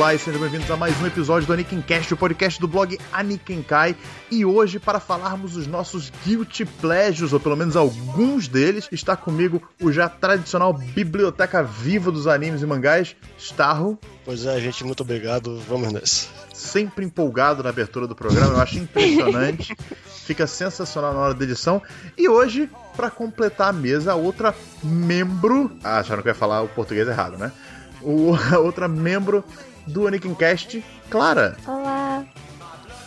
Olá 0.00 0.14
e 0.14 0.18
sejam 0.18 0.40
bem-vindos 0.40 0.70
a 0.70 0.78
mais 0.78 0.98
um 0.98 1.06
episódio 1.06 1.46
do 1.46 1.52
Anikincast, 1.52 2.14
o 2.14 2.16
podcast 2.16 2.58
do 2.58 2.66
blog 2.66 2.98
Anikinkai. 3.12 3.94
E 4.30 4.46
hoje, 4.46 4.78
para 4.78 4.98
falarmos 4.98 5.52
dos 5.52 5.66
nossos 5.66 6.10
Guilty 6.24 6.64
Pleasures, 6.64 7.34
ou 7.34 7.38
pelo 7.38 7.54
menos 7.54 7.76
alguns 7.76 8.48
deles, 8.48 8.88
está 8.90 9.14
comigo 9.14 9.62
o 9.78 9.92
já 9.92 10.08
tradicional 10.08 10.72
biblioteca 10.72 11.62
viva 11.62 12.10
dos 12.10 12.26
animes 12.26 12.62
e 12.62 12.66
mangás, 12.66 13.14
Starro. 13.36 13.98
Pois 14.24 14.46
é, 14.46 14.58
gente, 14.58 14.82
muito 14.84 15.02
obrigado. 15.02 15.60
Vamos 15.68 15.92
nessa. 15.92 16.28
Sempre 16.54 17.04
empolgado 17.04 17.62
na 17.62 17.68
abertura 17.68 18.06
do 18.06 18.14
programa, 18.14 18.54
eu 18.54 18.60
acho 18.62 18.78
impressionante. 18.78 19.76
Fica 20.24 20.46
sensacional 20.46 21.12
na 21.12 21.20
hora 21.20 21.34
da 21.34 21.44
edição. 21.44 21.82
E 22.16 22.26
hoje, 22.26 22.70
para 22.96 23.10
completar 23.10 23.68
a 23.68 23.72
mesa, 23.74 24.12
a 24.12 24.16
outra 24.16 24.54
membro. 24.82 25.70
Ah, 25.84 25.98
acharam 25.98 26.22
que 26.22 26.28
eu 26.28 26.32
ia 26.32 26.34
falar 26.34 26.62
o 26.62 26.68
português 26.68 27.06
errado, 27.06 27.36
né? 27.36 27.52
O, 28.00 28.32
a 28.50 28.58
outra 28.58 28.88
membro 28.88 29.44
do 29.90 30.06
Anikincast, 30.06 30.82
Clara. 31.10 31.56
Olá. 31.66 32.24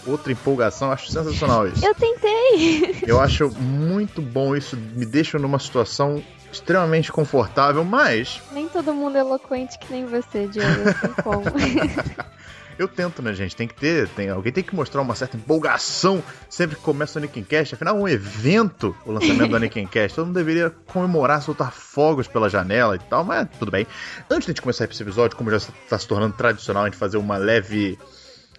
Outra 0.06 0.34
empolgação, 0.34 0.92
acho 0.92 1.10
sensacional 1.10 1.68
isso. 1.68 1.86
Eu 1.86 1.96
tentei. 1.96 3.04
Eu 3.08 3.22
acho 3.22 3.50
muito 3.58 4.22
bom 4.22 4.56
isso, 4.56 4.76
me 4.76 5.06
deixa 5.06 5.40
numa 5.40 5.58
situação 5.60 6.22
extremamente 6.52 7.12
confortável, 7.12 7.84
mas. 7.84 8.42
Nem 8.52 8.68
todo 8.68 8.94
mundo 8.94 9.16
é 9.16 9.22
eloquente 9.22 9.80
que 9.80 9.92
nem 9.92 10.06
você, 10.06 10.48
Diego. 10.48 10.90
Assim 10.90 11.14
como. 11.24 11.44
Eu 12.78 12.88
tento, 12.88 13.22
né, 13.22 13.34
gente? 13.34 13.56
Tem 13.56 13.68
que 13.68 13.74
ter, 13.74 14.08
tem, 14.10 14.30
alguém 14.30 14.52
tem 14.52 14.64
que 14.64 14.76
mostrar 14.76 15.02
uma 15.02 15.16
certa 15.16 15.38
empolgação 15.38 16.24
sempre 16.50 16.76
que 16.76 16.82
começa 16.82 17.20
o 17.20 17.22
Nickencast. 17.22 17.76
Afinal, 17.76 17.98
é 17.98 18.00
um 18.00 18.08
evento, 18.08 18.96
o 19.06 19.12
lançamento 19.12 19.52
do 19.52 19.60
Nickencast. 19.60 20.16
Todo 20.16 20.28
mundo 20.28 20.36
deveria 20.36 20.70
comemorar, 20.70 21.42
soltar 21.42 21.72
fogos 21.72 22.28
pela 22.28 22.50
janela 22.50 22.96
e 22.96 23.00
tal, 23.00 23.24
mas 23.24 23.48
tudo 23.58 23.72
bem. 23.72 23.88
Antes 24.30 24.46
de 24.46 24.52
a 24.52 24.54
gente 24.54 24.62
começar 24.62 24.86
esse 24.86 25.02
episódio, 25.02 25.38
como 25.38 25.50
já 25.52 25.58
está 25.58 25.98
se 25.98 26.08
tornando 26.08 26.36
tradicional 26.36 26.84
a 26.84 26.86
gente 26.88 26.98
fazer 26.98 27.18
uma 27.18 27.38
leve 27.38 27.98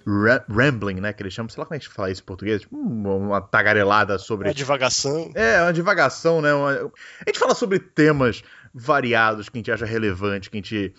rambling, 0.06 1.00
né? 1.00 1.12
Que 1.12 1.22
eles 1.22 1.32
chamam, 1.32 1.48
sei 1.48 1.60
lá 1.60 1.66
como 1.66 1.74
é 1.74 1.78
que 1.78 1.84
a 1.84 1.88
gente 1.88 1.94
fala 1.94 2.10
isso 2.10 2.22
em 2.22 2.24
português, 2.24 2.60
tipo, 2.60 2.76
uma 2.76 3.40
tagarelada 3.40 4.18
sobre. 4.18 4.48
Uma 4.48 4.54
divagação. 4.54 5.30
É, 5.34 5.62
uma 5.62 5.72
divagação, 5.72 6.40
né? 6.40 6.52
Uma... 6.52 6.70
A 6.72 7.28
gente 7.28 7.38
fala 7.38 7.54
sobre 7.54 7.78
temas 7.78 8.42
variados 8.74 9.48
que 9.48 9.56
a 9.56 9.60
gente 9.60 9.72
acha 9.72 9.86
relevante, 9.86 10.50
que 10.50 10.56
a 10.56 10.60
gente 10.60 10.94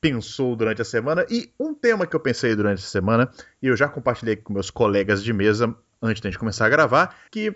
pensou 0.00 0.56
durante 0.56 0.82
a 0.82 0.84
semana. 0.84 1.26
E 1.30 1.52
um 1.58 1.74
tema 1.74 2.06
que 2.06 2.16
eu 2.16 2.20
pensei 2.20 2.56
durante 2.56 2.78
a 2.78 2.86
semana, 2.86 3.30
e 3.62 3.66
eu 3.66 3.76
já 3.76 3.88
compartilhei 3.88 4.36
com 4.36 4.52
meus 4.52 4.70
colegas 4.70 5.22
de 5.22 5.32
mesa 5.32 5.74
antes 6.02 6.22
da 6.22 6.30
gente 6.30 6.38
começar 6.38 6.66
a 6.66 6.70
gravar, 6.70 7.16
que 7.30 7.54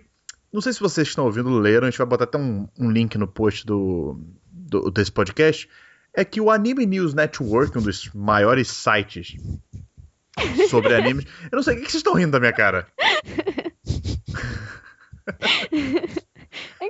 não 0.53 0.61
sei 0.61 0.73
se 0.73 0.81
vocês 0.81 1.09
estão 1.09 1.25
ouvindo 1.25 1.51
leram, 1.59 1.87
a 1.87 1.91
gente 1.91 1.99
vai 1.99 2.07
botar 2.07 2.25
até 2.25 2.39
um, 2.39 2.69
um 2.79 2.91
link 2.91 3.17
no 3.19 3.27
post 3.27 3.67
do, 3.67 4.21
do, 4.51 4.91
desse 4.91 5.11
podcast, 5.11 5.69
é 6.13 6.25
que 6.25 6.41
o 6.41 6.51
Anime 6.51 6.87
News 6.87 7.15
Network, 7.15 7.77
um 7.77 7.83
dos 7.83 8.09
maiores 8.15 8.69
sites 8.69 9.37
sobre 10.69 10.95
animes. 10.97 11.25
Eu 11.51 11.57
não 11.57 11.63
sei, 11.63 11.75
o 11.75 11.77
que 11.79 11.91
vocês 11.91 11.95
estão 11.95 12.15
rindo 12.15 12.33
da 12.33 12.41
minha 12.41 12.53
cara? 12.53 12.87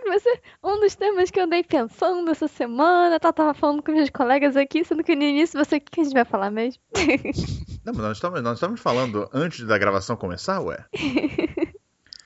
Que 0.05 0.11
você. 0.11 0.41
Um 0.63 0.81
dos 0.81 0.95
temas 0.95 1.31
que 1.31 1.41
eu 1.41 1.45
andei 1.45 1.65
pensando 1.65 2.31
essa 2.31 2.47
semana, 2.47 3.19
tá, 3.19 3.33
tava 3.33 3.55
falando 3.55 3.83
com 3.83 3.91
meus 3.91 4.11
colegas 4.11 4.55
aqui, 4.55 4.85
sendo 4.85 5.03
que 5.03 5.17
no 5.17 5.23
início 5.23 5.59
você. 5.59 5.77
O 5.77 5.81
que 5.81 6.01
a 6.01 6.05
gente 6.05 6.13
vai 6.13 6.27
falar 6.27 6.51
mesmo? 6.51 6.83
Não, 7.85 7.93
mas 7.95 8.03
nós 8.03 8.17
estamos, 8.19 8.43
nós 8.43 8.57
estamos 8.59 8.81
falando 8.81 9.29
antes 9.33 9.65
da 9.67 9.79
gravação 9.79 10.15
começar, 10.15 10.61
ué? 10.61 10.85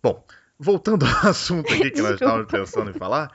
Bom, 0.02 0.24
voltando 0.58 1.06
ao 1.06 1.30
assunto 1.30 1.72
aqui 1.72 1.90
que 1.92 2.02
nós 2.02 2.14
estávamos 2.14 2.50
pensando 2.50 2.90
em 2.90 2.94
falar. 2.94 3.32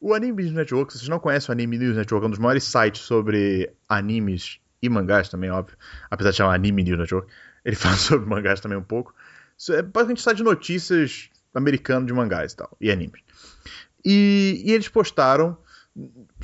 O 0.00 0.14
Anime 0.14 0.44
News 0.44 0.54
Network, 0.54 0.92
se 0.92 0.98
vocês 0.98 1.08
não 1.08 1.18
conhecem 1.18 1.50
o 1.50 1.52
Anime 1.52 1.78
News 1.78 1.96
Network, 1.96 2.24
é 2.24 2.26
um 2.26 2.30
dos 2.30 2.38
maiores 2.38 2.64
sites 2.64 3.02
sobre 3.02 3.70
animes 3.88 4.60
e 4.82 4.88
mangás 4.88 5.28
também, 5.28 5.50
óbvio. 5.50 5.76
Apesar 6.10 6.30
de 6.30 6.36
chamar 6.36 6.54
Anime 6.54 6.84
News 6.84 6.98
Network, 6.98 7.32
ele 7.64 7.76
fala 7.76 7.96
sobre 7.96 8.28
mangás 8.28 8.60
também 8.60 8.78
um 8.78 8.82
pouco. 8.82 9.14
É 9.70 9.82
basicamente 9.82 10.22
site 10.22 10.38
de 10.38 10.42
notícias 10.42 11.30
americano 11.54 12.06
de 12.06 12.12
mangás 12.12 12.52
e 12.52 12.56
tal, 12.56 12.76
e 12.80 12.90
animes. 12.90 13.22
E, 14.04 14.62
e 14.64 14.72
eles 14.72 14.88
postaram 14.88 15.56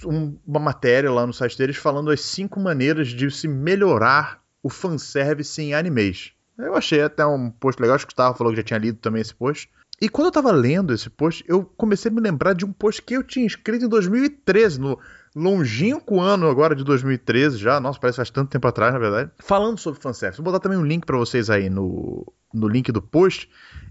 um, 0.05 0.37
uma 0.47 0.61
matéria 0.61 1.11
lá 1.11 1.27
no 1.27 1.33
site 1.33 1.59
deles 1.59 1.77
falando 1.77 2.11
as 2.11 2.21
cinco 2.21 2.61
maneiras 2.61 3.09
de 3.09 3.31
se 3.31 3.49
melhorar 3.49 4.43
o 4.63 4.69
fanservice 4.69 5.61
em 5.61 5.75
animes. 5.75 6.33
Eu 6.59 6.75
achei 6.75 7.01
até 7.01 7.25
um 7.25 7.51
post 7.51 7.81
legal, 7.81 7.97
acho 7.97 8.07
que 8.07 8.13
o 8.13 8.15
Gustavo 8.15 8.37
falou 8.37 8.53
que 8.53 8.59
já 8.59 8.63
tinha 8.63 8.79
lido 8.79 8.99
também 8.99 9.23
esse 9.23 9.35
post. 9.35 9.69
E 10.01 10.09
quando 10.09 10.27
eu 10.27 10.33
tava 10.33 10.51
lendo 10.51 10.95
esse 10.95 11.11
post, 11.11 11.45
eu 11.47 11.63
comecei 11.63 12.11
a 12.11 12.15
me 12.15 12.21
lembrar 12.21 12.55
de 12.55 12.65
um 12.65 12.73
post 12.73 13.03
que 13.03 13.15
eu 13.15 13.23
tinha 13.23 13.47
escrito 13.47 13.85
em 13.85 13.89
2013, 13.89 14.81
no 14.81 14.99
longínquo 15.37 16.21
ano 16.21 16.49
agora 16.49 16.75
de 16.75 16.83
2013 16.83 17.59
já, 17.59 17.79
nossa, 17.79 18.01
parece 18.01 18.17
faz 18.17 18.31
tanto 18.31 18.51
tempo 18.51 18.67
atrás, 18.67 18.93
na 18.93 18.99
verdade, 18.99 19.31
falando 19.39 19.79
sobre 19.79 20.01
fanservice. 20.01 20.41
Vou 20.43 20.53
botar 20.53 20.61
também 20.61 20.79
um 20.79 20.85
link 20.85 21.05
para 21.05 21.19
vocês 21.19 21.51
aí 21.51 21.69
no, 21.69 22.27
no 22.53 22.67
link 22.67 22.91
do 22.91 23.03
post. 23.03 23.49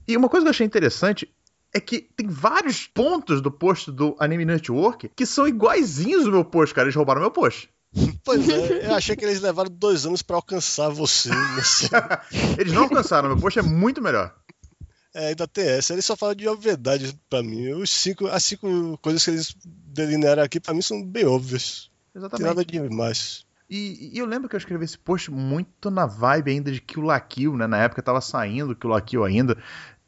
E 0.07 0.17
uma 0.17 0.27
coisa 0.29 0.45
que 0.45 0.47
eu 0.47 0.51
achei 0.51 0.65
interessante 0.65 1.31
é 1.73 1.79
que 1.79 2.01
tem 2.15 2.27
vários 2.27 2.87
pontos 2.87 3.41
do 3.41 3.51
post 3.51 3.91
do 3.91 4.15
Anime 4.19 4.45
Network 4.45 5.09
que 5.15 5.25
são 5.25 5.47
iguaizinhos 5.47 6.25
do 6.25 6.31
meu 6.31 6.43
post, 6.43 6.73
cara. 6.73 6.85
Eles 6.85 6.95
roubaram 6.95 7.21
meu 7.21 7.31
post. 7.31 7.69
Pois 8.23 8.47
é, 8.47 8.85
eu 8.87 8.93
achei 8.93 9.15
que 9.15 9.25
eles 9.25 9.41
levaram 9.41 9.71
dois 9.71 10.05
anos 10.05 10.21
para 10.21 10.35
alcançar 10.35 10.89
você. 10.89 11.31
eles 12.59 12.71
não 12.71 12.83
alcançaram, 12.83 13.29
meu 13.29 13.39
post 13.39 13.57
é 13.57 13.63
muito 13.63 14.01
melhor. 14.01 14.35
É, 15.13 15.29
ainda 15.29 15.47
tem 15.47 15.67
essa. 15.67 15.93
Ele 15.93 16.01
só 16.01 16.15
fala 16.15 16.35
de 16.35 16.47
obviedade 16.47 17.19
para 17.27 17.41
mim. 17.41 17.73
Os 17.73 17.89
cinco, 17.89 18.27
as 18.27 18.43
cinco 18.43 18.97
coisas 19.01 19.23
que 19.23 19.31
eles 19.31 19.55
delinearam 19.63 20.43
aqui, 20.43 20.59
para 20.59 20.73
mim, 20.73 20.81
são 20.81 21.03
bem 21.03 21.25
óbvias. 21.25 21.89
Exatamente. 22.13 22.37
Tem 22.37 22.45
nada 22.45 22.65
demais. 22.65 23.45
E, 23.69 24.11
e, 24.13 24.17
eu 24.17 24.25
lembro 24.25 24.49
que 24.49 24.55
eu 24.55 24.59
escrevi 24.59 24.85
esse 24.85 24.97
post 24.97 25.29
muito 25.31 25.91
na 25.91 26.05
vibe 26.05 26.51
ainda 26.51 26.71
de 26.71 26.81
Kill 26.81 27.03
la 27.03 27.19
Kill, 27.19 27.55
né? 27.55 27.67
Na 27.67 27.77
época 27.77 28.01
tava 28.01 28.21
saindo 28.21 28.75
Kill 28.75 28.89
la 28.89 29.01
Kill 29.01 29.23
ainda. 29.23 29.57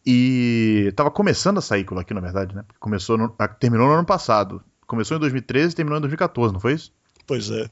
E 0.06 0.92
tava 0.96 1.12
começando 1.12 1.60
a 1.60 1.62
sair 1.62 1.86
la 1.92 2.04
Kill, 2.04 2.16
na 2.16 2.22
verdade, 2.22 2.56
né? 2.56 2.64
Começou 2.80 3.18
no, 3.18 3.30
terminou 3.60 3.88
no 3.88 3.94
ano 3.94 4.06
passado. 4.06 4.64
Começou 4.88 5.18
em 5.18 5.20
2013 5.20 5.74
e 5.74 5.76
terminou 5.76 5.98
em 5.98 6.02
2014, 6.02 6.54
não 6.54 6.60
foi 6.60 6.74
isso? 6.74 6.92
Pois 7.28 7.50
é. 7.50 7.70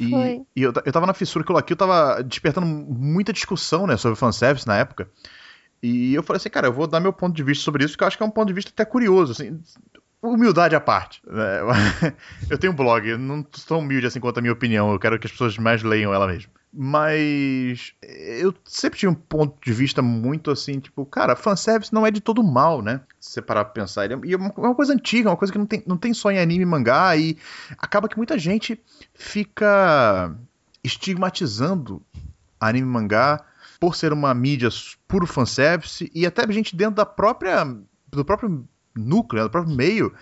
E, 0.00 0.10
e 0.54 0.62
eu, 0.62 0.72
eu 0.84 0.92
tava 0.92 1.06
na 1.06 1.12
fissura 1.12 1.44
que 1.44 1.52
o 1.52 1.62
Kill 1.62 1.76
tava 1.76 2.22
despertando 2.22 2.66
muita 2.66 3.32
discussão, 3.32 3.86
né, 3.86 3.96
sobre 3.96 4.16
fanservice 4.16 4.66
na 4.66 4.76
época. 4.76 5.08
E 5.82 6.14
eu 6.14 6.22
falei 6.22 6.38
assim, 6.38 6.48
cara, 6.48 6.68
eu 6.68 6.72
vou 6.72 6.86
dar 6.86 7.00
meu 7.00 7.12
ponto 7.12 7.34
de 7.34 7.42
vista 7.42 7.64
sobre 7.64 7.84
isso, 7.84 7.92
porque 7.92 8.04
eu 8.04 8.08
acho 8.08 8.16
que 8.16 8.22
é 8.22 8.26
um 8.26 8.30
ponto 8.30 8.48
de 8.48 8.54
vista 8.54 8.70
até 8.70 8.84
curioso, 8.84 9.32
assim, 9.32 9.60
humildade 10.22 10.74
à 10.74 10.80
parte. 10.80 11.20
Né? 11.26 11.60
Eu 12.50 12.58
tenho 12.58 12.72
um 12.72 12.76
blog, 12.76 13.06
eu 13.06 13.18
não 13.18 13.44
sou 13.52 13.80
humilde 13.80 14.06
assim 14.06 14.20
quanto 14.20 14.38
a 14.38 14.40
minha 14.40 14.52
opinião, 14.52 14.92
eu 14.92 14.98
quero 14.98 15.18
que 15.18 15.26
as 15.26 15.32
pessoas 15.32 15.58
mais 15.58 15.82
leiam 15.82 16.12
ela 16.12 16.26
mesmo. 16.26 16.50
Mas 16.72 17.94
eu 18.02 18.54
sempre 18.64 18.98
tive 18.98 19.10
um 19.10 19.14
ponto 19.14 19.56
de 19.64 19.72
vista 19.72 20.02
muito 20.02 20.50
assim, 20.50 20.78
tipo, 20.78 21.06
cara, 21.06 21.34
fanservice 21.34 21.92
não 21.92 22.06
é 22.06 22.10
de 22.10 22.20
todo 22.20 22.42
mal, 22.42 22.82
né? 22.82 23.00
Se 23.18 23.30
você 23.30 23.42
parar 23.42 23.64
pra 23.64 23.72
pensar. 23.72 24.10
E 24.10 24.32
é 24.32 24.36
uma, 24.36 24.48
é 24.48 24.60
uma 24.60 24.74
coisa 24.74 24.92
antiga, 24.92 25.30
uma 25.30 25.36
coisa 25.36 25.52
que 25.52 25.58
não 25.58 25.64
tem, 25.64 25.82
não 25.86 25.96
tem 25.96 26.12
só 26.12 26.30
em 26.30 26.38
anime 26.38 26.64
e 26.64 26.66
mangá, 26.66 27.16
e 27.16 27.38
acaba 27.78 28.08
que 28.08 28.16
muita 28.16 28.38
gente 28.38 28.78
fica 29.14 30.36
estigmatizando 30.84 32.02
anime 32.60 32.86
e 32.86 32.90
mangá 32.90 33.44
por 33.80 33.96
ser 33.96 34.12
uma 34.12 34.34
mídia 34.34 34.68
puro 35.08 35.26
fanservice, 35.26 36.10
e 36.14 36.26
até 36.26 36.50
gente 36.52 36.76
dentro 36.76 36.96
da 36.96 37.06
própria. 37.06 37.64
do 38.08 38.24
próprio 38.24 38.68
núcleo, 38.94 39.44
do 39.44 39.50
próprio 39.50 39.74
meio, 39.74 40.14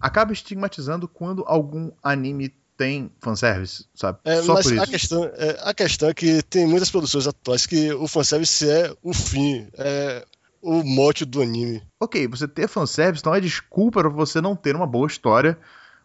acaba 0.00 0.32
estigmatizando 0.32 1.06
quando 1.06 1.44
algum 1.46 1.92
anime 2.02 2.52
tem 2.82 3.12
fanservice, 3.20 3.84
sabe? 3.94 4.18
É, 4.24 4.42
Só 4.42 4.54
mas 4.54 4.66
por 4.66 4.72
isso. 4.74 4.82
A 4.82 4.86
questão, 4.88 5.24
é, 5.24 5.60
a 5.62 5.72
questão 5.72 6.08
é 6.08 6.14
que 6.14 6.42
tem 6.42 6.66
muitas 6.66 6.90
produções 6.90 7.28
atuais 7.28 7.64
que 7.64 7.92
o 7.92 8.08
fanservice 8.08 8.68
é 8.68 8.92
o 9.00 9.14
fim, 9.14 9.68
é 9.74 10.24
o 10.60 10.82
mote 10.82 11.24
do 11.24 11.40
anime. 11.40 11.80
Ok, 12.00 12.26
você 12.26 12.48
ter 12.48 12.68
fanservice 12.68 13.24
não 13.24 13.36
é 13.36 13.40
desculpa 13.40 14.00
para 14.00 14.08
você 14.08 14.40
não 14.40 14.56
ter 14.56 14.74
uma 14.74 14.86
boa 14.86 15.06
história 15.06 15.56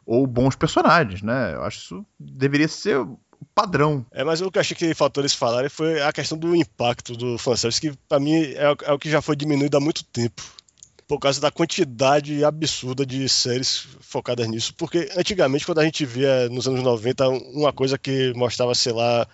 ou 0.06 0.28
bons 0.28 0.56
personagens, 0.56 1.24
né? 1.24 1.56
Eu 1.56 1.64
acho 1.64 1.80
que 1.80 1.86
isso 1.86 2.06
deveria 2.20 2.68
ser 2.68 3.04
padrão. 3.56 4.06
É, 4.12 4.24
mas 4.24 4.40
o 4.40 4.52
que 4.52 4.60
eu 4.60 4.62
achei 4.62 4.78
que 4.78 4.94
faltou 4.94 5.22
eles 5.22 5.34
falarem 5.34 5.70
foi 5.70 6.00
a 6.02 6.14
questão 6.14 6.38
do 6.38 6.56
impacto 6.56 7.18
do 7.18 7.40
fanservice, 7.40 7.82
que 7.82 7.92
para 8.08 8.20
mim 8.20 8.36
é, 8.36 8.76
é, 8.84 8.94
o 8.94 9.00
que 9.00 9.10
já 9.10 9.22
foi 9.22 9.36
diminuído 9.36 9.76
há 9.76 9.80
muito 9.80 10.04
tempo 10.04 10.44
por 11.08 11.20
causa 11.20 11.40
da 11.40 11.50
quantidade 11.50 12.44
absurda 12.44 13.06
de 13.06 13.28
séries 13.30 13.88
focadas 14.02 14.48
nisso. 14.48 14.74
Porque 14.76 15.10
antigamente, 15.18 15.66
quando 15.66 15.80
a 15.80 15.86
gente 15.86 16.06
via 16.06 16.50
nos 16.50 16.68
anos 16.68 16.84
90 16.84 17.30
uma 17.30 17.72
coisa 17.72 17.98
que 17.98 18.34
mostrava, 18.36 18.76
sei 18.76 18.92
lá, 18.92 19.28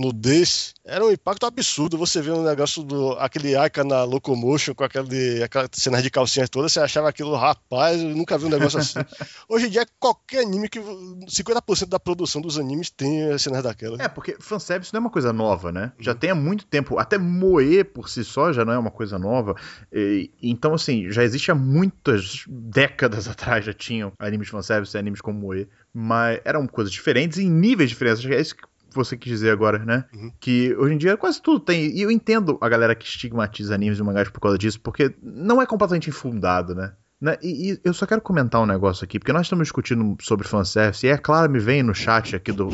nudez, 0.00 0.74
era 0.84 1.04
um 1.04 1.10
impacto 1.10 1.46
absurdo. 1.46 1.98
Você 1.98 2.20
vê 2.22 2.30
um 2.30 2.42
negócio 2.42 2.82
do 2.82 3.12
aquele 3.12 3.54
Aika 3.54 3.84
na 3.84 4.02
Locomotion 4.04 4.74
com 4.74 4.82
aquele, 4.82 5.42
aquela 5.42 5.68
cena 5.72 6.02
de 6.02 6.10
calcinhas 6.10 6.48
todas, 6.48 6.72
você 6.72 6.80
achava 6.80 7.08
aquilo, 7.08 7.36
rapaz, 7.36 8.00
eu 8.00 8.08
nunca 8.08 8.38
vi 8.38 8.46
um 8.46 8.50
negócio 8.50 8.78
assim. 8.78 8.98
Hoje 9.48 9.66
em 9.66 9.70
dia, 9.70 9.86
qualquer 9.98 10.44
anime 10.44 10.68
que. 10.68 10.80
50% 10.80 11.88
da 11.88 12.00
produção 12.00 12.40
dos 12.40 12.58
animes 12.58 12.90
tem 12.90 13.36
cenas 13.38 13.62
daquela. 13.62 14.02
É, 14.02 14.08
porque 14.08 14.36
fanservice 14.40 14.92
não 14.92 14.98
é 14.98 15.00
uma 15.02 15.10
coisa 15.10 15.32
nova, 15.32 15.70
né? 15.70 15.92
Já 15.98 16.14
tem 16.14 16.30
há 16.30 16.34
muito 16.34 16.64
tempo. 16.66 16.98
Até 16.98 17.18
moer 17.18 17.84
por 17.84 18.08
si 18.08 18.24
só 18.24 18.52
já 18.52 18.64
não 18.64 18.72
é 18.72 18.78
uma 18.78 18.90
coisa 18.90 19.18
nova. 19.18 19.54
E, 19.92 20.30
então, 20.42 20.74
assim, 20.74 21.10
já 21.10 21.22
existe 21.22 21.50
há 21.50 21.54
muitas 21.54 22.44
décadas 22.48 23.28
atrás 23.28 23.64
já 23.64 23.74
tinham 23.74 24.12
animes 24.18 24.48
fanservice 24.48 24.96
e 24.96 24.98
animes 24.98 25.20
como 25.20 25.38
moer. 25.38 25.68
Mas 25.92 26.40
eram 26.44 26.66
coisas 26.66 26.92
diferentes 26.92 27.38
em 27.38 27.50
níveis 27.50 27.90
diferentes. 27.90 28.24
É 28.24 28.40
isso 28.40 28.56
que 28.56 28.62
você 28.94 29.16
quis 29.16 29.32
dizer 29.32 29.50
agora, 29.50 29.78
né? 29.78 30.04
Uhum. 30.14 30.32
Que 30.40 30.74
hoje 30.76 30.94
em 30.94 30.98
dia 30.98 31.16
quase 31.16 31.40
tudo 31.40 31.60
tem. 31.60 31.90
E 31.96 32.02
eu 32.02 32.10
entendo 32.10 32.58
a 32.60 32.68
galera 32.68 32.94
que 32.94 33.04
estigmatiza 33.04 33.74
animes 33.74 33.98
e 33.98 34.02
mangás 34.02 34.28
por 34.28 34.40
causa 34.40 34.58
disso, 34.58 34.80
porque 34.80 35.14
não 35.22 35.60
é 35.60 35.66
completamente 35.66 36.10
infundado, 36.10 36.74
né? 36.74 36.92
Né? 37.20 37.36
E, 37.42 37.72
e 37.72 37.80
eu 37.84 37.92
só 37.92 38.06
quero 38.06 38.22
comentar 38.22 38.60
um 38.62 38.66
negócio 38.66 39.04
aqui, 39.04 39.18
porque 39.18 39.32
nós 39.32 39.42
estamos 39.42 39.64
discutindo 39.64 40.16
sobre 40.22 40.48
fanservice, 40.48 41.06
e 41.06 41.10
é 41.10 41.18
claro, 41.18 41.52
me 41.52 41.58
vem 41.58 41.82
no 41.82 41.94
chat 41.94 42.34
aqui 42.34 42.50
do, 42.50 42.68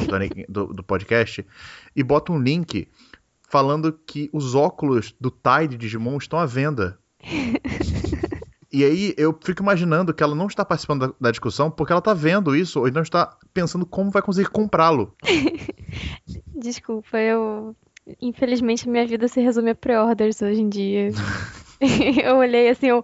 do, 0.49 0.67
do 0.73 0.83
podcast 0.85 1.45
e 1.97 2.03
bota 2.03 2.31
um 2.31 2.41
link 2.41 2.89
falando 3.49 3.93
que 3.93 4.31
os 4.33 4.55
óculos 4.55 5.15
do 5.21 5.31
Tai 5.31 5.67
de 5.67 5.77
Digimon 5.77 6.17
estão 6.17 6.39
à 6.39 6.47
venda. 6.47 6.97
E 8.77 8.85
aí 8.85 9.15
eu 9.17 9.35
fico 9.43 9.63
imaginando 9.63 10.13
que 10.13 10.23
ela 10.23 10.35
não 10.35 10.49
está 10.49 10.63
participando 10.63 11.09
da, 11.09 11.15
da, 11.19 11.31
discussão 11.31 11.71
porque 11.71 11.95
ela 11.95 11.99
está 11.99 12.13
vendo 12.13 12.55
isso 12.55 12.79
ou 12.79 12.93
não 12.93 13.01
está 13.01 13.35
pensando 13.55 13.87
como 13.87 14.11
vai 14.11 14.21
conseguir 14.21 14.51
comprá-lo. 14.51 15.15
Desculpa, 16.55 17.17
eu. 17.17 17.75
Infelizmente 18.21 18.87
minha 18.87 19.07
vida 19.07 19.29
se 19.29 19.41
resume 19.41 19.71
a 19.71 19.75
pre-orders 19.75 20.43
hoje 20.43 20.61
em 20.61 20.69
dia. 20.69 21.09
eu 22.23 22.37
olhei 22.37 22.69
assim, 22.69 22.89
eu 22.89 23.03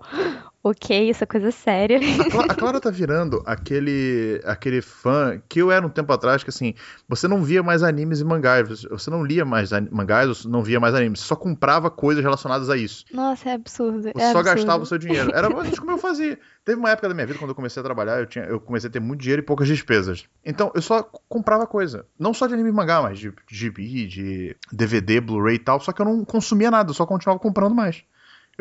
ok, 0.63 1.11
isso 1.11 1.25
é 1.25 1.27
coisa 1.27 1.51
séria. 1.51 1.99
A, 1.99 2.31
Cla 2.31 2.45
a, 2.49 2.55
Clara 2.55 2.81
tá 2.81 2.91
virando 2.91 3.43
aquele, 3.45 4.41
aquele 4.45 4.81
fã 4.81 5.41
que 5.49 5.61
eu 5.61 5.71
era 5.71 5.87
um 5.87 5.91
tempo 5.91 6.13
atrás, 6.13 6.45
que 6.45 6.51
assim, 6.51 6.75
você 7.09 7.27
não 7.27 7.43
via 7.43 7.63
mais 7.63 7.83
animes 7.83 8.21
e 8.21 8.25
mangás, 8.25 8.85
você 8.85 9.11
não 9.11 9.25
lia 9.25 9.45
mais 9.45 9.71
mangás, 9.91 10.45
não 10.45 10.63
via 10.63 10.79
mais 10.79 10.95
animes, 10.95 11.21
você 11.21 11.27
só 11.27 11.37
comprava 11.37 11.91
coisas 11.91 12.23
relacionadas 12.23 12.71
a 12.71 12.77
isso. 12.77 13.05
Nossa, 13.13 13.51
é 13.51 13.53
absurdo. 13.55 14.03
Você 14.03 14.09
é 14.09 14.33
só 14.33 14.39
absurdo. 14.39 14.45
gastava 14.45 14.83
o 14.83 14.87
seu 14.87 14.99
dinheiro. 14.99 15.31
Era 15.35 15.51
mais 15.51 15.79
como 15.79 15.91
eu 15.91 15.99
fazia. 15.99 16.39
Teve 16.65 16.79
uma 16.79 16.91
época 16.91 17.09
da 17.09 17.15
minha 17.15 17.27
vida, 17.27 17.39
quando 17.39 17.51
eu 17.51 17.57
comecei 17.57 17.81
a 17.81 17.85
trabalhar, 17.85 18.21
eu, 18.21 18.27
tinha, 18.27 18.45
eu 18.45 18.61
comecei 18.61 18.89
a 18.89 18.93
ter 18.93 19.01
muito 19.01 19.21
dinheiro 19.21 19.43
e 19.43 19.45
poucas 19.45 19.67
despesas. 19.67 20.25
Então, 20.45 20.71
eu 20.75 20.83
só 20.83 21.03
comprava 21.29 21.67
coisa. 21.67 22.07
Não 22.19 22.33
só 22.33 22.47
de 22.47 22.55
anime 22.55 22.69
e 22.69 22.73
mangá, 22.73 23.03
mas 23.03 23.19
de 23.19 23.33
gibi, 23.51 24.07
de 24.07 24.57
DVD, 24.71 25.21
Blu-ray 25.21 25.57
e 25.57 25.59
tal, 25.59 25.81
só 25.81 25.93
que 25.93 26.01
eu 26.01 26.07
não 26.07 26.25
consumia 26.25 26.71
nada, 26.71 26.91
eu 26.91 26.95
só 26.95 27.05
continuava 27.05 27.41
comprando 27.41 27.75
mais. 27.75 28.05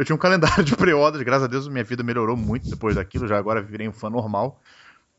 Eu 0.01 0.05
tinha 0.05 0.15
um 0.15 0.19
calendário 0.19 0.63
de 0.63 0.75
pré-orders, 0.75 1.23
graças 1.23 1.43
a 1.43 1.47
Deus 1.47 1.67
minha 1.67 1.83
vida 1.83 2.01
melhorou 2.01 2.35
muito 2.35 2.67
depois 2.67 2.95
daquilo, 2.95 3.27
já 3.27 3.37
agora 3.37 3.61
virei 3.61 3.87
um 3.87 3.91
fã 3.91 4.09
normal. 4.09 4.59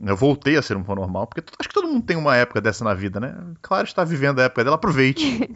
Eu 0.05 0.17
voltei 0.17 0.57
a 0.57 0.63
ser 0.63 0.77
um 0.77 0.83
fã 0.83 0.97
normal, 0.97 1.29
porque 1.29 1.41
acho 1.57 1.69
que 1.69 1.75
todo 1.75 1.87
mundo 1.87 2.05
tem 2.05 2.17
uma 2.17 2.35
época 2.35 2.61
dessa 2.61 2.83
na 2.83 2.93
vida, 2.93 3.21
né? 3.21 3.33
Claro, 3.63 3.87
está 3.87 4.03
vivendo 4.03 4.41
a 4.41 4.43
época 4.43 4.65
dela, 4.65 4.75
aproveite. 4.75 5.25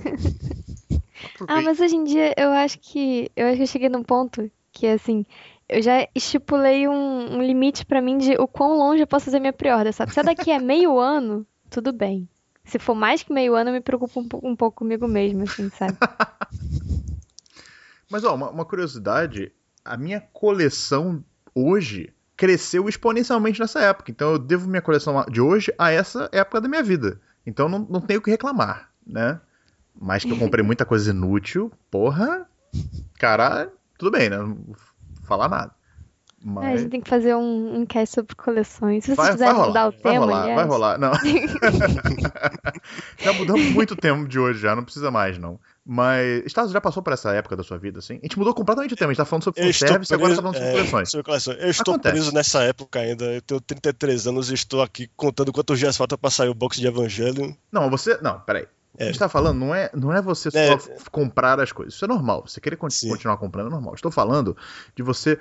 aproveite. 1.25 1.49
Ah, 1.49 1.61
mas 1.61 1.81
hoje 1.81 1.97
em 1.97 2.05
dia 2.05 2.35
eu 2.37 2.53
acho 2.53 2.79
que 2.79 3.29
eu 3.35 3.49
acho 3.49 3.57
que 3.57 3.63
eu 3.65 3.67
cheguei 3.67 3.89
num 3.89 4.05
ponto 4.05 4.49
que 4.71 4.87
assim, 4.87 5.27
eu 5.69 5.83
já 5.83 6.07
estipulei 6.15 6.87
um, 6.87 7.39
um 7.39 7.43
limite 7.43 7.85
para 7.85 8.01
mim 8.01 8.19
de 8.19 8.35
o 8.35 8.47
quão 8.47 8.79
longe 8.79 9.03
eu 9.03 9.09
posso 9.09 9.25
fazer 9.25 9.41
minha 9.41 9.53
pré-order, 9.53 9.93
sabe? 9.93 10.15
Se 10.15 10.21
é 10.21 10.23
daqui 10.23 10.53
a 10.53 10.61
meio 10.61 10.97
ano, 11.01 11.45
tudo 11.69 11.93
bem. 11.93 12.29
Se 12.65 12.79
for 12.79 12.95
mais 12.95 13.25
que 13.25 13.33
meio 13.33 13.57
ano, 13.57 13.71
eu 13.71 13.75
me 13.75 13.81
preocupo 13.81 14.21
um, 14.21 14.51
um 14.51 14.55
pouco 14.55 14.79
comigo 14.79 15.09
mesmo, 15.09 15.43
assim, 15.43 15.69
sabe? 15.71 15.99
Mas, 18.11 18.25
ó, 18.25 18.35
uma, 18.35 18.51
uma, 18.51 18.65
curiosidade: 18.65 19.53
a 19.85 19.97
minha 19.97 20.21
coleção 20.33 21.25
hoje 21.55 22.13
cresceu 22.37 22.89
exponencialmente 22.89 23.61
nessa 23.61 23.81
época. 23.81 24.11
Então, 24.11 24.33
eu 24.33 24.39
devo 24.39 24.69
minha 24.69 24.83
coleção 24.83 25.25
de 25.31 25.41
hoje 25.41 25.73
a 25.79 25.91
essa 25.91 26.29
época 26.33 26.61
da 26.61 26.69
minha 26.69 26.83
vida. 26.83 27.21
Então, 27.47 27.69
não, 27.69 27.79
não 27.79 28.01
tenho 28.01 28.21
o 28.21 28.23
que 28.23 28.31
reclamar, 28.31 28.91
né? 29.07 29.41
Mas 29.99 30.25
que 30.25 30.33
eu 30.33 30.39
comprei 30.39 30.63
muita 30.63 30.85
coisa 30.85 31.11
inútil, 31.11 31.73
porra, 31.91 32.47
cara, 33.19 33.73
tudo 33.99 34.11
bem, 34.11 34.29
né? 34.29 34.37
Não 34.37 34.55
vou 34.55 34.77
falar 35.25 35.49
nada. 35.49 35.75
Mas... 36.45 36.65
É, 36.65 36.73
a 36.73 36.77
gente 36.77 36.91
tem 36.91 37.01
que 37.01 37.09
fazer 37.09 37.35
um, 37.35 37.81
um 37.81 37.87
cast 37.87 38.15
sobre 38.15 38.37
coleções. 38.37 39.05
Se 39.05 39.17
vocês 39.17 39.31
quiserem 39.31 39.55
mudar 39.55 39.89
o 39.89 39.91
vai 39.91 40.01
tema, 40.01 40.27
rolar, 40.27 40.43
aliás. 40.43 40.57
vai 40.57 40.67
rolar. 40.67 40.99
Não. 40.99 41.13
já 43.19 43.33
mudamos 43.33 43.73
muito 43.73 43.95
o 43.95 43.97
tema 43.97 44.29
de 44.29 44.39
hoje, 44.39 44.61
já 44.61 44.77
não 44.77 44.85
precisa 44.85 45.11
mais, 45.11 45.39
não. 45.39 45.59
Mas, 45.89 46.45
Estado 46.45 46.73
já 46.73 46.81
passou 46.81 47.01
por 47.01 47.13
essa 47.13 47.33
época 47.33 47.57
da 47.57 47.63
sua 47.63 47.79
vida, 47.79 48.01
assim? 48.01 48.15
A 48.15 48.23
gente 48.23 48.37
mudou 48.37 48.53
completamente 48.53 48.95
o 48.95 48.97
tema, 48.97 49.11
a 49.11 49.13
gente 49.15 49.19
tá 49.19 49.25
falando 49.25 49.45
sobre 49.45 49.63
fanservice 49.63 50.13
e 50.13 50.15
agora 50.15 50.35
tá 50.35 50.43
falando 50.43 50.55
sobre 50.57 50.69
é, 50.69 50.73
coleções. 50.73 51.11
sobre 51.13 51.25
coleções. 51.25 51.59
Eu 51.61 51.71
estou 51.71 51.95
Acontece. 51.95 52.13
preso 52.15 52.35
nessa 52.35 52.63
época 52.65 52.99
ainda. 52.99 53.25
Eu 53.27 53.41
tenho 53.41 53.61
33 53.61 54.27
anos 54.27 54.51
e 54.51 54.55
estou 54.55 54.83
aqui 54.83 55.09
contando 55.17 55.53
quantos 55.53 55.79
dias 55.79 55.97
falta 55.97 56.19
pra 56.19 56.29
sair 56.29 56.49
o 56.49 56.55
box 56.55 56.81
de 56.81 56.89
Evangelho. 56.89 57.57
Não, 57.71 57.89
você. 57.89 58.19
Não, 58.21 58.41
peraí. 58.41 58.67
A 58.99 59.05
É. 59.05 59.07
gente 59.07 59.19
tá 59.21 59.29
falando, 59.29 59.59
não 59.61 59.73
é, 59.73 59.89
não 59.95 60.13
é 60.13 60.21
você 60.21 60.51
só 60.51 60.59
É. 60.59 60.77
comprar 61.13 61.61
as 61.61 61.71
coisas. 61.71 61.95
Isso 61.95 62.05
é 62.05 62.09
normal. 62.09 62.43
Você 62.49 62.61
querer 62.61 62.79
Sim. 62.91 63.09
continuar 63.11 63.37
comprando 63.37 63.69
é 63.69 63.71
normal. 63.71 63.95
Estou 63.95 64.11
falando 64.11 64.57
de 64.97 65.05
você 65.05 65.39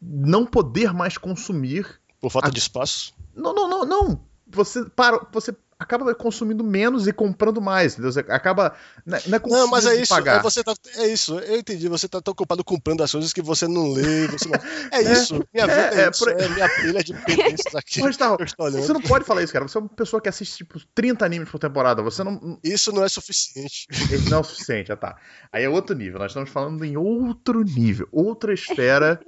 não 0.00 0.46
poder 0.46 0.94
mais 0.94 1.18
consumir. 1.18 2.00
Por 2.22 2.30
falta 2.30 2.48
Ah. 2.48 2.50
de 2.50 2.58
espaço. 2.58 3.12
Não, 3.36 3.52
não, 3.54 3.68
não, 3.68 3.84
não. 3.84 4.20
Você 4.46 4.84
para, 4.84 5.26
você 5.32 5.54
acaba 5.78 6.14
consumindo 6.14 6.62
menos 6.62 7.06
e 7.06 7.12
comprando 7.12 7.60
mais. 7.60 7.94
Entendeu? 7.94 8.12
Você 8.12 8.20
acaba. 8.20 8.74
Não 9.04 9.16
é 9.16 9.22
não 9.26 9.38
é 9.38 9.40
Não, 9.46 9.68
mas 9.68 9.86
é 9.86 9.94
isso. 9.96 10.14
pagar. 10.14 10.40
É, 10.40 10.42
você 10.42 10.62
tá, 10.62 10.74
é 10.96 11.06
isso. 11.06 11.38
Eu 11.38 11.58
entendi. 11.58 11.88
Você 11.88 12.08
tá 12.08 12.20
tão 12.20 12.32
ocupado 12.32 12.64
comprando 12.64 13.02
as 13.02 13.12
coisas 13.12 13.32
que 13.32 13.42
você 13.42 13.66
não 13.66 13.92
lê. 13.92 14.28
Você 14.28 14.48
não... 14.48 14.54
É 14.92 15.02
isso. 15.02 15.44
Minha 15.52 15.66
vida 15.66 15.80
é, 15.80 16.04
é, 16.04 16.10
isso. 16.10 16.24
por. 16.24 16.40
É 16.40 16.48
minha 16.48 16.68
pilha 16.68 17.04
de 17.04 17.14
pendências 17.14 17.74
aqui. 17.74 18.00
Mas 18.00 18.16
tá, 18.18 18.36
você 18.36 18.92
não 18.92 19.00
pode 19.00 19.24
falar 19.24 19.42
isso, 19.42 19.52
cara. 19.52 19.66
Você 19.66 19.78
é 19.78 19.80
uma 19.80 19.88
pessoa 19.88 20.20
que 20.20 20.28
assiste 20.28 20.58
tipo 20.58 20.80
30 20.94 21.24
animes 21.24 21.48
por 21.48 21.58
temporada. 21.58 22.02
Você 22.02 22.22
não. 22.22 22.58
Isso 22.62 22.92
não 22.92 23.04
é 23.04 23.08
suficiente. 23.08 23.86
Esse 23.90 24.30
não 24.30 24.40
é 24.40 24.42
suficiente, 24.42 24.88
já 24.88 24.96
tá. 24.96 25.16
Aí 25.52 25.64
é 25.64 25.68
outro 25.68 25.96
nível. 25.96 26.18
Nós 26.18 26.30
estamos 26.30 26.50
falando 26.50 26.84
em 26.84 26.96
outro 26.96 27.62
nível, 27.62 28.08
outra 28.12 28.52
esfera 28.52 29.20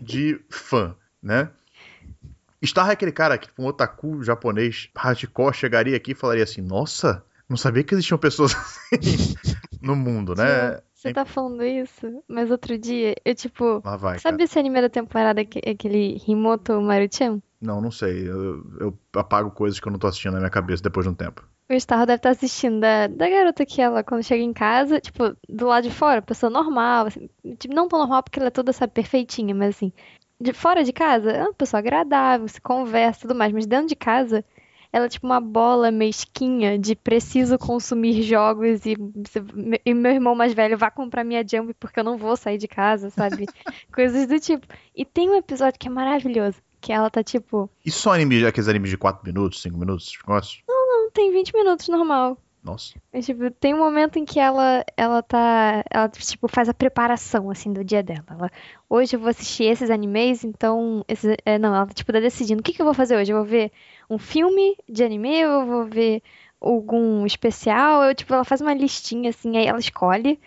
de 0.00 0.40
fã, 0.50 0.94
né? 1.22 1.50
Star 2.66 2.88
é 2.90 2.92
aquele 2.92 3.12
cara 3.12 3.36
que, 3.38 3.48
tipo, 3.48 3.62
um 3.62 3.66
otaku 3.66 4.22
japonês 4.22 4.88
hardcore 4.96 5.54
chegaria 5.54 5.96
aqui 5.96 6.12
e 6.12 6.14
falaria 6.14 6.44
assim: 6.44 6.60
Nossa, 6.60 7.24
não 7.48 7.56
sabia 7.56 7.82
que 7.82 7.94
existiam 7.94 8.18
pessoas 8.18 8.54
assim 8.92 9.34
no 9.80 9.96
mundo, 9.96 10.34
né? 10.34 10.80
Você 10.94 11.12
tá 11.12 11.24
falando 11.24 11.64
isso, 11.64 12.22
mas 12.28 12.50
outro 12.50 12.78
dia, 12.78 13.14
eu 13.24 13.34
tipo. 13.34 13.82
Lá 13.84 13.96
vai. 13.96 14.18
Sabe 14.20 14.36
cara. 14.38 14.44
esse 14.44 14.58
anime 14.58 14.80
da 14.80 14.88
temporada, 14.88 15.44
que- 15.44 15.58
aquele 15.68 16.22
Himoto 16.26 16.80
Maruchan? 16.80 17.42
Não, 17.60 17.80
não 17.80 17.90
sei. 17.90 18.28
Eu, 18.28 18.64
eu 18.80 18.98
apago 19.14 19.50
coisas 19.50 19.80
que 19.80 19.86
eu 19.86 19.92
não 19.92 19.98
tô 19.98 20.06
assistindo 20.06 20.32
na 20.32 20.38
minha 20.38 20.50
cabeça 20.50 20.82
depois 20.82 21.04
de 21.04 21.10
um 21.10 21.14
tempo. 21.14 21.44
O 21.70 21.80
Star 21.80 22.06
deve 22.06 22.16
estar 22.16 22.30
assistindo 22.30 22.80
da, 22.80 23.06
da 23.06 23.28
garota 23.28 23.64
que 23.64 23.80
ela, 23.80 24.02
quando 24.04 24.22
chega 24.22 24.42
em 24.42 24.52
casa, 24.52 25.00
tipo, 25.00 25.34
do 25.48 25.66
lado 25.66 25.84
de 25.84 25.90
fora, 25.94 26.20
pessoa 26.20 26.50
normal, 26.50 27.06
assim, 27.06 27.28
tipo, 27.58 27.74
não 27.74 27.88
tão 27.88 27.98
normal 27.98 28.22
porque 28.22 28.38
ela 28.38 28.48
é 28.48 28.50
toda, 28.50 28.72
sabe, 28.72 28.92
perfeitinha, 28.92 29.54
mas 29.54 29.76
assim, 29.76 29.92
de 30.42 30.52
fora 30.52 30.82
de 30.82 30.92
casa, 30.92 31.30
é 31.30 31.42
uma 31.42 31.54
pessoa 31.54 31.78
agradável, 31.78 32.48
se 32.48 32.60
conversa 32.60 33.20
e 33.20 33.22
tudo 33.22 33.34
mais, 33.34 33.52
mas 33.52 33.64
dentro 33.64 33.86
de 33.86 33.94
casa, 33.94 34.44
ela 34.92 35.06
é 35.06 35.08
tipo 35.08 35.24
uma 35.24 35.40
bola 35.40 35.90
mesquinha 35.90 36.78
de 36.78 36.94
preciso 36.96 37.56
consumir 37.58 38.22
jogos 38.22 38.84
e, 38.84 38.96
e 39.86 39.94
meu 39.94 40.12
irmão 40.12 40.34
mais 40.34 40.52
velho 40.52 40.76
vai 40.76 40.90
comprar 40.90 41.24
minha 41.24 41.46
Jump 41.46 41.72
porque 41.74 42.00
eu 42.00 42.04
não 42.04 42.18
vou 42.18 42.36
sair 42.36 42.58
de 42.58 42.68
casa, 42.68 43.08
sabe? 43.10 43.46
Coisas 43.92 44.26
do 44.26 44.38
tipo. 44.38 44.66
E 44.94 45.04
tem 45.04 45.30
um 45.30 45.36
episódio 45.36 45.78
que 45.78 45.86
é 45.86 45.90
maravilhoso, 45.90 46.56
que 46.80 46.92
ela 46.92 47.08
tá 47.08 47.22
tipo, 47.22 47.70
Isso 47.84 48.00
são 48.00 48.12
animes, 48.12 48.44
aqueles 48.44 48.68
animes 48.68 48.90
de 48.90 48.98
4 48.98 49.24
minutos, 49.24 49.62
5 49.62 49.78
minutos, 49.78 50.08
esses 50.08 50.18
negócios? 50.18 50.62
não, 50.68 51.10
tem 51.10 51.32
20 51.32 51.54
minutos 51.54 51.88
normal. 51.88 52.36
Nossa. 52.62 52.94
Mas, 53.12 53.26
tipo, 53.26 53.50
tem 53.50 53.74
um 53.74 53.78
momento 53.78 54.18
em 54.18 54.24
que 54.24 54.38
ela, 54.38 54.84
ela 54.96 55.20
tá. 55.22 55.82
Ela, 55.90 56.08
tipo, 56.08 56.46
faz 56.46 56.68
a 56.68 56.74
preparação, 56.74 57.50
assim, 57.50 57.72
do 57.72 57.82
dia 57.82 58.02
dela. 58.02 58.24
Ela, 58.30 58.50
hoje 58.88 59.16
eu 59.16 59.20
vou 59.20 59.30
assistir 59.30 59.64
esses 59.64 59.90
animes, 59.90 60.44
então. 60.44 61.04
Esses, 61.08 61.36
é, 61.44 61.58
não, 61.58 61.74
ela, 61.74 61.86
tipo, 61.86 62.12
tá 62.12 62.20
decidindo. 62.20 62.60
O 62.60 62.62
que, 62.62 62.72
que 62.72 62.80
eu 62.80 62.86
vou 62.86 62.94
fazer 62.94 63.16
hoje? 63.16 63.32
Eu 63.32 63.38
vou 63.38 63.46
ver 63.46 63.72
um 64.08 64.16
filme 64.16 64.76
de 64.88 65.02
anime, 65.02 65.40
eu 65.40 65.66
vou 65.66 65.84
ver 65.86 66.22
algum 66.60 67.26
especial. 67.26 68.04
Eu, 68.04 68.14
tipo, 68.14 68.32
ela 68.32 68.44
faz 68.44 68.60
uma 68.60 68.74
listinha, 68.74 69.30
assim, 69.30 69.56
aí 69.56 69.66
ela 69.66 69.80
escolhe. 69.80 70.38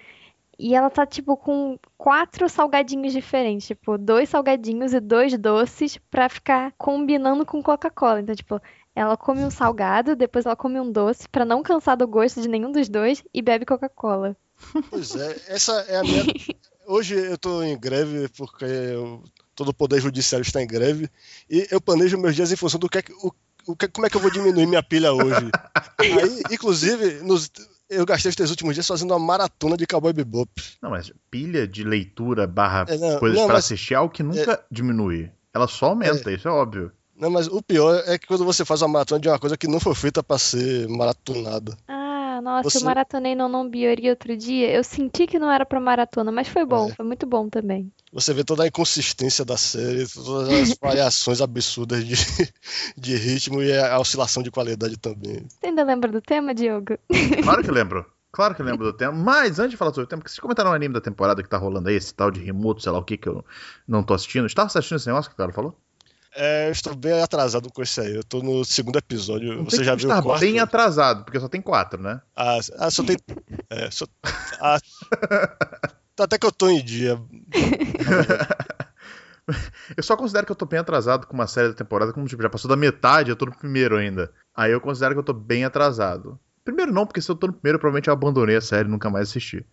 E 0.58 0.74
ela 0.74 0.90
tá, 0.90 1.06
tipo, 1.06 1.36
com 1.36 1.78
quatro 1.98 2.48
salgadinhos 2.48 3.12
diferentes. 3.12 3.68
Tipo, 3.68 3.98
dois 3.98 4.30
salgadinhos 4.30 4.94
e 4.94 5.02
dois 5.02 5.38
doces 5.38 5.98
pra 6.10 6.30
ficar 6.30 6.72
combinando 6.78 7.46
com 7.46 7.62
Coca-Cola. 7.62 8.22
Então, 8.22 8.34
tipo, 8.36 8.62
ela 8.96 9.18
come 9.18 9.44
um 9.44 9.52
salgado, 9.52 10.16
depois 10.16 10.46
ela 10.46 10.56
come 10.56 10.80
um 10.80 10.92
doce 10.92 11.28
pra 11.30 11.44
não 11.46 11.62
cansar 11.62 11.98
do 11.98 12.08
gosto 12.08 12.42
de 12.42 12.48
nenhum 12.48 12.72
dos 12.72 12.88
dois 12.90 13.24
e 13.34 13.42
bebe 13.42 13.66
Coca-Cola. 13.66 14.36
Pois 14.90 15.16
é, 15.16 15.36
essa 15.50 15.74
é 15.90 15.98
a 15.98 16.04
minha. 16.04 16.24
Hoje 16.88 17.16
eu 17.16 17.38
tô 17.38 17.62
em 17.64 17.78
greve 17.78 18.30
porque 18.38 18.64
eu- 18.64 19.24
todo 19.56 19.70
o 19.70 19.74
poder 19.74 20.00
judiciário 20.02 20.44
está 20.46 20.62
em 20.62 20.68
greve 20.68 21.10
e 21.50 21.68
eu 21.72 21.82
planejo 21.82 22.18
meus 22.18 22.36
dias 22.36 22.52
em 22.52 22.56
função 22.56 22.80
do 22.80 22.88
que, 22.88 23.00
é 23.00 23.02
que- 23.02 23.12
o, 23.14 23.32
o 23.68 23.76
que 23.76 23.88
como 23.88 24.06
é 24.06 24.10
que 24.10 24.16
eu 24.18 24.22
vou 24.22 24.30
diminuir 24.32 24.66
minha 24.68 24.84
pilha 24.84 25.12
hoje. 25.12 25.50
Aí, 26.00 26.42
inclusive, 26.52 27.22
nos- 27.24 27.52
eu 27.90 28.06
gastei 28.06 28.30
os 28.30 28.36
três 28.36 28.50
últimos 28.50 28.76
dias 28.76 28.88
fazendo 28.88 29.12
uma 29.12 29.20
maratona 29.20 29.76
de 29.76 29.86
Cowboy 29.88 30.14
Bebop. 30.14 30.50
Não, 30.82 30.92
mas 30.92 31.12
pilha 31.30 31.68
de 31.68 31.84
leitura 31.84 32.46
barra 32.48 32.86
É, 32.88 32.98
não, 32.98 33.20
coisas 33.20 33.46
mas- 33.48 33.58
assistir 33.58 33.94
é 33.94 33.98
algo 33.98 34.14
que 34.14 34.24
nunca 34.24 34.64
diminui. 34.72 35.32
Ela 35.54 35.68
só 35.68 35.88
aumenta, 35.88 36.32
isso 36.32 36.48
é 36.48 36.52
óbvio. 36.52 36.92
Não, 37.18 37.30
mas 37.30 37.48
o 37.48 37.62
pior 37.62 38.04
é 38.06 38.18
que 38.18 38.28
quando 38.28 38.44
você 38.44 38.66
faz 38.66 38.82
uma 38.82 38.90
maratona 38.90 39.22
de 39.22 39.30
uma 39.30 39.40
coisa 39.40 39.56
que 39.58 39.68
não 39.68 39.80
foi 39.80 39.96
feita 39.96 40.22
pra 40.22 40.38
ser 40.38 40.88
maratonada. 40.90 41.78
Ah, 41.88 42.42
nossa, 42.44 42.70
Você- 42.70 42.80
eu 42.80 42.84
maratonei 42.86 43.34
no 43.36 43.48
Non 43.48 43.70
Biori 43.70 44.10
outro 44.10 44.36
dia. 44.36 44.70
Eu 44.72 44.84
senti 44.84 45.26
que 45.26 45.40
não 45.40 45.50
era 45.50 45.66
pra 45.66 45.80
maratona, 45.80 46.32
mas 46.32 46.48
foi 46.50 46.66
bom, 46.66 46.90
É. 46.90 46.94
foi 46.94 47.06
muito 47.06 47.26
bom 47.26 47.48
também. 47.50 47.90
você 48.12 48.34
vê 48.34 48.44
toda 48.44 48.64
a 48.64 48.68
inconsistência 48.68 49.44
da 49.46 49.56
série, 49.58 50.06
todas 50.08 50.50
as 50.50 50.78
variações 50.82 51.42
absurdas 51.42 52.06
de, 52.06 52.16
de 52.98 53.16
ritmo 53.16 53.62
e 53.62 53.78
a 53.78 53.98
oscilação 54.00 54.44
de 54.44 54.52
qualidade 54.52 54.98
também. 54.98 55.46
Você 55.50 55.68
ainda 55.68 55.84
lembra 55.84 56.12
do 56.12 56.22
tema, 56.22 56.54
Diogo? 56.54 56.98
Claro 57.44 57.64
que 57.64 57.72
lembro. 57.72 58.06
Claro 58.32 58.54
que 58.54 58.62
lembro 58.64 58.84
do 58.86 58.92
tema. 58.98 59.14
Mas 59.14 59.58
antes 59.60 59.72
de 59.72 59.78
falar 59.78 59.92
sobre 59.92 60.04
o 60.04 60.08
tema, 60.08 60.22
que 60.22 60.30
vocês 60.30 60.40
comentaram 60.40 60.72
o 60.72 60.74
anime 60.74 60.94
da 60.94 61.00
temporada 61.02 61.42
que 61.42 61.48
tá 61.50 61.58
rolando 61.58 61.88
aí, 61.88 61.96
esse 61.96 62.14
tal 62.14 62.30
de 62.30 62.42
remoto, 62.42 62.82
sei 62.84 62.92
lá 62.92 63.00
o 63.00 63.04
que, 63.04 63.18
que 63.18 63.30
eu 63.30 63.44
não 63.88 64.04
tô 64.04 64.14
assistindo. 64.14 64.46
Estava 64.46 64.68
assistindo 64.68 64.98
esse 64.98 65.08
negócio 65.08 65.30
que 65.32 65.36
o 65.36 65.38
cara 65.38 65.54
falou? 65.54 65.74
É, 66.36 66.68
eu 66.68 66.72
estou 66.72 66.94
bem 66.94 67.22
atrasado 67.22 67.72
com 67.72 67.82
esse 67.82 68.02
aí. 68.02 68.14
Eu 68.14 68.24
tô 68.24 68.44
no 68.44 68.66
segundo 68.66 68.98
episódio. 68.98 69.56
Não 69.56 69.64
Você 69.64 69.84
já 69.84 69.96
viu 69.96 70.10
o 70.10 70.22
quarto? 70.22 70.42
bem 70.42 70.60
atrasado, 70.60 71.24
porque 71.24 71.40
só 71.40 71.48
tem 71.48 71.62
quatro, 71.62 72.02
né? 72.02 72.20
Ah, 72.36 72.60
ah, 72.78 72.92
só 72.92 73.04
tem. 73.04 73.18
É, 73.70 73.90
só... 73.90 74.06
ah, 74.60 74.78
até 76.20 76.38
que 76.38 76.46
eu 76.46 76.52
tô 76.52 76.70
em 76.70 76.84
dia. 76.84 77.18
Eu 79.96 80.04
só 80.04 80.18
considero 80.18 80.46
que 80.46 80.52
eu 80.52 80.56
tô 80.56 80.66
bem 80.66 80.80
atrasado 80.80 81.28
com 81.28 81.34
uma 81.34 81.48
série 81.48 81.70
da 81.70 81.76
temporada, 81.76 82.12
como 82.12 82.28
tipo, 82.28 82.42
já 82.42 82.50
passou 82.50 82.68
da 82.68 82.76
metade, 82.76 83.30
eu 83.30 83.36
tô 83.36 83.46
no 83.46 83.56
primeiro 83.56 83.96
ainda. 83.96 84.32
Aí 84.56 84.72
eu 84.72 84.82
considero 84.82 85.14
que 85.14 85.20
eu 85.20 85.24
tô 85.24 85.34
bem 85.34 85.64
atrasado. 85.64 86.40
Primeiro 86.64 86.92
não, 86.92 87.06
porque 87.06 87.22
se 87.22 87.30
eu 87.30 87.36
tô 87.36 87.48
no 87.48 87.54
primeiro, 87.54 87.78
provavelmente 87.78 88.08
eu 88.08 88.14
abandonei 88.14 88.56
a 88.56 88.62
série 88.62 88.88
e 88.88 88.92
nunca 88.92 89.10
mais 89.10 89.30
assisti. 89.30 89.64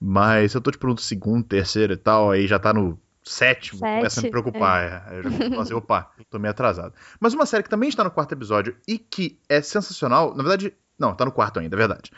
Mas 0.00 0.52
se 0.52 0.56
eu 0.56 0.60
tô 0.60 0.70
tipo 0.70 0.86
no 0.86 0.96
segundo, 0.96 1.44
terceiro 1.44 1.92
e 1.92 1.96
tal, 1.96 2.30
aí 2.30 2.46
já 2.46 2.58
tá 2.58 2.72
no 2.72 2.98
sétimo, 3.22 3.80
Sete, 3.80 3.96
começa 3.96 4.20
a 4.20 4.22
me 4.22 4.30
preocupar. 4.30 4.82
É. 4.82 5.02
Aí 5.06 5.16
eu 5.18 5.22
já 5.22 5.62
assim, 5.62 5.74
opa, 5.74 6.10
tô 6.30 6.38
meio 6.38 6.50
atrasado. 6.50 6.94
Mas 7.20 7.34
uma 7.34 7.46
série 7.46 7.62
que 7.62 7.70
também 7.70 7.88
está 7.88 8.04
no 8.04 8.10
quarto 8.10 8.32
episódio 8.32 8.76
e 8.86 8.98
que 8.98 9.38
é 9.48 9.60
sensacional, 9.60 10.34
na 10.34 10.42
verdade, 10.42 10.74
não, 10.98 11.14
tá 11.14 11.24
no 11.24 11.32
quarto 11.32 11.60
ainda, 11.60 11.76
é 11.76 11.78
verdade. 11.78 12.12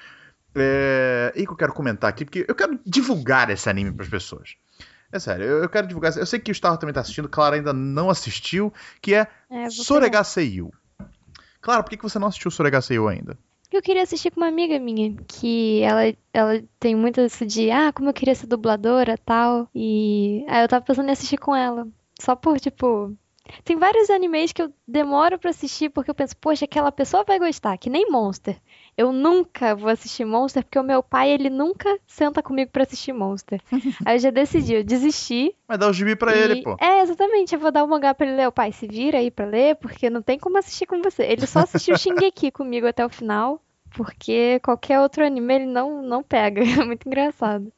É... 0.54 1.33
E 1.37 1.47
que 1.47 1.52
eu 1.52 1.57
quero 1.57 1.73
comentar 1.73 2.11
aqui, 2.11 2.25
porque 2.25 2.45
eu 2.49 2.54
quero 2.54 2.78
divulgar 2.85 3.50
esse 3.50 3.69
anime 3.69 3.92
pras 3.92 4.09
pessoas. 4.09 4.57
É 5.12 5.19
sério, 5.19 5.45
eu 5.45 5.62
eu 5.62 5.69
quero 5.69 5.87
divulgar. 5.87 6.16
Eu 6.16 6.26
sei 6.26 6.38
que 6.38 6.52
o 6.52 6.54
Star 6.54 6.76
também 6.78 6.95
tá 6.95 7.00
assistindo, 7.00 7.28
Clara 7.28 7.57
ainda 7.57 7.73
não 7.73 8.09
assistiu, 8.09 8.73
que 9.00 9.14
é, 9.14 9.26
É, 9.50 9.62
vou 9.62 9.71
Soregaseiyu. 9.71 10.73
Clara, 11.61 11.83
por 11.83 11.90
que 11.90 11.97
que 11.97 12.02
você 12.02 12.19
não 12.19 12.28
assistiu 12.28 12.50
Soregaseiyu 12.50 13.09
ainda? 13.09 13.37
Eu 13.72 13.80
queria 13.82 14.02
assistir 14.02 14.30
com 14.30 14.40
uma 14.40 14.48
amiga 14.48 14.78
minha, 14.80 15.14
que 15.28 15.80
ela, 15.82 16.02
ela 16.32 16.62
tem 16.80 16.94
muito 16.94 17.20
isso 17.20 17.46
de, 17.46 17.70
ah, 17.70 17.92
como 17.92 18.08
eu 18.08 18.12
queria 18.14 18.34
ser 18.34 18.46
dubladora 18.46 19.16
tal. 19.18 19.68
E 19.74 20.44
aí 20.48 20.62
eu 20.64 20.68
tava 20.68 20.84
pensando 20.84 21.08
em 21.08 21.12
assistir 21.12 21.38
com 21.38 21.54
ela. 21.54 21.86
Só 22.20 22.34
por, 22.36 22.58
tipo. 22.60 23.16
Tem 23.64 23.76
vários 23.76 24.11
animes 24.11 24.52
que 24.52 24.62
eu 24.62 24.73
demoro 24.87 25.38
pra 25.38 25.50
assistir 25.50 25.88
porque 25.90 26.11
eu 26.11 26.14
penso, 26.14 26.37
poxa, 26.37 26.64
aquela 26.64 26.90
pessoa 26.92 27.25
vai 27.25 27.38
gostar, 27.38 27.76
que 27.78 27.90
nem 27.90 28.11
Monster. 28.11 28.57
Eu 28.97 29.12
nunca 29.12 29.75
vou 29.75 29.88
assistir 29.90 30.25
Monster 30.25 30.62
porque 30.64 30.78
o 30.78 30.83
meu 30.83 31.02
pai, 31.02 31.30
ele 31.30 31.49
nunca 31.49 31.99
senta 32.07 32.42
comigo 32.42 32.71
pra 32.71 32.83
assistir 32.83 33.12
Monster. 33.12 33.61
Aí 34.04 34.16
eu 34.16 34.21
já 34.21 34.30
decidi, 34.30 34.75
eu 34.75 34.85
desisti. 34.85 35.54
Vai 35.66 35.78
dar 35.78 35.88
o 35.88 35.92
gibi 35.92 36.14
pra 36.16 36.37
ele, 36.37 36.54
e- 36.54 36.62
pô. 36.62 36.76
É, 36.80 37.00
exatamente, 37.00 37.54
eu 37.54 37.61
vou 37.61 37.71
dar 37.73 37.85
o 37.85 37.88
mangá 37.88 38.12
pra 38.14 38.26
ele 38.26 38.37
ler. 38.37 38.49
O 38.49 38.52
pai, 38.52 38.73
se 38.73 38.87
vira 38.87 39.19
aí 39.19 39.30
pra 39.30 39.47
ler, 39.47 39.76
porque 39.76 40.11
não 40.11 40.21
tem 40.23 40.38
como 40.38 40.59
assistir 40.59 40.87
com 40.87 41.00
você. 41.02 41.23
Ele 41.25 41.47
só 41.47 41.61
assistiu 41.61 41.97
Shingeki 41.99 42.50
comigo 42.50 42.87
até 42.87 43.04
o 43.04 43.09
final, 43.11 43.61
porque 43.97 44.61
qualquer 44.62 45.00
outro 45.00 45.25
anime 45.25 45.54
ele 45.54 45.66
não, 45.66 46.02
não 46.02 46.23
pega. 46.23 46.61
É 46.83 46.85
muito 46.85 47.07
engraçado. 47.07 47.73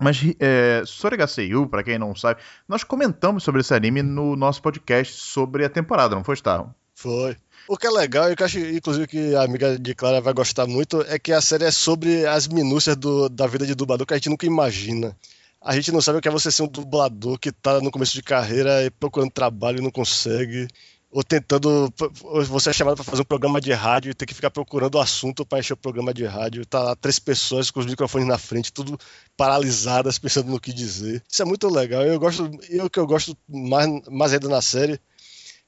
Mas 0.00 0.18
é, 0.40 0.82
Soregaseiyu, 0.86 1.66
pra 1.68 1.82
quem 1.82 1.98
não 1.98 2.14
sabe, 2.14 2.40
nós 2.68 2.82
comentamos 2.84 3.42
sobre 3.42 3.60
esse 3.60 3.74
anime 3.74 4.02
no 4.02 4.34
nosso 4.34 4.62
podcast 4.62 5.12
sobre 5.14 5.64
a 5.64 5.68
temporada, 5.68 6.14
não 6.14 6.24
foi, 6.24 6.34
Starro? 6.34 6.74
Foi. 6.94 7.36
O 7.68 7.76
que 7.76 7.86
é 7.86 7.90
legal, 7.90 8.30
e 8.30 8.36
que 8.36 8.42
acho, 8.42 8.58
inclusive, 8.58 9.06
que 9.06 9.34
a 9.34 9.42
amiga 9.42 9.78
de 9.78 9.94
Clara 9.94 10.20
vai 10.20 10.32
gostar 10.32 10.66
muito, 10.66 11.02
é 11.08 11.18
que 11.18 11.32
a 11.32 11.40
série 11.40 11.64
é 11.64 11.70
sobre 11.70 12.26
as 12.26 12.48
minúcias 12.48 12.96
do- 12.96 13.28
da 13.28 13.46
vida 13.46 13.66
de 13.66 13.74
dublador 13.74 14.06
que 14.06 14.14
a 14.14 14.16
gente 14.16 14.28
nunca 14.30 14.46
imagina. 14.46 15.16
A 15.62 15.74
gente 15.74 15.92
não 15.92 16.00
sabe 16.00 16.18
o 16.18 16.20
que 16.22 16.28
é 16.28 16.30
você 16.30 16.50
ser 16.50 16.62
um 16.62 16.68
dublador 16.68 17.38
que 17.38 17.52
tá 17.52 17.80
no 17.80 17.90
começo 17.90 18.14
de 18.14 18.22
carreira 18.22 18.82
e 18.82 18.90
procurando 18.90 19.30
trabalho 19.30 19.78
e 19.78 19.82
não 19.82 19.90
consegue. 19.90 20.66
Ou 21.10 21.24
tentando. 21.24 21.92
ou 22.22 22.44
Você 22.44 22.70
é 22.70 22.72
chamado 22.72 22.94
para 22.94 23.04
fazer 23.04 23.22
um 23.22 23.24
programa 23.24 23.60
de 23.60 23.72
rádio 23.72 24.10
e 24.10 24.14
ter 24.14 24.26
que 24.26 24.34
ficar 24.34 24.50
procurando 24.50 24.94
o 24.94 25.00
assunto 25.00 25.44
para 25.44 25.58
encher 25.58 25.72
o 25.72 25.76
programa 25.76 26.14
de 26.14 26.24
rádio. 26.24 26.64
Tá 26.64 26.82
lá 26.82 26.96
três 26.96 27.18
pessoas 27.18 27.70
com 27.70 27.80
os 27.80 27.86
microfones 27.86 28.28
na 28.28 28.38
frente, 28.38 28.72
tudo 28.72 28.98
paralisadas, 29.36 30.18
pensando 30.18 30.50
no 30.50 30.60
que 30.60 30.72
dizer. 30.72 31.22
Isso 31.28 31.42
é 31.42 31.44
muito 31.44 31.68
legal. 31.68 32.02
Eu 32.02 32.18
gosto. 32.20 32.48
E 32.70 32.80
o 32.80 32.88
que 32.88 32.98
eu 32.98 33.06
gosto 33.06 33.36
mais, 33.48 33.88
mais 34.08 34.32
ainda 34.32 34.48
na 34.48 34.62
série 34.62 35.00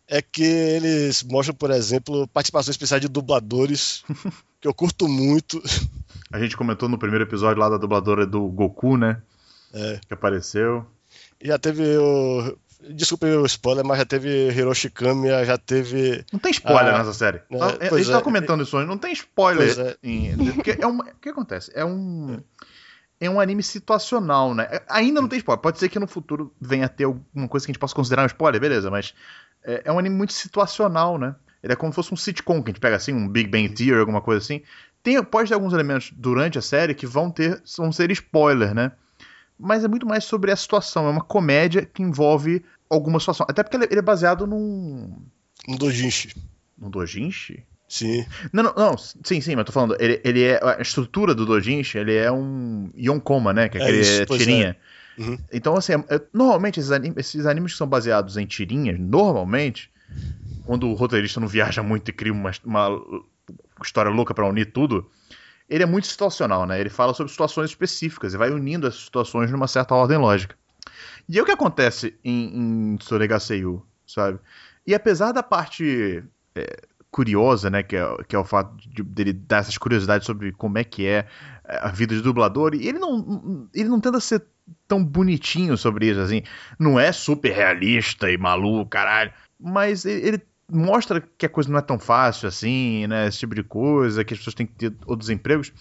é 0.07 0.21
que 0.21 0.43
eles 0.43 1.23
mostram, 1.23 1.55
por 1.55 1.71
exemplo, 1.71 2.29
participações 2.29 2.75
especiais 2.75 3.01
de 3.01 3.09
dubladores, 3.09 4.05
que 4.61 4.69
eu 4.69 4.75
curto 4.75 5.09
muito. 5.09 5.63
A 6.31 6.39
gente 6.39 6.57
comentou 6.57 6.89
no 6.89 6.99
primeiro 6.99 7.25
episódio 7.25 7.61
lá 7.61 7.69
da 7.69 7.79
dubladora 7.79 8.27
do 8.27 8.47
Goku, 8.49 8.97
né? 8.97 9.23
É. 9.73 10.01
Que 10.07 10.15
apareceu. 10.15 10.87
Já 11.43 11.59
teve 11.59 11.97
o. 11.97 12.57
Desculpe 12.91 13.27
o 13.27 13.47
spoiler, 13.47 13.85
mas 13.85 13.99
já 13.99 14.05
teve 14.05 14.29
Hiroshi 14.51 14.91
Kamiya, 14.91 15.45
já 15.45 15.57
teve. 15.59 16.25
Não 16.33 16.39
tem 16.41 16.51
spoiler 16.51 16.95
Ah, 16.95 16.99
nessa 16.99 17.12
série. 17.15 17.41
é, 17.51 17.59
Tá? 17.59 17.67
a 17.69 17.89
pois 17.89 18.07
gente 18.07 18.17
é. 18.17 18.21
comentando 18.21 18.62
isso 18.62 18.77
hoje, 18.77 18.87
não 18.89 18.99
tem 18.99 19.12
spoiler. 19.12 19.79
É. 19.79 19.97
em- 20.03 20.53
porque 20.55 20.77
é 20.81 20.87
uma- 20.87 21.05
o 21.05 21.15
que 21.21 21.29
acontece? 21.29 21.71
É 21.75 21.85
um. 21.85 22.41
É 23.21 23.31
um 23.31 23.39
anime 23.39 23.62
situacional, 23.62 24.53
né? 24.53 24.67
É- 24.71 24.83
Ainda 24.89 25.21
não 25.21 25.29
tem 25.29 25.39
spoiler. 25.39 25.62
Pode 25.62 25.79
ser 25.79 25.89
que 25.89 25.99
no 25.99 26.09
futuro 26.09 26.53
venha 26.61 26.87
a 26.87 26.89
ter 26.89 27.05
alguma 27.05 27.47
coisa 27.47 27.65
que 27.65 27.71
a 27.71 27.73
gente 27.73 27.79
possa 27.79 27.95
considerar 27.95 28.25
um 28.25 28.27
spoiler, 28.27 28.61
beleza, 28.61 28.91
mas 28.91 29.15
é, 29.65 29.83
é 29.85 29.93
um 29.93 29.99
anime 29.99 30.17
muito 30.17 30.33
situacional, 30.33 31.17
né? 31.19 31.35
Ele 31.62 31.73
é 31.73 31.77
como 31.77 31.93
se 31.93 31.97
fosse 31.97 32.12
um 32.12 32.17
sitcom, 32.17 32.61
que 32.61 32.71
a 32.71 32.73
gente 32.73 32.81
pega 32.81 32.97
assim, 32.97 33.12
um 33.12 33.29
Big 33.29 33.49
Bang 33.49 33.69
Theory, 33.69 34.01
alguma 34.01 34.21
coisa 34.21 34.41
assim. 34.43 34.62
Tem, 35.05 35.23
pode 35.23 35.49
ter 35.49 35.55
alguns 35.55 35.73
elementos 35.73 36.12
durante 36.17 36.59
a 36.59 36.62
série 36.62 36.95
que 36.95 37.07
vão 37.07 37.31
ter, 37.31 37.62
vão 37.79 37.93
ser 37.93 38.11
spoiler, 38.11 38.75
né? 38.75 38.91
Mas 39.62 39.85
é 39.85 39.88
muito 39.88 40.07
mais 40.07 40.25
sobre 40.25 40.50
a 40.50 40.57
situação. 40.57 41.07
É 41.07 41.11
uma 41.11 41.23
comédia 41.23 41.87
que 41.87 42.02
envolve 42.02 42.64
alguma 42.90 43.21
situação. 43.21 43.47
Até 43.49 43.62
porque 43.62 43.76
ele 43.76 43.87
ele 43.90 43.99
é 43.99 44.02
baseado 44.02 44.47
num. 44.47 45.16
Um 45.69 45.76
dojinshi. 45.76 46.35
num 46.76 46.90
dojinshi? 46.90 47.64
Sim. 47.88 48.25
Não, 48.52 48.62
não, 48.62 48.75
não, 48.75 48.97
sim, 48.97 49.40
sim, 49.42 49.54
mas 49.54 49.66
tô 49.66 49.73
falando, 49.73 49.95
ele, 50.00 50.19
ele 50.25 50.42
é, 50.42 50.59
a 50.64 50.81
estrutura 50.81 51.35
do 51.35 51.45
Dojinshi, 51.45 51.99
ele 51.99 52.14
é 52.14 52.33
um 52.33 52.88
Yonkoma, 52.97 53.52
né, 53.52 53.69
que 53.69 53.76
é 53.76 53.81
É 53.83 53.85
aquele 53.85 54.00
isso, 54.00 54.25
pois 54.26 54.40
tirinha. 54.40 54.75
Uhum. 55.19 55.38
Então, 55.52 55.76
assim, 55.76 55.92
é- 55.92 56.14
é- 56.14 56.23
normalmente 56.33 56.81
esses 56.81 56.90
animes, 56.90 57.19
esses 57.19 57.45
animes 57.45 57.73
que 57.73 57.78
são 57.78 57.87
baseados 57.87 58.38
em 58.38 58.47
tirinhas, 58.47 58.99
normalmente, 58.99 59.90
quando 60.64 60.88
o 60.88 60.95
roteirista 60.95 61.38
não 61.38 61.47
viaja 61.47 61.83
muito 61.83 62.09
e 62.09 62.12
cria 62.14 62.33
uma, 62.33 62.50
uma 62.64 62.88
história 63.85 64.11
louca 64.11 64.33
pra 64.33 64.49
unir 64.49 64.73
tudo, 64.73 65.11
ele 65.69 65.83
é 65.83 65.87
muito 65.87 66.07
situacional, 66.07 66.66
né, 66.66 66.81
ele 66.81 66.90
fala 66.90 67.14
sobre 67.14 67.31
situações 67.31 67.71
específicas 67.71 68.35
e 68.35 68.37
vai 68.37 68.50
unindo 68.50 68.87
essas 68.87 69.04
situações 69.04 69.50
numa 69.50 69.66
certa 69.66 69.95
ordem 69.95 70.19
lógica. 70.19 70.57
E 71.28 71.38
é 71.38 71.42
o 71.42 71.45
que 71.45 71.52
acontece 71.52 72.14
em, 72.25 72.95
em 72.95 72.99
sabe? 74.07 74.38
E 74.87 74.95
apesar 74.95 75.33
da 75.33 75.42
parte 75.42 76.25
é, 76.54 76.83
curiosa, 77.11 77.71
né, 77.71 77.83
que 77.83 77.97
é, 77.97 78.16
que 78.26 78.35
é 78.35 78.38
o 78.38 78.45
fato 78.45 78.75
de, 78.76 79.02
dele 79.02 79.33
dar 79.33 79.59
essas 79.59 79.78
curiosidades 79.78 80.26
sobre 80.26 80.50
como 80.52 80.78
é 80.78 80.85
que 80.85 81.07
é 81.07 81.26
a 81.64 81.88
vida 81.88 82.14
de 82.14 82.23
dublador, 82.23 82.75
e 82.75 82.88
ele 82.88 82.99
não, 82.99 83.69
ele 83.75 83.88
não 83.88 84.00
tenta 84.00 84.19
ser 84.19 84.45
tão 84.88 85.04
bonitinho 85.04 85.76
sobre 85.76 86.11
isso, 86.11 86.21
assim, 86.21 86.42
não 86.78 86.99
é 86.99 87.12
super 87.12 87.52
realista 87.52 88.31
e 88.31 88.38
maluco, 88.38 88.90
caralho, 88.90 89.33
mas 89.61 90.04
ele, 90.04 90.26
ele 90.26 90.42
mostra 90.73 91.21
que 91.21 91.47
a 91.47 91.49
coisa 91.49 91.71
não 91.71 91.79
é 91.79 91.83
tão 91.83 91.99
fácil 91.99 92.49
assim, 92.49 93.07
né, 93.07 93.26
esse 93.29 93.38
tipo 93.38 93.55
de 93.55 93.62
coisa, 93.62 94.25
que 94.25 94.33
as 94.35 94.38
pessoas 94.41 94.55
têm 94.55 94.67
que 94.67 94.75
ter 94.75 94.95
outros 95.07 95.31
empregos, 95.31 95.73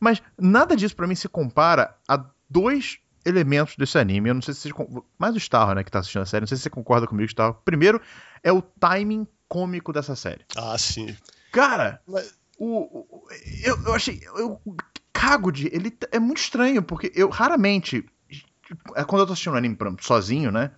mas 0.00 0.22
nada 0.38 0.76
disso 0.76 0.94
pra 0.96 1.06
mim 1.06 1.14
se 1.14 1.28
compara 1.28 1.96
a 2.08 2.24
dois 2.48 2.98
elementos 3.24 3.76
desse 3.76 3.98
anime, 3.98 4.28
eu 4.30 4.34
não 4.34 4.42
sei 4.42 4.54
se 4.54 4.60
vocês, 4.70 4.74
mais 5.18 5.34
o 5.34 5.38
Starro, 5.38 5.74
né, 5.74 5.82
que 5.82 5.90
tá 5.90 5.98
assistindo 5.98 6.22
a 6.22 6.26
série, 6.26 6.42
não 6.42 6.46
sei 6.46 6.56
se 6.56 6.62
você 6.62 6.70
concorda 6.70 7.06
comigo, 7.06 7.26
Starro, 7.28 7.60
primeiro 7.64 8.00
é 8.42 8.52
o 8.52 8.62
timing 8.62 9.26
cômico 9.48 9.92
dessa 9.92 10.14
série. 10.14 10.44
Ah, 10.56 10.76
sim. 10.78 11.16
Cara, 11.52 12.00
Mas- 12.06 12.34
o, 12.58 12.66
o- 12.68 13.26
eu, 13.64 13.78
eu 13.86 13.94
achei. 13.94 14.20
Eu 14.36 14.60
cago 15.12 15.50
de. 15.50 15.66
Ele 15.74 15.96
é 16.10 16.18
muito 16.18 16.38
estranho, 16.38 16.82
porque 16.82 17.12
eu 17.14 17.28
raramente. 17.28 18.04
é 18.94 19.04
Quando 19.04 19.20
eu 19.22 19.26
tô 19.26 19.32
assistindo 19.32 19.54
um 19.54 19.56
anime 19.56 19.76
sozinho, 20.00 20.50
né? 20.50 20.70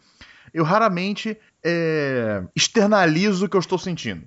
Eu 0.52 0.64
raramente 0.64 1.38
é, 1.64 2.42
externalizo 2.54 3.46
o 3.46 3.48
que 3.48 3.56
eu 3.56 3.60
estou 3.60 3.78
sentindo. 3.78 4.26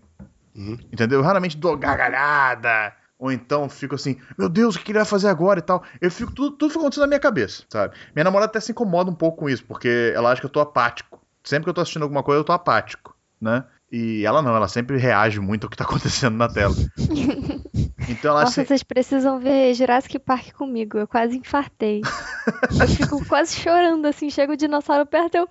Uhum. 0.55 0.77
Entendeu? 0.91 1.19
Eu 1.19 1.23
raramente 1.23 1.57
dou 1.57 1.77
gargalhada. 1.77 2.93
Ou 3.17 3.31
então 3.31 3.69
fico 3.69 3.93
assim, 3.93 4.19
meu 4.35 4.50
Deus, 4.50 4.75
o 4.75 4.79
que 4.79 4.91
ele 4.91 4.97
vai 4.97 5.05
fazer 5.05 5.27
agora 5.27 5.59
e 5.59 5.61
tal. 5.61 5.83
Eu 6.01 6.09
fico, 6.09 6.31
tudo, 6.31 6.57
tudo 6.57 6.69
fica 6.71 6.79
acontecendo 6.79 7.03
na 7.03 7.07
minha 7.07 7.19
cabeça, 7.19 7.63
sabe? 7.69 7.95
Minha 8.15 8.23
namorada 8.23 8.50
até 8.50 8.59
se 8.59 8.71
incomoda 8.71 9.11
um 9.11 9.15
pouco 9.15 9.38
com 9.38 9.50
isso, 9.50 9.63
porque 9.63 10.11
ela 10.15 10.31
acha 10.31 10.41
que 10.41 10.47
eu 10.47 10.51
tô 10.51 10.59
apático. 10.59 11.21
Sempre 11.43 11.65
que 11.65 11.69
eu 11.69 11.73
tô 11.73 11.81
assistindo 11.81 12.03
alguma 12.03 12.23
coisa, 12.23 12.39
eu 12.39 12.43
tô 12.43 12.51
apático, 12.51 13.15
né? 13.39 13.63
E 13.91 14.25
ela 14.25 14.41
não, 14.41 14.55
ela 14.55 14.69
sempre 14.69 14.98
reage 14.98 15.41
muito 15.41 15.65
ao 15.65 15.69
que 15.69 15.75
tá 15.75 15.83
acontecendo 15.86 16.38
na 16.38 16.48
tela. 16.48 16.74
Então 18.07 18.31
ela 18.31 18.41
Nossa, 18.41 18.62
acha. 18.62 18.67
vocês 18.67 18.83
precisam 18.83 19.39
ver 19.39 19.74
Jurassic 19.74 20.17
Park 20.19 20.53
comigo. 20.53 20.98
Eu 20.98 21.07
quase 21.07 21.38
infartei. 21.38 22.01
Eu 22.79 22.88
fico 22.88 23.24
quase 23.27 23.55
chorando, 23.57 24.05
assim, 24.05 24.29
chega 24.29 24.53
o 24.53 24.57
dinossauro 24.57 25.05
perto, 25.05 25.36
eu. 25.36 25.48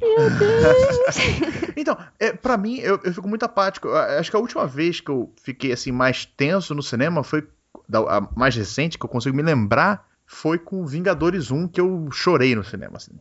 Meu 0.00 0.30
Deus! 0.30 1.68
Então, 1.80 1.96
é, 2.18 2.32
para 2.32 2.56
mim, 2.56 2.78
eu, 2.78 3.00
eu 3.04 3.14
fico 3.14 3.28
muito 3.28 3.44
apático. 3.44 3.88
Acho 3.88 4.32
que 4.32 4.36
a 4.36 4.40
última 4.40 4.66
vez 4.66 5.00
que 5.00 5.12
eu 5.12 5.32
fiquei 5.40 5.70
assim 5.70 5.92
mais 5.92 6.24
tenso 6.24 6.74
no 6.74 6.82
cinema 6.82 7.22
foi 7.22 7.46
da, 7.88 8.00
a 8.00 8.28
mais 8.36 8.56
recente 8.56 8.98
que 8.98 9.06
eu 9.06 9.08
consigo 9.08 9.36
me 9.36 9.44
lembrar 9.44 10.04
foi 10.26 10.58
com 10.58 10.84
Vingadores 10.84 11.52
1 11.52 11.68
que 11.68 11.80
eu 11.80 12.08
chorei 12.10 12.56
no 12.56 12.64
cinema, 12.64 12.96
assim. 12.96 13.12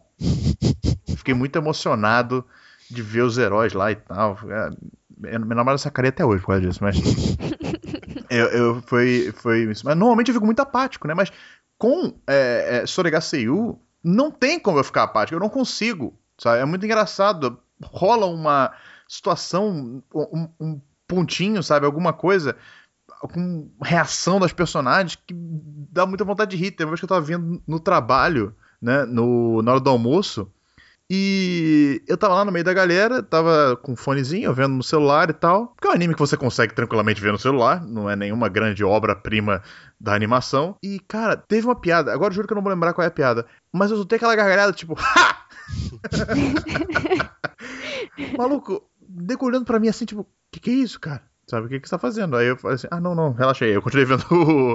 Fiquei 1.15 1.35
muito 1.35 1.55
emocionado 1.55 2.43
de 2.89 3.01
ver 3.01 3.21
os 3.21 3.37
heróis 3.37 3.73
lá 3.73 3.91
e 3.91 3.95
tal. 3.95 4.37
É, 4.49 4.69
minha 5.17 5.39
namorada 5.39 5.77
sacaria 5.77 6.09
até 6.09 6.25
hoje 6.25 6.41
por 6.41 6.47
causa 6.47 6.61
disso, 6.61 6.79
mas. 6.81 6.97
eu, 8.29 8.45
eu, 8.47 8.81
foi, 8.83 9.31
foi 9.35 9.63
isso. 9.63 9.85
Mas 9.85 9.97
normalmente 9.97 10.29
eu 10.29 10.33
fico 10.33 10.45
muito 10.45 10.61
apático, 10.61 11.07
né? 11.07 11.13
Mas 11.13 11.31
com 11.77 12.13
é, 12.27 12.81
é, 12.81 12.85
Soregaseyu, 12.85 13.79
não 14.03 14.31
tem 14.31 14.59
como 14.59 14.79
eu 14.79 14.83
ficar 14.83 15.03
apático, 15.03 15.35
eu 15.35 15.39
não 15.39 15.49
consigo. 15.49 16.17
Sabe? 16.37 16.61
É 16.61 16.65
muito 16.65 16.85
engraçado. 16.85 17.59
Rola 17.83 18.25
uma 18.25 18.73
situação, 19.07 20.03
um, 20.13 20.49
um 20.59 20.81
pontinho, 21.07 21.63
sabe? 21.63 21.85
Alguma 21.85 22.13
coisa 22.13 22.55
com 23.33 23.71
reação 23.81 24.39
das 24.39 24.53
personagens 24.53 25.15
que 25.15 25.33
dá 25.91 26.05
muita 26.05 26.23
vontade 26.23 26.55
de 26.55 26.63
rir. 26.63 26.71
Tem 26.71 26.85
uma 26.85 26.91
vez 26.91 26.99
que 26.99 27.05
eu 27.05 27.09
tava 27.09 27.21
vendo 27.21 27.61
no 27.65 27.79
trabalho, 27.79 28.55
né, 28.81 29.05
no, 29.05 29.61
na 29.61 29.71
hora 29.71 29.79
do 29.79 29.89
almoço, 29.89 30.51
e 31.09 32.03
eu 32.07 32.17
tava 32.17 32.35
lá 32.35 32.43
no 32.43 32.51
meio 32.51 32.65
da 32.65 32.73
galera, 32.73 33.23
tava 33.23 33.77
com 33.77 33.93
um 33.93 33.95
fonezinho, 33.95 34.53
vendo 34.53 34.75
no 34.75 34.83
celular 34.83 35.29
e 35.29 35.33
tal. 35.33 35.67
Porque 35.67 35.87
é 35.87 35.91
um 35.91 35.93
anime 35.93 36.13
que 36.13 36.19
você 36.19 36.35
consegue 36.35 36.73
tranquilamente 36.73 37.21
ver 37.21 37.31
no 37.31 37.39
celular, 37.39 37.81
não 37.85 38.09
é 38.09 38.15
nenhuma 38.15 38.49
grande 38.49 38.83
obra-prima 38.83 39.61
da 39.99 40.13
animação. 40.13 40.75
E, 40.83 40.99
cara, 40.99 41.37
teve 41.37 41.65
uma 41.65 41.79
piada, 41.79 42.13
agora 42.13 42.31
eu 42.31 42.35
juro 42.35 42.47
que 42.47 42.53
eu 42.53 42.55
não 42.55 42.63
vou 42.63 42.71
lembrar 42.71 42.93
qual 42.93 43.05
é 43.05 43.07
a 43.07 43.11
piada, 43.11 43.45
mas 43.71 43.89
eu 43.89 43.97
soltei 43.97 44.17
aquela 44.17 44.35
gargalhada 44.35 44.73
tipo, 44.73 44.95
HA! 44.99 45.37
Maluco, 48.37 48.89
Deco 49.07 49.45
olhando 49.45 49.65
pra 49.65 49.79
mim 49.79 49.87
assim, 49.87 50.05
tipo, 50.05 50.21
o 50.21 50.27
que, 50.51 50.59
que 50.59 50.69
é 50.69 50.73
isso, 50.73 50.99
cara? 50.99 51.23
Sabe, 51.49 51.67
o 51.67 51.69
que, 51.69 51.79
que 51.79 51.87
você 51.87 51.95
tá 51.95 51.99
fazendo? 51.99 52.35
Aí 52.35 52.47
eu 52.47 52.57
falei 52.57 52.75
assim, 52.75 52.87
ah, 52.91 52.99
não, 52.99 53.15
não, 53.15 53.31
relaxa 53.31 53.63
aí. 53.63 53.71
Eu 53.71 53.81
continuei 53.81 54.05
vendo 54.05 54.25
o, 54.29 54.73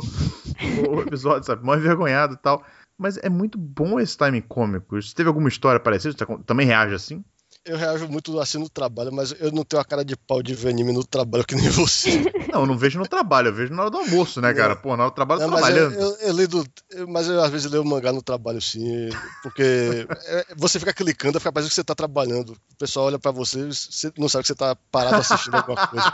o 0.88 1.00
episódio, 1.02 1.44
sabe, 1.44 1.62
mó 1.62 1.74
envergonhado 1.74 2.34
e 2.34 2.38
tal. 2.38 2.64
Mas 2.98 3.16
é 3.18 3.28
muito 3.28 3.58
bom 3.58 3.98
esse 3.98 4.16
timing 4.16 4.42
cômico. 4.42 5.00
Se 5.00 5.14
teve 5.14 5.28
alguma 5.28 5.48
história 5.48 5.80
parecida, 5.80 6.14
você 6.16 6.42
também 6.44 6.66
reage 6.66 6.94
assim? 6.94 7.24
Eu 7.64 7.76
reajo 7.76 8.08
muito 8.08 8.40
assim 8.40 8.58
no 8.58 8.68
trabalho, 8.68 9.12
mas 9.12 9.32
eu 9.38 9.52
não 9.52 9.64
tenho 9.64 9.80
a 9.80 9.84
cara 9.84 10.04
de 10.04 10.16
pau 10.16 10.42
de 10.42 10.52
ver 10.52 10.70
anime 10.70 10.92
no 10.92 11.04
trabalho 11.04 11.44
que 11.44 11.54
nem 11.54 11.68
você. 11.70 12.24
Não, 12.52 12.62
eu 12.62 12.66
não 12.66 12.76
vejo 12.76 12.98
no 12.98 13.06
trabalho, 13.06 13.48
eu 13.48 13.54
vejo 13.54 13.72
na 13.72 13.82
hora 13.82 13.90
do 13.90 13.98
almoço, 13.98 14.40
né, 14.40 14.52
cara? 14.52 14.74
Pô, 14.74 14.96
na 14.96 15.04
hora 15.04 15.12
do 15.12 15.14
trabalho 15.14 15.40
não, 15.42 15.50
trabalhando. 15.50 15.94
Eu, 15.94 16.16
eu, 16.16 16.40
eu 16.40 16.64
eu, 16.90 17.08
mas 17.08 17.28
eu 17.28 17.40
às 17.40 17.50
vezes 17.50 17.70
leio 17.70 17.84
mangá 17.84 18.12
no 18.12 18.20
trabalho, 18.20 18.60
sim, 18.60 19.08
porque 19.44 19.62
é, 20.26 20.46
você 20.56 20.80
fica 20.80 20.92
clicando, 20.92 21.38
fica 21.38 21.52
parecendo 21.52 21.70
que 21.70 21.74
você 21.76 21.84
tá 21.84 21.94
trabalhando. 21.94 22.50
O 22.50 22.76
pessoal 22.76 23.06
olha 23.06 23.18
para 23.18 23.30
você, 23.30 23.64
você 23.66 24.12
não 24.18 24.28
sabe 24.28 24.42
que 24.42 24.48
você 24.48 24.56
tá 24.56 24.74
parado 24.90 25.20
assistindo 25.20 25.56
alguma 25.56 25.86
coisa. 25.86 26.12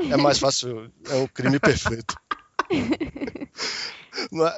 É 0.00 0.16
mais 0.16 0.38
fácil, 0.40 0.90
é 1.08 1.14
um 1.14 1.28
crime 1.28 1.60
perfeito. 1.60 2.16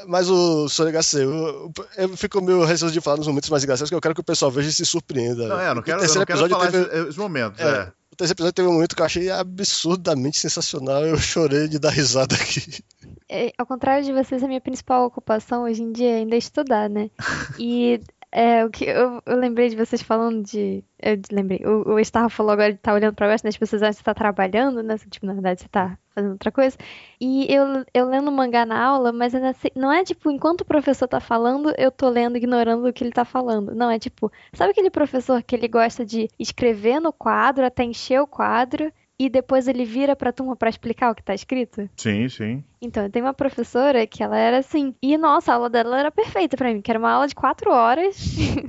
Mas 0.06 0.30
o 0.30 0.68
Sonegasse, 0.68 1.22
eu, 1.22 1.72
eu 1.96 2.16
fico 2.16 2.40
meio 2.40 2.64
receoso 2.64 2.92
de 2.92 3.00
falar 3.00 3.18
nos 3.18 3.26
momentos 3.26 3.50
mais 3.50 3.62
engraçados, 3.62 3.90
que 3.90 3.94
eu 3.94 4.00
quero 4.00 4.14
que 4.14 4.20
o 4.20 4.24
pessoal 4.24 4.50
veja 4.50 4.68
e 4.68 4.72
se 4.72 4.86
surpreenda. 4.86 5.46
Não, 5.46 5.60
é, 5.60 5.74
não 5.74 5.82
quero, 5.82 6.02
eu 6.02 6.14
não 6.14 6.24
quero 6.24 6.48
falar 6.48 6.70
teve, 6.70 6.98
esses 7.02 7.16
momentos, 7.16 7.60
é. 7.60 7.64
é. 7.64 7.92
O 8.12 8.16
terceiro 8.16 8.36
episódio 8.36 8.54
teve 8.54 8.68
um 8.68 8.72
momento 8.72 8.96
que 8.96 9.02
eu 9.02 9.06
achei 9.06 9.30
absurdamente 9.30 10.38
sensacional, 10.38 11.04
eu 11.04 11.16
chorei 11.18 11.68
de 11.68 11.78
dar 11.78 11.90
risada 11.90 12.34
aqui. 12.34 12.82
É, 13.28 13.52
ao 13.56 13.66
contrário 13.66 14.04
de 14.04 14.12
vocês, 14.12 14.42
a 14.42 14.48
minha 14.48 14.60
principal 14.60 15.06
ocupação 15.06 15.62
hoje 15.62 15.82
em 15.82 15.92
dia 15.92 16.10
é 16.10 16.16
ainda 16.16 16.36
estudar, 16.36 16.90
né? 16.90 17.10
E 17.58 18.00
é, 18.32 18.64
o 18.64 18.70
que 18.70 18.84
eu, 18.84 19.22
eu, 19.26 19.36
lembrei 19.36 19.68
de 19.68 19.76
vocês 19.76 20.02
falando 20.02 20.44
de. 20.44 20.84
Eu 21.00 21.20
lembrei. 21.32 21.60
O, 21.64 21.94
o 21.94 22.30
falou 22.30 22.52
agora 22.52 22.72
de 22.72 22.78
estar 22.78 22.92
tá 22.92 22.94
olhando 22.94 23.14
para 23.14 23.26
baixo, 23.26 23.44
né? 23.44 23.48
As 23.48 23.56
pessoas 23.56 23.82
acham 23.82 23.92
que 23.92 23.98
você 23.98 24.04
tá 24.04 24.14
trabalhando, 24.14 24.82
né? 24.82 24.96
Tipo, 25.10 25.26
na 25.26 25.32
verdade, 25.32 25.62
você 25.62 25.68
tá 25.68 25.98
fazendo 26.14 26.32
outra 26.32 26.50
coisa. 26.50 26.76
E 27.20 27.52
eu, 27.52 27.84
eu 27.92 28.06
lendo 28.08 28.30
mangá 28.30 28.66
na 28.66 28.82
aula, 28.82 29.12
mas 29.12 29.32
não 29.74 29.92
é 29.92 30.04
tipo, 30.04 30.30
enquanto 30.30 30.62
o 30.62 30.64
professor 30.64 31.08
tá 31.08 31.20
falando, 31.20 31.72
eu 31.76 31.90
tô 31.90 32.08
lendo, 32.08 32.36
ignorando 32.36 32.86
o 32.86 32.92
que 32.92 33.04
ele 33.04 33.12
tá 33.12 33.24
falando. 33.24 33.74
Não, 33.74 33.90
é 33.90 33.98
tipo, 33.98 34.30
sabe 34.52 34.72
aquele 34.72 34.90
professor 34.90 35.42
que 35.42 35.54
ele 35.54 35.68
gosta 35.68 36.04
de 36.04 36.28
escrever 36.38 37.00
no 37.00 37.12
quadro 37.12 37.64
até 37.64 37.84
encher 37.84 38.20
o 38.20 38.26
quadro 38.26 38.92
e 39.18 39.28
depois 39.28 39.68
ele 39.68 39.84
vira 39.84 40.16
pra 40.16 40.32
turma 40.32 40.56
para 40.56 40.70
explicar 40.70 41.12
o 41.12 41.14
que 41.14 41.22
tá 41.22 41.34
escrito? 41.34 41.88
Sim, 41.94 42.26
sim. 42.28 42.64
Então, 42.80 43.02
eu 43.02 43.10
tenho 43.10 43.26
uma 43.26 43.34
professora 43.34 44.06
que 44.06 44.22
ela 44.22 44.38
era 44.38 44.58
assim. 44.58 44.94
E 45.02 45.18
nossa, 45.18 45.52
a 45.52 45.56
aula 45.56 45.68
dela 45.68 46.00
era 46.00 46.10
perfeita 46.10 46.56
para 46.56 46.72
mim, 46.72 46.80
que 46.80 46.90
era 46.90 46.98
uma 46.98 47.10
aula 47.10 47.28
de 47.28 47.34
quatro 47.34 47.70
horas. 47.70 48.16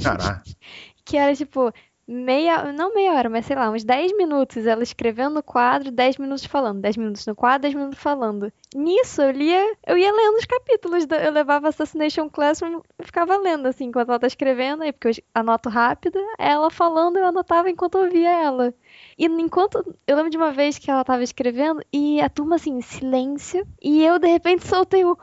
Caraca. 0.03 0.43
que 1.05 1.15
era 1.15 1.33
tipo, 1.33 1.71
meia, 2.11 2.71
não 2.73 2.93
meia 2.93 3.13
hora, 3.13 3.29
mas 3.29 3.45
sei 3.45 3.55
lá, 3.55 3.69
uns 3.69 3.83
10 3.83 4.15
minutos 4.17 4.65
ela 4.65 4.83
escrevendo 4.83 5.35
no 5.35 5.43
quadro, 5.43 5.91
10 5.91 6.17
minutos 6.17 6.45
falando, 6.45 6.81
10 6.81 6.97
minutos 6.97 7.25
no 7.25 7.35
quadro, 7.35 7.61
10 7.61 7.73
minutos 7.73 7.99
falando. 7.99 8.51
Nisso 8.75 9.21
eu 9.21 9.31
lia, 9.31 9.75
eu 9.87 9.97
ia 9.97 10.11
lendo 10.11 10.37
os 10.37 10.45
capítulos, 10.45 11.05
eu 11.09 11.31
levava 11.31 11.69
Assassination 11.69 12.29
Classroom 12.29 12.81
e 12.99 13.05
ficava 13.05 13.37
lendo 13.37 13.67
assim, 13.67 13.85
enquanto 13.85 14.09
ela 14.09 14.19
tá 14.19 14.27
escrevendo, 14.27 14.83
aí 14.83 14.91
porque 14.91 15.07
eu 15.07 15.23
anoto 15.33 15.69
rápido, 15.69 16.19
ela 16.37 16.69
falando, 16.69 17.17
eu 17.17 17.25
anotava 17.25 17.69
enquanto 17.69 17.97
eu 17.97 18.09
via 18.09 18.29
ela. 18.29 18.73
E 19.17 19.25
enquanto. 19.25 19.95
Eu 20.07 20.15
lembro 20.15 20.31
de 20.31 20.37
uma 20.37 20.51
vez 20.51 20.77
que 20.77 20.89
ela 20.89 21.03
tava 21.03 21.23
escrevendo 21.23 21.81
e 21.93 22.19
a 22.21 22.29
turma 22.29 22.55
assim, 22.55 22.81
silêncio. 22.81 23.67
E 23.81 24.03
eu, 24.03 24.17
de 24.17 24.27
repente, 24.27 24.65
soltei 24.65 25.05
o. 25.05 25.17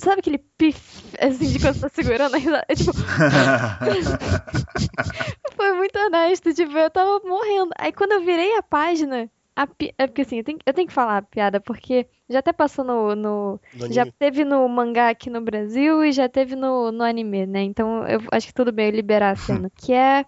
Sabe 0.00 0.20
aquele 0.20 0.38
pif, 0.38 1.16
assim, 1.20 1.52
de 1.52 1.60
quando 1.60 1.80
tá 1.80 1.88
segurando 1.88 2.34
a 2.34 2.38
risada? 2.38 2.66
É 2.68 2.74
tipo. 2.74 2.92
Foi 5.56 5.72
muito 5.72 5.98
honesto, 5.98 6.52
tipo, 6.52 6.76
eu 6.76 6.90
tava 6.90 7.20
morrendo. 7.24 7.70
Aí 7.78 7.92
quando 7.92 8.12
eu 8.12 8.24
virei 8.24 8.56
a 8.56 8.62
página. 8.62 9.30
A 9.56 9.66
pi... 9.66 9.92
É 9.98 10.06
porque 10.06 10.22
assim, 10.22 10.38
eu 10.38 10.44
tenho, 10.44 10.58
eu 10.64 10.72
tenho 10.72 10.86
que 10.86 10.94
falar 10.94 11.16
a 11.16 11.22
piada, 11.22 11.60
porque 11.60 12.06
já 12.28 12.38
até 12.38 12.52
passou 12.52 12.84
no. 12.84 13.16
no... 13.16 13.60
já 13.90 14.06
teve 14.06 14.44
no 14.44 14.68
mangá 14.68 15.08
aqui 15.08 15.30
no 15.30 15.40
Brasil 15.40 16.04
e 16.04 16.12
já 16.12 16.28
teve 16.28 16.54
no, 16.54 16.92
no 16.92 17.02
anime, 17.02 17.44
né? 17.46 17.62
Então 17.62 18.06
eu 18.06 18.20
acho 18.30 18.46
que 18.48 18.54
tudo 18.54 18.70
bem 18.70 18.86
eu 18.86 18.92
liberar 18.92 19.32
a 19.32 19.36
cena. 19.36 19.70
que 19.74 19.92
é 19.92 20.24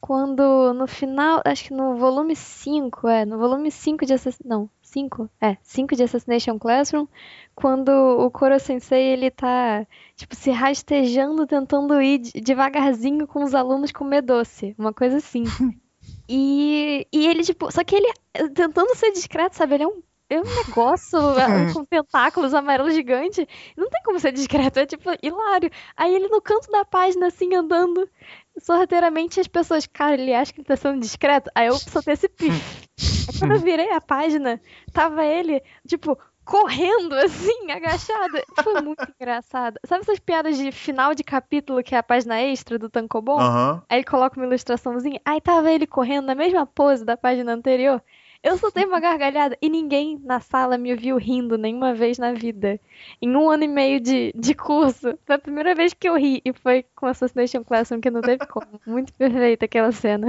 quando 0.00 0.74
no 0.74 0.86
final, 0.86 1.40
acho 1.46 1.64
que 1.64 1.72
no 1.72 1.96
volume 1.96 2.36
5, 2.36 3.08
é, 3.08 3.24
no 3.24 3.38
volume 3.38 3.70
5 3.70 4.04
de 4.04 4.12
Assassination, 4.12 4.48
não, 4.48 4.70
5, 4.94 5.28
é, 5.40 5.56
5 5.60 5.96
de 5.96 6.04
Assassination 6.04 6.56
Classroom, 6.56 7.06
quando 7.54 7.88
o 7.88 8.30
Koro 8.30 8.58
Sensei 8.60 9.02
ele 9.02 9.28
tá, 9.28 9.84
tipo, 10.14 10.36
se 10.36 10.52
rastejando, 10.52 11.46
tentando 11.46 12.00
ir 12.00 12.20
devagarzinho 12.20 13.26
com 13.26 13.42
os 13.42 13.54
alunos 13.54 13.90
comer 13.90 14.22
doce, 14.22 14.72
uma 14.78 14.92
coisa 14.92 15.16
assim. 15.16 15.42
e, 16.28 17.06
e 17.12 17.26
ele, 17.26 17.42
tipo, 17.42 17.72
só 17.72 17.82
que 17.82 17.96
ele, 17.96 18.12
tentando 18.54 18.94
ser 18.94 19.10
discreto, 19.10 19.56
sabe, 19.56 19.74
ele 19.74 19.84
é 19.84 19.88
um 19.88 20.00
é 20.30 20.40
um 20.40 20.66
negócio 20.66 21.18
com 21.74 21.84
tentáculos 21.84 22.54
amarelos 22.54 22.94
gigante. 22.94 23.46
Não 23.76 23.90
tem 23.90 24.02
como 24.02 24.18
ser 24.18 24.32
discreto, 24.32 24.78
é 24.78 24.86
tipo 24.86 25.10
hilário. 25.22 25.70
Aí 25.94 26.14
ele 26.14 26.28
no 26.28 26.40
canto 26.40 26.70
da 26.70 26.84
página, 26.84 27.26
assim, 27.26 27.54
andando 27.54 28.08
sorrateiramente, 28.58 29.40
as 29.40 29.48
pessoas, 29.48 29.86
cara, 29.86 30.14
ele 30.14 30.34
acha 30.34 30.52
que 30.52 30.60
ele 30.60 30.66
tá 30.66 30.76
sendo 30.76 31.00
discreto. 31.00 31.50
Aí 31.54 31.66
eu 31.66 31.74
soltei 31.74 32.14
esse 32.14 32.28
pif. 32.30 32.88
Aí 33.28 33.38
quando 33.38 33.52
eu 33.52 33.60
virei 33.60 33.90
a 33.92 34.00
página, 34.00 34.60
tava 34.92 35.24
ele, 35.24 35.62
tipo, 35.86 36.18
correndo 36.44 37.14
assim, 37.14 37.70
agachado. 37.70 38.42
Foi 38.62 38.80
muito 38.82 39.06
engraçado. 39.18 39.78
Sabe 39.86 40.02
essas 40.02 40.18
piadas 40.18 40.56
de 40.56 40.70
final 40.70 41.14
de 41.14 41.24
capítulo 41.24 41.82
que 41.82 41.94
é 41.94 41.98
a 41.98 42.02
página 42.02 42.40
extra 42.40 42.78
do 42.78 42.90
Tankobon? 42.90 43.40
Uhum. 43.40 43.82
Aí 43.88 43.98
ele 43.98 44.04
coloca 44.04 44.38
uma 44.38 44.46
ilustraçãozinha. 44.46 45.20
Aí 45.24 45.40
tava 45.40 45.70
ele 45.70 45.86
correndo 45.86 46.26
na 46.26 46.34
mesma 46.34 46.66
pose 46.66 47.04
da 47.04 47.16
página 47.16 47.52
anterior. 47.52 48.02
Eu 48.44 48.58
soltei 48.58 48.84
uma 48.84 49.00
gargalhada 49.00 49.56
e 49.62 49.70
ninguém 49.70 50.20
na 50.22 50.38
sala 50.38 50.76
me 50.76 50.94
viu 50.94 51.16
rindo 51.16 51.56
nenhuma 51.56 51.94
vez 51.94 52.18
na 52.18 52.34
vida. 52.34 52.78
Em 53.20 53.34
um 53.34 53.50
ano 53.50 53.64
e 53.64 53.68
meio 53.68 53.98
de, 53.98 54.34
de 54.36 54.54
curso, 54.54 55.18
foi 55.24 55.36
a 55.36 55.38
primeira 55.38 55.74
vez 55.74 55.94
que 55.94 56.06
eu 56.06 56.14
ri 56.14 56.42
e 56.44 56.52
foi 56.52 56.84
com 56.94 57.06
Assassination 57.06 57.64
Classroom 57.64 58.02
que 58.02 58.10
não 58.10 58.20
teve 58.20 58.46
como. 58.46 58.78
Muito 58.86 59.14
perfeita 59.14 59.64
aquela 59.64 59.90
cena. 59.92 60.26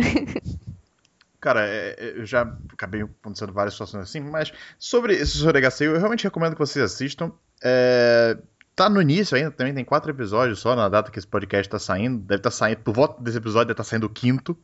Cara, 1.41 1.67
é, 1.67 1.95
é, 1.99 2.19
eu 2.19 2.25
já 2.25 2.43
acabei 2.71 3.01
acontecendo 3.01 3.51
várias 3.51 3.73
situações 3.73 4.03
assim, 4.03 4.21
mas 4.21 4.53
sobre 4.79 5.13
esse 5.13 5.37
Soregaceio, 5.37 5.91
eu 5.91 5.97
realmente 5.97 6.23
recomendo 6.23 6.53
que 6.53 6.59
vocês 6.59 6.85
assistam. 6.85 7.33
É, 7.61 8.37
tá 8.73 8.89
no 8.89 9.01
início 9.01 9.35
ainda, 9.35 9.51
também 9.51 9.73
tem 9.73 9.83
quatro 9.83 10.09
episódios 10.09 10.59
só 10.59 10.73
na 10.73 10.87
data 10.87 11.11
que 11.11 11.19
esse 11.19 11.27
podcast 11.27 11.69
tá 11.69 11.79
saindo. 11.79 12.19
Deve 12.19 12.39
estar 12.39 12.49
tá 12.49 12.55
saindo, 12.55 12.79
por 12.79 12.93
volta 12.93 13.21
desse 13.21 13.37
episódio, 13.39 13.67
deve 13.67 13.73
estar 13.73 13.83
tá 13.83 13.89
saindo 13.89 14.05
o 14.05 14.09
quinto. 14.09 14.57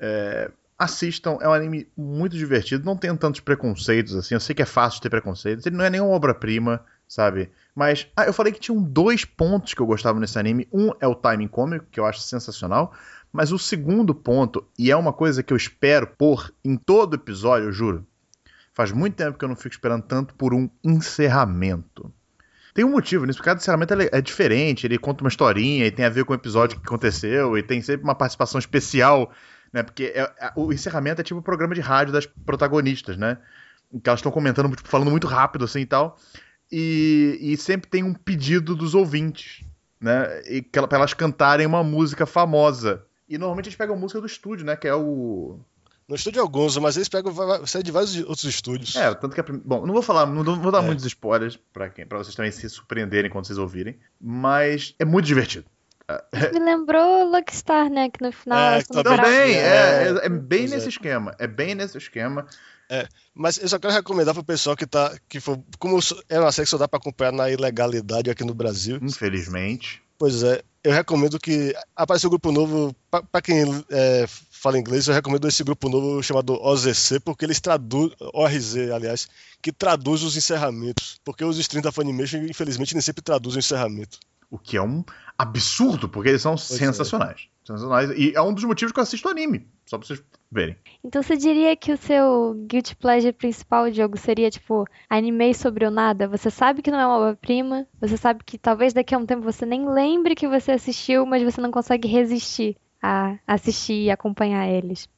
É, 0.00 0.50
assistam, 0.78 1.38
é 1.40 1.48
um 1.48 1.52
anime 1.52 1.88
muito 1.96 2.36
divertido, 2.36 2.84
não 2.84 2.96
tem 2.96 3.14
tantos 3.16 3.40
preconceitos 3.40 4.14
assim, 4.14 4.34
eu 4.34 4.40
sei 4.40 4.54
que 4.54 4.62
é 4.62 4.66
fácil 4.66 5.00
ter 5.00 5.08
preconceitos, 5.08 5.64
ele 5.64 5.76
não 5.76 5.84
é 5.84 5.90
nenhuma 5.90 6.12
obra-prima, 6.12 6.84
sabe? 7.08 7.50
Mas, 7.74 8.06
ah, 8.16 8.24
eu 8.24 8.32
falei 8.32 8.52
que 8.52 8.60
tinham 8.60 8.82
dois 8.82 9.24
pontos 9.24 9.72
que 9.72 9.80
eu 9.80 9.86
gostava 9.86 10.20
nesse 10.20 10.38
anime, 10.38 10.68
um 10.72 10.90
é 11.00 11.06
o 11.06 11.14
timing 11.14 11.48
cômico, 11.48 11.86
que 11.90 11.98
eu 11.98 12.04
acho 12.04 12.20
sensacional, 12.20 12.92
mas 13.32 13.52
o 13.52 13.58
segundo 13.58 14.14
ponto, 14.14 14.66
e 14.78 14.90
é 14.90 14.96
uma 14.96 15.12
coisa 15.12 15.42
que 15.42 15.52
eu 15.52 15.56
espero 15.56 16.06
por 16.06 16.52
em 16.64 16.76
todo 16.76 17.16
episódio, 17.16 17.68
eu 17.68 17.72
juro, 17.72 18.06
faz 18.74 18.92
muito 18.92 19.14
tempo 19.14 19.38
que 19.38 19.44
eu 19.44 19.48
não 19.48 19.56
fico 19.56 19.74
esperando 19.74 20.02
tanto 20.02 20.34
por 20.34 20.52
um 20.52 20.68
encerramento. 20.84 22.12
Tem 22.74 22.84
um 22.84 22.90
motivo 22.90 23.24
nisso, 23.24 23.38
porque 23.38 23.48
cada 23.48 23.58
encerramento 23.58 23.94
é 23.94 24.20
diferente, 24.20 24.86
ele 24.86 24.98
conta 24.98 25.24
uma 25.24 25.28
historinha 25.28 25.86
e 25.86 25.90
tem 25.90 26.04
a 26.04 26.10
ver 26.10 26.26
com 26.26 26.34
o 26.34 26.36
episódio 26.36 26.78
que 26.78 26.86
aconteceu, 26.86 27.56
e 27.56 27.62
tem 27.62 27.80
sempre 27.80 28.04
uma 28.04 28.14
participação 28.14 28.58
especial 28.58 29.32
né? 29.76 29.82
Porque 29.82 30.12
é, 30.14 30.22
é, 30.22 30.52
o 30.56 30.72
encerramento 30.72 31.20
é 31.20 31.24
tipo 31.24 31.38
o 31.40 31.42
programa 31.42 31.74
de 31.74 31.80
rádio 31.80 32.12
das 32.12 32.26
protagonistas, 32.26 33.16
né? 33.16 33.38
Que 34.02 34.08
elas 34.08 34.18
estão 34.20 34.32
comentando, 34.32 34.74
tipo, 34.74 34.88
falando 34.88 35.10
muito 35.10 35.26
rápido 35.26 35.64
assim 35.64 35.80
e 35.80 35.86
tal. 35.86 36.18
E, 36.72 37.38
e 37.40 37.56
sempre 37.56 37.88
tem 37.88 38.02
um 38.02 38.12
pedido 38.14 38.74
dos 38.74 38.94
ouvintes. 38.94 39.64
né? 40.00 40.42
E 40.50 40.60
que 40.62 40.78
ela- 40.78 40.86
pra 40.86 40.98
elas 40.98 41.14
cantarem 41.14 41.66
uma 41.66 41.82
música 41.82 42.26
famosa. 42.26 43.02
E 43.28 43.38
normalmente 43.38 43.66
eles 43.68 43.76
pegam 43.76 43.96
música 43.96 44.20
do 44.20 44.26
estúdio, 44.26 44.64
né? 44.66 44.76
Que 44.76 44.86
é 44.86 44.94
o. 44.94 45.58
No 46.06 46.14
estúdio 46.14 46.40
alguns, 46.42 46.76
mas 46.78 46.96
eles 46.96 47.08
pegam 47.08 47.32
série 47.66 47.82
de 47.82 47.90
vários 47.90 48.14
outros 48.18 48.44
estúdios. 48.44 48.94
É, 48.94 49.12
tanto 49.14 49.34
que 49.34 49.40
a 49.40 49.44
prim... 49.44 49.60
Bom, 49.64 49.84
não 49.86 49.92
vou 49.94 50.02
falar, 50.02 50.26
não 50.26 50.44
vou 50.60 50.70
dar 50.70 50.78
É. 50.78 50.86
muitos 50.86 51.04
spoilers 51.04 51.58
pra, 51.72 51.88
quem, 51.88 52.06
pra 52.06 52.18
vocês 52.18 52.34
também 52.36 52.52
se 52.52 52.68
surpreenderem 52.68 53.30
quando 53.30 53.46
vocês 53.46 53.58
ouvirem. 53.58 53.96
Mas 54.20 54.94
é 54.98 55.04
muito 55.04 55.24
divertido. 55.26 55.66
Me 56.52 56.58
lembrou 56.60 57.28
Lucky 57.30 57.56
Star, 57.56 57.90
né? 57.90 58.08
Que 58.10 58.22
no 58.22 58.30
final 58.32 58.58
É, 58.74 58.82
também. 58.82 59.02
bravas. 59.02 59.28
é, 59.32 59.52
É, 59.52 60.08
é, 60.22 60.26
é 60.26 60.28
bem 60.28 60.60
pois 60.60 60.72
é. 60.72 60.74
nesse 60.76 60.88
esquema. 60.88 61.34
É 61.38 61.46
bem 61.46 61.74
nesse 61.74 61.98
esquema. 61.98 62.46
Mas 63.34 63.58
eu 63.58 63.68
só 63.68 63.78
quero 63.78 63.92
recomendar 63.92 64.32
pro 64.32 64.44
pessoal 64.44 64.76
que 64.76 64.86
tá. 64.86 65.12
Que 65.28 65.40
for, 65.40 65.58
como 65.78 65.98
é 66.28 66.38
uma 66.38 66.52
série 66.52 66.66
que 66.66 66.70
só 66.70 66.78
dá 66.78 66.86
pra 66.86 66.98
acompanhar 66.98 67.32
na 67.32 67.50
ilegalidade 67.50 68.30
aqui 68.30 68.44
no 68.44 68.54
Brasil. 68.54 68.98
Infelizmente. 69.02 70.00
Pois 70.18 70.42
é, 70.44 70.62
eu 70.84 70.92
recomendo 70.92 71.38
que. 71.38 71.74
Apareceu 71.96 72.28
um 72.28 72.30
grupo 72.30 72.52
novo. 72.52 72.94
Pra, 73.10 73.22
pra 73.24 73.42
quem 73.42 73.64
é, 73.90 74.24
fala 74.50 74.78
inglês, 74.78 75.08
eu 75.08 75.14
recomendo 75.14 75.48
esse 75.48 75.64
grupo 75.64 75.88
novo 75.88 76.22
chamado 76.22 76.54
OZC, 76.54 77.18
porque 77.20 77.44
eles 77.44 77.60
traduzem. 77.60 78.16
ORZ, 78.32 78.76
aliás, 78.94 79.28
que 79.60 79.72
traduz 79.72 80.22
os 80.22 80.36
encerramentos. 80.36 81.20
Porque 81.24 81.44
os 81.44 81.58
streams 81.58 81.82
da 81.84 81.90
Funimation, 81.92 82.38
infelizmente, 82.38 82.94
nem 82.94 83.02
sempre 83.02 83.22
traduzem 83.22 83.58
o 83.58 83.60
encerramento. 83.60 84.18
O 84.50 84.58
que 84.58 84.76
é 84.76 84.82
um 84.82 85.04
absurdo, 85.36 86.08
porque 86.08 86.30
eles 86.30 86.42
são 86.42 86.54
é. 86.54 86.56
sensacionais. 86.56 87.48
Sensacionais. 87.64 88.10
E 88.16 88.32
é 88.34 88.40
um 88.40 88.54
dos 88.54 88.64
motivos 88.64 88.92
que 88.92 88.98
eu 88.98 89.02
assisto 89.02 89.28
anime. 89.28 89.66
Só 89.86 89.98
pra 89.98 90.06
vocês 90.06 90.22
verem. 90.50 90.76
Então 91.04 91.22
você 91.22 91.36
diria 91.36 91.76
que 91.76 91.92
o 91.92 91.96
seu 91.96 92.54
guilty 92.66 92.96
pleasure 92.96 93.32
principal, 93.32 93.90
Diogo, 93.90 94.16
seria 94.16 94.50
tipo 94.50 94.84
anime 95.08 95.54
sobre 95.54 95.86
o 95.86 95.90
nada? 95.90 96.28
Você 96.28 96.50
sabe 96.50 96.82
que 96.82 96.90
não 96.90 96.98
é 96.98 97.06
uma 97.06 97.18
obra-prima, 97.18 97.86
você 98.00 98.16
sabe 98.16 98.42
que 98.44 98.58
talvez 98.58 98.92
daqui 98.92 99.14
a 99.14 99.18
um 99.18 99.26
tempo 99.26 99.42
você 99.42 99.66
nem 99.66 99.88
lembre 99.88 100.34
que 100.34 100.48
você 100.48 100.72
assistiu, 100.72 101.26
mas 101.26 101.42
você 101.42 101.60
não 101.60 101.70
consegue 101.70 102.08
resistir 102.08 102.76
a 103.02 103.38
assistir 103.46 104.04
e 104.04 104.10
acompanhar 104.10 104.68
eles. 104.68 105.08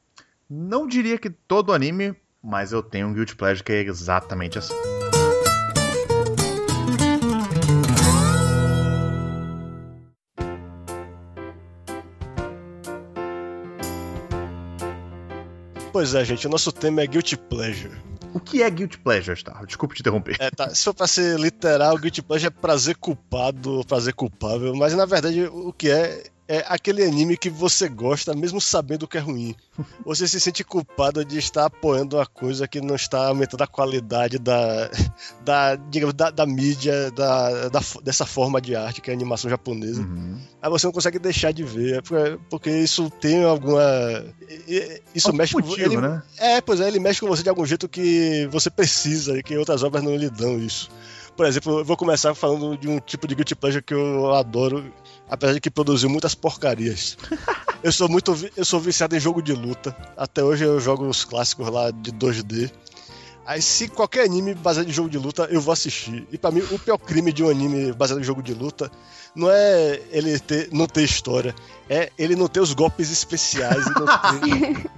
Não 0.49 0.87
diria 0.87 1.17
que 1.17 1.29
todo 1.29 1.73
anime, 1.73 2.15
mas 2.43 2.71
eu 2.71 2.83
tenho 2.83 3.07
um 3.07 3.13
Guilty 3.13 3.35
Pleasure 3.35 3.63
que 3.63 3.71
é 3.71 3.81
exatamente 3.81 4.57
assim. 4.57 4.98
Pois 15.99 16.15
é, 16.15 16.23
gente, 16.23 16.47
o 16.47 16.49
nosso 16.49 16.71
tema 16.71 17.01
é 17.01 17.07
Guilty 17.07 17.35
Pleasure. 17.35 17.91
O 18.33 18.39
que 18.39 18.63
é 18.63 18.69
Guilty 18.69 18.97
Pleasure, 18.99 19.37
Star? 19.37 19.65
Desculpa 19.65 19.93
te 19.93 19.99
interromper. 19.99 20.37
É, 20.39 20.49
tá, 20.49 20.73
se 20.73 20.81
for 20.85 20.93
pra 20.93 21.05
ser 21.05 21.37
literal, 21.37 21.97
Guilty 21.97 22.21
Pleasure 22.21 22.47
é 22.47 22.49
prazer 22.49 22.95
culpado 22.95 23.83
prazer 23.85 24.13
culpável, 24.13 24.73
mas 24.73 24.95
na 24.95 25.05
verdade 25.05 25.43
o 25.43 25.73
que 25.73 25.89
é 25.89 26.23
é 26.49 26.65
aquele 26.67 27.03
anime 27.03 27.37
que 27.37 27.49
você 27.49 27.87
gosta 27.87 28.33
mesmo 28.33 28.59
sabendo 28.59 29.07
que 29.07 29.17
é 29.17 29.21
ruim. 29.21 29.55
Você 30.03 30.27
se 30.27 30.39
sente 30.39 30.63
culpado 30.63 31.23
de 31.23 31.37
estar 31.37 31.65
apoiando 31.65 32.17
uma 32.17 32.25
coisa 32.25 32.67
que 32.67 32.81
não 32.81 32.95
está 32.95 33.27
aumentando 33.27 33.61
a 33.63 33.67
qualidade 33.67 34.39
da, 34.39 34.89
da, 35.45 35.75
digamos, 35.75 36.15
da, 36.15 36.31
da 36.31 36.45
mídia, 36.47 37.11
da, 37.11 37.69
da- 37.69 37.79
dessa 38.03 38.25
forma 38.25 38.59
de 38.59 38.75
arte 38.75 38.99
que 38.99 39.11
é 39.11 39.13
a 39.13 39.15
animação 39.15 39.47
japonesa. 39.49 40.01
Uhum. 40.01 40.39
Aí 40.59 40.69
você 40.71 40.87
não 40.87 40.91
consegue 40.91 41.19
deixar 41.19 41.51
de 41.53 41.63
ver, 41.63 41.99
é 41.99 42.01
porque, 42.01 42.39
porque 42.49 42.69
isso 42.71 43.09
tem 43.21 43.43
alguma. 43.43 43.83
Isso 45.13 45.27
Algum 45.27 45.37
mexe 45.37 45.53
com 45.53 45.59
motivo, 45.61 45.93
ele, 45.93 45.97
né? 46.01 46.23
é, 46.39 46.61
pois 46.61 46.79
é, 46.81 46.87
ele 46.87 46.99
mexe 46.99 47.19
com 47.21 47.27
você 47.27 47.43
de 47.43 47.49
algum 47.49 47.65
jeito 47.65 47.87
que 47.87 48.47
você 48.51 48.69
precisa 48.71 49.37
e 49.37 49.43
que 49.43 49.55
outras 49.55 49.83
obras 49.83 50.03
não 50.03 50.15
lhe 50.15 50.29
dão 50.29 50.57
isso. 50.59 50.89
Por 51.37 51.45
exemplo, 51.45 51.79
eu 51.79 51.85
vou 51.85 51.95
começar 51.95 52.33
falando 52.35 52.75
de 52.77 52.87
um 52.89 52.99
tipo 52.99 53.25
de 53.27 53.35
guilty 53.35 53.55
pleasure 53.55 53.81
que 53.83 53.93
eu 53.93 54.33
adoro, 54.33 54.91
apesar 55.29 55.53
de 55.53 55.61
que 55.61 55.69
produziu 55.69 56.09
muitas 56.09 56.35
porcarias. 56.35 57.17
Eu 57.81 57.93
sou 57.93 58.09
muito, 58.09 58.35
eu 58.57 58.65
sou 58.65 58.77
viciado 58.77 59.15
em 59.15 59.21
jogo 59.21 59.41
de 59.41 59.53
luta. 59.53 59.95
Até 60.17 60.43
hoje 60.43 60.65
eu 60.65 60.81
jogo 60.81 61.07
os 61.07 61.23
clássicos 61.23 61.69
lá 61.69 61.91
de 61.91 62.11
2D. 62.11 62.69
Aí 63.45 63.61
se 63.61 63.87
qualquer 63.87 64.25
anime 64.25 64.53
baseado 64.53 64.89
em 64.89 64.91
jogo 64.91 65.09
de 65.09 65.17
luta, 65.17 65.47
eu 65.49 65.61
vou 65.61 65.71
assistir. 65.71 66.27
E 66.29 66.37
pra 66.37 66.51
mim, 66.51 66.59
o 66.71 66.77
pior 66.77 66.97
crime 66.97 67.31
de 67.31 67.41
um 67.41 67.49
anime 67.49 67.93
baseado 67.93 68.19
em 68.19 68.23
jogo 68.23 68.43
de 68.43 68.53
luta 68.53 68.91
não 69.33 69.49
é 69.49 70.01
ele 70.11 70.37
ter, 70.39 70.67
não 70.73 70.87
ter 70.87 71.03
história, 71.03 71.55
é 71.89 72.11
ele 72.17 72.35
não 72.35 72.47
ter 72.47 72.59
os 72.59 72.73
golpes 72.73 73.09
especiais 73.11 73.85
e 73.85 73.89
não 73.89 74.05
ter, 74.39 74.89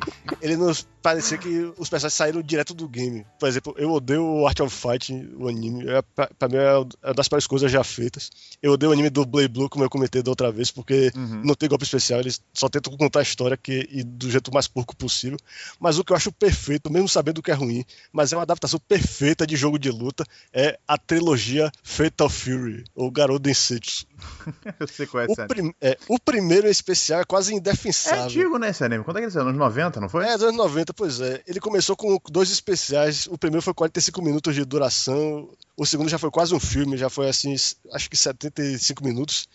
ele 0.41 0.58
não 0.58 0.71
parecer 1.01 1.39
que 1.39 1.47
os 1.80 1.89
personagens 1.89 2.13
saíram 2.13 2.41
direto 2.43 2.73
do 2.75 2.88
game. 2.88 3.25
Por 3.39 3.49
exemplo, 3.49 3.73
eu 3.77 3.89
odeio 3.91 4.23
o 4.23 4.45
Art 4.47 4.60
of 4.60 4.75
Fight, 4.75 5.12
o 5.36 5.47
anime. 5.47 5.89
É, 5.89 6.01
pra, 6.01 6.30
pra 6.38 6.47
mim 6.47 6.58
é 6.58 6.77
uma 6.77 7.13
das 7.15 7.27
piores 7.27 7.47
coisas 7.47 7.71
já 7.71 7.84
feitas. 7.84 8.30
Eu 8.62 8.73
odeio 8.73 8.91
o 8.91 8.93
anime 8.93 9.10
do 9.10 9.25
Blade 9.25 9.47
Blue, 9.47 9.67
como 9.69 9.84
eu 9.84 9.89
comentei 9.89 10.21
da 10.21 10.30
outra 10.30 10.51
vez, 10.51 10.69
porque 10.69 11.12
Uhum. 11.15 11.41
não 11.43 11.56
tem 11.56 11.67
golpe 11.67 11.84
especial, 11.84 12.19
eles 12.19 12.39
só 12.54 12.69
tentam 12.69 12.95
contar 12.95 13.19
a 13.19 13.23
história 13.23 13.58
que, 13.58 13.88
e 13.91 14.04
do 14.04 14.30
jeito 14.30 14.54
mais 14.54 14.67
porco 14.67 14.95
possível. 14.95 15.38
Mas 15.80 15.97
o 15.97 16.04
que 16.04 16.12
eu 16.12 16.15
acho 16.17 16.32
perfeito, 16.32 16.91
mesmo 16.91 17.08
sabendo 17.10 17.41
que 17.41 17.49
é 17.51 17.54
ruim, 17.54 17.84
mas 18.12 18.32
é 18.32 18.36
uma 18.36 18.43
adaptação 18.43 18.80
perfeita 18.88 19.47
de 19.47 19.56
jogo 19.56 19.80
de 19.80 19.89
luta, 19.89 20.23
é 20.54 20.77
a 20.88 20.97
trilogia 20.97 21.71
Fatal 21.84 22.30
Fury, 22.30 22.84
ou 22.95 23.10
Garou 23.10 23.39
Densetsu. 23.39 24.06
Você 24.79 25.07
conhece 25.07 25.31
O, 25.31 25.34
esse 25.34 25.41
anime? 25.41 25.47
prim- 25.47 25.75
é, 25.81 25.97
o 26.07 26.19
primeiro 26.19 26.67
especial 26.67 27.21
é 27.21 27.25
quase 27.25 27.53
É 27.53 27.57
indefensável. 27.57 28.23
antigo, 28.23 28.57
né, 28.57 28.69
esse 28.69 28.84
anime? 28.84 29.03
Quando 29.03 29.17
é 29.17 29.19
que 29.21 29.25
ele 29.25 29.31
saiu? 29.31 29.47
Anos 29.47 29.57
90, 29.57 29.99
não 29.99 30.10
foi? 30.10 30.25
É, 30.25 30.34
dos 30.34 30.43
anos 30.43 30.57
90, 30.57 30.93
pois 30.93 31.19
é. 31.21 31.41
Ele 31.47 31.60
começou 31.60 31.95
com 31.95 32.19
dois 32.29 32.49
especiais. 32.51 33.27
O 33.27 33.38
primeiro 33.38 33.62
foi 33.62 33.73
45 33.73 34.21
minutos 34.21 34.55
de 34.55 34.63
duração. 34.65 35.49
O 35.77 35.86
segundo 35.86 36.10
já 36.10 36.17
foi 36.17 36.29
quase 36.31 36.53
um 36.53 36.60
filme, 36.60 36.97
já 36.97 37.10
foi 37.10 37.29
assim, 37.29 37.53
acho 37.93 38.10
que 38.10 38.17
75 38.17 39.03
minutos. 39.03 39.47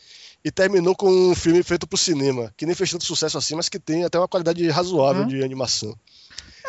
E 0.44 0.50
terminou 0.50 0.94
com 0.94 1.10
um 1.10 1.34
filme 1.34 1.62
feito 1.62 1.86
pro 1.86 1.98
cinema, 1.98 2.52
que 2.56 2.64
nem 2.66 2.74
fez 2.74 2.90
tanto 2.90 3.04
sucesso 3.04 3.36
assim, 3.36 3.54
mas 3.56 3.68
que 3.68 3.78
tem 3.80 4.04
até 4.04 4.18
uma 4.18 4.28
qualidade 4.28 4.68
razoável 4.68 5.24
Hum. 5.24 5.28
de 5.28 5.42
animação. 5.42 5.96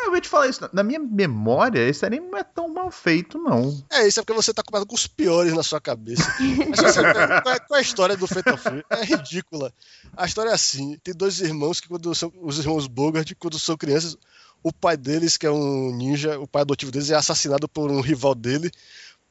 É, 0.00 0.06
eu 0.06 0.14
ia 0.14 0.20
te 0.20 0.28
falar 0.28 0.46
isso. 0.48 0.68
Na- 0.72 0.82
minha 0.82 0.98
memória, 1.00 1.80
esse 1.88 2.04
anime 2.06 2.28
não 2.28 2.38
é 2.38 2.44
tão 2.44 2.68
mal 2.72 2.90
feito, 2.90 3.36
não. 3.38 3.84
É, 3.90 4.06
isso 4.06 4.20
é 4.20 4.22
porque 4.22 4.32
você 4.32 4.54
tá 4.54 4.60
acostumado 4.60 4.86
com 4.86 4.94
os 4.94 5.06
piores 5.06 5.52
na 5.52 5.62
sua 5.62 5.80
cabeça. 5.80 6.22
Mas 6.68 6.78
você, 6.80 7.00
qual, 7.42 7.54
é, 7.54 7.58
qual 7.58 7.76
é 7.76 7.78
a 7.78 7.82
história 7.82 8.16
do 8.16 8.26
Fatal? 8.26 8.58
É 8.90 9.04
ridícula. 9.04 9.72
A 10.16 10.24
história 10.26 10.50
é 10.50 10.54
assim: 10.54 10.96
tem 11.02 11.14
dois 11.14 11.40
irmãos 11.40 11.80
que, 11.80 11.88
quando 11.88 12.14
são 12.14 12.32
os 12.42 12.58
irmãos 12.58 12.86
Bogart, 12.86 13.32
quando 13.38 13.58
são 13.58 13.76
crianças, 13.76 14.16
o 14.62 14.72
pai 14.72 14.96
deles, 14.96 15.36
que 15.36 15.46
é 15.46 15.50
um 15.50 15.94
ninja, 15.94 16.38
o 16.38 16.46
pai 16.46 16.62
adotivo 16.62 16.90
deles, 16.92 17.10
é 17.10 17.14
assassinado 17.14 17.68
por 17.68 17.90
um 17.90 18.00
rival 18.00 18.34
dele. 18.34 18.70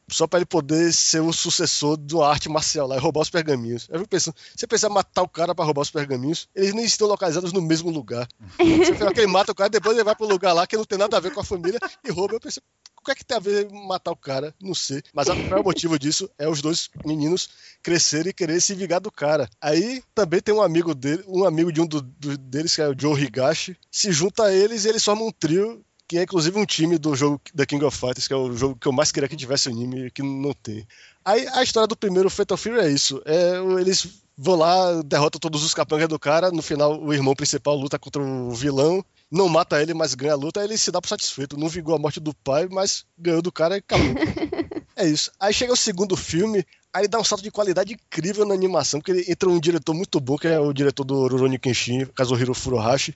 Só 0.10 0.26
pra 0.26 0.40
ele 0.40 0.46
poder 0.46 0.94
ser 0.94 1.20
o 1.22 1.34
sucessor 1.34 1.98
uma 2.14 2.28
arte 2.28 2.48
marcial 2.48 2.88
lá 2.88 2.96
e 2.96 3.00
roubar 3.00 3.22
os 3.22 3.30
pergaminhos. 3.30 3.88
Eu 3.90 4.00
fico 4.00 4.10
pensando, 4.10 4.36
você 4.56 4.66
precisa 4.66 4.88
matar 4.90 5.22
o 5.22 5.28
cara 5.28 5.54
pra 5.54 5.66
roubar 5.66 5.82
os 5.82 5.92
pergaminhos? 5.92 6.48
Eles 6.56 6.74
nem 6.74 6.86
estão 6.86 7.08
localizados 7.08 7.52
no 7.52 7.62
mesmo 7.62 7.90
lugar. 7.90 8.28
Você 8.58 8.96
fala 8.96 9.14
que 9.14 9.20
ele 9.20 9.28
mata 9.32 9.52
o 9.52 9.56
cara, 9.56 9.70
depois 9.70 9.96
ele 9.98 10.06
vai 10.06 10.16
pro 10.16 10.26
lugar 10.28 10.54
lá 10.54 10.66
que 10.66 10.78
não 10.78 10.86
tem 10.86 10.98
nada 10.98 11.18
a 11.18 11.20
ver 11.20 11.34
com 11.34 11.42
a 11.42 11.44
família 11.44 11.80
e 12.06 12.10
rouba. 12.10 12.36
Eu 12.36 12.40
pensei, 12.40 12.64
o 12.98 13.04
que 13.04 13.12
é 13.12 13.16
que 13.16 13.26
tem 13.26 13.36
a 13.38 13.40
ver 13.42 13.70
matar 13.70 14.12
o 14.12 14.16
cara? 14.16 14.56
Não 14.62 14.74
sei. 14.74 15.02
Mas 15.14 15.28
é 15.28 15.34
o 15.60 15.64
motivo 15.64 16.00
disso? 16.00 16.30
É 16.40 16.48
os 16.48 16.62
dois 16.62 16.90
meninos 17.06 17.50
crescerem 17.84 18.30
e 18.30 18.34
querer 18.34 18.62
se 18.62 18.74
vingar 18.76 19.02
do 19.02 19.12
cara. 19.12 19.50
Aí 19.62 20.02
também 20.16 20.40
tem 20.40 20.54
um 20.56 20.62
amigo 20.62 20.96
dele, 20.96 21.24
um 21.28 21.44
amigo 21.44 21.72
de 21.72 21.82
um 21.82 21.86
do- 21.86 22.02
do- 22.02 22.38
deles, 22.38 22.74
que 22.76 22.82
é 22.82 22.88
o 22.88 22.96
Joe 22.98 23.22
Higashi, 23.22 23.78
se 23.92 24.12
junta 24.14 24.44
a 24.46 24.54
eles 24.54 24.86
e 24.86 24.90
eles 24.90 25.04
formam 25.04 25.28
um 25.28 25.32
trio. 25.32 25.84
Que 26.08 26.18
é 26.18 26.24
inclusive 26.24 26.58
um 26.58 26.66
time 26.66 26.98
do 26.98 27.16
jogo 27.16 27.42
The 27.56 27.66
King 27.66 27.84
of 27.84 27.98
Fighters, 27.98 28.28
que 28.28 28.34
é 28.34 28.38
o 28.38 28.56
jogo 28.56 28.78
que 28.80 28.88
eu 28.88 28.94
mais 28.94 29.12
queria 29.12 29.28
que 29.28 29.36
tivesse 29.36 29.68
anime, 29.68 30.10
que 30.12 30.24
não 30.24 30.54
tem. 30.54 30.88
Aí 31.26 31.46
a 31.50 31.62
história 31.62 31.88
do 31.88 31.98
primeiro 31.98 32.30
Fatal 32.30 32.58
Fury 32.58 32.80
é 32.80 32.90
isso. 32.90 33.22
É, 33.26 33.58
eles 33.82 34.08
vão 34.38 34.56
lá, 34.56 35.02
derrotam 35.02 35.40
todos 35.40 35.64
os 35.64 35.74
capangas 35.74 36.08
do 36.08 36.18
cara. 36.18 36.52
No 36.52 36.62
final, 36.62 37.02
o 37.02 37.14
irmão 37.14 37.36
principal 37.36 37.76
luta 37.76 38.00
contra 38.00 38.22
o 38.22 38.52
vilão. 38.52 39.04
Não 39.30 39.50
mata 39.50 39.82
ele, 39.82 39.94
mas 39.94 40.14
ganha 40.14 40.32
a 40.32 40.38
luta. 40.38 40.62
Aí 40.62 40.68
ele 40.68 40.78
se 40.78 40.90
dá 40.90 41.02
por 41.02 41.10
satisfeito. 41.10 41.58
Não 41.58 41.68
vingou 41.68 41.94
a 41.94 42.00
morte 42.00 42.22
do 42.22 42.34
pai, 42.34 42.70
mas 42.72 43.06
ganhou 43.18 43.42
do 43.42 43.52
cara 43.52 43.76
e 43.76 43.80
acabou. 43.80 44.06
é 44.96 45.06
isso. 45.06 45.30
Aí 45.38 45.54
chega 45.54 45.74
o 45.74 45.78
segundo 45.78 46.16
filme. 46.16 46.66
Aí 46.94 47.02
ele 47.02 47.08
dá 47.10 47.20
um 47.20 47.24
salto 47.24 47.44
de 47.44 47.52
qualidade 47.52 47.94
incrível 47.94 48.46
na 48.46 48.54
animação, 48.54 49.02
porque 49.02 49.12
ele 49.12 49.26
entra 49.30 49.50
um 49.50 49.60
diretor 49.60 49.94
muito 49.94 50.20
bom, 50.20 50.38
que 50.38 50.48
é 50.48 50.58
o 50.60 50.72
diretor 50.72 51.04
do 51.04 51.28
Rurouni 51.28 51.60
Kenshin, 51.60 52.06
Kazuhiro 52.06 52.54
Furuhashi. 52.54 53.14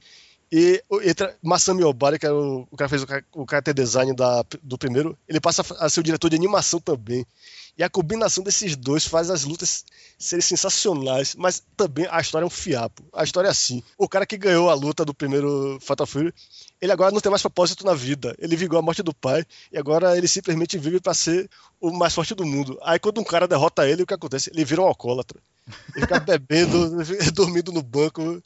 E 0.52 0.84
entra 1.04 1.36
Masami 1.42 1.84
Obara, 1.84 2.20
que 2.20 2.26
é 2.26 2.32
o, 2.32 2.68
o 2.70 2.76
cara 2.76 2.90
fez 2.90 3.04
o, 3.04 3.06
o 3.34 3.46
character 3.50 3.74
design 3.74 4.14
da- 4.14 4.44
do 4.62 4.78
primeiro, 4.78 5.18
ele 5.28 5.40
passa 5.40 5.64
a 5.80 5.90
ser 5.90 6.02
o 6.02 6.04
diretor 6.04 6.30
de 6.30 6.36
animação 6.36 6.80
também. 6.80 7.26
E 7.78 7.84
a 7.84 7.90
combinação 7.90 8.44
desses 8.44 8.76
dois 8.76 9.06
faz 9.06 9.30
as 9.30 9.46
lutas 9.46 9.86
serem 10.20 10.42
sensacionais, 10.42 11.36
mas 11.36 11.64
também 11.78 12.06
a 12.12 12.20
história 12.20 12.44
é 12.44 12.48
um 12.48 12.50
fiapo. 12.50 13.02
A 13.14 13.24
história 13.24 13.48
é 13.48 13.52
assim: 13.52 13.82
o 13.98 14.10
cara 14.10 14.26
que 14.26 14.38
ganhou 14.38 14.70
a 14.70 14.74
luta 14.74 15.06
do 15.06 15.14
primeiro 15.14 15.78
Fatal 15.82 16.06
Fury, 16.06 16.34
ele 16.82 16.92
agora 16.92 17.12
não 17.12 17.22
tem 17.22 17.30
mais 17.30 17.42
propósito 17.42 17.86
na 17.86 17.94
vida. 17.94 18.36
Ele 18.38 18.58
vingou 18.58 18.78
a 18.78 18.82
morte 18.82 19.02
do 19.02 19.14
pai 19.14 19.46
e 19.72 19.78
agora 19.78 20.18
ele 20.18 20.28
simplesmente 20.28 20.78
vive 20.78 21.00
pra 21.00 21.14
ser 21.14 21.50
o 21.80 21.92
mais 21.92 22.14
forte 22.14 22.36
do 22.36 22.46
mundo. 22.46 22.78
Aí 22.84 23.00
quando 23.00 23.22
um 23.22 23.24
cara 23.24 23.48
derrota 23.48 23.88
ele, 23.88 24.04
o 24.04 24.06
que 24.06 24.14
acontece? 24.14 24.52
Ele 24.54 24.66
vira 24.66 24.82
um 24.82 24.86
alcoólatra. 24.86 25.40
Ele 25.96 26.02
fica 26.02 26.20
bebendo, 26.20 26.92
dormindo 27.34 27.72
no 27.72 27.82
banco. 27.82 28.42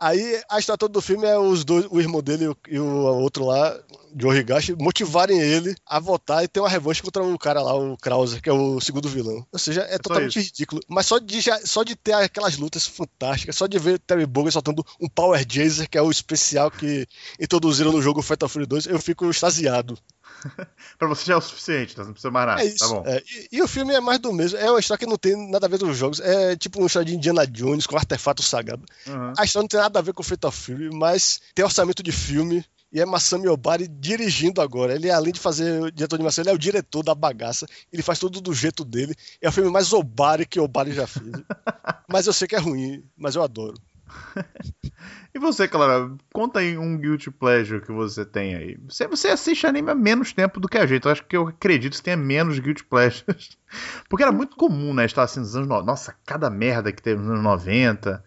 Aí 0.00 0.40
a 0.48 0.58
história 0.58 0.78
toda 0.78 0.92
do 0.92 1.02
filme 1.02 1.26
é 1.26 1.36
os 1.36 1.64
dois, 1.64 1.86
o 1.90 2.00
irmão 2.00 2.22
dele 2.22 2.44
e 2.44 2.48
o, 2.48 2.56
e 2.68 2.78
o 2.78 2.86
outro 2.86 3.44
lá, 3.44 3.76
Joe 4.16 4.38
Higashi, 4.38 4.76
motivarem 4.78 5.40
ele 5.40 5.74
a 5.84 5.98
votar 5.98 6.44
e 6.44 6.48
ter 6.48 6.60
uma 6.60 6.68
revanche 6.68 7.02
contra 7.02 7.22
o 7.22 7.38
cara 7.38 7.60
lá, 7.60 7.74
o 7.74 7.96
Krauser, 7.96 8.40
que 8.40 8.48
é 8.48 8.52
o 8.52 8.80
segundo 8.80 9.08
vilão. 9.08 9.44
Ou 9.50 9.58
seja, 9.58 9.82
é, 9.82 9.94
é 9.94 9.98
totalmente 9.98 10.38
ridículo. 10.38 10.80
Mas 10.88 11.06
só 11.06 11.18
de, 11.18 11.40
já, 11.40 11.58
só 11.66 11.82
de 11.82 11.96
ter 11.96 12.12
aquelas 12.12 12.56
lutas 12.56 12.86
fantásticas, 12.86 13.56
só 13.56 13.66
de 13.66 13.78
ver 13.78 13.98
Terry 13.98 14.24
Bogard 14.24 14.52
soltando 14.52 14.86
um 15.00 15.08
Power 15.08 15.44
Jazer, 15.48 15.88
que 15.90 15.98
é 15.98 16.02
o 16.02 16.10
especial 16.10 16.70
que 16.70 17.06
introduziram 17.40 17.90
no 17.90 18.00
jogo 18.00 18.22
Fatal 18.22 18.48
Fury 18.48 18.66
2, 18.66 18.86
eu 18.86 19.00
fico 19.00 19.28
extasiado. 19.28 19.98
pra 20.98 21.08
você 21.08 21.26
já 21.26 21.34
é 21.34 21.36
o 21.36 21.40
suficiente, 21.40 21.94
tá? 21.94 22.04
não 22.04 22.12
precisa 22.12 22.30
mais 22.30 22.46
nada. 22.46 22.62
É 22.62 22.66
isso. 22.66 22.78
Tá 22.78 22.88
bom. 22.88 23.02
É, 23.06 23.22
e, 23.22 23.48
e, 23.52 23.62
o 23.62 23.68
filme 23.68 23.94
é 23.94 24.00
mais 24.00 24.18
do 24.18 24.32
mesmo. 24.32 24.58
É 24.58 24.70
uma 24.70 24.80
história 24.80 24.98
que 24.98 25.10
não 25.10 25.16
tem 25.16 25.50
nada 25.50 25.66
a 25.66 25.68
ver 25.68 25.78
com 25.78 25.88
os 25.88 25.96
jogos. 25.96 26.20
É 26.20 26.56
tipo 26.56 26.78
uma 26.78 26.86
história 26.86 27.06
de 27.06 27.14
Indiana 27.14 27.46
Jones 27.46 27.86
com 27.86 27.96
artefato 27.96 28.42
sagrado. 28.42 28.84
Uhum. 29.06 29.32
A 29.36 29.44
história 29.44 29.64
não 29.64 29.68
tem 29.68 29.80
nada 29.80 29.98
a 29.98 30.02
ver 30.02 30.12
com 30.12 30.22
o 30.22 30.24
Fatal 30.24 30.52
Fury, 30.52 30.90
mas 30.92 31.40
tem 31.54 31.64
orçamento 31.64 32.02
de 32.02 32.12
filme. 32.12 32.64
E 32.90 33.00
é 33.00 33.04
Masami 33.04 33.48
Obari 33.48 33.86
dirigindo 33.86 34.62
agora. 34.62 34.94
Ele, 34.94 35.10
além 35.10 35.32
de 35.32 35.40
fazer 35.40 35.92
diretor 35.92 36.16
de 36.16 36.22
animação, 36.22 36.42
ele 36.42 36.50
é 36.50 36.54
o 36.54 36.58
diretor 36.58 37.02
da 37.02 37.14
bagaça. 37.14 37.66
Ele 37.92 38.02
faz 38.02 38.18
tudo 38.18 38.40
do 38.40 38.54
jeito 38.54 38.82
dele. 38.82 39.14
É 39.42 39.48
o 39.48 39.52
filme 39.52 39.70
mais 39.70 39.92
Obari 39.92 40.46
que 40.46 40.58
Obari 40.58 40.94
já 40.94 41.06
fez. 41.06 41.30
mas 42.08 42.26
eu 42.26 42.32
sei 42.32 42.48
que 42.48 42.56
é 42.56 42.58
ruim, 42.58 43.04
mas 43.14 43.34
eu 43.34 43.42
adoro. 43.42 43.74
e 45.34 45.38
você, 45.38 45.68
Clara, 45.68 46.10
conta 46.32 46.60
aí 46.60 46.76
um 46.76 46.96
guilty 46.96 47.30
pleasure 47.30 47.80
que 47.80 47.92
você 47.92 48.24
tem 48.24 48.54
aí. 48.54 48.78
Você, 48.88 49.06
você 49.06 49.28
assiste 49.28 49.66
anime 49.66 49.90
há 49.90 49.94
menos 49.94 50.32
tempo 50.32 50.60
do 50.60 50.68
que 50.68 50.78
a 50.78 50.86
gente. 50.86 51.04
Eu 51.04 51.12
acho 51.12 51.24
que 51.24 51.36
eu 51.36 51.48
acredito 51.48 51.96
que 51.96 52.02
tenha 52.02 52.16
menos 52.16 52.58
guilty 52.58 52.84
pleasures. 52.84 53.58
Porque 54.08 54.22
era 54.22 54.32
muito 54.32 54.56
comum, 54.56 54.94
né? 54.94 55.04
Estar 55.04 55.22
assim 55.22 55.40
nos 55.40 55.54
anos 55.54 55.68
90. 55.68 55.86
Nossa, 55.86 56.14
cada 56.24 56.50
merda 56.50 56.92
que 56.92 57.02
teve 57.02 57.20
nos 57.20 57.30
anos 57.30 57.42
90. 57.42 58.24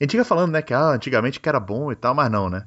A 0.00 0.04
gente 0.04 0.12
fica 0.12 0.24
falando, 0.24 0.52
né, 0.52 0.62
que 0.62 0.74
ah, 0.74 0.90
antigamente 0.90 1.38
que 1.38 1.48
era 1.48 1.60
bom 1.60 1.92
e 1.92 1.96
tal, 1.96 2.14
mas 2.14 2.30
não, 2.30 2.50
né? 2.50 2.66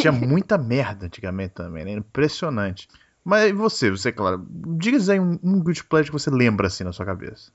Tinha 0.00 0.12
muita 0.12 0.56
merda 0.56 1.06
antigamente 1.06 1.54
também, 1.54 1.84
né? 1.84 1.92
Impressionante. 1.92 2.88
Mas 3.24 3.50
e 3.50 3.52
você, 3.52 3.90
você, 3.90 4.12
Clara, 4.12 4.38
diga 4.78 4.98
aí 5.12 5.18
um, 5.18 5.38
um 5.42 5.62
guilty 5.62 5.84
pleasure 5.84 6.10
que 6.10 6.18
você 6.18 6.30
lembra 6.30 6.66
assim 6.66 6.84
na 6.84 6.92
sua 6.92 7.06
cabeça. 7.06 7.50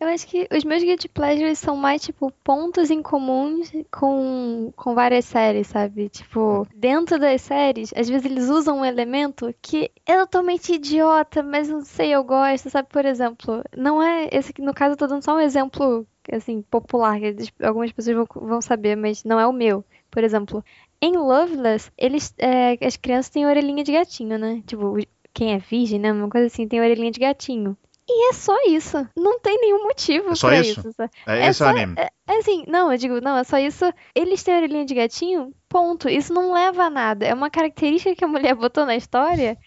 Eu 0.00 0.08
acho 0.08 0.26
que 0.26 0.48
os 0.52 0.64
meus 0.64 0.82
guilty 0.82 1.08
pleasures 1.08 1.58
são 1.58 1.76
mais, 1.76 2.02
tipo, 2.02 2.30
pontos 2.42 2.90
em 2.90 3.00
comuns 3.00 3.70
com, 3.92 4.72
com 4.76 4.94
várias 4.94 5.24
séries, 5.24 5.68
sabe? 5.68 6.08
Tipo, 6.08 6.66
dentro 6.74 7.18
das 7.18 7.42
séries, 7.42 7.92
às 7.96 8.08
vezes 8.08 8.26
eles 8.26 8.48
usam 8.48 8.78
um 8.80 8.84
elemento 8.84 9.54
que 9.62 9.90
é 10.04 10.16
totalmente 10.18 10.74
idiota, 10.74 11.42
mas 11.42 11.68
não 11.68 11.82
sei, 11.82 12.10
eu 12.14 12.24
gosto, 12.24 12.70
sabe? 12.70 12.88
Por 12.88 13.04
exemplo, 13.04 13.62
não 13.76 14.02
é. 14.02 14.28
Esse 14.32 14.52
no 14.58 14.74
caso 14.74 14.94
eu 14.94 14.96
tô 14.96 15.06
dando 15.06 15.22
só 15.24 15.36
um 15.36 15.40
exemplo, 15.40 16.06
assim, 16.30 16.60
popular, 16.62 17.18
que 17.20 17.36
algumas 17.64 17.92
pessoas 17.92 18.16
vão, 18.16 18.26
vão 18.48 18.60
saber, 18.60 18.96
mas 18.96 19.22
não 19.22 19.38
é 19.38 19.46
o 19.46 19.52
meu. 19.52 19.84
Por 20.10 20.24
exemplo, 20.24 20.64
em 21.00 21.16
Loveless, 21.16 21.90
eles, 21.96 22.34
é, 22.38 22.78
as 22.84 22.96
crianças 22.96 23.30
têm 23.30 23.46
orelhinha 23.46 23.84
de 23.84 23.92
gatinho, 23.92 24.38
né? 24.38 24.62
Tipo, 24.66 24.96
quem 25.32 25.52
é 25.54 25.58
virgem, 25.58 26.00
né? 26.00 26.12
Uma 26.12 26.28
coisa 26.28 26.46
assim, 26.48 26.66
tem 26.66 26.80
orelhinha 26.80 27.10
de 27.10 27.20
gatinho. 27.20 27.76
E 28.08 28.30
é 28.30 28.32
só 28.34 28.54
isso. 28.68 28.96
Não 29.16 29.40
tem 29.40 29.58
nenhum 29.60 29.84
motivo 29.84 30.30
é 30.30 30.34
só 30.34 30.48
pra 30.48 30.60
isso. 30.60 30.80
isso. 30.80 31.02
É, 31.02 31.10
é 31.26 31.48
esse 31.48 31.58
só, 31.58 31.68
anime. 31.68 31.94
É, 31.96 32.10
é, 32.26 32.38
assim, 32.38 32.64
não, 32.68 32.92
eu 32.92 32.98
digo, 32.98 33.20
não, 33.20 33.36
é 33.36 33.44
só 33.44 33.58
isso. 33.58 33.84
Eles 34.14 34.42
têm 34.42 34.56
orelhinha 34.56 34.84
de 34.84 34.94
gatinho, 34.94 35.54
ponto. 35.68 36.08
Isso 36.08 36.32
não 36.32 36.52
leva 36.52 36.84
a 36.84 36.90
nada. 36.90 37.24
É 37.24 37.32
uma 37.32 37.48
característica 37.48 38.14
que 38.14 38.24
a 38.24 38.28
mulher 38.28 38.54
botou 38.54 38.84
na 38.84 38.94
história 38.94 39.58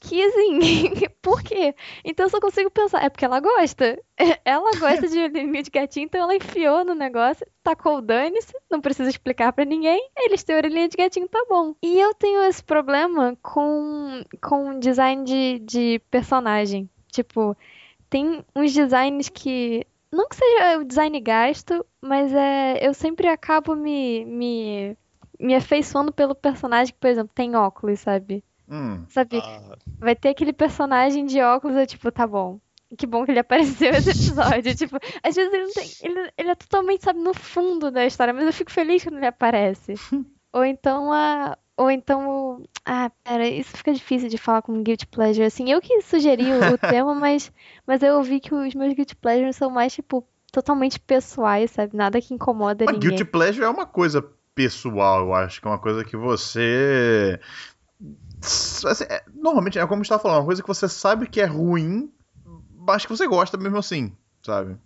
que, 0.00 0.22
assim, 0.22 0.58
por 1.22 1.42
quê? 1.42 1.74
Então 2.04 2.26
eu 2.26 2.30
só 2.30 2.40
consigo 2.40 2.70
pensar, 2.70 3.04
é 3.04 3.08
porque 3.08 3.24
ela 3.24 3.40
gosta. 3.40 3.98
Ela 4.44 4.70
gosta 4.78 5.08
de 5.08 5.18
orelhinha 5.18 5.62
de 5.62 5.70
gatinho, 5.70 6.04
então 6.04 6.20
ela 6.20 6.36
enfiou 6.36 6.84
no 6.84 6.94
negócio, 6.94 7.44
tacou 7.62 7.96
o 7.96 8.00
dane-se, 8.00 8.52
não 8.70 8.80
precisa 8.80 9.10
explicar 9.10 9.52
para 9.52 9.64
ninguém. 9.64 10.00
Eles 10.16 10.44
têm 10.44 10.54
orelhinha 10.54 10.88
de 10.88 10.96
gatinho, 10.96 11.28
tá 11.28 11.44
bom. 11.48 11.74
E 11.82 11.98
eu 11.98 12.14
tenho 12.14 12.42
esse 12.42 12.62
problema 12.62 13.36
com, 13.42 14.22
com 14.40 14.78
design 14.78 15.24
de, 15.24 15.58
de 15.60 16.00
personagem. 16.08 16.88
Tipo, 17.10 17.56
tem 18.12 18.44
uns 18.54 18.74
designs 18.74 19.30
que. 19.30 19.86
Não 20.12 20.28
que 20.28 20.36
seja 20.36 20.78
o 20.78 20.84
design 20.84 21.18
gasto, 21.20 21.86
mas 22.02 22.30
é, 22.34 22.86
eu 22.86 22.92
sempre 22.92 23.26
acabo 23.26 23.74
me, 23.74 24.26
me, 24.26 24.94
me 25.40 25.54
afeiçoando 25.54 26.12
pelo 26.12 26.34
personagem 26.34 26.92
que, 26.92 27.00
por 27.00 27.08
exemplo, 27.08 27.32
tem 27.34 27.56
óculos, 27.56 28.00
sabe? 28.00 28.44
Hum. 28.68 29.06
Sabe? 29.08 29.38
Ah. 29.42 29.74
Vai 29.98 30.14
ter 30.14 30.28
aquele 30.28 30.52
personagem 30.52 31.24
de 31.24 31.40
óculos, 31.40 31.74
eu 31.78 31.86
tipo, 31.86 32.12
tá 32.12 32.26
bom. 32.26 32.60
Que 32.98 33.06
bom 33.06 33.24
que 33.24 33.30
ele 33.30 33.38
apareceu 33.38 33.90
nesse 33.90 34.10
episódio. 34.28 34.76
tipo, 34.76 34.98
às 35.22 35.34
vezes 35.34 35.50
ele 35.50 35.64
não 35.64 35.72
tem. 35.72 35.90
Ele, 36.02 36.32
ele 36.36 36.50
é 36.50 36.54
totalmente, 36.54 37.04
sabe, 37.04 37.18
no 37.18 37.32
fundo 37.32 37.90
da 37.90 38.04
história, 38.04 38.34
mas 38.34 38.44
eu 38.44 38.52
fico 38.52 38.70
feliz 38.70 39.02
quando 39.02 39.16
ele 39.16 39.26
aparece. 39.26 39.94
Ou 40.52 40.62
então 40.66 41.10
a, 41.10 41.56
ou 41.82 41.90
então. 41.90 42.62
Ah, 42.84 43.10
pera, 43.24 43.46
isso 43.48 43.76
fica 43.76 43.92
difícil 43.92 44.28
de 44.28 44.38
falar 44.38 44.62
com 44.62 44.82
Guilty 44.82 45.06
Pleasure. 45.06 45.44
Assim, 45.46 45.70
eu 45.70 45.80
que 45.80 46.00
sugeri 46.02 46.52
o, 46.52 46.74
o 46.74 46.78
tema, 46.78 47.14
mas, 47.14 47.52
mas 47.86 48.02
eu 48.02 48.22
vi 48.22 48.38
que 48.38 48.54
os 48.54 48.74
meus 48.74 48.94
Guilty 48.94 49.16
Pleasures 49.16 49.56
são 49.56 49.68
mais, 49.68 49.92
tipo, 49.92 50.26
totalmente 50.52 51.00
pessoais, 51.00 51.72
sabe? 51.72 51.96
Nada 51.96 52.20
que 52.20 52.34
incomoda 52.34 52.84
mas 52.84 52.94
ninguém. 52.94 53.10
Guilty 53.10 53.24
Pleasure 53.24 53.64
é 53.64 53.68
uma 53.68 53.86
coisa 53.86 54.24
pessoal, 54.54 55.26
eu 55.26 55.34
acho 55.34 55.60
que 55.60 55.66
é 55.66 55.70
uma 55.70 55.78
coisa 55.78 56.04
que 56.04 56.16
você. 56.16 57.40
Assim, 58.86 59.04
é, 59.08 59.24
normalmente 59.34 59.78
é 59.78 59.86
como 59.86 60.02
está 60.02 60.18
falando, 60.18 60.38
uma 60.38 60.46
coisa 60.46 60.62
que 60.62 60.68
você 60.68 60.88
sabe 60.88 61.28
que 61.28 61.40
é 61.40 61.46
ruim, 61.46 62.12
mas 62.76 63.04
que 63.04 63.10
você 63.10 63.26
gosta 63.26 63.56
mesmo 63.56 63.78
assim, 63.78 64.12
sabe? 64.42 64.76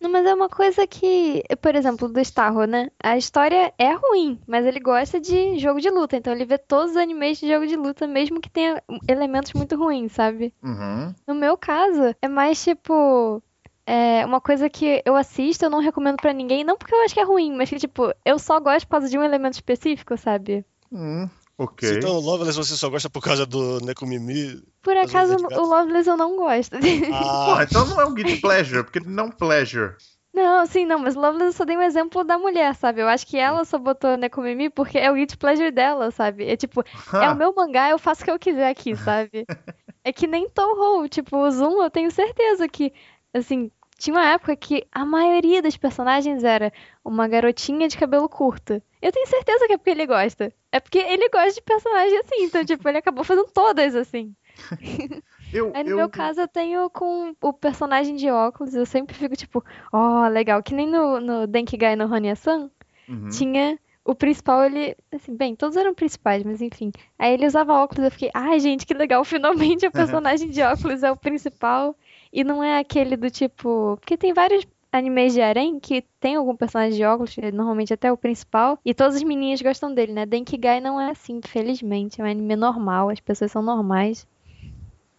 Não, 0.00 0.10
mas 0.10 0.26
é 0.26 0.34
uma 0.34 0.48
coisa 0.48 0.86
que, 0.86 1.42
por 1.60 1.74
exemplo, 1.74 2.08
do 2.08 2.20
Starro, 2.20 2.64
né? 2.64 2.90
A 3.02 3.16
história 3.16 3.72
é 3.78 3.92
ruim, 3.94 4.38
mas 4.46 4.66
ele 4.66 4.80
gosta 4.80 5.18
de 5.18 5.58
jogo 5.58 5.80
de 5.80 5.90
luta. 5.90 6.16
Então 6.16 6.32
ele 6.32 6.44
vê 6.44 6.58
todos 6.58 6.92
os 6.92 6.96
animes 6.96 7.38
de 7.38 7.48
jogo 7.48 7.66
de 7.66 7.76
luta, 7.76 8.06
mesmo 8.06 8.40
que 8.40 8.50
tenha 8.50 8.82
elementos 9.08 9.52
muito 9.54 9.76
ruins, 9.76 10.12
sabe? 10.12 10.52
Uhum. 10.62 11.14
No 11.26 11.34
meu 11.34 11.56
caso, 11.56 12.14
é 12.20 12.28
mais 12.28 12.62
tipo. 12.62 13.42
É 13.88 14.26
uma 14.26 14.40
coisa 14.40 14.68
que 14.68 15.00
eu 15.06 15.14
assisto, 15.14 15.64
eu 15.64 15.70
não 15.70 15.78
recomendo 15.78 16.16
para 16.16 16.32
ninguém, 16.32 16.64
não 16.64 16.76
porque 16.76 16.92
eu 16.92 17.04
acho 17.04 17.14
que 17.14 17.20
é 17.20 17.24
ruim, 17.24 17.54
mas 17.54 17.70
que, 17.70 17.76
tipo, 17.76 18.12
eu 18.24 18.36
só 18.36 18.58
gosto 18.58 18.84
por 18.86 18.92
causa 18.92 19.08
de 19.08 19.16
um 19.16 19.22
elemento 19.22 19.54
específico, 19.54 20.16
sabe? 20.18 20.64
Hum, 20.90 21.28
Ok. 21.58 21.96
Então, 21.96 22.18
Loveless 22.18 22.56
você 22.56 22.76
só 22.76 22.88
gosta 22.90 23.08
por 23.08 23.22
causa 23.22 23.46
do 23.46 23.80
Nekomimi? 23.80 24.62
Por 24.82 24.96
acaso, 24.96 25.36
o 25.36 25.66
Loveless 25.66 26.08
eu 26.08 26.16
não 26.16 26.36
gosto. 26.36 26.76
Ah. 27.12 27.62
então 27.62 27.86
não 27.86 28.00
é 28.00 28.04
um 28.04 28.12
guilty 28.12 28.36
pleasure, 28.40 28.84
porque 28.84 29.00
não 29.00 29.30
pleasure. 29.30 29.94
Não, 30.34 30.66
sim, 30.66 30.84
não, 30.84 30.98
mas 30.98 31.14
Loveless 31.14 31.46
eu 31.46 31.52
só 31.52 31.64
dei 31.64 31.78
um 31.78 31.82
exemplo 31.82 32.22
da 32.22 32.36
mulher, 32.38 32.74
sabe? 32.74 33.00
Eu 33.00 33.08
acho 33.08 33.26
que 33.26 33.38
ela 33.38 33.64
só 33.64 33.78
botou 33.78 34.18
Nekomimi 34.18 34.68
porque 34.68 34.98
é 34.98 35.10
o 35.10 35.14
guilty 35.14 35.38
pleasure 35.38 35.70
dela, 35.70 36.10
sabe? 36.10 36.46
É 36.46 36.56
tipo, 36.58 36.84
é 37.14 37.30
o 37.30 37.34
meu 37.34 37.54
mangá, 37.54 37.88
eu 37.88 37.98
faço 37.98 38.20
o 38.20 38.24
que 38.26 38.30
eu 38.30 38.38
quiser 38.38 38.68
aqui, 38.68 38.94
sabe? 38.94 39.46
é 40.04 40.12
que 40.12 40.26
nem 40.26 40.46
Toho, 40.50 41.08
tipo, 41.08 41.38
o 41.38 41.50
Zoom 41.50 41.82
eu 41.82 41.90
tenho 41.90 42.10
certeza 42.10 42.68
que, 42.68 42.92
assim, 43.32 43.70
tinha 43.98 44.14
uma 44.14 44.26
época 44.26 44.54
que 44.56 44.86
a 44.92 45.04
maioria 45.04 45.62
das 45.62 45.76
personagens 45.76 46.44
era 46.44 46.72
uma 47.04 47.26
garotinha 47.26 47.88
de 47.88 47.96
cabelo 47.96 48.28
curto. 48.28 48.82
Eu 49.00 49.12
tenho 49.12 49.26
certeza 49.26 49.66
que 49.66 49.72
é 49.72 49.78
porque 49.78 49.90
ele 49.90 50.06
gosta. 50.06 50.52
É 50.70 50.80
porque 50.80 50.98
ele 50.98 51.28
gosta 51.28 51.52
de 51.52 51.62
personagem 51.62 52.18
assim, 52.18 52.42
então, 52.42 52.64
tipo, 52.64 52.86
ele 52.88 52.98
acabou 52.98 53.24
fazendo 53.24 53.50
todas 53.52 53.94
assim. 53.94 54.34
Eu, 55.52 55.70
Aí 55.74 55.84
no 55.84 55.90
eu... 55.90 55.96
meu 55.96 56.08
caso 56.08 56.40
eu 56.40 56.48
tenho 56.48 56.90
com 56.90 57.34
o 57.40 57.52
personagem 57.52 58.16
de 58.16 58.28
óculos, 58.28 58.74
eu 58.74 58.84
sempre 58.84 59.14
fico 59.14 59.36
tipo, 59.36 59.64
ó, 59.92 60.24
oh, 60.24 60.28
legal. 60.28 60.60
Que 60.60 60.74
nem 60.74 60.88
no, 60.88 61.20
no 61.20 61.46
Denkigai 61.46 61.94
no 61.94 62.12
Hanya-san, 62.12 62.68
uhum. 63.08 63.28
tinha 63.28 63.78
o 64.04 64.14
principal, 64.14 64.64
ele. 64.64 64.96
Assim, 65.12 65.36
bem, 65.36 65.54
todos 65.54 65.76
eram 65.76 65.94
principais, 65.94 66.42
mas 66.42 66.60
enfim. 66.60 66.90
Aí 67.18 67.34
ele 67.34 67.46
usava 67.46 67.74
óculos, 67.74 68.04
eu 68.04 68.10
fiquei, 68.10 68.30
ai 68.34 68.58
gente, 68.58 68.84
que 68.84 68.92
legal, 68.92 69.22
finalmente 69.24 69.86
o 69.86 69.92
personagem 69.92 70.50
de 70.50 70.62
óculos 70.62 71.02
é 71.02 71.10
o 71.10 71.16
principal. 71.16 71.96
E 72.36 72.44
não 72.44 72.62
é 72.62 72.78
aquele 72.78 73.16
do 73.16 73.30
tipo. 73.30 73.96
Porque 73.98 74.14
tem 74.14 74.34
vários 74.34 74.66
animes 74.92 75.32
de 75.32 75.40
harem 75.40 75.80
que 75.80 76.02
tem 76.20 76.36
algum 76.36 76.54
personagem 76.54 76.94
de 76.94 77.02
óculos, 77.02 77.34
é 77.38 77.50
normalmente 77.50 77.94
até 77.94 78.12
o 78.12 78.16
principal, 78.16 78.78
e 78.84 78.92
todas 78.92 79.16
as 79.16 79.22
meninas 79.22 79.62
gostam 79.62 79.92
dele, 79.94 80.12
né? 80.12 80.26
Denkigai 80.26 80.78
não 80.78 81.00
é 81.00 81.10
assim, 81.10 81.40
felizmente, 81.42 82.20
é 82.20 82.24
um 82.24 82.26
anime 82.26 82.54
normal, 82.54 83.08
as 83.08 83.20
pessoas 83.20 83.50
são 83.50 83.62
normais. 83.62 84.26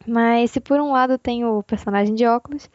Mas 0.05 0.51
se 0.51 0.59
por 0.59 0.79
um 0.79 0.91
lado 0.91 1.17
tem 1.17 1.43
o 1.43 1.63
personagem 1.63 2.13
de 2.13 2.23
óculos, 2.25 2.69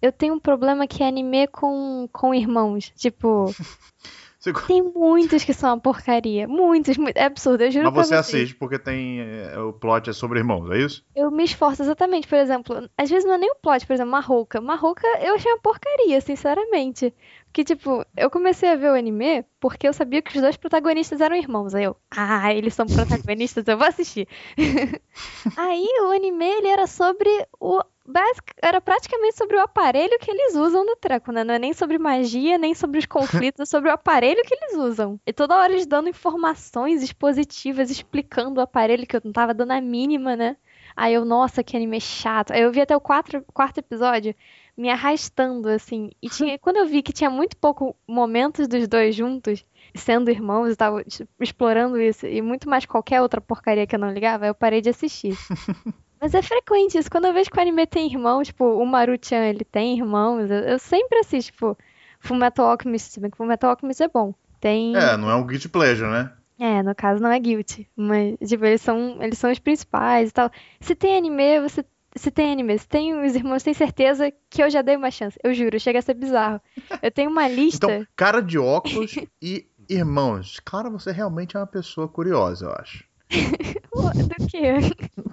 eu 0.00 0.12
tenho 0.12 0.34
um 0.34 0.40
problema 0.40 0.86
que 0.86 1.02
é 1.02 1.08
anime 1.08 1.48
com, 1.48 2.08
com 2.12 2.32
irmãos. 2.32 2.92
Tipo, 2.96 3.46
Você... 4.38 4.52
Tem 4.52 4.80
muitos 4.80 5.42
que 5.42 5.52
são 5.52 5.70
uma 5.70 5.80
porcaria. 5.80 6.46
Muitos, 6.46 6.96
muito, 6.96 7.16
é 7.16 7.24
absurdo, 7.24 7.64
eu 7.64 7.70
juro 7.72 7.90
Mas 7.92 8.06
você 8.06 8.14
assiste 8.14 8.54
porque 8.54 8.78
tem. 8.78 9.20
É, 9.20 9.58
o 9.58 9.72
plot 9.72 10.08
é 10.08 10.12
sobre 10.12 10.38
irmãos, 10.38 10.70
é 10.70 10.78
isso? 10.78 11.04
Eu 11.14 11.28
me 11.28 11.42
esforço 11.42 11.82
exatamente, 11.82 12.28
por 12.28 12.38
exemplo. 12.38 12.88
Às 12.96 13.10
vezes 13.10 13.24
não 13.24 13.34
é 13.34 13.38
nem 13.38 13.50
o 13.50 13.56
plot, 13.56 13.84
por 13.84 13.94
exemplo, 13.94 14.12
Marroca. 14.12 14.60
Marroca 14.60 15.06
eu 15.20 15.34
achei 15.34 15.50
uma 15.50 15.60
porcaria, 15.60 16.20
sinceramente. 16.20 17.12
Porque, 17.46 17.64
tipo, 17.64 18.04
eu 18.16 18.30
comecei 18.30 18.68
a 18.68 18.76
ver 18.76 18.92
o 18.92 18.94
anime 18.94 19.44
porque 19.58 19.88
eu 19.88 19.92
sabia 19.92 20.22
que 20.22 20.36
os 20.36 20.40
dois 20.40 20.56
protagonistas 20.56 21.20
eram 21.20 21.34
irmãos. 21.34 21.74
Aí 21.74 21.84
eu, 21.84 21.96
ah, 22.10 22.54
eles 22.54 22.74
são 22.74 22.86
protagonistas, 22.86 23.66
eu 23.66 23.76
vou 23.76 23.88
assistir. 23.88 24.28
Aí 25.56 25.88
o 26.02 26.12
anime, 26.12 26.44
ele 26.44 26.68
era 26.68 26.86
sobre 26.86 27.28
o 27.58 27.82
basic, 28.08 28.52
era 28.62 28.80
praticamente 28.80 29.36
sobre 29.36 29.56
o 29.56 29.60
aparelho 29.60 30.18
que 30.18 30.30
eles 30.30 30.54
usam 30.54 30.84
no 30.84 30.96
treco, 30.96 31.30
né? 31.30 31.44
Não 31.44 31.54
é 31.54 31.58
nem 31.58 31.72
sobre 31.72 31.98
magia, 31.98 32.56
nem 32.56 32.74
sobre 32.74 32.98
os 32.98 33.06
conflitos, 33.06 33.60
é 33.60 33.64
sobre 33.64 33.90
o 33.90 33.92
aparelho 33.92 34.42
que 34.44 34.54
eles 34.54 34.76
usam. 34.76 35.20
E 35.26 35.32
toda 35.32 35.56
hora 35.56 35.72
eles 35.72 35.86
dando 35.86 36.08
informações 36.08 37.02
expositivas, 37.02 37.90
explicando 37.90 38.60
o 38.60 38.62
aparelho 38.62 39.06
que 39.06 39.16
eu 39.16 39.20
não 39.24 39.32
tava 39.32 39.52
dando 39.52 39.72
a 39.72 39.80
mínima, 39.80 40.34
né? 40.34 40.56
Aí 40.96 41.14
eu, 41.14 41.24
nossa, 41.24 41.62
que 41.62 41.76
anime 41.76 42.00
chato. 42.00 42.52
Aí 42.52 42.62
eu 42.62 42.72
vi 42.72 42.80
até 42.80 42.96
o 42.96 43.00
quatro, 43.00 43.44
quarto 43.52 43.78
episódio 43.78 44.34
me 44.76 44.88
arrastando, 44.90 45.68
assim. 45.68 46.10
E 46.22 46.28
tinha, 46.28 46.58
quando 46.58 46.76
eu 46.78 46.86
vi 46.86 47.02
que 47.02 47.12
tinha 47.12 47.30
muito 47.30 47.56
pouco 47.56 47.94
momentos 48.06 48.66
dos 48.68 48.88
dois 48.88 49.14
juntos, 49.14 49.64
sendo 49.94 50.30
irmãos 50.30 50.72
e 50.72 50.76
tal, 50.76 51.00
explorando 51.40 52.00
isso, 52.00 52.26
e 52.26 52.40
muito 52.40 52.68
mais 52.68 52.86
qualquer 52.86 53.20
outra 53.20 53.40
porcaria 53.40 53.86
que 53.86 53.94
eu 53.94 53.98
não 53.98 54.12
ligava, 54.12 54.46
eu 54.46 54.54
parei 54.54 54.80
de 54.80 54.90
assistir. 54.90 55.36
Mas 56.20 56.34
é 56.34 56.42
frequente 56.42 56.98
isso. 56.98 57.10
Quando 57.10 57.26
eu 57.26 57.32
vejo 57.32 57.50
que 57.50 57.58
o 57.58 57.60
anime 57.60 57.86
tem 57.86 58.06
irmão, 58.06 58.42
tipo, 58.42 58.64
o 58.64 58.86
Maruchan, 58.86 59.44
ele 59.44 59.64
tem 59.64 59.96
irmãos, 59.96 60.50
eu, 60.50 60.58
eu 60.58 60.78
sempre 60.78 61.18
assisto, 61.18 61.52
tipo, 61.52 61.78
Fullmetal 62.20 62.70
Alchemist, 62.70 63.12
se 63.12 63.20
bem 63.20 63.30
que 63.30 63.36
Fullmetal 63.36 63.70
Alchemist 63.70 64.02
é 64.02 64.08
bom. 64.08 64.34
Tem... 64.60 64.96
É, 64.96 65.16
não 65.16 65.30
é 65.30 65.34
um 65.36 65.46
guilty 65.46 65.68
pleasure, 65.68 66.10
né? 66.10 66.32
É, 66.58 66.82
no 66.82 66.92
caso 66.94 67.22
não 67.22 67.30
é 67.30 67.38
guilty, 67.38 67.88
mas, 67.94 68.36
tipo, 68.44 68.64
eles 68.64 68.82
são, 68.82 69.22
eles 69.22 69.38
são 69.38 69.50
os 69.50 69.60
principais 69.60 70.30
e 70.30 70.32
tal. 70.32 70.50
Se 70.80 70.94
tem 70.94 71.16
anime, 71.16 71.60
você 71.60 71.84
se 72.16 72.30
tem 72.30 72.52
anime, 72.52 72.78
se 72.78 72.88
tem 72.88 73.14
os 73.24 73.34
irmãos, 73.34 73.62
tem 73.62 73.72
certeza 73.72 74.32
que 74.50 74.62
eu 74.62 74.68
já 74.68 74.82
dei 74.82 74.96
uma 74.96 75.10
chance. 75.10 75.38
Eu 75.42 75.54
juro, 75.54 75.78
chega 75.78 75.98
a 75.98 76.02
ser 76.02 76.14
bizarro. 76.14 76.60
Eu 77.00 77.10
tenho 77.10 77.30
uma 77.30 77.46
lista. 77.48 77.86
Então, 77.86 78.06
cara 78.16 78.40
de 78.40 78.58
óculos 78.58 79.14
e 79.40 79.66
irmãos. 79.88 80.60
Claro, 80.64 80.90
você 80.90 81.12
realmente 81.12 81.56
é 81.56 81.60
uma 81.60 81.66
pessoa 81.66 82.08
curiosa, 82.08 82.66
eu 82.66 82.72
acho. 82.72 83.04
Do 84.02 84.46
quê? 84.46 84.74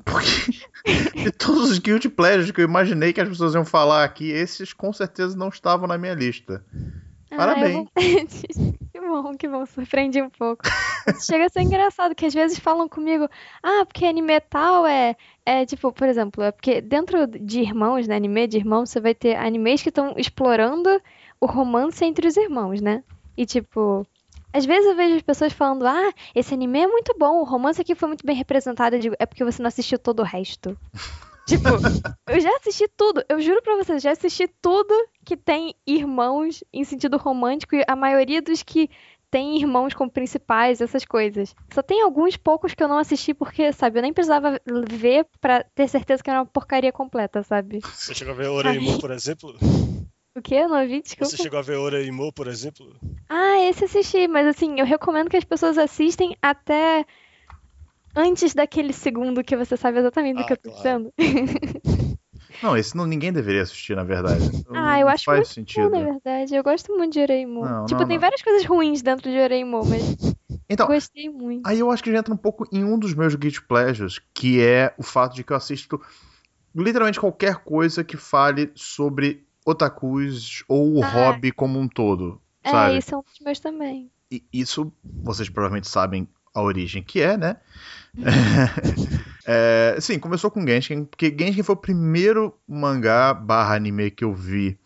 Porque 0.03 1.23
de 1.23 1.31
todos 1.31 1.71
os 1.71 1.79
guilty 1.79 2.09
pleasures 2.09 2.51
que 2.51 2.61
eu 2.61 2.65
imaginei 2.65 3.13
que 3.13 3.21
as 3.21 3.29
pessoas 3.29 3.53
iam 3.53 3.65
falar 3.65 4.03
aqui, 4.03 4.29
esses 4.29 4.73
com 4.73 4.91
certeza 4.91 5.37
não 5.37 5.49
estavam 5.49 5.87
na 5.87 5.97
minha 5.97 6.13
lista. 6.13 6.63
Ah, 7.31 7.37
Parabéns. 7.37 7.87
que 7.95 8.99
bom, 9.01 9.37
que 9.37 9.47
bom, 9.47 9.65
surpreendi 9.65 10.21
um 10.21 10.29
pouco. 10.29 10.63
Chega 11.21 11.45
a 11.45 11.49
ser 11.49 11.61
engraçado, 11.61 12.15
que 12.15 12.25
às 12.25 12.33
vezes 12.33 12.59
falam 12.59 12.87
comigo, 12.87 13.27
ah, 13.61 13.85
porque 13.85 14.05
anime 14.05 14.39
tal 14.41 14.85
é, 14.85 15.15
é 15.45 15.65
tipo, 15.65 15.91
por 15.91 16.07
exemplo, 16.07 16.43
é 16.43 16.51
porque 16.51 16.81
dentro 16.81 17.27
de 17.27 17.61
irmãos, 17.61 18.07
né, 18.07 18.15
anime 18.15 18.47
de 18.47 18.57
irmãos, 18.57 18.89
você 18.89 18.99
vai 18.99 19.13
ter 19.13 19.35
animes 19.35 19.81
que 19.81 19.89
estão 19.89 20.13
explorando 20.17 20.89
o 21.39 21.45
romance 21.45 22.03
entre 22.03 22.27
os 22.27 22.37
irmãos, 22.37 22.81
né? 22.81 23.03
E 23.37 23.45
tipo, 23.45 24.07
às 24.55 24.65
vezes 24.65 24.85
eu 24.85 24.95
vejo 24.95 25.17
as 25.17 25.21
pessoas 25.21 25.51
falando, 25.51 25.85
ah, 25.85 26.13
esse 26.33 26.53
anime 26.53 26.79
é 26.79 26.87
muito 26.87 27.13
bom, 27.17 27.41
o 27.41 27.43
romance 27.43 27.81
aqui 27.81 27.93
foi 27.93 28.07
muito 28.07 28.25
bem 28.25 28.35
representado. 28.35 28.95
Eu 28.95 29.01
digo, 29.01 29.15
é 29.19 29.25
porque 29.25 29.43
você 29.43 29.61
não 29.61 29.67
assistiu 29.67 29.99
todo 29.99 30.21
o 30.21 30.23
resto. 30.23 30.77
tipo, 31.45 31.67
eu 32.29 32.39
já 32.39 32.55
assisti 32.55 32.87
tudo. 32.95 33.21
Eu 33.27 33.41
juro 33.41 33.61
pra 33.61 33.75
vocês, 33.75 34.01
já 34.01 34.11
assisti 34.11 34.47
tudo 34.61 34.93
que 35.25 35.35
tem 35.35 35.75
irmãos 35.85 36.63
em 36.71 36.85
sentido 36.85 37.17
romântico. 37.17 37.75
E 37.75 37.83
a 37.85 37.97
maioria 37.97 38.41
dos 38.41 38.63
que 38.63 38.89
tem 39.29 39.57
irmãos 39.57 39.93
como 39.93 40.09
principais, 40.09 40.79
essas 40.79 41.03
coisas. 41.03 41.53
Só 41.73 41.81
tem 41.81 42.01
alguns 42.01 42.37
poucos 42.37 42.73
que 42.73 42.81
eu 42.81 42.87
não 42.87 42.97
assisti 42.97 43.33
porque, 43.33 43.73
sabe, 43.73 43.99
eu 43.99 44.03
nem 44.03 44.13
precisava 44.13 44.61
ver 44.89 45.27
para 45.41 45.65
ter 45.75 45.89
certeza 45.89 46.23
que 46.23 46.29
era 46.29 46.39
uma 46.39 46.45
porcaria 46.45 46.93
completa, 46.93 47.43
sabe? 47.43 47.81
Você 47.81 48.13
chegou 48.13 48.33
a 48.33 48.37
ver 48.37 48.47
Oreimo, 48.47 48.97
por 49.01 49.11
exemplo? 49.11 49.53
O 50.35 50.41
que? 50.41 50.55
Eu 50.55 50.67
não 50.67 50.85
vi, 50.85 51.01
desculpa. 51.01 51.25
Você 51.25 51.37
chegou 51.37 51.57
a 51.57 51.61
ver 51.61 51.77
Oreimo, 51.77 52.31
por 52.33 52.47
exemplo? 52.47 52.93
Ah, 53.29 53.59
esse 53.61 53.85
assisti, 53.85 54.27
mas 54.27 54.45
assim, 54.47 54.79
eu 54.79 54.85
recomendo 54.85 55.29
que 55.29 55.37
as 55.37 55.45
pessoas 55.45 55.77
assistem 55.77 56.35
até 56.41 57.05
antes 58.13 58.53
daquele 58.53 58.91
segundo 58.91 59.43
que 59.43 59.55
você 59.55 59.77
sabe 59.77 59.99
exatamente 59.99 60.37
ah, 60.37 60.41
do 60.41 60.45
que 60.45 60.53
eu 60.53 60.57
tô 60.57 60.69
claro. 60.71 60.77
dizendo. 60.77 61.13
Não, 62.63 62.75
esse 62.75 62.95
não, 62.95 63.05
ninguém 63.05 63.33
deveria 63.33 63.61
assistir, 63.61 63.95
na 63.95 64.03
verdade. 64.03 64.45
Ah, 64.73 64.99
eu 64.99 65.09
acho 65.09 65.25
faz 65.25 65.39
muito 65.39 65.53
sentido. 65.53 65.89
bom, 65.89 65.99
na 65.99 66.05
verdade. 66.05 66.55
Eu 66.55 66.63
gosto 66.63 66.95
muito 66.95 67.13
de 67.13 67.19
Oreimo. 67.19 67.65
Não, 67.65 67.85
tipo, 67.85 67.99
não, 67.99 68.07
tem 68.07 68.17
não. 68.17 68.21
várias 68.21 68.41
coisas 68.41 68.65
ruins 68.65 69.01
dentro 69.01 69.29
de 69.29 69.37
Oreimo, 69.37 69.83
mas 69.85 70.35
então, 70.69 70.87
gostei 70.87 71.29
muito. 71.29 71.67
Aí 71.67 71.79
eu 71.79 71.91
acho 71.91 72.03
que 72.03 72.11
já 72.11 72.19
entra 72.19 72.33
um 72.33 72.37
pouco 72.37 72.65
em 72.71 72.83
um 72.83 72.97
dos 72.97 73.13
meus 73.13 73.35
guilty 73.35 73.61
pleasures, 73.61 74.19
que 74.33 74.61
é 74.61 74.93
o 74.97 75.03
fato 75.03 75.35
de 75.35 75.43
que 75.43 75.51
eu 75.51 75.57
assisto 75.57 76.01
literalmente 76.73 77.19
qualquer 77.19 77.57
coisa 77.57 78.03
que 78.03 78.17
fale 78.17 78.71
sobre 78.73 79.45
otakus 79.65 80.63
ou 80.67 80.97
o 80.97 81.03
ah, 81.03 81.07
hobby 81.07 81.51
como 81.51 81.79
um 81.79 81.87
todo. 81.87 82.39
É, 82.63 82.71
sabe? 82.71 82.97
isso 82.97 83.15
é 83.15 83.17
um 83.17 83.21
dos 83.21 83.39
meus 83.41 83.59
também. 83.59 84.11
E 84.31 84.43
isso, 84.53 84.93
vocês 85.03 85.49
provavelmente 85.49 85.89
sabem 85.89 86.27
a 86.53 86.61
origem 86.61 87.03
que 87.03 87.19
é, 87.21 87.35
né? 87.35 87.57
é, 89.45 89.97
sim, 89.99 90.17
começou 90.17 90.49
com 90.49 90.65
Genshin, 90.65 91.03
porque 91.03 91.35
Genshin 91.37 91.63
foi 91.63 91.75
o 91.75 91.77
primeiro 91.77 92.57
mangá 92.67 93.33
barra 93.33 93.75
anime 93.75 94.09
que 94.09 94.23
eu 94.23 94.33
vi 94.33 94.79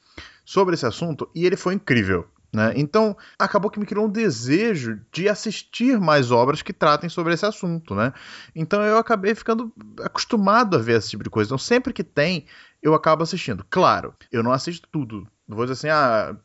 sobre 0.43 0.73
esse 0.73 0.85
assunto 0.85 1.29
e 1.35 1.45
ele 1.45 1.55
foi 1.55 1.75
incrível. 1.75 2.27
Né? 2.51 2.73
Então, 2.75 3.15
acabou 3.37 3.69
que 3.69 3.79
me 3.79 3.85
criou 3.85 4.05
um 4.05 4.11
desejo 4.11 4.99
de 5.11 5.29
assistir 5.29 5.99
mais 5.99 6.31
obras 6.31 6.63
que 6.63 6.73
tratem 6.73 7.07
sobre 7.07 7.33
esse 7.33 7.45
assunto. 7.45 7.93
Né? 7.93 8.11
Então, 8.55 8.81
eu 8.81 8.97
acabei 8.97 9.35
ficando 9.35 9.71
acostumado 10.03 10.75
a 10.75 10.79
ver 10.79 10.97
esse 10.97 11.11
tipo 11.11 11.23
de 11.23 11.29
coisa. 11.29 11.49
Então, 11.49 11.57
sempre 11.59 11.93
que 11.93 12.03
tem, 12.03 12.45
eu 12.81 12.93
acabo 12.93 13.23
assistindo. 13.23 13.65
Claro, 13.69 14.13
eu 14.31 14.43
não 14.43 14.51
assisto 14.51 14.87
tudo. 14.91 15.27
Não 15.47 15.57
vou 15.57 15.65
dizer 15.65 15.73
assim, 15.73 15.89
ah, 15.89 16.35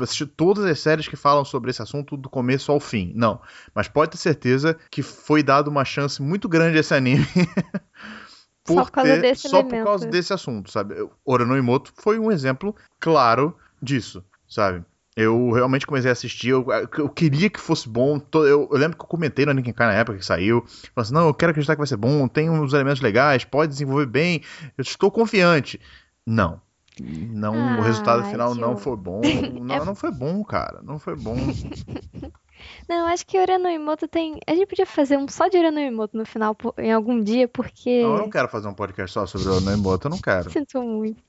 assistir 0.00 0.26
todas 0.26 0.64
as 0.64 0.80
séries 0.80 1.08
que 1.08 1.16
falam 1.16 1.44
sobre 1.44 1.70
esse 1.70 1.82
assunto 1.82 2.16
do 2.16 2.28
começo 2.28 2.72
ao 2.72 2.80
fim. 2.80 3.12
Não. 3.14 3.40
Mas 3.74 3.88
pode 3.88 4.12
ter 4.12 4.16
certeza 4.18 4.76
que 4.90 5.02
foi 5.02 5.42
dado 5.42 5.68
uma 5.68 5.84
chance 5.84 6.22
muito 6.22 6.48
grande 6.48 6.78
a 6.78 6.80
esse 6.80 6.94
anime. 6.94 7.26
por 8.64 8.74
só 8.74 8.84
por 8.84 8.90
causa, 8.90 9.12
ter, 9.12 9.20
desse, 9.20 9.48
só 9.48 9.62
por 9.62 9.84
causa 9.84 10.06
desse 10.06 10.32
assunto, 10.32 10.70
sabe? 10.70 10.94
Orano 11.24 11.56
Imoto 11.56 11.92
foi 11.96 12.18
um 12.18 12.32
exemplo 12.32 12.74
claro 12.98 13.56
disso, 13.80 14.24
sabe? 14.48 14.84
Eu 15.16 15.52
realmente 15.52 15.86
comecei 15.86 16.10
a 16.10 16.12
assistir, 16.12 16.48
eu, 16.48 16.66
eu 16.98 17.08
queria 17.08 17.48
que 17.48 17.60
fosse 17.60 17.88
bom. 17.88 18.20
Eu, 18.34 18.68
eu, 18.68 18.68
lembro 18.72 18.96
que 18.96 19.04
eu 19.04 19.08
comentei 19.08 19.46
no 19.46 19.74
Kai 19.74 19.86
na 19.86 19.94
época 19.94 20.18
que 20.18 20.24
saiu. 20.24 20.64
Falei 20.66 20.90
assim, 20.96 21.14
não, 21.14 21.28
eu 21.28 21.34
quero 21.34 21.50
acreditar 21.50 21.74
que 21.74 21.80
vai 21.80 21.86
ser 21.86 21.96
bom, 21.96 22.26
tem 22.26 22.50
uns 22.50 22.72
elementos 22.72 23.00
legais, 23.00 23.44
pode 23.44 23.70
desenvolver 23.70 24.06
bem, 24.06 24.42
eu 24.76 24.82
estou 24.82 25.10
confiante. 25.10 25.80
Não. 26.26 26.60
Não, 27.00 27.54
ah, 27.54 27.78
o 27.78 27.82
resultado 27.82 28.24
final 28.24 28.54
não 28.54 28.76
foi 28.76 28.96
bom. 28.96 29.20
Não, 29.60 29.74
é... 29.74 29.84
não 29.84 29.96
foi 29.96 30.12
bom, 30.12 30.44
cara. 30.44 30.80
Não 30.80 30.96
foi 30.96 31.16
bom. 31.16 31.36
não, 32.88 33.06
acho 33.06 33.26
que 33.26 33.38
Urano 33.38 33.68
Imoto 33.68 34.06
tem. 34.06 34.38
A 34.46 34.54
gente 34.54 34.66
podia 34.66 34.86
fazer 34.86 35.16
um 35.16 35.26
só 35.28 35.48
de 35.48 35.56
Urano 35.56 35.80
Imoto 35.80 36.16
no 36.16 36.26
final, 36.26 36.56
em 36.78 36.92
algum 36.92 37.20
dia, 37.20 37.48
porque. 37.48 38.02
Não, 38.02 38.12
eu 38.12 38.18
não 38.18 38.30
quero 38.30 38.48
fazer 38.48 38.68
um 38.68 38.74
podcast 38.74 39.12
só 39.12 39.26
sobre 39.26 39.48
Urano 39.48 39.72
Imoto, 39.72 40.06
eu 40.06 40.10
não 40.10 40.18
quero. 40.18 40.50
Sinto 40.50 40.82
muito. 40.82 41.22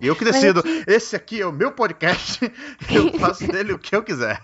Eu 0.00 0.16
que 0.16 0.24
decido. 0.24 0.60
Aqui... 0.60 0.84
Esse 0.86 1.16
aqui 1.16 1.40
é 1.40 1.46
o 1.46 1.52
meu 1.52 1.72
podcast, 1.72 2.40
eu 2.92 3.18
faço 3.18 3.46
dele 3.46 3.72
o 3.72 3.78
que 3.78 3.94
eu 3.94 4.02
quiser. 4.02 4.42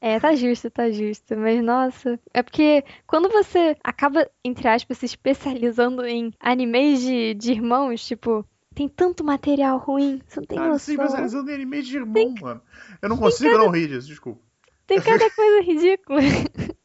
É, 0.00 0.18
tá 0.18 0.34
justo, 0.34 0.68
tá 0.68 0.90
justo. 0.90 1.36
Mas, 1.36 1.62
nossa, 1.62 2.18
é 2.34 2.42
porque 2.42 2.84
quando 3.06 3.28
você 3.28 3.76
acaba, 3.84 4.28
entre 4.44 4.66
aspas, 4.66 4.98
se 4.98 5.06
especializando 5.06 6.04
em 6.04 6.32
animes 6.40 7.00
de, 7.00 7.34
de 7.34 7.52
irmãos, 7.52 8.04
tipo, 8.04 8.44
tem 8.74 8.88
tanto 8.88 9.22
material 9.22 9.78
ruim, 9.78 10.20
você 10.26 10.40
não 10.40 10.46
tem 10.46 10.58
Cara, 10.58 10.70
noção. 10.70 10.96
Cara, 10.96 11.06
especializando 11.06 11.50
em 11.50 11.54
anime 11.54 11.82
de 11.82 11.96
irmão, 11.96 12.14
tem... 12.14 12.34
mano. 12.40 12.60
Eu 13.00 13.08
não 13.08 13.16
consigo 13.16 13.52
cada... 13.52 13.62
não 13.62 13.70
rir 13.70 13.88
disso, 13.88 14.08
desculpa. 14.08 14.40
Tem 14.86 15.00
cada 15.00 15.30
coisa 15.30 15.62
ridícula. 15.62 16.20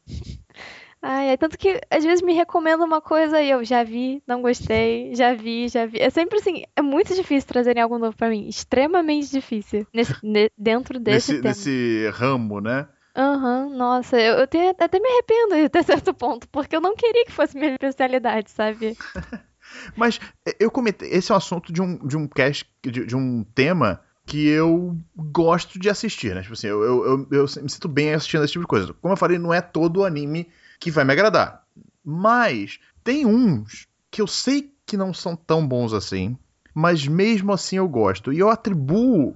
Ai, 1.00 1.30
é 1.30 1.36
tanto 1.36 1.56
que 1.56 1.80
às 1.90 2.02
vezes 2.02 2.22
me 2.22 2.32
recomenda 2.32 2.84
uma 2.84 3.00
coisa 3.00 3.40
e 3.40 3.50
eu 3.50 3.64
já 3.64 3.84
vi, 3.84 4.20
não 4.26 4.42
gostei, 4.42 5.14
já 5.14 5.32
vi, 5.32 5.68
já 5.68 5.86
vi. 5.86 6.00
É 6.00 6.10
sempre 6.10 6.38
assim, 6.38 6.64
é 6.74 6.82
muito 6.82 7.14
difícil 7.14 7.48
trazerem 7.48 7.82
algo 7.82 7.98
novo 7.98 8.16
para 8.16 8.28
mim. 8.28 8.48
Extremamente 8.48 9.30
difícil. 9.30 9.86
Nesse, 9.94 10.14
ne, 10.24 10.50
dentro 10.58 10.98
desse 10.98 11.34
nesse. 11.34 11.44
Nesse 11.44 12.10
ramo, 12.12 12.60
né? 12.60 12.88
Aham, 13.16 13.66
uhum, 13.66 13.76
nossa, 13.76 14.20
eu, 14.20 14.34
eu 14.34 14.46
tenho, 14.46 14.70
até 14.70 15.00
me 15.00 15.08
arrependo 15.08 15.66
até 15.66 15.82
certo 15.84 16.12
ponto, 16.14 16.48
porque 16.48 16.76
eu 16.76 16.80
não 16.80 16.94
queria 16.94 17.24
que 17.24 17.32
fosse 17.32 17.56
minha 17.56 17.72
especialidade, 17.72 18.50
sabe? 18.50 18.96
Mas 19.96 20.20
é, 20.46 20.56
eu 20.58 20.70
comentei. 20.70 21.10
Esse 21.10 21.30
é 21.30 21.34
um 21.34 21.38
assunto 21.38 21.72
de 21.72 21.80
um, 21.80 21.96
de 22.06 22.16
um 22.16 22.26
cast, 22.26 22.64
de, 22.82 23.06
de 23.06 23.16
um 23.16 23.44
tema 23.54 24.00
que 24.28 24.46
eu 24.46 24.94
gosto 25.16 25.78
de 25.78 25.88
assistir, 25.88 26.34
né? 26.34 26.42
Tipo 26.42 26.52
assim, 26.52 26.66
eu, 26.66 26.82
eu, 26.82 27.04
eu, 27.06 27.26
eu, 27.30 27.62
me 27.62 27.70
sinto 27.70 27.88
bem 27.88 28.12
assistindo 28.12 28.44
esse 28.44 28.52
tipo 28.52 28.64
de 28.64 28.68
coisa. 28.68 28.92
Como 28.92 29.12
eu 29.12 29.16
falei, 29.16 29.38
não 29.38 29.54
é 29.54 29.62
todo 29.62 30.04
anime 30.04 30.46
que 30.78 30.90
vai 30.90 31.02
me 31.02 31.12
agradar. 31.12 31.64
Mas 32.04 32.78
tem 33.02 33.24
uns 33.24 33.88
que 34.10 34.20
eu 34.20 34.26
sei 34.26 34.70
que 34.84 34.98
não 34.98 35.14
são 35.14 35.34
tão 35.34 35.66
bons 35.66 35.94
assim, 35.94 36.36
mas 36.74 37.08
mesmo 37.08 37.54
assim 37.54 37.76
eu 37.76 37.88
gosto. 37.88 38.30
E 38.30 38.38
eu 38.38 38.50
atribuo 38.50 39.34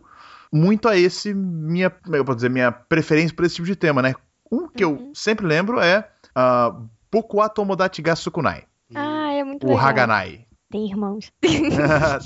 muito 0.53 0.87
a 0.87 0.97
esse 0.97 1.33
minha, 1.33 1.91
eu 2.13 2.25
posso 2.25 2.37
dizer, 2.37 2.51
minha 2.51 2.71
preferência 2.71 3.35
por 3.35 3.47
esse 3.47 3.55
tipo 3.57 3.67
de 3.67 3.75
tema, 3.75 4.03
né? 4.03 4.15
Um 4.51 4.69
que 4.69 4.85
uhum. 4.85 5.07
eu 5.09 5.13
sempre 5.15 5.47
lembro 5.47 5.81
é 5.81 6.07
uh, 6.37 6.87
Boku 7.11 7.39
wa 7.39 7.49
Tomodachi 7.49 8.03
ga 8.03 8.15
Sukunai. 8.15 8.65
Ah, 8.95 9.33
é 9.33 9.43
muito 9.43 9.67
o 9.67 9.71
legal. 9.71 9.87
Haganai. 9.87 10.47
Tem 10.71 10.87
irmãos. 10.87 11.33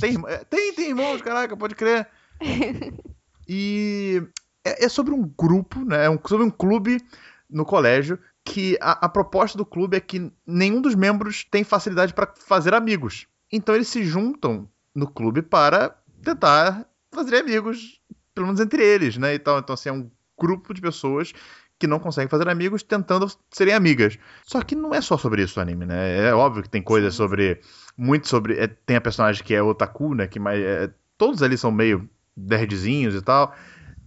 tem, 0.01 0.17
tem, 0.51 0.73
tem 0.75 0.89
irmãos, 0.89 1.23
caraca, 1.23 1.57
pode 1.57 1.77
crer. 1.77 2.09
E 3.49 4.23
é, 4.65 4.87
é 4.87 4.89
sobre 4.89 5.15
um 5.15 5.23
grupo, 5.23 5.85
né? 5.85 6.07
É 6.07 6.29
sobre 6.29 6.45
um 6.45 6.51
clube 6.51 7.01
no 7.49 7.65
colégio 7.65 8.19
que 8.45 8.77
a, 8.81 9.07
a, 9.07 9.09
proposta 9.09 9.57
do 9.57 9.65
clube 9.65 9.97
é 9.97 10.01
que 10.01 10.33
nenhum 10.47 10.81
dos 10.81 10.95
membros 10.95 11.45
tem 11.45 11.63
facilidade 11.63 12.13
para 12.13 12.33
fazer 12.37 12.75
amigos. 12.75 13.27
Então 13.53 13.75
eles 13.75 13.89
se 13.89 14.05
juntam 14.05 14.69
no 14.95 15.07
clube 15.07 15.43
para 15.43 15.97
tentar 16.23 16.87
fazer 17.13 17.37
amigos, 17.37 18.01
pelo 18.35 18.47
menos 18.47 18.61
entre 18.61 18.83
eles, 18.83 19.17
né? 19.17 19.35
Então, 19.35 19.59
então 19.59 19.75
assim, 19.75 19.89
é 19.89 19.93
um 19.93 20.11
grupo 20.39 20.75
de 20.75 20.81
pessoas 20.81 21.33
que 21.79 21.87
não 21.87 21.99
conseguem 21.99 22.29
fazer 22.29 22.49
amigos 22.49 22.83
tentando 22.83 23.31
serem 23.51 23.75
amigas. 23.75 24.19
Só 24.45 24.63
que 24.63 24.75
não 24.75 24.95
é 24.95 25.01
só 25.01 25.17
sobre 25.19 25.43
isso 25.43 25.59
o 25.59 25.63
anime, 25.63 25.87
né? 25.87 26.29
É 26.29 26.35
óbvio 26.35 26.63
que 26.63 26.71
tem 26.71 26.83
coisas 26.83 27.15
sobre. 27.15 27.61
Muito 27.97 28.29
sobre. 28.29 28.59
é, 28.59 28.67
tem 28.67 28.97
a 28.97 29.01
personagem 29.01 29.45
que 29.45 29.55
é 29.55 29.63
otaku, 29.63 30.15
né? 30.15 30.27
Que 30.27 30.39
mais, 30.39 30.61
é, 30.61 30.91
todos 31.19 31.43
ali 31.43 31.57
são 31.57 31.71
meio 31.71 32.09
nerdzinhos 32.37 33.15
e 33.15 33.23
tal. 33.23 33.55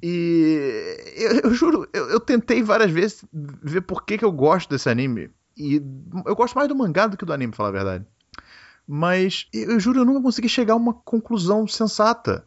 E 0.02 0.98
eu, 1.16 1.40
eu 1.44 1.54
juro, 1.54 1.88
eu, 1.92 2.10
eu 2.10 2.20
tentei 2.20 2.64
várias 2.64 2.92
vezes 2.92 3.24
ver 3.34 3.82
por 3.82 4.06
que, 4.06 4.18
que 4.18 4.26
eu 4.26 4.32
gosto 4.32 4.70
desse 4.70 4.90
anime. 4.90 5.30
E 5.58 5.82
eu 6.26 6.36
gosto 6.36 6.56
mais 6.56 6.70
do 6.70 6.76
mangá 6.76 7.08
do 7.08 7.18
que 7.18 7.26
do 7.26 7.34
anime, 7.34 7.52
pra 7.52 7.58
falar 7.58 7.70
a 7.70 7.74
verdade. 7.74 8.06
Mas 8.88 9.48
eu, 9.54 9.72
eu 9.72 9.80
juro, 9.80 10.00
eu 10.00 10.06
nunca 10.06 10.22
consegui 10.22 10.48
chegar 10.48 10.74
a 10.74 10.78
uma 10.78 10.94
conclusão 10.94 11.68
sensata. 11.68 12.46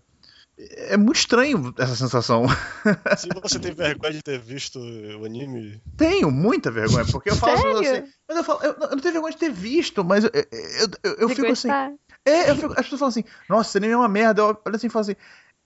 É 0.58 0.96
muito 0.96 1.16
estranho 1.16 1.74
essa 1.78 1.94
sensação. 1.94 2.46
Se 3.18 3.28
você 3.28 3.58
tem 3.58 3.72
vergonha 3.72 4.12
de 4.12 4.22
ter 4.22 4.38
visto 4.38 4.78
o 4.78 5.24
anime. 5.24 5.82
Tenho 5.96 6.30
muita 6.30 6.70
vergonha, 6.70 7.04
porque 7.04 7.30
eu 7.30 7.36
falo 7.36 7.58
Sério? 7.58 7.78
assim. 7.78 8.12
Mas 8.28 8.36
eu 8.38 8.44
falo, 8.44 8.60
eu, 8.62 8.72
eu 8.72 8.90
não 8.90 8.98
tenho 8.98 9.12
vergonha 9.12 9.32
de 9.32 9.38
ter 9.38 9.52
visto, 9.52 10.04
mas 10.04 10.24
eu, 10.24 10.30
eu, 10.34 10.88
eu, 11.02 11.14
eu 11.18 11.28
fico 11.28 11.46
assim. 11.46 11.68
gostar. 11.68 11.92
É, 12.24 12.50
eu 12.50 12.56
fico, 12.56 12.72
as 12.72 12.82
pessoas 12.82 12.98
falam 12.98 13.08
assim, 13.10 13.24
nossa, 13.48 13.70
esse 13.70 13.78
anime 13.78 13.94
é 13.94 13.96
uma 13.96 14.08
merda. 14.08 14.42
Eu 14.42 14.46
olho 14.64 14.76
assim 14.76 14.86
e 14.86 14.90
falo 14.90 15.02
assim, 15.02 15.16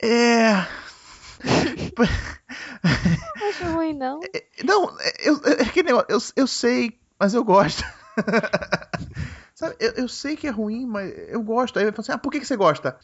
é. 0.03 0.53
Não 3.39 3.49
acho 3.49 3.65
ruim, 3.65 3.95
não. 3.95 4.21
Não, 4.65 4.97
eu, 5.21 5.41
é 5.45 5.83
negócio, 5.83 6.07
eu, 6.09 6.19
eu 6.37 6.47
sei, 6.47 6.99
mas 7.19 7.35
eu 7.35 7.45
gosto. 7.45 7.85
Sabe, 9.55 9.77
eu, 9.81 9.93
eu 9.93 10.09
sei 10.09 10.37
que 10.37 10.47
é 10.47 10.51
ruim, 10.51 10.87
mas 10.87 11.13
eu 11.29 11.43
gosto. 11.43 11.79
Aí 11.79 11.87
eu 11.87 11.93
falo 11.93 12.01
assim, 12.03 12.13
ah, 12.13 12.19
por 12.19 12.31
que, 12.31 12.41
que 12.41 12.47
você 12.47 12.57
gosta? 12.57 12.99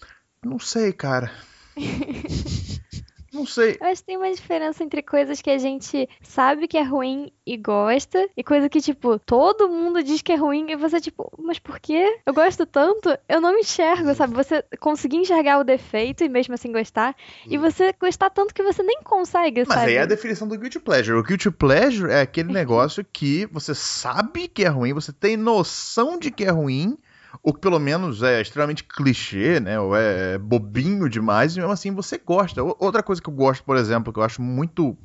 Não 0.45 0.59
sei, 0.59 0.93
cara. 0.93 1.33
Não 3.33 3.47
sei. 3.47 3.79
Eu 3.81 3.87
acho 3.87 4.03
que 4.03 4.07
tem 4.07 4.17
uma 4.17 4.31
diferença 4.31 4.85
entre 4.85 5.03
coisas 5.03 5.41
que 5.41 5.51
a 5.51 5.57
gente 5.59 6.09
sabe 6.21 6.69
que 6.69 6.77
é 6.77 6.83
ruim 6.83 7.33
e 7.47 7.57
gosta, 7.57 8.29
e 8.37 8.45
coisa 8.45 8.69
que, 8.69 8.81
tipo, 8.81 9.19
todo 9.19 9.69
mundo 9.69 10.03
diz 10.03 10.21
que 10.21 10.33
é 10.33 10.37
ruim, 10.37 10.71
e 10.71 10.77
você, 10.77 11.01
tipo, 11.01 11.33
mas 11.39 11.59
por 11.59 11.81
quê? 11.81 12.19
Eu 12.27 12.35
gosto 12.35 12.67
tanto, 12.67 13.17
eu 13.29 13.41
não 13.41 13.59
enxergo, 13.59 14.15
sabe? 14.15 14.35
Você 14.35 14.63
conseguir 14.79 15.17
enxergar 15.17 15.59
o 15.59 15.65
defeito 15.65 16.23
e 16.23 16.29
mesmo 16.29 16.55
assim 16.55 16.71
gostar, 16.71 17.17
e 17.47 17.57
você 17.57 17.93
gostar 17.99 18.31
tanto 18.31 18.55
que 18.55 18.63
você 18.63 18.83
nem 18.83 19.01
consegue, 19.03 19.65
Mas 19.67 19.79
sabe? 19.79 19.91
aí 19.93 19.97
é 19.97 20.03
a 20.03 20.07
definição 20.07 20.47
do 20.47 20.59
guilty 20.59 20.79
pleasure. 20.79 21.19
O 21.19 21.23
guilty 21.23 21.51
pleasure 21.51 22.13
é 22.13 22.21
aquele 22.21 22.53
negócio 22.53 23.05
que 23.11 23.47
você 23.47 23.75
sabe 23.75 24.47
que 24.47 24.65
é 24.65 24.69
ruim, 24.69 24.93
você 24.93 25.13
tem 25.13 25.37
noção 25.37 26.19
de 26.19 26.31
que 26.31 26.45
é 26.45 26.51
ruim, 26.51 26.99
ou 27.43 27.53
que 27.55 27.61
pelo 27.61 27.79
menos 27.79 28.23
é 28.23 28.41
extremamente 28.41 28.83
clichê, 28.85 29.61
né? 29.61 29.79
Ou 29.79 29.95
é 29.97 30.37
bobinho 30.39 31.09
demais, 31.09 31.55
e 31.55 31.59
mesmo 31.61 31.73
assim 31.73 31.93
você 31.95 32.19
gosta. 32.19 32.63
O- 32.65 32.77
Outra 32.79 33.03
coisa 33.03 33.23
que 33.23 33.29
eu 33.29 33.35
gosto, 33.35 33.63
por 33.65 33.77
exemplo, 33.77 34.13
que 34.13 34.19
eu 34.19 34.23
acho 34.25 34.43
muito 34.43 34.97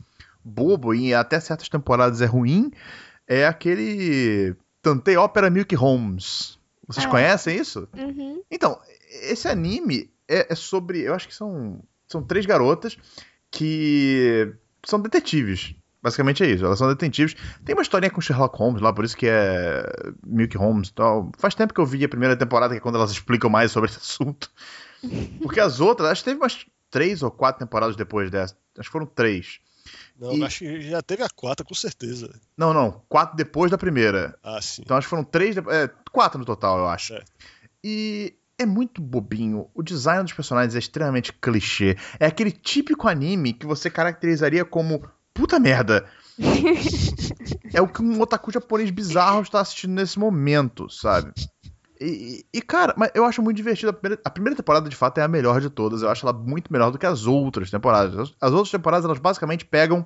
bobo 0.43 0.93
e 0.93 1.13
até 1.13 1.39
certas 1.39 1.69
temporadas 1.69 2.21
é 2.21 2.25
ruim, 2.25 2.71
é 3.27 3.45
aquele 3.45 4.55
Tantei 4.81 5.17
Ópera 5.17 5.49
Milk 5.49 5.75
Holmes. 5.75 6.57
Vocês 6.87 7.05
Ah. 7.05 7.09
conhecem 7.09 7.57
isso? 7.57 7.87
Uhum. 7.97 8.41
Então, 8.49 8.79
esse 9.23 9.47
anime 9.47 10.09
é, 10.27 10.51
é 10.51 10.55
sobre. 10.55 11.01
Eu 11.01 11.13
acho 11.13 11.27
que 11.27 11.35
são, 11.35 11.81
são 12.07 12.23
três 12.23 12.45
garotas 12.45 12.97
que 13.51 14.53
são 14.85 14.99
detetives. 15.01 15.75
Basicamente 16.01 16.43
é 16.43 16.47
isso, 16.47 16.63
elas 16.65 16.77
são 16.79 16.87
detetives. 16.87 17.35
Tem 17.65 17.75
uma 17.75 17.81
historinha 17.81 18.11
com 18.11 18.21
Sherlock 18.21 18.57
Holmes 18.57 18.81
lá, 18.81 18.93
por 18.93 19.03
isso 19.03 19.17
que 19.17 19.27
é 19.27 19.83
Milk 20.25 20.55
Holmes 20.57 20.89
e 20.89 20.93
tal. 20.93 21.31
Faz 21.37 21.55
tempo 21.55 21.73
que 21.73 21.79
eu 21.81 21.85
vi 21.85 22.03
a 22.03 22.09
primeira 22.09 22.35
temporada, 22.37 22.73
que 22.73 22.77
é 22.77 22.81
quando 22.81 22.95
elas 22.95 23.11
explicam 23.11 23.49
mais 23.49 23.71
sobre 23.71 23.89
esse 23.89 23.99
assunto. 23.99 24.49
Porque 25.41 25.59
as 25.59 25.79
outras, 25.79 26.09
acho 26.09 26.21
que 26.23 26.29
teve 26.29 26.41
umas 26.41 26.65
três 26.89 27.21
ou 27.23 27.31
quatro 27.31 27.59
temporadas 27.65 27.95
depois 27.95 28.29
dessa. 28.31 28.55
Acho 28.77 28.87
que 28.89 28.91
foram 28.93 29.05
três. 29.07 29.59
Não, 30.19 30.33
E- 30.33 30.43
acho 30.43 30.59
que 30.59 30.81
já 30.81 31.01
teve 31.01 31.23
a 31.23 31.29
quarta, 31.29 31.63
com 31.63 31.73
certeza. 31.73 32.29
Não, 32.57 32.73
não, 32.73 33.01
quatro 33.09 33.35
depois 33.35 33.71
da 33.71 33.77
primeira. 33.77 34.37
Ah, 34.43 34.61
sim. 34.61 34.81
Então 34.85 34.97
acho 34.97 35.05
que 35.07 35.09
foram 35.09 35.23
três, 35.23 35.55
de- 35.55 35.61
é, 35.69 35.89
quatro 36.11 36.37
no 36.39 36.45
total, 36.45 36.79
eu 36.79 36.87
acho. 36.87 37.07
Certo. 37.13 37.31
E 37.83 38.33
é 38.59 38.65
muito 38.65 39.01
bobinho. 39.01 39.69
O 39.73 39.81
design 39.83 40.23
dos 40.23 40.33
personagens 40.33 40.75
é 40.75 40.79
extremamente 40.79 41.31
clichê. 41.33 41.95
É 42.19 42.25
aquele 42.25 42.51
típico 42.51 43.07
anime 43.07 43.53
que 43.53 43.65
você 43.65 43.89
caracterizaria 43.89 44.65
como 44.65 45.07
puta 45.37 45.59
merda. 45.59 46.05
é 47.73 47.81
o 47.81 47.87
que 47.87 48.01
um 48.01 48.19
otaku 48.19 48.51
japonês 48.51 48.89
bizarro 48.89 49.41
está 49.41 49.61
assistindo 49.61 49.93
nesse 49.93 50.17
momento, 50.17 50.89
sabe? 50.89 51.31
E, 51.99 52.45
e, 52.53 52.61
cara, 52.61 52.93
mas 52.97 53.11
eu 53.13 53.23
acho 53.25 53.41
muito 53.41 53.57
divertido. 53.57 53.89
A 53.89 53.93
primeira, 53.93 54.21
a 54.23 54.29
primeira 54.29 54.55
temporada, 54.55 54.89
de 54.89 54.95
fato, 54.95 55.17
é 55.19 55.23
a 55.23 55.27
melhor 55.27 55.61
de 55.61 55.69
todas. 55.69 56.01
Eu 56.01 56.09
acho 56.09 56.27
ela 56.27 56.37
muito 56.37 56.71
melhor 56.71 56.91
do 56.91 56.97
que 56.97 57.05
as 57.05 57.25
outras 57.25 57.71
temporadas. 57.71 58.15
As, 58.15 58.33
as 58.41 58.51
outras 58.51 58.71
temporadas, 58.71 59.05
elas 59.05 59.19
basicamente 59.19 59.65
pegam. 59.65 60.05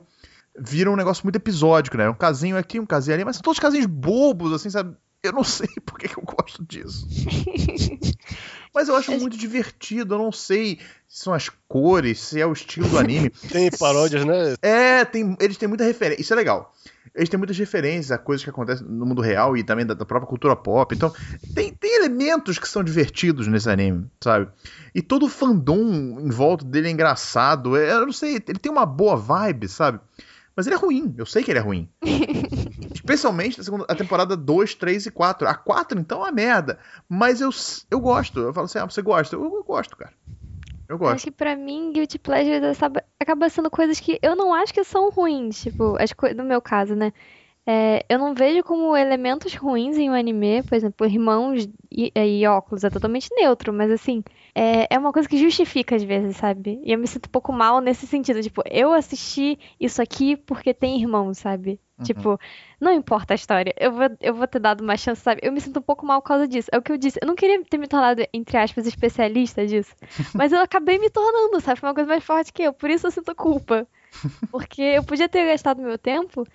Viram 0.57 0.93
um 0.93 0.97
negócio 0.97 1.23
muito 1.23 1.37
episódico, 1.37 1.97
né? 1.97 2.09
Um 2.09 2.13
casinho 2.13 2.57
aqui, 2.57 2.79
um 2.79 2.85
casinho 2.85 3.15
ali, 3.15 3.25
mas 3.25 3.37
são 3.37 3.43
todos 3.43 3.59
casinhos 3.59 3.85
bobos, 3.85 4.53
assim, 4.53 4.69
sabe? 4.69 4.95
Eu 5.23 5.33
não 5.33 5.43
sei 5.43 5.69
por 5.85 5.97
que, 5.97 6.07
que 6.07 6.17
eu 6.17 6.23
gosto 6.23 6.63
disso. 6.65 7.07
Mas 8.73 8.87
eu 8.87 8.95
acho 8.95 9.11
muito 9.19 9.37
divertido. 9.37 10.15
Eu 10.15 10.19
não 10.19 10.31
sei 10.31 10.79
se 11.07 11.23
são 11.23 11.33
as 11.33 11.49
cores, 11.67 12.19
se 12.19 12.39
é 12.39 12.45
o 12.45 12.53
estilo 12.53 12.87
do 12.87 12.97
anime. 12.97 13.29
Tem 13.51 13.69
paródias, 13.71 14.25
né? 14.25 14.55
É, 14.61 15.03
tem, 15.03 15.35
eles 15.39 15.57
têm 15.57 15.67
muita 15.67 15.83
referência. 15.83 16.21
Isso 16.21 16.33
é 16.33 16.35
legal. 16.35 16.73
Eles 17.13 17.27
têm 17.27 17.37
muitas 17.37 17.57
referências 17.57 18.11
a 18.11 18.17
coisas 18.17 18.43
que 18.43 18.49
acontecem 18.49 18.87
no 18.87 19.05
mundo 19.05 19.21
real 19.21 19.57
e 19.57 19.63
também 19.63 19.85
da, 19.85 19.93
da 19.93 20.05
própria 20.05 20.29
cultura 20.29 20.55
pop. 20.55 20.95
Então, 20.95 21.13
tem, 21.53 21.73
tem 21.73 21.95
elementos 21.97 22.57
que 22.57 22.67
são 22.67 22.81
divertidos 22.83 23.47
nesse 23.47 23.69
anime, 23.69 24.05
sabe? 24.21 24.47
E 24.95 25.01
todo 25.01 25.25
o 25.25 25.29
fandom 25.29 26.19
em 26.19 26.29
volta 26.29 26.63
dele 26.63 26.87
é 26.87 26.91
engraçado. 26.91 27.75
É, 27.75 27.91
eu 27.91 28.05
não 28.05 28.13
sei, 28.13 28.35
ele 28.35 28.59
tem 28.59 28.71
uma 28.71 28.85
boa 28.85 29.17
vibe, 29.17 29.67
sabe? 29.67 29.99
Mas 30.55 30.67
ele 30.67 30.75
é 30.75 30.79
ruim, 30.79 31.13
eu 31.17 31.25
sei 31.25 31.43
que 31.43 31.51
ele 31.51 31.59
é 31.59 31.61
ruim. 31.61 31.89
Especialmente 33.01 33.57
na 33.57 33.63
segunda, 33.63 33.85
a 33.89 33.95
temporada 33.95 34.37
2, 34.37 34.75
3 34.75 35.07
e 35.07 35.11
4. 35.11 35.47
A 35.47 35.55
4, 35.55 35.99
então, 35.99 36.19
é 36.19 36.25
uma 36.25 36.31
merda. 36.31 36.79
Mas 37.09 37.41
eu, 37.41 37.49
eu 37.89 37.99
gosto. 37.99 38.39
Eu 38.39 38.53
falo 38.53 38.65
assim, 38.65 38.77
ah, 38.77 38.85
você 38.85 39.01
gosta? 39.01 39.35
Eu, 39.35 39.43
eu 39.43 39.63
gosto, 39.63 39.97
cara. 39.97 40.13
Eu 40.87 40.95
Acho 40.97 41.05
gosto. 41.05 41.23
que 41.23 41.31
pra 41.31 41.55
mim, 41.55 41.91
Guilty 41.93 42.19
Pleasure 42.19 42.61
acaba, 43.19 43.49
sendo 43.49 43.71
coisas 43.71 43.99
que 43.99 44.19
eu 44.21 44.35
não 44.35 44.53
acho 44.53 44.73
que 44.73 44.83
são 44.83 45.09
ruins. 45.09 45.61
Tipo, 45.63 45.97
as 45.99 46.11
no 46.35 46.43
meu 46.43 46.61
caso, 46.61 46.95
né? 46.95 47.11
É, 47.65 48.03
eu 48.09 48.17
não 48.17 48.33
vejo 48.33 48.63
como 48.63 48.97
elementos 48.97 49.53
ruins 49.53 49.97
em 49.97 50.09
um 50.09 50.13
anime, 50.13 50.63
por 50.63 50.75
exemplo, 50.75 51.05
irmãos 51.05 51.69
e, 51.91 52.11
e 52.15 52.47
óculos, 52.47 52.83
é 52.83 52.89
totalmente 52.89 53.29
neutro, 53.35 53.71
mas 53.71 53.91
assim, 53.91 54.23
é, 54.55 54.87
é 54.93 54.97
uma 54.97 55.13
coisa 55.13 55.29
que 55.29 55.37
justifica 55.37 55.95
às 55.95 56.01
vezes, 56.01 56.37
sabe? 56.37 56.81
E 56.83 56.91
eu 56.91 56.97
me 56.97 57.05
sinto 57.05 57.27
um 57.27 57.31
pouco 57.31 57.53
mal 57.53 57.79
nesse 57.79 58.07
sentido, 58.07 58.41
tipo, 58.41 58.63
eu 58.69 58.91
assisti 58.91 59.59
isso 59.79 60.01
aqui 60.01 60.35
porque 60.35 60.73
tem 60.73 60.99
irmãos, 60.99 61.37
sabe? 61.37 61.79
Tipo, 62.03 62.39
não 62.79 62.91
importa 62.91 63.33
a 63.33 63.35
história, 63.35 63.73
eu 63.79 63.91
vou, 63.91 64.09
eu 64.19 64.33
vou 64.33 64.47
ter 64.47 64.59
dado 64.59 64.81
uma 64.81 64.97
chance, 64.97 65.21
sabe? 65.21 65.41
Eu 65.43 65.51
me 65.51 65.61
sinto 65.61 65.79
um 65.79 65.83
pouco 65.83 66.05
mal 66.05 66.21
por 66.21 66.27
causa 66.27 66.47
disso. 66.47 66.69
É 66.71 66.77
o 66.77 66.81
que 66.81 66.91
eu 66.91 66.97
disse, 66.97 67.19
eu 67.21 67.27
não 67.27 67.35
queria 67.35 67.63
ter 67.63 67.77
me 67.77 67.87
tornado, 67.87 68.23
entre 68.33 68.57
aspas, 68.57 68.87
especialista 68.87 69.65
disso, 69.65 69.95
mas 70.35 70.51
eu 70.51 70.59
acabei 70.59 70.99
me 70.99 71.09
tornando, 71.09 71.59
sabe? 71.61 71.79
Foi 71.79 71.89
uma 71.89 71.95
coisa 71.95 72.09
mais 72.09 72.23
forte 72.23 72.53
que 72.53 72.63
eu, 72.63 72.73
por 72.73 72.89
isso 72.89 73.07
eu 73.07 73.11
sinto 73.11 73.35
culpa. 73.35 73.87
Porque 74.51 74.81
eu 74.81 75.03
podia 75.03 75.29
ter 75.29 75.47
gastado 75.47 75.81
meu 75.81 75.97
tempo, 75.97 76.45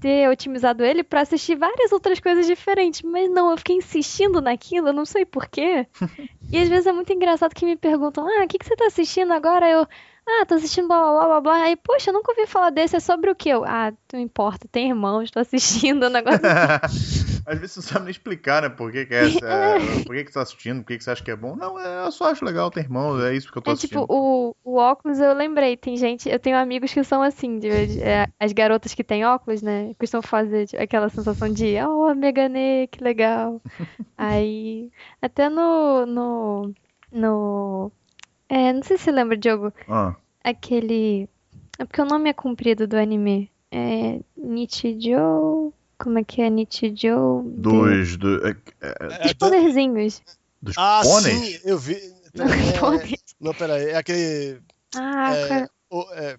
ter 0.00 0.28
otimizado 0.28 0.84
ele 0.84 1.02
pra 1.02 1.22
assistir 1.22 1.56
várias 1.56 1.90
outras 1.90 2.20
coisas 2.20 2.46
diferentes, 2.46 3.02
mas 3.02 3.30
não, 3.30 3.50
eu 3.50 3.56
fiquei 3.56 3.76
insistindo 3.76 4.40
naquilo, 4.40 4.88
eu 4.88 4.92
não 4.92 5.04
sei 5.04 5.24
porquê. 5.24 5.86
E 6.50 6.56
às 6.56 6.66
vezes 6.66 6.86
é 6.86 6.92
muito 6.92 7.12
engraçado 7.12 7.54
que 7.54 7.66
me 7.66 7.76
perguntam: 7.76 8.26
ah, 8.26 8.44
o 8.44 8.48
que, 8.48 8.58
que 8.58 8.64
você 8.64 8.74
tá 8.74 8.86
assistindo 8.86 9.32
agora? 9.34 9.68
Eu, 9.68 9.86
ah, 10.28 10.46
tô 10.46 10.54
assistindo 10.54 10.88
blá 10.88 10.98
blá 11.00 11.12
blá 11.12 11.26
blá 11.28 11.40
blá. 11.40 11.62
Aí, 11.64 11.76
poxa, 11.76 12.10
eu 12.10 12.14
nunca 12.14 12.32
ouvi 12.32 12.46
falar 12.46 12.70
desse, 12.70 12.96
é 12.96 13.00
sobre 13.00 13.30
o 13.30 13.34
quê? 13.36 13.50
Eu, 13.50 13.64
ah, 13.64 13.92
não 14.12 14.20
importa, 14.20 14.68
tem 14.70 14.88
irmãos, 14.88 15.30
tô 15.30 15.40
assistindo 15.40 16.04
o 16.04 16.10
negócio. 16.10 16.40
Às 17.46 17.58
vezes 17.58 17.72
você 17.76 17.80
não 17.80 17.86
sabe 17.88 18.04
nem 18.04 18.10
explicar, 18.10 18.62
né? 18.62 18.68
Por 18.68 18.92
que, 18.92 19.06
que 19.06 19.14
é, 19.14 19.26
é, 19.42 20.04
por 20.04 20.14
que, 20.14 20.24
que 20.24 20.30
você 20.30 20.34
tá 20.34 20.42
assistindo, 20.42 20.80
por 20.82 20.88
que, 20.88 20.98
que 20.98 21.04
você 21.04 21.10
acha 21.10 21.24
que 21.24 21.30
é 21.30 21.36
bom. 21.36 21.56
Não, 21.56 21.78
é, 21.78 22.06
eu 22.06 22.12
só 22.12 22.30
acho 22.30 22.44
legal, 22.44 22.70
tem 22.70 22.82
irmão, 22.82 23.20
é 23.24 23.34
isso 23.34 23.50
que 23.50 23.56
eu 23.58 23.62
tô 23.62 23.70
É 23.70 23.72
assistindo. 23.72 24.02
tipo, 24.02 24.12
o, 24.12 24.54
o 24.64 24.76
óculos 24.76 25.18
eu 25.18 25.32
lembrei, 25.32 25.76
tem 25.76 25.96
gente, 25.96 26.28
eu 26.28 26.38
tenho 26.38 26.56
amigos 26.58 26.92
que 26.92 27.02
são 27.04 27.22
assim, 27.22 27.58
de- 27.58 27.86
de- 27.86 28.02
é, 28.02 28.28
as 28.38 28.52
garotas 28.52 28.94
que 28.94 29.02
têm 29.04 29.24
óculos, 29.24 29.62
né, 29.62 29.94
costumam 29.98 30.22
fazer 30.22 30.66
tipo, 30.66 30.82
aquela 30.82 31.08
sensação 31.08 31.48
de, 31.48 31.76
oh, 31.82 32.14
Meganê, 32.14 32.86
que 32.88 33.02
legal. 33.02 33.62
Aí, 34.16 34.90
até 35.22 35.48
no, 35.48 36.04
no, 36.06 36.74
no, 37.12 37.92
é, 38.48 38.72
não 38.72 38.82
sei 38.82 38.96
se 38.98 39.04
você 39.04 39.12
lembra, 39.12 39.36
Diogo, 39.36 39.72
Ah, 39.88 40.14
aquele, 40.42 41.28
é 41.78 41.84
porque 41.84 42.00
o 42.02 42.06
nome 42.06 42.30
é 42.30 42.32
comprido 42.32 42.86
do 42.86 42.96
anime, 42.96 43.50
é 43.70 44.20
Nichijou, 44.36 45.72
como 45.98 46.18
é 46.18 46.24
que 46.24 46.40
é 46.42 46.50
Nichijou? 46.50 47.42
de- 47.44 47.50
dos, 47.60 48.16
do, 48.16 48.46
é, 48.46 48.50
é, 48.80 48.94
É, 49.00 49.18
Dos 49.24 49.34
da- 49.34 49.46
poderzinhos. 49.46 50.22
dos 50.62 50.74
Ah, 50.78 51.00
pôneis? 51.02 51.38
sim, 51.56 51.60
eu 51.64 51.78
vi. 51.78 51.96
É, 52.74 52.78
Pôneis. 52.78 53.14
não, 53.40 53.52
peraí, 53.54 53.86
é 53.86 53.96
aquele. 53.96 54.60
Ah, 54.94 55.34
é, 55.34 55.48
cara, 55.48 55.70
o- 55.90 56.06
é, 56.12 56.36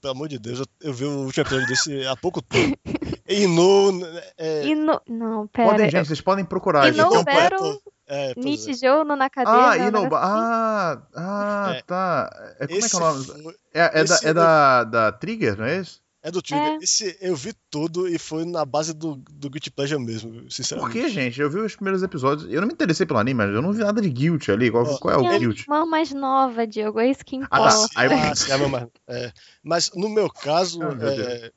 pelo 0.00 0.12
amor 0.12 0.28
de 0.28 0.38
Deus, 0.38 0.60
eu, 0.60 0.66
eu 0.80 0.92
vi 0.94 1.04
o 1.04 1.24
último 1.24 1.42
episódio 1.42 1.66
desse 1.66 2.06
há 2.06 2.16
pouco 2.16 2.40
tempo. 2.40 2.78
E 3.28 3.46
no. 3.46 4.00
É, 4.36 4.66
e 4.66 4.74
no, 4.74 5.00
não, 5.08 5.46
Podem, 5.46 5.76
pera, 5.76 5.90
gente, 5.90 6.06
vocês 6.08 6.20
podem 6.20 6.44
procurar. 6.44 6.88
E 6.88 6.92
tem 6.92 7.04
um- 7.04 7.24
Battle- 7.24 7.80
É, 8.14 8.34
pois 8.34 8.44
é. 8.46 8.48
Nishijou 8.50 9.04
no 9.06 9.16
Nakadeira. 9.16 9.70
Ah, 9.70 9.78
Inoba. 9.78 10.18
assim. 10.18 10.26
Ah, 10.28 11.02
ah, 11.16 11.72
É. 11.76 11.82
tá. 11.82 12.30
É, 12.60 12.66
como 12.66 12.78
é 12.78 12.80
que 12.80 12.86
Esse 12.86 12.94
é 12.94 12.98
o 12.98 13.00
nome? 13.00 13.24
foi- 13.24 13.56
É, 13.72 13.80
é, 14.00 14.04
da, 14.04 14.14
esse 14.14 14.26
é 14.28 14.34
da, 14.34 14.84
da 14.84 15.12
Trigger, 15.12 15.56
não 15.56 15.64
é 15.64 15.78
isso? 15.80 16.02
É 16.24 16.30
do 16.30 16.40
Trigger. 16.42 16.72
É. 16.74 16.76
Esse 16.82 17.16
eu 17.20 17.34
vi 17.34 17.52
tudo 17.70 18.06
e 18.06 18.16
foi 18.18 18.44
na 18.44 18.64
base 18.64 18.92
do, 18.94 19.16
do 19.16 19.48
Guilty 19.50 19.70
Pleasure 19.72 20.00
mesmo, 20.00 20.42
Por 20.42 20.52
sinceramente. 20.52 20.92
que, 20.92 21.08
gente? 21.08 21.40
Eu 21.40 21.50
vi 21.50 21.58
os 21.60 21.74
primeiros 21.74 22.02
episódios. 22.02 22.46
Eu 22.52 22.60
não 22.60 22.68
me 22.68 22.74
interessei 22.74 23.04
pelo 23.06 23.18
anime, 23.18 23.38
mas 23.38 23.52
eu 23.54 23.60
não 23.62 23.72
vi 23.72 23.82
nada 23.82 24.00
de 24.00 24.08
Guilt 24.10 24.48
ali. 24.50 24.70
Qual, 24.70 24.84
Ó, 24.86 24.98
qual 24.98 25.14
é 25.14 25.16
o 25.16 25.20
Minha 25.22 25.38
Guilt? 25.38 25.60
irmã 25.62 25.84
mais 25.86 26.12
nova, 26.12 26.64
Diogo, 26.66 27.00
é 27.00 27.08
isso 27.10 27.24
que 27.24 27.36
Ah, 27.36 27.48
tá. 27.48 27.56
importa. 27.58 27.74
Ah, 27.96 28.34
sim, 28.36 28.52
é, 28.52 28.56
mas, 28.68 28.86
é. 29.08 29.32
Mas 29.64 29.90
no 29.96 30.08
meu 30.08 30.28
caso, 30.30 30.80
Ah, 30.82 30.94
meu 30.94 31.08
é, 31.08 31.50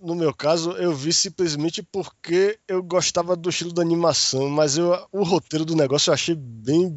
no 0.00 0.14
meu 0.14 0.34
caso, 0.34 0.72
eu 0.72 0.94
vi 0.94 1.12
simplesmente 1.12 1.82
porque 1.82 2.58
eu 2.68 2.82
gostava 2.82 3.34
do 3.34 3.48
estilo 3.48 3.72
da 3.72 3.80
animação, 3.82 4.48
mas 4.50 4.76
eu, 4.76 4.94
o 5.10 5.22
roteiro 5.22 5.64
do 5.64 5.74
negócio 5.74 6.10
eu 6.10 6.14
achei 6.14 6.34
bem, 6.34 6.90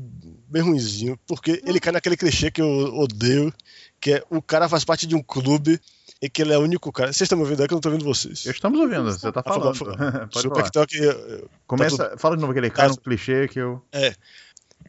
bem 0.49 0.61
ruinzinho, 0.61 1.17
porque 1.25 1.61
ele 1.65 1.79
cai 1.79 1.93
naquele 1.93 2.17
clichê 2.17 2.51
que 2.51 2.61
eu 2.61 2.67
odeio, 2.97 3.53
que 4.01 4.13
é 4.15 4.23
o 4.29 4.41
cara 4.41 4.67
faz 4.67 4.83
parte 4.83 5.07
de 5.07 5.15
um 5.15 5.23
clube 5.23 5.79
e 6.21 6.29
que 6.29 6.41
ele 6.41 6.53
é 6.53 6.57
o 6.57 6.61
único 6.61 6.91
cara. 6.91 7.13
Vocês 7.13 7.21
estão 7.21 7.37
me 7.37 7.43
ouvindo 7.45 7.61
aí 7.61 7.67
que 7.67 7.73
eu 7.73 7.77
não 7.77 7.81
tô 7.81 7.89
ouvindo 7.89 8.05
vocês. 8.05 8.45
Estamos 8.45 8.79
ouvindo, 8.79 9.03
você 9.03 9.31
tá 9.31 9.41
Ah, 9.45 9.53
falando. 9.53 9.77
Pode 10.29 10.29
Desculpa 10.33 10.69
falar. 10.73 10.87
que 10.87 10.97
eu- 10.97 11.49
Começa, 11.67 12.15
fala 12.17 12.35
de 12.35 12.41
novo 12.41 12.51
aquele 12.51 12.69
cai 12.69 12.87
no 12.89 12.97
clichê 12.97 13.47
que 13.47 13.59
eu. 13.59 13.81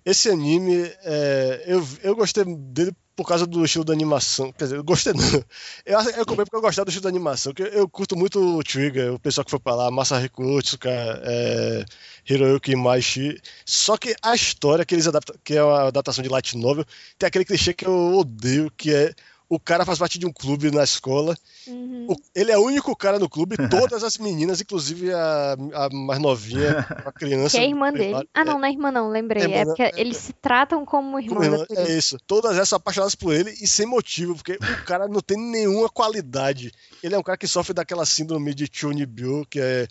Esse 0.06 0.30
anime, 0.30 0.84
é, 1.02 1.64
eu, 1.66 1.84
eu 2.00 2.14
gostei 2.14 2.44
dele 2.44 2.92
por 3.16 3.26
causa 3.26 3.44
do 3.44 3.64
estilo 3.64 3.84
da 3.84 3.92
animação. 3.92 4.52
Quer 4.52 4.64
dizer, 4.64 4.76
eu 4.76 4.84
gostei 4.84 5.12
não. 5.12 5.20
Eu, 5.84 6.00
eu 6.00 6.26
comprei 6.26 6.44
porque 6.44 6.56
eu 6.56 6.60
gostava 6.60 6.84
do 6.84 6.90
estilo 6.90 7.02
da 7.02 7.08
animação. 7.08 7.52
Que 7.52 7.62
eu, 7.62 7.66
eu 7.66 7.88
curto 7.88 8.14
muito 8.16 8.38
o 8.38 8.62
Trigger, 8.62 9.14
o 9.14 9.18
pessoal 9.18 9.44
que 9.44 9.50
foi 9.50 9.58
pra 9.58 9.74
lá, 9.74 9.90
Masahiko 9.90 10.44
Otsuka, 10.44 10.90
é, 10.90 11.84
Hiroyuki 12.28 12.72
Imaishi. 12.72 13.40
Só 13.64 13.96
que 13.96 14.14
a 14.22 14.34
história 14.34 14.84
que 14.84 14.94
eles 14.94 15.08
adaptam, 15.08 15.34
que 15.42 15.56
é 15.56 15.64
uma 15.64 15.88
adaptação 15.88 16.22
de 16.22 16.28
light 16.28 16.56
novel, 16.56 16.84
tem 17.18 17.26
aquele 17.26 17.44
clichê 17.44 17.74
que 17.74 17.86
eu 17.86 18.16
odeio, 18.16 18.70
que 18.76 18.94
é 18.94 19.12
o 19.48 19.60
cara 19.60 19.84
faz 19.84 19.98
parte 19.98 20.18
de 20.18 20.26
um 20.26 20.32
clube 20.32 20.70
na 20.70 20.82
escola 20.82 21.36
Uhum. 21.68 22.06
o- 22.10 22.16
ele 22.34 22.50
é 22.52 22.58
o 22.58 22.62
único 22.64 22.94
cara 22.96 23.18
no 23.18 23.28
clube, 23.28 23.56
todas 23.68 24.04
as 24.04 24.18
meninas, 24.18 24.60
inclusive 24.60 25.12
a, 25.12 25.56
a 25.74 25.88
mais 25.90 26.20
novinha, 26.20 26.78
a 27.04 27.10
criança. 27.12 27.56
Que 27.56 27.62
é 27.62 27.66
a 27.66 27.68
irmã 27.68 27.92
dele. 27.92 28.28
Ah, 28.32 28.44
não, 28.44 28.58
não 28.58 28.66
é 28.66 28.70
irmã, 28.70 28.90
não, 28.92 29.08
lembrei. 29.08 29.42
É 29.52 29.58
É 29.58 29.64
porque 29.64 29.82
é- 29.82 29.92
eles 29.96 30.16
se 30.16 30.32
tratam 30.32 30.84
como 30.84 31.18
irmãos. 31.18 31.44
irmã, 31.44 31.66
é 31.70 31.82
é 31.82 31.96
isso. 31.98 32.16
Todas 32.26 32.52
essas 32.56 32.74
apaixonadas 32.74 33.14
por 33.16 33.32
ele 33.34 33.50
e 33.60 33.66
sem 33.66 33.84
motivo, 33.86 34.34
porque 34.36 34.52
o 34.54 34.84
cara 34.84 35.08
não 35.08 35.20
tem 35.20 35.36
nenhuma 35.36 35.88
qualidade. 35.88 36.72
Ele 37.02 37.14
é 37.14 37.18
um 37.18 37.22
cara 37.22 37.36
que 37.38 37.48
sofre 37.48 37.74
daquela 37.74 38.06
síndrome 38.06 38.54
de 38.54 38.68
Chunibyo, 38.72 39.44
que 39.50 39.58
é 39.60 39.86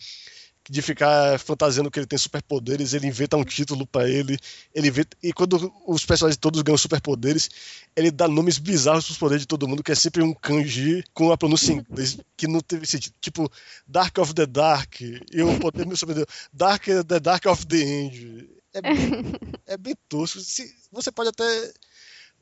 de 0.70 0.82
ficar 0.82 1.40
fantasiando 1.40 1.92
que 1.92 2.00
ele 2.00 2.08
tem 2.08 2.18
superpoderes, 2.18 2.94
ele 2.94 3.08
inventa 3.08 3.38
um 3.38 3.44
título 3.44 3.86
pra 3.86 4.10
ele, 4.10 4.38
ele 4.74 4.88
inventa, 4.88 5.16
e 5.22 5.32
quando 5.32 5.72
os 5.86 6.06
personagens 6.06 6.38
todos 6.38 6.62
ganham 6.64 6.78
superpoderes, 6.78 7.50
ele 7.96 8.10
dá 8.10 8.28
nomes 8.28 8.58
bizarros 8.58 9.06
pros 9.06 9.18
poderes 9.18 9.42
de 9.44 9.48
todo 9.48 9.68
mundo, 9.68 9.84
que 9.84 9.92
é 9.92 9.96
sempre 9.96 10.24
um 10.24 10.34
kanji 10.34 11.04
com 11.14 11.32
a 11.32 11.38
pronúncia 11.38 11.72
em 11.72 11.78
inglês 11.78 12.18
que 12.36 12.48
não 12.48 12.60
teve 12.62 12.86
sentido. 12.88 13.14
Tipo, 13.22 13.50
Dark 13.88 14.18
of 14.18 14.34
the 14.34 14.46
Dark, 14.46 15.02
e 15.02 15.42
o 15.44 15.60
poder 15.60 15.86
meu 15.86 15.96
sobrenome, 15.98 16.26
Dark 16.52 16.84
the 17.08 17.20
Dark 17.20 17.46
of 17.46 17.66
the 17.68 17.78
End. 17.78 18.50
É 18.74 18.82
bem, 18.82 18.92
é 19.68 19.78
bem 19.78 19.96
tosco. 20.10 20.40
Se- 20.40 20.74
você 20.92 21.12
pode 21.12 21.30
até 21.30 21.44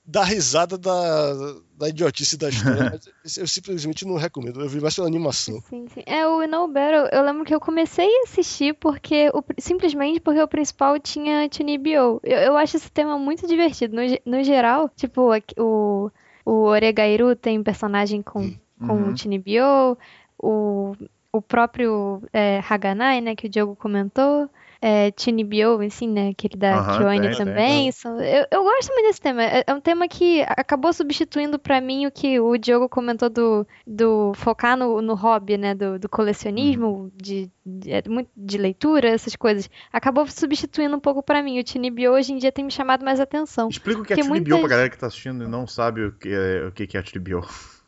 dar 0.05 0.23
risada 0.23 0.77
da, 0.77 1.33
da 1.77 1.89
idiotice 1.89 2.37
da 2.37 2.49
história, 2.49 2.99
mas 3.23 3.37
eu 3.37 3.47
simplesmente 3.47 4.05
não 4.05 4.15
recomendo. 4.15 4.59
Eu 4.61 4.67
vi 4.69 4.81
mais 4.81 4.95
pela 4.95 5.07
animação. 5.07 5.61
Sim, 5.69 5.87
sim. 5.93 6.03
É, 6.05 6.27
o 6.27 6.45
No 6.47 6.67
Battle, 6.67 7.07
eu 7.11 7.23
lembro 7.23 7.45
que 7.45 7.55
eu 7.55 7.59
comecei 7.59 8.05
a 8.07 8.23
assistir 8.23 8.73
porque 8.75 9.29
o, 9.33 9.43
simplesmente 9.59 10.19
porque 10.19 10.41
o 10.41 10.47
principal 10.47 10.99
tinha 10.99 11.47
Chunibyo. 11.51 12.19
Eu, 12.23 12.37
eu 12.39 12.57
acho 12.57 12.75
esse 12.77 12.91
tema 12.91 13.17
muito 13.17 13.47
divertido. 13.47 13.95
No, 13.95 14.01
no 14.37 14.43
geral, 14.43 14.89
tipo, 14.89 15.29
o, 15.57 16.11
o 16.45 16.51
Oregairu 16.65 17.35
tem 17.35 17.63
personagem 17.63 18.21
com, 18.21 18.53
com 18.85 18.93
Uhum. 18.93 19.13
o 19.13 19.17
Chunibyo, 19.17 19.97
o, 20.37 20.93
o 21.31 21.41
próprio 21.41 22.21
é, 22.33 22.61
Haganai, 22.69 23.21
né, 23.21 23.35
que 23.35 23.47
o 23.47 23.49
Diogo 23.49 23.75
comentou. 23.77 24.49
É, 24.85 25.13
Chunibyo, 25.17 25.79
assim, 25.79 26.09
né, 26.09 26.31
aquele 26.31 26.57
da 26.57 26.97
tem, 26.97 27.21
tem. 27.21 27.37
também. 27.37 27.91
São- 27.93 28.19
eu, 28.19 28.45
eu 28.51 28.63
gosto 28.63 28.89
muito 28.91 29.05
desse 29.07 29.21
tema. 29.21 29.41
É, 29.41 29.63
é 29.65 29.73
um 29.73 29.79
tema 29.79 30.09
que 30.09 30.41
acabou 30.41 30.91
substituindo 30.91 31.57
pra 31.57 31.79
mim 31.79 32.05
o 32.05 32.11
que 32.11 32.37
o 32.37 32.57
Diogo 32.57 32.89
comentou 32.89 33.29
do, 33.29 33.65
do 33.87 34.33
focar 34.35 34.75
no, 34.75 35.01
no 35.01 35.15
hobby, 35.15 35.55
né, 35.57 35.73
do, 35.73 35.97
do 35.97 36.09
colecionismo, 36.09 37.09
de, 37.15 37.49
de, 37.65 37.93
é, 37.93 38.03
de 38.35 38.57
leitura, 38.57 39.07
essas 39.07 39.37
coisas. 39.37 39.69
Acabou 39.91 40.27
substituindo 40.27 40.97
um 40.97 40.99
pouco 40.99 41.23
pra 41.23 41.41
mim. 41.41 41.61
O 41.61 41.63
Chunibyo 41.65 42.11
hoje 42.11 42.33
em 42.33 42.37
dia 42.37 42.51
tem 42.51 42.65
me 42.65 42.71
chamado 42.71 43.05
mais 43.05 43.21
atenção. 43.21 43.69
Explica 43.69 44.01
o 44.01 44.03
que 44.03 44.11
é 44.11 44.15
Porque 44.17 44.27
Chunibyo 44.27 44.47
pra 44.49 44.55
muitas- 44.57 44.69
galera 44.69 44.89
que 44.89 44.97
tá 44.97 45.07
assistindo 45.07 45.45
e 45.45 45.47
não 45.47 45.65
sabe 45.65 46.03
o 46.07 46.11
que 46.11 46.27
é, 46.27 46.67
o 46.67 46.71
que 46.73 46.97
é 46.97 47.01
Chunibyo. 47.05 47.39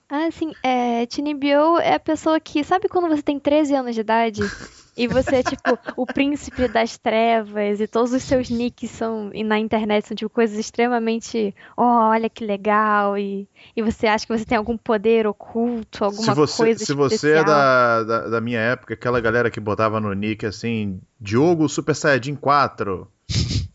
Ah, 0.08 0.30
sim. 0.32 0.54
É, 0.64 1.06
Chunibyo 1.14 1.78
é 1.80 1.96
a 1.96 2.00
pessoa 2.00 2.40
que. 2.40 2.64
Sabe 2.64 2.88
quando 2.88 3.10
você 3.10 3.22
tem 3.22 3.38
13 3.38 3.76
anos 3.76 3.96
de 3.96 4.00
idade? 4.02 4.40
E 4.98 5.08
você 5.08 5.38
é 5.38 5.44
tipo 5.44 5.78
o 5.98 6.06
príncipe 6.06 6.68
das 6.68 6.98
trevas 6.98 7.82
e 7.82 7.88
todos 7.88 8.14
os 8.14 8.24
seus 8.24 8.50
nicks 8.50 8.92
são 8.92 9.30
e 9.34 9.44
na 9.44 9.60
internet 9.60 10.08
são 10.08 10.16
tipo 10.16 10.30
coisas 10.30 10.58
extremamente. 10.58 11.54
Oh, 11.76 11.84
olha 11.84 12.30
que 12.30 12.46
legal. 12.46 13.18
E, 13.18 13.48
e 13.76 13.82
você 13.82 14.08
acha 14.08 14.26
que 14.26 14.38
você 14.38 14.46
tem 14.46 14.58
algum 14.58 14.78
poder 14.78 15.28
oculto, 15.28 16.06
alguma 16.06 16.24
se 16.24 16.34
você, 16.34 16.58
coisa 16.58 16.86
se 16.86 16.94
você 16.94 17.14
é 17.14 17.40
especial. 17.40 17.46
da, 17.46 18.04
da, 18.04 18.28
da 18.30 18.42
minha 18.42 18.60
época, 18.60 18.94
aquela 18.94 19.20
galera 19.20 19.52
que 19.52 19.60
botava 19.60 20.00
no 20.00 20.14
nick 20.14 20.46
assim, 20.46 21.00
Diogo 21.20 21.68
Super 21.68 21.96
Saiyajin 21.96 22.36
4 22.36 23.08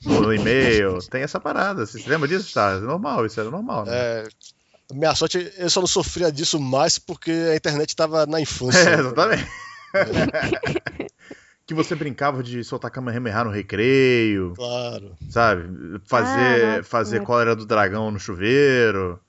no 0.05 0.33
e-mail, 0.33 0.99
tem 1.11 1.23
essa 1.23 1.39
parada. 1.39 1.85
Você 1.85 1.99
se 1.99 2.09
lembra 2.09 2.27
disso, 2.27 2.53
tá? 2.55 2.73
É 2.73 2.81
normal, 2.81 3.27
isso 3.27 3.39
era 3.39 3.51
normal, 3.51 3.85
né? 3.85 3.93
É, 3.93 4.29
minha 4.93 5.15
sorte, 5.15 5.53
eu 5.57 5.71
só 5.71 5.81
não 5.81 5.87
sofria 5.87 6.33
disso 6.33 6.59
mais 6.59 6.99
porque 6.99 7.31
a 7.31 7.57
internet 7.57 7.95
tava 7.95 8.27
na 8.27 8.41
infância. 8.41 8.81
É, 8.91 8.95
exatamente. 9.01 9.47
que 11.67 11.75
você 11.75 11.95
brincava 11.95 12.43
de 12.43 12.63
soltar 12.65 12.91
Kamehameha 12.91 13.45
no 13.45 13.51
recreio, 13.51 14.55
Claro. 14.57 15.17
sabe? 15.29 16.01
Fazer, 16.05 16.81
Ah, 16.81 16.83
fazer 16.83 17.23
cólera 17.23 17.55
do 17.55 17.67
dragão 17.67 18.11
no 18.11 18.19
chuveiro. 18.19 19.21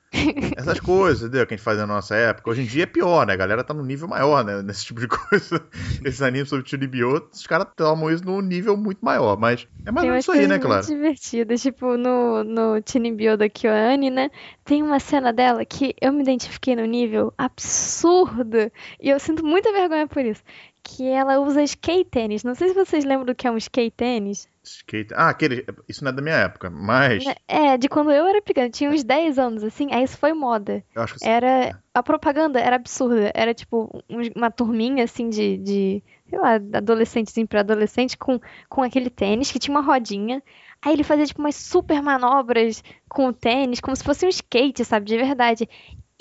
Essas 0.58 0.80
coisas, 0.80 1.24
entendeu? 1.24 1.48
Que 1.48 1.54
a 1.54 1.58
gente 1.58 1.64
fazia 1.64 1.88
na 1.88 1.94
nossa 1.94 2.16
época. 2.16 2.50
Hoje 2.50 2.62
em 2.62 2.66
dia 2.66 2.84
é 2.84 2.86
pior, 2.86 3.26
né? 3.26 3.34
A 3.34 3.38
galera 3.38 3.64
tá 3.64 3.74
num 3.74 3.86
nível 3.86 4.08
maior, 4.08 4.44
né? 4.44 4.62
Nesse 4.62 4.86
tipo 4.86 5.00
de 5.00 5.08
coisa. 5.10 5.64
Esses 6.04 6.22
animes 6.22 6.50
sobre 6.50 6.68
Chunibyo, 6.70 7.30
os 7.32 7.48
caras 7.48 7.68
tomam 7.76 8.12
isso 8.12 8.26
num 8.26 8.42
nível 8.42 8.76
muito 8.76 9.04
maior. 9.04 9.38
Mas 9.38 9.68
é 9.86 9.92
mais 9.92 10.06
ou 10.06 10.12
menos 10.12 10.26
isso 10.26 10.32
aí, 10.34 10.48
né, 10.48 10.60
claro? 10.60 10.86
muito 10.86 10.96
divertidas. 10.96 11.62
Tipo, 11.62 11.98
no, 11.98 12.44
no 12.44 12.82
Chunibyo 12.86 13.38
da 13.38 13.50
Kyoane, 13.50 14.10
né? 14.10 14.30
Tem 14.66 14.84
uma 14.84 15.00
cena 15.00 15.32
dela 15.32 15.66
que 15.66 15.96
eu 16.02 16.12
me 16.12 16.22
identifiquei 16.22 16.76
no 16.76 16.86
nível 16.86 17.34
absurdo. 17.38 18.72
E 19.00 19.10
eu 19.10 19.20
sinto 19.20 19.46
muita 19.46 19.72
vergonha 19.72 20.08
por 20.08 20.26
isso. 20.26 20.44
Que 20.84 21.08
ela 21.08 21.40
usa 21.40 21.62
skate 21.64 22.10
tênis. 22.10 22.44
Não 22.44 22.56
sei 22.56 22.70
se 22.70 22.74
vocês 22.74 23.06
lembram 23.06 23.26
do 23.26 23.36
que 23.36 23.48
é 23.48 23.52
um 23.52 23.58
skate 23.58 23.92
tênis. 23.96 24.50
Skate... 24.64 25.14
Ah, 25.16 25.30
aquele. 25.30 25.66
Isso 25.88 26.04
não 26.04 26.12
é 26.12 26.14
da 26.16 26.22
minha 26.22 26.36
época, 26.36 26.70
mas. 26.70 27.24
É, 27.48 27.78
de 27.78 27.88
quando 27.88 28.12
eu 28.12 28.26
era 28.26 28.42
pequena. 28.42 28.70
Tinha 28.70 28.90
uns 28.90 29.04
10 29.04 29.38
anos, 29.40 29.64
assim. 29.64 29.88
Aí 29.92 30.04
isso 30.04 30.18
foi 30.18 30.34
moda. 30.34 30.84
Eu 30.94 31.02
acho 31.04 31.16
que 31.16 31.26
Era. 31.28 31.80
A 31.94 32.02
propaganda 32.04 32.60
era 32.60 32.76
absurda. 32.76 33.32
Era 33.34 33.54
tipo 33.54 34.04
um- 34.10 34.22
uma 34.36 34.50
turminha 34.52 35.04
assim 35.04 35.30
de, 35.30 35.58
de 35.58 36.04
sei 36.30 36.40
lá, 36.40 36.54
adolescentezinho 36.56 37.48
pra 37.48 37.60
adolescente 37.60 38.18
com, 38.18 38.40
com 38.70 38.82
aquele 38.82 39.10
tênis 39.10 39.52
que 39.52 39.60
tinha 39.60 39.76
uma 39.76 39.86
rodinha. 39.86 40.42
Aí 40.84 40.94
ele 40.94 41.04
fazia 41.04 41.26
tipo 41.28 41.40
umas 41.42 41.56
super 41.56 42.02
manobras 42.02 42.84
com 43.08 43.28
o 43.28 43.34
tênis, 43.34 43.80
como 43.80 43.96
se 43.96 44.04
fosse 44.04 44.26
um 44.26 44.30
skate, 44.30 44.84
sabe? 44.84 45.06
De 45.06 45.16
verdade. 45.18 45.70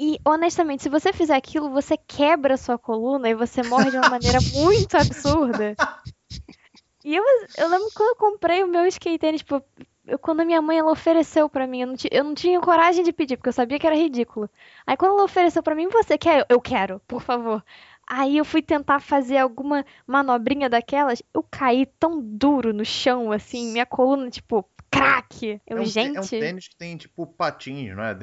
E 0.03 0.19
honestamente, 0.25 0.83
se 0.83 0.89
você 0.89 1.13
fizer 1.13 1.35
aquilo, 1.37 1.69
você 1.69 1.95
quebra 1.95 2.55
a 2.55 2.57
sua 2.57 2.79
coluna 2.79 3.29
e 3.29 3.35
você 3.35 3.63
morre 3.63 3.91
de 3.91 3.99
uma 3.99 4.09
maneira 4.09 4.41
muito 4.55 4.97
absurda. 4.97 5.77
E 7.05 7.15
eu, 7.15 7.23
eu 7.59 7.69
lembro 7.69 7.91
quando 7.95 8.09
eu 8.09 8.17
comprei 8.17 8.65
o 8.65 8.67
meu 8.69 8.87
skate 8.87 9.19
tênis, 9.19 9.41
tipo, 9.43 9.63
eu- 10.07 10.19
quando 10.19 10.41
a 10.41 10.45
minha 10.47 10.63
mãe 10.63 10.79
ela 10.79 10.91
ofereceu 10.91 11.51
pra 11.51 11.67
mim, 11.67 11.83
eu 11.83 11.87
não, 11.89 11.95
eu 12.11 12.25
não 12.25 12.35
tinha 12.35 12.59
coragem 12.63 13.05
de 13.05 13.13
pedir, 13.13 13.37
porque 13.37 13.51
eu 13.51 13.53
sabia 13.53 13.79
que 13.79 13.87
era 13.87 13.95
ridículo. 13.95 14.49
Aí 14.87 14.97
quando 14.97 15.13
ela 15.13 15.25
ofereceu 15.25 15.63
pra 15.63 15.75
mim, 15.75 15.89
você 15.89 16.17
quer? 16.17 16.47
Eu 16.49 16.63
quero, 16.63 16.99
por 17.07 17.21
favor. 17.21 17.63
Aí 18.09 18.39
eu 18.39 18.45
fui 18.45 18.63
tentar 18.63 19.01
fazer 19.01 19.37
alguma 19.37 19.85
manobrinha 20.07 20.71
daquelas, 20.71 21.23
eu 21.35 21.43
caí 21.43 21.85
tão 21.99 22.21
duro 22.23 22.73
no 22.73 22.87
chão, 22.87 23.31
assim, 23.33 23.71
minha 23.71 23.85
coluna, 23.85 24.31
tipo, 24.31 24.67
craque. 24.91 25.61
Eu, 25.67 25.77
é 25.77 25.81
um, 25.83 25.85
gente, 25.85 26.17
é 26.17 26.21
um 26.21 26.27
tênis 26.27 26.69
que 26.69 26.77
tem, 26.77 26.97
tipo, 26.97 27.27
patins, 27.27 27.95
não 27.95 28.03
é? 28.03 28.15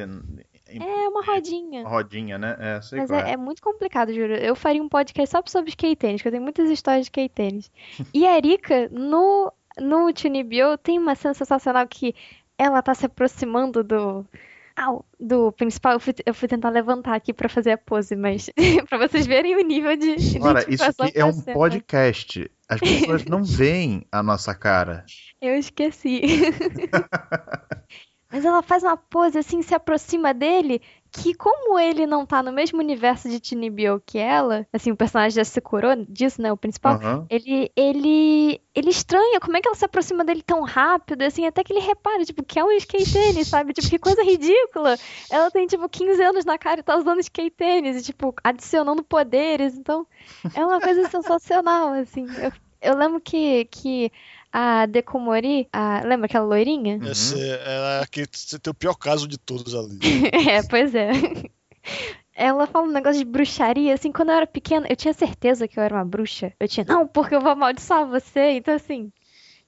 É 0.70 1.07
uma 1.09 1.24
rodinha. 1.24 1.82
Uma 1.82 1.89
rodinha, 1.89 2.38
né? 2.38 2.55
É, 2.59 2.82
sei 2.82 2.99
Mas 2.99 3.09
qual 3.09 3.20
é, 3.20 3.32
é 3.32 3.38
muito 3.38 3.61
complicado, 3.61 4.13
juro. 4.13 4.34
Eu 4.34 4.55
faria 4.55 4.82
um 4.82 4.89
podcast 4.89 5.32
só 5.32 5.41
sobre 5.45 5.70
skate 5.70 5.95
tênis, 5.95 6.22
que 6.22 6.28
eu 6.28 6.32
tenho 6.32 6.43
muitas 6.43 6.70
histórias 6.70 7.05
de 7.05 7.07
skate 7.07 7.34
tênis. 7.34 7.72
E 8.13 8.26
a 8.26 8.38
Erika, 8.38 8.89
no, 8.91 9.51
no 9.80 10.11
Chunibyo, 10.15 10.78
tem 10.78 10.97
uma 10.97 11.15
cena 11.15 11.34
sensacional 11.34 11.88
que 11.88 12.15
ela 12.57 12.82
tá 12.82 12.93
se 12.93 13.05
aproximando 13.05 13.84
do, 13.84 14.26
Au, 14.78 15.03
do 15.20 15.51
principal, 15.53 15.93
eu 15.93 15.99
fui, 15.99 16.13
eu 16.24 16.34
fui 16.36 16.47
tentar 16.47 16.70
levantar 16.70 17.15
aqui 17.15 17.34
pra 17.34 17.49
fazer 17.49 17.72
a 17.72 17.78
pose, 17.80 18.15
mas 18.15 18.47
pra 18.88 18.99
vocês 18.99 19.26
verem 19.26 19.55
o 19.55 19.61
nível 19.61 19.97
de. 19.97 20.15
Ora, 20.39 20.63
isso 20.72 20.84
aqui 20.84 21.18
é 21.18 21.22
a 21.22 21.26
um 21.26 21.34
cena. 21.34 21.57
podcast. 21.57 22.51
As 22.70 22.80
pessoas 22.80 23.26
não 23.26 23.41
veem 23.43 24.05
a 24.11 24.22
nossa 24.22 24.53
cara. 24.53 25.03
Eu 25.41 25.55
esqueci. 25.55 26.22
Mas 28.32 28.44
ela 28.44 28.62
faz 28.62 28.84
uma 28.84 28.98
pose 28.98 29.38
assim, 29.40 29.62
se 29.62 29.74
aproxima 29.74 30.34
dele, 30.34 30.82
que 31.12 31.34
como 31.34 31.80
ele 31.80 32.06
não 32.06 32.26
tá 32.26 32.44
no 32.44 32.52
mesmo 32.52 32.80
universo 32.80 33.30
de 33.30 33.40
Tinibio 33.40 34.02
que 34.06 34.18
ela, 34.18 34.68
assim, 34.72 34.92
o 34.92 34.98
personagem 34.98 35.36
já 35.36 35.46
se 35.46 35.60
curou 35.62 35.96
disso, 36.08 36.42
né, 36.42 36.52
o 36.52 36.58
principal, 36.58 36.96
Aham. 36.96 37.26
ele, 37.30 37.72
ele, 37.76 38.62
ele 38.76 38.90
estranha 38.90 39.40
como 39.40 39.56
é 39.58 39.62
que 39.62 39.68
ela 39.68 39.76
se 39.76 39.86
aproxima 39.86 40.26
dele 40.26 40.44
tão 40.44 40.62
rápido, 40.62 41.22
assim, 41.22 41.46
até 41.46 41.64
que 41.64 41.74
ele 41.74 41.80
repara, 41.80 42.24
tipo, 42.26 42.44
que 42.44 42.60
é 42.60 42.64
um 42.64 42.72
skate 42.72 43.12
tênis, 43.12 43.48
sabe? 43.48 43.74
Tipo, 43.74 43.90
que 43.90 44.00
coisa 44.00 44.24
ridícula. 44.24 44.98
Ela 45.30 45.50
tem, 45.50 45.66
tipo, 45.66 45.88
15 45.88 46.22
anos 46.22 46.46
na 46.46 46.58
cara 46.58 46.82
e 46.82 46.84
tá 46.84 46.98
usando 46.98 47.20
skate 47.20 47.52
tênis, 47.52 48.02
e, 48.02 48.04
tipo, 48.04 48.34
adicionando 48.44 49.04
poderes, 49.04 49.76
então, 49.76 50.06
é 50.54 50.64
uma 50.66 50.82
coisa 50.82 51.10
sensacional, 51.10 51.94
assim. 51.94 52.28
Eu, 52.38 52.52
eu 52.82 52.98
lembro 52.98 53.20
que, 53.20 53.66
que 53.66 54.12
a 54.52 54.86
Dekomori, 54.86 55.68
a, 55.72 56.02
lembra 56.04 56.26
aquela 56.26 56.45
loirinha? 56.45 56.95
Uhum. 56.95 57.41
Ela 57.66 58.00
é 58.00 58.04
a 58.04 58.08
que 58.08 58.26
você 58.32 58.58
tem 58.58 58.72
o 58.72 58.76
pior 58.76 58.95
caso 58.95 59.28
de 59.28 59.38
todos 59.38 59.74
ali. 59.76 60.00
É, 60.50 60.64
pois 60.64 60.93
é. 60.95 61.12
Ela 62.34 62.68
fala 62.68 62.88
um 62.88 62.91
negócio 62.91 63.18
de 63.18 63.26
bruxaria, 63.26 63.93
assim, 63.93 64.12
quando 64.12 64.30
eu 64.30 64.36
era 64.36 64.48
pequena, 64.48 64.86
eu 64.89 64.95
tinha 64.95 65.14
certeza 65.14 65.68
que 65.68 65.80
eu 65.80 65.84
era 65.84 65.95
uma 65.95 66.06
bruxa. 66.06 66.54
Eu 66.60 66.68
tinha, 66.68 66.86
não, 66.88 67.08
porque 67.08 67.34
eu 67.34 67.41
vou 67.41 67.52
amaldiçoar 67.52 68.08
você. 68.08 68.52
Então, 68.52 68.76
assim, 68.76 69.12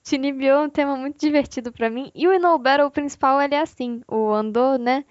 Shinibyo 0.03 0.47
é 0.47 0.59
um 0.59 0.69
tema 0.69 0.95
muito 0.95 1.19
divertido 1.19 1.71
pra 1.71 1.89
mim. 1.89 2.11
E 2.13 2.27
o 2.27 2.33
Ino 2.33 2.57
Battle 2.59 2.91
principal, 2.91 3.41
ele 3.41 3.55
é 3.55 3.61
assim, 3.61 4.01
o 4.07 4.31
Ando, 4.31 4.77
né? 4.77 5.03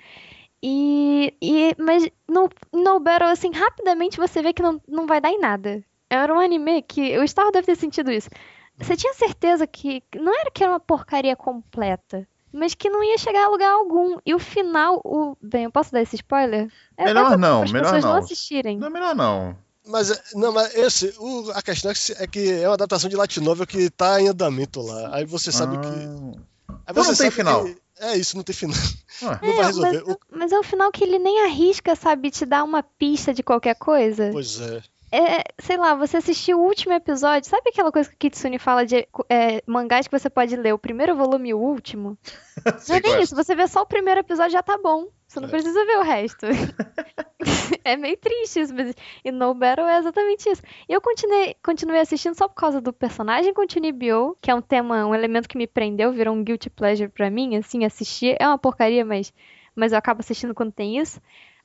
E, 0.62 1.34
e 1.40 1.74
mas 1.78 2.08
no 2.28 2.48
No 2.72 2.98
Battle, 3.00 3.30
assim, 3.30 3.52
rapidamente 3.52 4.16
você 4.16 4.42
vê 4.42 4.52
que 4.52 4.62
não, 4.62 4.80
não 4.88 5.06
vai 5.06 5.20
dar 5.20 5.30
em 5.30 5.38
nada. 5.40 5.84
Era 6.10 6.32
um 6.32 6.40
anime 6.40 6.82
que, 6.82 7.18
o 7.18 7.26
Star 7.26 7.50
deve 7.52 7.66
ter 7.66 7.76
sentido 7.76 8.10
isso. 8.10 8.30
Você 8.78 8.96
tinha 8.96 9.12
certeza 9.14 9.66
que, 9.66 10.02
não 10.16 10.32
era 10.38 10.50
que 10.50 10.62
era 10.62 10.72
uma 10.72 10.80
porcaria 10.80 11.34
completa, 11.36 12.26
mas 12.52 12.74
que 12.74 12.88
não 12.88 13.02
ia 13.02 13.18
chegar 13.18 13.44
a 13.44 13.48
lugar 13.48 13.70
algum. 13.72 14.18
E 14.24 14.34
o 14.34 14.38
final, 14.38 15.00
o... 15.04 15.36
Bem, 15.42 15.64
eu 15.64 15.70
posso 15.72 15.92
dar 15.92 16.00
esse 16.02 16.16
spoiler? 16.16 16.70
É, 16.96 17.04
Melhor 17.04 17.24
é 17.24 17.28
pra- 17.28 17.36
não, 17.36 17.62
as 17.62 17.72
melhor 17.72 17.84
pessoas 17.86 18.04
não 18.04 18.12
não. 18.12 18.18
assistirem. 18.18 18.78
Não 18.78 18.86
é 18.86 18.90
melhor 18.90 19.14
não. 19.14 19.56
Mas, 19.86 20.10
é- 20.10 20.22
não, 20.34 20.52
mas 20.52 20.74
esse, 20.74 21.14
o- 21.18 21.50
a 21.54 21.62
questão 21.62 21.90
é 21.90 22.26
que, 22.26 22.50
é 22.52 22.60
é 22.62 22.68
uma 22.68 22.74
adaptação 22.74 23.08
de 23.10 23.16
light 23.16 23.40
novel 23.40 23.66
que 23.66 23.88
tá 23.90 24.20
em 24.20 24.28
andamento 24.28 24.80
lá. 24.80 25.14
Aí 25.16 25.24
você 25.24 25.50
sabe 25.50 25.76
Ah. 25.76 25.80
que. 25.80 25.88
Aí 25.88 26.76
Então 26.90 27.04
você 27.04 27.10
não 27.10 27.16
tem 27.16 27.16
sabe 27.16 27.30
final. 27.32 27.64
que- 27.64 27.76
é 28.00 28.16
isso, 28.16 28.36
não 28.36 28.44
tem 28.44 28.54
final. 28.54 28.76
Ué. 29.22 29.38
Não 29.42 29.56
vai 29.56 29.64
resolver. 29.66 30.02
mas, 30.06 30.14
O- 30.14 30.18
mas 30.30 30.52
é 30.52 30.58
o 30.58 30.62
final 30.62 30.92
que 30.92 31.02
ele 31.02 31.18
nem 31.18 31.40
arrisca, 31.44 31.96
sabe, 31.96 32.30
te 32.30 32.46
dar 32.46 32.62
uma 32.62 32.80
pista 32.82 33.34
de 33.34 33.42
qualquer 33.42 33.74
coisa. 33.74 34.28
Pois 34.30 34.60
é. 34.60 34.80
É, 35.10 35.42
sei 35.58 35.76
lá, 35.76 35.94
você 35.94 36.18
assistiu 36.18 36.58
o 36.60 36.64
último 36.64 36.92
episódio, 36.92 37.48
sabe 37.48 37.70
aquela 37.70 37.90
coisa 37.90 38.08
que 38.10 38.14
o 38.14 38.18
Kitsune 38.18 38.58
fala 38.58 38.84
de 38.84 39.08
é, 39.28 39.62
mangás 39.66 40.06
que 40.06 40.18
você 40.18 40.28
pode 40.28 40.54
ler 40.54 40.74
o 40.74 40.78
primeiro 40.78 41.16
volume 41.16 41.48
e 41.50 41.54
o 41.54 41.58
último? 41.58 42.18
Não 42.88 42.96
é 42.96 43.00
nem 43.00 43.14
é. 43.14 43.22
isso, 43.22 43.34
você 43.34 43.54
vê 43.54 43.66
só 43.66 43.82
o 43.82 43.86
primeiro 43.86 44.20
episódio 44.20 44.52
já 44.52 44.62
tá 44.62 44.76
bom. 44.76 45.06
Você 45.26 45.40
não 45.40 45.48
É. 45.48 45.50
precisa 45.50 45.84
ver 45.84 45.98
o 45.98 46.02
resto. 46.02 46.46
é 47.84 47.96
meio 47.96 48.16
triste 48.16 48.60
isso, 48.60 48.74
mas 48.74 48.94
e 49.22 49.30
No 49.30 49.54
Battle 49.54 49.86
é 49.86 49.98
exatamente 49.98 50.48
isso. 50.48 50.62
E 50.88 50.92
eu 50.92 51.02
continuei, 51.02 51.54
continuei 51.62 52.00
assistindo 52.00 52.34
só 52.34 52.48
por 52.48 52.54
causa 52.54 52.80
do 52.80 52.94
personagem 52.94 53.52
com 53.52 53.62
Bio, 53.92 54.36
que 54.40 54.50
é 54.50 54.54
um 54.54 54.62
tema, 54.62 55.06
um 55.06 55.14
elemento 55.14 55.46
que 55.46 55.58
me 55.58 55.66
prendeu, 55.66 56.12
virou 56.12 56.34
um 56.34 56.42
guilty 56.42 56.70
pleasure 56.70 57.10
pra 57.10 57.30
mim, 57.30 57.56
assim, 57.56 57.84
assistir. 57.84 58.36
É 58.40 58.48
uma 58.48 58.56
porcaria, 58.56 59.04
mas, 59.04 59.32
mas 59.76 59.92
eu 59.92 59.98
acabo 59.98 60.20
assistindo 60.20 60.54
quando 60.54 60.72
tem 60.72 60.98
isso. 60.98 61.20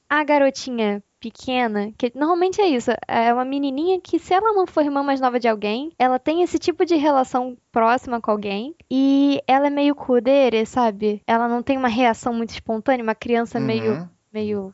A 0.10 0.24
garotinha 0.26 1.02
pequena, 1.24 1.92
que 1.98 2.12
normalmente 2.16 2.60
é 2.62 2.68
isso, 2.68 2.92
é 3.08 3.34
uma 3.34 3.46
menininha 3.46 4.00
que 4.02 4.20
se 4.20 4.34
ela 4.34 4.52
não 4.54 4.68
for 4.68 4.84
irmã 4.84 5.02
mais 5.04 5.22
nova 5.22 5.40
de 5.40 5.48
alguém, 5.48 5.92
ela 5.98 6.20
tem 6.20 6.42
esse 6.44 6.60
tipo 6.60 6.86
de 6.86 6.96
relação 6.96 7.58
próxima 7.72 8.20
com 8.22 8.32
alguém 8.32 8.76
e 8.92 9.42
ela 9.48 9.68
é 9.68 9.70
meio 9.70 9.96
kudere, 9.96 10.66
sabe? 10.66 11.22
Ela 11.26 11.48
não 11.48 11.64
tem 11.64 11.78
uma 11.78 11.88
reação 11.88 12.34
muito 12.34 12.50
espontânea, 12.52 13.04
uma 13.04 13.16
criança 13.16 13.60
meio 13.60 13.94
Uhum. 13.94 14.08
meio 14.34 14.74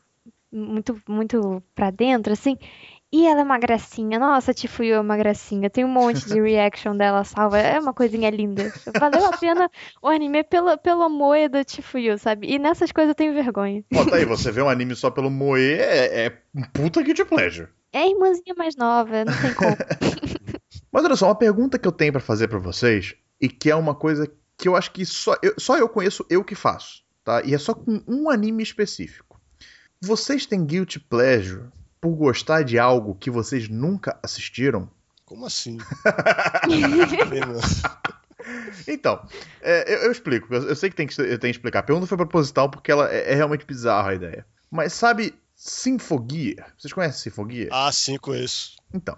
muito 0.52 1.00
muito 1.08 1.62
pra 1.74 1.90
dentro 1.90 2.32
assim. 2.32 2.56
E 3.12 3.26
ela 3.26 3.40
é 3.40 3.42
uma 3.42 3.58
gracinha. 3.58 4.20
Nossa, 4.20 4.54
Tifuyu 4.54 4.94
é 4.94 5.00
uma 5.00 5.16
gracinha. 5.16 5.68
Tem 5.68 5.84
um 5.84 5.88
monte 5.88 6.26
de 6.28 6.38
reaction 6.40 6.96
dela 6.96 7.24
salva. 7.24 7.58
É 7.58 7.80
uma 7.80 7.92
coisinha 7.92 8.30
linda. 8.30 8.72
Valeu 8.98 9.26
a 9.26 9.36
pena 9.36 9.68
o 10.00 10.06
anime 10.06 10.44
pelo, 10.44 10.78
pelo 10.78 11.08
moe 11.08 11.48
do 11.48 11.64
Tifuyu, 11.64 12.16
sabe? 12.18 12.48
E 12.52 12.58
nessas 12.58 12.92
coisas 12.92 13.10
eu 13.10 13.14
tenho 13.16 13.34
vergonha. 13.34 13.82
Bota 13.92 14.14
aí, 14.14 14.24
você 14.24 14.52
vê 14.52 14.62
um 14.62 14.68
anime 14.68 14.94
só 14.94 15.10
pelo 15.10 15.28
Moe, 15.28 15.60
é, 15.60 16.26
é 16.26 16.42
um 16.54 16.62
puta 16.62 17.02
guilty 17.02 17.24
pleasure. 17.24 17.68
É 17.92 17.98
a 17.98 18.08
irmãzinha 18.08 18.54
mais 18.56 18.76
nova, 18.76 19.24
não 19.24 19.32
tem 19.40 19.54
como. 19.54 19.76
Mas 20.92 21.04
olha 21.04 21.16
só, 21.16 21.26
uma 21.26 21.34
pergunta 21.34 21.78
que 21.78 21.86
eu 21.86 21.92
tenho 21.92 22.12
pra 22.12 22.20
fazer 22.20 22.48
pra 22.48 22.58
vocês, 22.58 23.14
e 23.40 23.48
que 23.48 23.70
é 23.70 23.74
uma 23.74 23.94
coisa 23.94 24.30
que 24.56 24.68
eu 24.68 24.76
acho 24.76 24.92
que 24.92 25.04
só 25.04 25.36
eu, 25.42 25.54
só 25.58 25.76
eu 25.76 25.88
conheço 25.88 26.24
eu 26.28 26.44
que 26.44 26.54
faço, 26.54 27.02
tá? 27.24 27.42
E 27.42 27.54
é 27.54 27.58
só 27.58 27.74
com 27.74 28.02
um 28.06 28.30
anime 28.30 28.62
específico. 28.62 29.40
Vocês 30.00 30.46
têm 30.46 30.64
guilty 30.64 31.00
pleasure 31.00 31.64
por 32.00 32.14
gostar 32.14 32.62
de 32.62 32.78
algo 32.78 33.14
que 33.14 33.30
vocês 33.30 33.68
nunca 33.68 34.18
assistiram? 34.22 34.88
Como 35.24 35.46
assim? 35.46 35.78
Então, 38.88 39.24
é, 39.60 39.94
eu, 39.94 39.98
eu 40.04 40.12
explico. 40.12 40.52
Eu, 40.52 40.68
eu 40.68 40.74
sei 40.76 40.90
que 40.90 40.96
tem 40.96 41.06
que, 41.06 41.20
eu 41.20 41.38
tenho 41.38 41.52
que 41.52 41.58
explicar. 41.58 41.80
A 41.80 41.82
pergunta 41.82 42.06
foi 42.06 42.16
proposital 42.16 42.68
porque 42.68 42.90
ela 42.90 43.12
é, 43.12 43.32
é 43.32 43.34
realmente 43.34 43.66
bizarra 43.66 44.10
a 44.10 44.14
ideia. 44.14 44.46
Mas 44.70 44.92
sabe 44.92 45.34
Sinfogear? 45.54 46.72
Vocês 46.76 46.92
conhecem 46.92 47.20
Sinfogear? 47.20 47.68
ah, 47.70 47.92
sim, 47.92 48.16
conheço. 48.16 48.76
Então, 48.92 49.16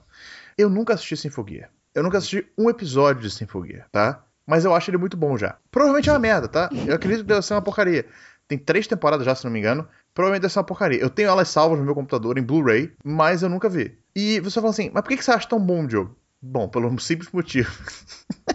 eu 0.59 0.69
nunca 0.69 0.95
assisti 0.95 1.17
Sinfogear. 1.17 1.71
Eu 1.95 2.03
nunca 2.03 2.19
assisti 2.19 2.47
um 2.59 2.69
episódio 2.69 3.23
de 3.23 3.31
Sinfogear, 3.31 3.87
tá? 3.91 4.25
Mas 4.47 4.65
eu 4.65 4.75
acho 4.75 4.91
ele 4.91 4.99
muito 4.99 5.17
bom 5.17 5.39
já. 5.39 5.57
Provavelmente 5.71 6.09
é 6.09 6.13
uma 6.13 6.19
merda, 6.19 6.49
tá? 6.49 6.69
Eu 6.87 6.95
acredito 6.95 7.23
que 7.23 7.29
deve 7.29 7.43
ser 7.43 7.55
uma 7.55 7.63
porcaria. 7.63 8.07
Tem 8.49 8.59
três 8.59 8.87
temporadas 8.87 9.25
já, 9.25 9.35
se 9.35 9.45
não 9.45 9.51
me 9.53 9.59
engano. 9.59 9.87
Provavelmente 10.15 10.43
deve 10.43 10.53
ser 10.53 10.59
uma 10.59 10.65
porcaria. 10.67 11.01
Eu 11.01 11.09
tenho 11.09 11.29
elas 11.29 11.49
salvas 11.49 11.79
no 11.79 11.85
meu 11.85 11.95
computador 11.95 12.37
em 12.37 12.43
Blu-ray, 12.43 12.93
mas 13.03 13.43
eu 13.43 13.49
nunca 13.49 13.69
vi. 13.69 13.97
E 14.15 14.41
você 14.41 14.61
fala 14.61 14.71
assim, 14.71 14.91
mas 14.93 15.03
por 15.03 15.09
que 15.17 15.23
você 15.23 15.31
acha 15.31 15.49
tão 15.49 15.59
bom 15.59 15.87
o 15.87 15.91
jogo? 15.91 16.17
Bom, 16.41 16.69
pelo 16.69 16.97
simples 17.01 17.31
motivo. 17.33 17.71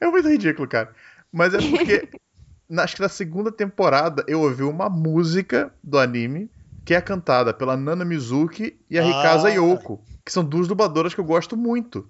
é 0.00 0.06
muito 0.06 0.28
ridículo, 0.28 0.68
cara. 0.68 0.92
Mas 1.32 1.54
é 1.54 1.58
porque, 1.58 2.08
na- 2.68 2.84
acho 2.84 2.96
que 2.96 3.02
na 3.02 3.08
segunda 3.08 3.50
temporada, 3.50 4.24
eu 4.28 4.40
ouvi 4.40 4.62
uma 4.62 4.88
música 4.88 5.72
do 5.82 5.98
anime 5.98 6.50
que 6.84 6.94
é 6.94 7.00
cantada 7.00 7.52
pela 7.52 7.76
Nana 7.76 8.04
Mizuki 8.04 8.78
e 8.88 8.98
a 8.98 9.02
Ah. 9.02 9.06
Rikaza 9.06 9.50
Yoko, 9.50 10.00
que 10.24 10.30
são 10.32 10.44
duas 10.44 10.68
dubladoras 10.68 11.12
que 11.14 11.20
eu 11.20 11.24
gosto 11.24 11.56
muito. 11.56 12.08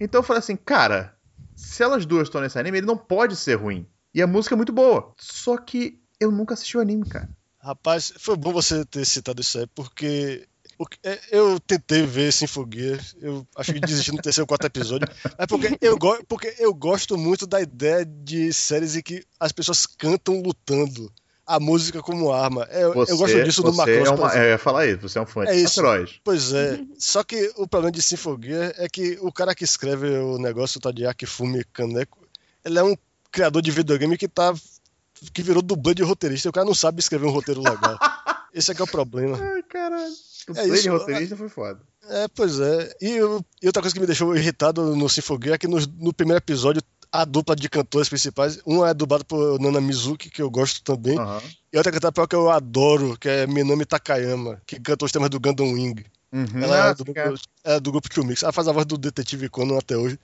Então 0.00 0.18
eu 0.18 0.22
falei 0.24 0.40
assim, 0.40 0.56
cara, 0.56 1.14
se 1.54 1.82
elas 1.82 2.04
duas 2.04 2.24
estão 2.26 2.40
nesse 2.40 2.58
anime, 2.58 2.78
ele 2.78 2.86
não 2.86 2.96
pode 2.96 3.36
ser 3.36 3.54
ruim. 3.54 3.86
E 4.14 4.20
a 4.22 4.26
música 4.26 4.54
é 4.54 4.56
muito 4.56 4.72
boa. 4.72 5.12
Só 5.18 5.56
que 5.56 5.98
eu 6.18 6.30
nunca 6.30 6.54
assisti 6.54 6.76
o 6.76 6.80
anime, 6.80 7.06
cara. 7.08 7.28
Rapaz, 7.58 8.12
foi 8.18 8.36
bom 8.36 8.52
você 8.52 8.84
ter 8.84 9.04
citado 9.04 9.40
isso 9.40 9.58
aí, 9.58 9.66
porque 9.74 10.46
é, 11.04 11.18
eu 11.30 11.60
tentei 11.60 12.02
ver 12.06 12.32
Sinfoguia, 12.32 12.98
eu 13.20 13.46
acho 13.54 13.72
que 13.74 13.80
desisti 13.80 14.10
no 14.12 14.22
terceiro 14.22 14.44
ou 14.44 14.46
quarto 14.48 14.64
episódio, 14.66 15.06
mas 15.38 15.46
porque 15.46 15.76
eu, 15.80 15.98
go- 15.98 16.24
porque 16.26 16.54
eu 16.58 16.72
gosto 16.72 17.18
muito 17.18 17.46
da 17.46 17.60
ideia 17.60 18.02
de 18.04 18.50
séries 18.52 18.96
em 18.96 19.02
que 19.02 19.22
as 19.38 19.52
pessoas 19.52 19.84
cantam 19.86 20.40
lutando. 20.40 21.12
A 21.46 21.58
música 21.58 22.00
como 22.00 22.30
arma. 22.32 22.64
É, 22.70 22.84
Eu, 22.84 22.94
eu 22.94 23.16
gosto 23.16 23.42
disso 23.42 23.60
do 23.62 23.72
você 23.72 23.98
Macross. 24.00 24.08
é 24.34 24.38
uma, 24.38 24.46
ia 24.50 24.58
falar 24.58 24.86
isso, 24.86 25.00
você 25.08 25.18
é 25.18 25.22
um 25.22 25.26
fã 25.26 25.42
É 25.42 25.52
de 25.52 25.62
isso. 25.64 25.82
Macross. 25.82 26.20
Pois 26.22 26.52
é. 26.52 26.80
Só 26.96 27.24
que 27.24 27.52
o 27.56 27.66
problema 27.66 27.90
de 27.90 28.00
Sinfoguia 28.00 28.72
é 28.78 28.88
que 28.88 29.18
o 29.20 29.32
cara 29.32 29.52
que 29.52 29.64
escreve 29.64 30.06
o 30.18 30.38
negócio, 30.38 30.78
o 30.78 30.80
tal 30.80 30.92
de 30.92 31.02
Kaneko, 31.72 32.24
ele 32.64 32.78
é 32.78 32.84
um 32.84 32.94
criador 33.30 33.62
de 33.62 33.70
videogame 33.70 34.16
que 34.16 34.28
tá. 34.28 34.52
que 35.32 35.42
virou 35.42 35.62
dublê 35.62 35.94
de 35.94 36.02
roteirista. 36.02 36.48
e 36.48 36.50
O 36.50 36.52
cara 36.52 36.66
não 36.66 36.74
sabe 36.74 37.00
escrever 37.00 37.26
um 37.26 37.30
roteiro 37.30 37.60
legal. 37.60 37.98
Esse 38.52 38.72
é 38.72 38.74
que 38.74 38.80
é 38.80 38.84
o 38.84 38.88
problema. 38.88 39.38
Ai, 39.40 39.62
caralho. 39.62 40.12
O 40.48 40.52
É 40.52 40.54
play 40.54 40.70
isso, 40.72 40.82
de 40.82 40.88
roteirista 40.88 41.36
foi 41.36 41.48
foda. 41.48 41.80
É, 42.08 42.26
pois 42.34 42.58
é. 42.58 42.92
E, 43.00 43.10
eu- 43.10 43.44
e 43.62 43.66
outra 43.66 43.80
coisa 43.82 43.94
que 43.94 44.00
me 44.00 44.06
deixou 44.06 44.34
irritado 44.36 44.96
no 44.96 45.08
Sinfoguia 45.08 45.54
é 45.54 45.58
que 45.58 45.68
no, 45.68 45.78
no 45.98 46.12
primeiro 46.12 46.38
episódio 46.38 46.82
a 47.12 47.24
dupla 47.24 47.54
de 47.54 47.68
cantores 47.68 48.08
principais, 48.08 48.58
uma 48.64 48.88
é 48.88 48.94
dublada 48.94 49.24
por 49.24 49.58
Nana 49.60 49.80
Mizuki, 49.80 50.30
que 50.30 50.40
eu 50.42 50.48
gosto 50.50 50.80
também, 50.82 51.18
Aham. 51.18 51.40
e 51.72 51.76
outra 51.76 51.90
cantora 51.92 52.26
que 52.28 52.36
eu 52.36 52.48
adoro, 52.50 53.16
que 53.18 53.28
é 53.28 53.46
Minami 53.48 53.84
Takayama, 53.84 54.60
que 54.64 54.78
cantou 54.80 55.06
os 55.06 55.12
temas 55.12 55.28
do 55.28 55.40
Gundam 55.40 55.72
Wing. 55.72 56.04
Uhum. 56.32 56.62
Ela 56.62 56.86
Ah, 56.86 56.90
é 56.90 56.94
do, 56.94 57.04
cara. 57.12 57.28
grupo, 57.30 57.44
é 57.64 57.80
do 57.80 57.90
grupo 57.92 58.08
Kill 58.08 58.24
Mix. 58.24 58.42
Ela 58.44 58.52
faz 58.52 58.68
a 58.68 58.72
voz 58.72 58.86
do 58.86 58.96
detetive 58.96 59.48
Conan 59.48 59.78
até 59.78 59.96
hoje. 59.96 60.18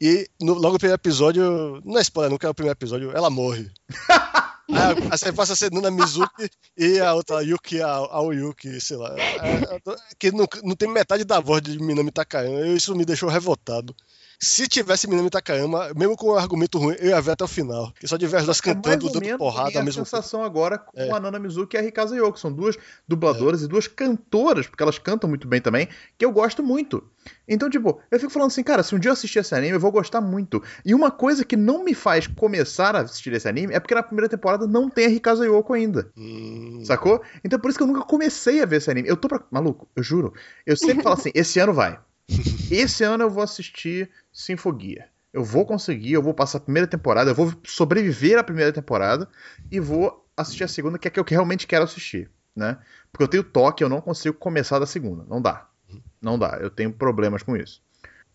E 0.00 0.28
no- 0.40 0.54
logo 0.54 0.72
no 0.74 0.78
primeiro 0.78 1.00
episódio, 1.00 1.80
não 1.84 1.98
é 1.98 2.02
spoiler 2.02 2.30
nunca, 2.30 2.46
é 2.46 2.50
o 2.50 2.54
primeiro 2.54 2.76
episódio, 2.76 3.10
ela 3.16 3.30
morre. 3.30 3.70
Aí, 4.66 4.94
você 5.10 5.30
passa 5.32 5.52
a 5.52 5.56
ser 5.56 5.70
Nana 5.70 5.90
Mizuki 5.90 6.48
e 6.76 6.98
a 6.98 7.12
outra 7.12 7.42
Yuki 7.42 7.82
Ao- 7.82 8.10
Aoyuki, 8.10 8.80
sei 8.80 8.96
lá. 8.96 9.14
É, 9.18 9.76
é, 9.76 9.80
que 10.18 10.32
não, 10.32 10.46
não 10.62 10.74
tem 10.74 10.88
metade 10.88 11.22
da 11.22 11.38
voz 11.38 11.60
de 11.62 11.78
Minami 11.78 12.10
Takayama. 12.10 12.66
Isso 12.68 12.96
me 12.96 13.04
deixou 13.04 13.28
revoltado. 13.28 13.94
Se 14.40 14.66
tivesse 14.68 15.08
Minami 15.08 15.30
Takayama, 15.30 15.90
mesmo 15.94 16.16
com 16.16 16.30
um 16.30 16.34
argumento 16.34 16.78
ruim, 16.78 16.96
eu 16.98 17.08
ia 17.10 17.20
ver 17.20 17.32
até 17.32 17.44
o 17.44 17.48
final. 17.48 17.92
Que 17.98 18.06
só 18.06 18.16
de 18.16 18.26
ver 18.26 18.38
as 18.38 18.44
duas 18.44 18.60
cantando, 18.60 19.06
é 19.06 19.08
ou 19.08 19.20
dando 19.20 19.38
porrada 19.38 19.78
ao 19.78 19.84
mesmo 19.84 20.02
a 20.02 20.04
tempo. 20.04 20.16
sensação 20.16 20.42
agora 20.42 20.78
com 20.78 21.00
É. 21.00 21.10
a 21.10 21.20
Nana 21.20 21.38
Mizuki 21.38 21.76
e 21.76 21.78
a 21.78 21.82
Rikaza 21.82 22.16
Yoko. 22.16 22.38
São 22.38 22.52
duas 22.52 22.76
dubladoras 23.08 23.62
e 23.62 23.68
duas 23.68 23.86
cantoras, 23.86 24.66
porque 24.66 24.82
elas 24.82 24.98
cantam 24.98 25.28
muito 25.28 25.46
bem 25.48 25.60
também, 25.60 25.88
que 26.18 26.24
eu 26.24 26.32
gosto 26.32 26.62
muito. 26.62 27.02
Então, 27.48 27.70
tipo, 27.70 28.00
eu 28.10 28.20
fico 28.20 28.30
falando 28.32 28.48
assim, 28.48 28.62
cara, 28.62 28.82
se 28.82 28.94
um 28.94 28.98
dia 28.98 29.08
eu 29.08 29.12
assistir 29.14 29.38
esse 29.38 29.54
anime, 29.54 29.72
eu 29.74 29.80
vou 29.80 29.90
gostar 29.92 30.20
muito. 30.20 30.62
E 30.84 30.94
uma 30.94 31.10
coisa 31.10 31.44
que 31.44 31.56
não 31.56 31.82
me 31.84 31.94
faz 31.94 32.26
começar 32.26 32.94
a 32.96 33.00
assistir 33.00 33.32
esse 33.32 33.48
anime 33.48 33.72
é 33.74 33.80
porque 33.80 33.94
na 33.94 34.02
primeira 34.02 34.28
temporada 34.28 34.66
não 34.66 34.90
tem 34.90 35.06
a 35.06 35.08
Rikaza 35.08 35.46
Yoko 35.46 35.72
ainda. 35.72 36.10
Hum, 36.16 36.82
Sacou? 36.84 37.22
Então 37.44 37.58
por 37.58 37.68
isso 37.70 37.78
que 37.78 37.82
eu 37.82 37.86
nunca 37.88 38.02
comecei 38.02 38.62
a 38.62 38.66
ver 38.66 38.76
esse 38.76 38.90
anime. 38.90 39.08
Eu 39.08 39.16
tô 39.16 39.28
pra. 39.28 39.42
Maluco, 39.50 39.88
eu 39.96 40.02
juro. 40.02 40.32
Eu 40.66 40.76
sempre 40.76 41.02
falo 41.02 41.14
assim: 41.14 41.30
esse 41.34 41.58
ano 41.58 41.72
vai. 41.72 41.98
Esse 42.70 43.04
ano 43.04 43.24
eu 43.24 43.30
vou 43.30 43.42
assistir 43.42 44.10
Sinfogia. 44.32 45.08
Eu 45.32 45.42
vou 45.42 45.66
conseguir, 45.66 46.12
eu 46.12 46.22
vou 46.22 46.32
passar 46.32 46.58
a 46.58 46.60
primeira 46.60 46.86
temporada, 46.86 47.30
eu 47.30 47.34
vou 47.34 47.52
sobreviver 47.64 48.38
à 48.38 48.44
primeira 48.44 48.72
temporada 48.72 49.28
e 49.70 49.80
vou 49.80 50.24
assistir 50.36 50.64
a 50.64 50.68
segunda, 50.68 50.98
que 50.98 51.08
é 51.08 51.10
a 51.10 51.12
que 51.12 51.18
eu 51.18 51.24
realmente 51.26 51.66
quero 51.66 51.84
assistir, 51.84 52.30
né? 52.54 52.78
Porque 53.10 53.24
eu 53.24 53.28
tenho 53.28 53.44
toque, 53.44 53.82
eu 53.82 53.88
não 53.88 54.00
consigo 54.00 54.36
começar 54.36 54.78
da 54.78 54.86
segunda. 54.86 55.24
Não 55.28 55.42
dá. 55.42 55.68
Não 56.22 56.38
dá. 56.38 56.58
Eu 56.60 56.70
tenho 56.70 56.92
problemas 56.92 57.42
com 57.42 57.56
isso. 57.56 57.82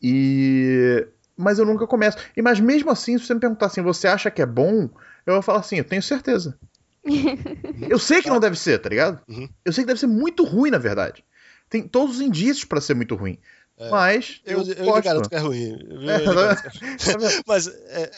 E. 0.02 1.08
Mas 1.36 1.58
eu 1.58 1.66
nunca 1.66 1.88
começo. 1.88 2.18
E 2.36 2.42
mas 2.42 2.60
mesmo 2.60 2.92
assim, 2.92 3.18
se 3.18 3.26
você 3.26 3.34
me 3.34 3.40
perguntar 3.40 3.68
assim, 3.68 3.82
você 3.82 4.08
acha 4.08 4.30
que 4.30 4.42
é 4.42 4.46
bom? 4.46 4.90
Eu 5.26 5.34
vou 5.36 5.42
falar 5.42 5.60
assim, 5.60 5.78
eu 5.78 5.86
tenho 5.86 6.04
certeza. 6.04 6.58
Eu 7.90 7.98
sei 7.98 8.22
que 8.22 8.30
não 8.30 8.42
deve 8.42 8.58
ser, 8.58 8.78
tá 8.80 8.90
ligado? 8.90 9.22
Uhum. 9.28 9.48
Eu 9.64 9.72
sei 9.72 9.84
que 9.84 9.88
deve 9.88 10.00
ser 10.00 10.08
muito 10.08 10.44
ruim, 10.44 10.70
na 10.70 10.78
verdade. 10.78 11.24
Tem 11.70 11.88
todos 11.88 12.16
os 12.16 12.22
indícios 12.22 12.66
pra 12.66 12.82
ser 12.82 12.94
muito 12.94 13.16
ruim. 13.16 13.40
É. 13.80 13.90
Mas 13.90 14.42
Eu, 14.46 14.62
eu, 14.62 14.74
eu, 14.74 15.02
garanto 15.02 15.30
que 15.30 15.36
é 15.36 15.40
ruim. 15.40 15.80
Eu, 15.90 16.10
É, 16.10 16.20
tá 16.20 16.70
é. 17.32 17.42
Mas 17.48 17.68
é, 17.68 18.12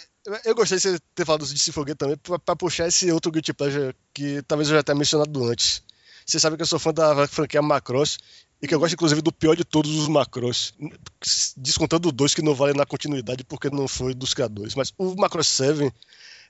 eu 0.46 0.56
gostei 0.56 0.78
de 0.80 0.82
você 0.82 1.00
ter 1.14 1.24
falado 1.24 1.46
de 1.46 1.58
Sinfoguet 1.58 1.96
também 1.96 2.18
pra, 2.18 2.40
pra 2.40 2.56
puxar 2.56 2.88
esse 2.88 3.12
outro 3.12 3.32
Guilty 3.32 3.54
Pleasure 3.54 3.96
que 4.12 4.42
talvez 4.48 4.70
eu 4.70 4.76
já 4.76 4.84
tenha 4.84 4.98
mencionado 4.98 5.44
antes. 5.46 5.84
Você 6.26 6.40
sabe 6.40 6.56
que 6.56 6.64
eu 6.64 6.68
sou 6.68 6.80
fã 6.80 6.92
da 6.92 7.28
franquia 7.28 7.62
Macross 7.62 8.18
e 8.60 8.68
que 8.68 8.74
eu 8.74 8.80
gosto 8.80 8.94
inclusive 8.94 9.22
do 9.22 9.32
pior 9.32 9.56
de 9.56 9.64
todos 9.64 9.92
os 9.96 10.08
Macross, 10.08 10.74
descontando 11.58 12.12
dois 12.12 12.34
que 12.34 12.42
não 12.42 12.56
valem 12.56 12.76
na 12.76 12.86
continuidade 12.86 13.44
porque 13.44 13.70
não 13.70 13.88
foi 13.88 14.14
dos 14.14 14.34
criadores. 14.34 14.74
Mas 14.74 14.94
o 14.98 15.16
Macross 15.16 15.48
7 15.48 15.92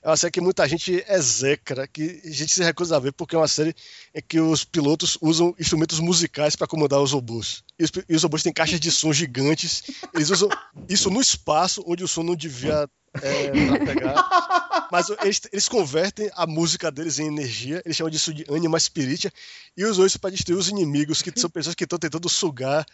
é 0.02 0.08
uma 0.08 0.16
série 0.16 0.32
que 0.32 0.40
muita 0.40 0.68
gente 0.68 1.04
execra, 1.08 1.86
que 1.86 2.20
a 2.24 2.30
gente 2.30 2.52
se 2.52 2.62
recusa 2.62 2.96
a 2.96 2.98
ver 2.98 3.12
porque 3.12 3.36
é 3.36 3.38
uma 3.38 3.46
série 3.46 3.74
em 4.12 4.20
que 4.20 4.40
os 4.40 4.64
pilotos 4.64 5.16
usam 5.20 5.54
instrumentos 5.58 6.00
musicais 6.00 6.56
para 6.56 6.66
comandar 6.66 7.00
os 7.00 7.12
robôs. 7.12 7.62
E 7.78 7.84
os, 7.84 7.92
e 8.08 8.16
os 8.16 8.22
robôs 8.24 8.42
têm 8.42 8.52
caixas 8.52 8.80
de 8.80 8.90
som 8.90 9.12
gigantes. 9.12 9.84
Eles 10.12 10.30
usam 10.30 10.48
isso 10.88 11.08
no 11.08 11.20
espaço 11.20 11.84
onde 11.86 12.02
o 12.02 12.08
som 12.08 12.24
não 12.24 12.34
devia 12.34 12.88
é, 13.22 13.50
trafegar. 13.76 14.88
Mas 14.90 15.08
eles, 15.22 15.40
eles 15.52 15.68
convertem 15.68 16.28
a 16.34 16.46
música 16.48 16.90
deles 16.90 17.20
em 17.20 17.28
energia. 17.28 17.80
Eles 17.84 17.96
chamam 17.96 18.10
disso 18.10 18.34
de 18.34 18.44
Anima 18.48 18.80
Spiritia. 18.80 19.32
E 19.76 19.84
usam 19.84 20.04
isso 20.04 20.18
para 20.18 20.30
destruir 20.30 20.58
os 20.58 20.68
inimigos, 20.68 21.22
que 21.22 21.32
são 21.38 21.48
pessoas 21.48 21.76
que 21.76 21.84
estão 21.84 21.98
tentando 21.98 22.28
sugar 22.28 22.84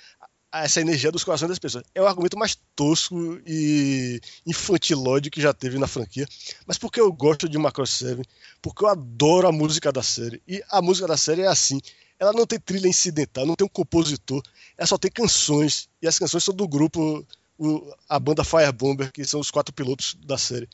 essa 0.52 0.80
energia 0.80 1.12
dos 1.12 1.24
corações 1.24 1.48
das 1.50 1.58
pessoas. 1.58 1.84
É 1.94 2.00
o 2.00 2.06
argumento 2.06 2.38
mais 2.38 2.56
tosco 2.74 3.38
e 3.46 4.20
infantilóide 4.46 5.30
que 5.30 5.40
já 5.40 5.52
teve 5.52 5.78
na 5.78 5.86
franquia. 5.86 6.26
Mas 6.66 6.78
porque 6.78 7.00
eu 7.00 7.12
gosto 7.12 7.48
de 7.48 7.58
Macross 7.58 7.90
7, 7.90 8.22
porque 8.62 8.84
eu 8.84 8.88
adoro 8.88 9.46
a 9.48 9.52
música 9.52 9.92
da 9.92 10.02
série. 10.02 10.42
E 10.48 10.62
a 10.70 10.80
música 10.80 11.06
da 11.06 11.16
série 11.16 11.42
é 11.42 11.46
assim. 11.48 11.80
Ela 12.18 12.32
não 12.32 12.46
tem 12.46 12.58
trilha 12.58 12.88
incidental, 12.88 13.46
não 13.46 13.54
tem 13.54 13.64
um 13.64 13.70
compositor, 13.70 14.42
ela 14.76 14.86
só 14.86 14.98
tem 14.98 15.10
canções. 15.10 15.88
E 16.02 16.08
as 16.08 16.18
canções 16.18 16.42
são 16.44 16.54
do 16.54 16.66
grupo, 16.66 17.24
o- 17.58 17.92
a 18.08 18.18
banda 18.18 18.42
Firebomber, 18.42 19.12
que 19.12 19.24
são 19.24 19.38
os 19.40 19.50
quatro 19.50 19.72
pilotos 19.74 20.16
da 20.24 20.36
série. 20.38 20.68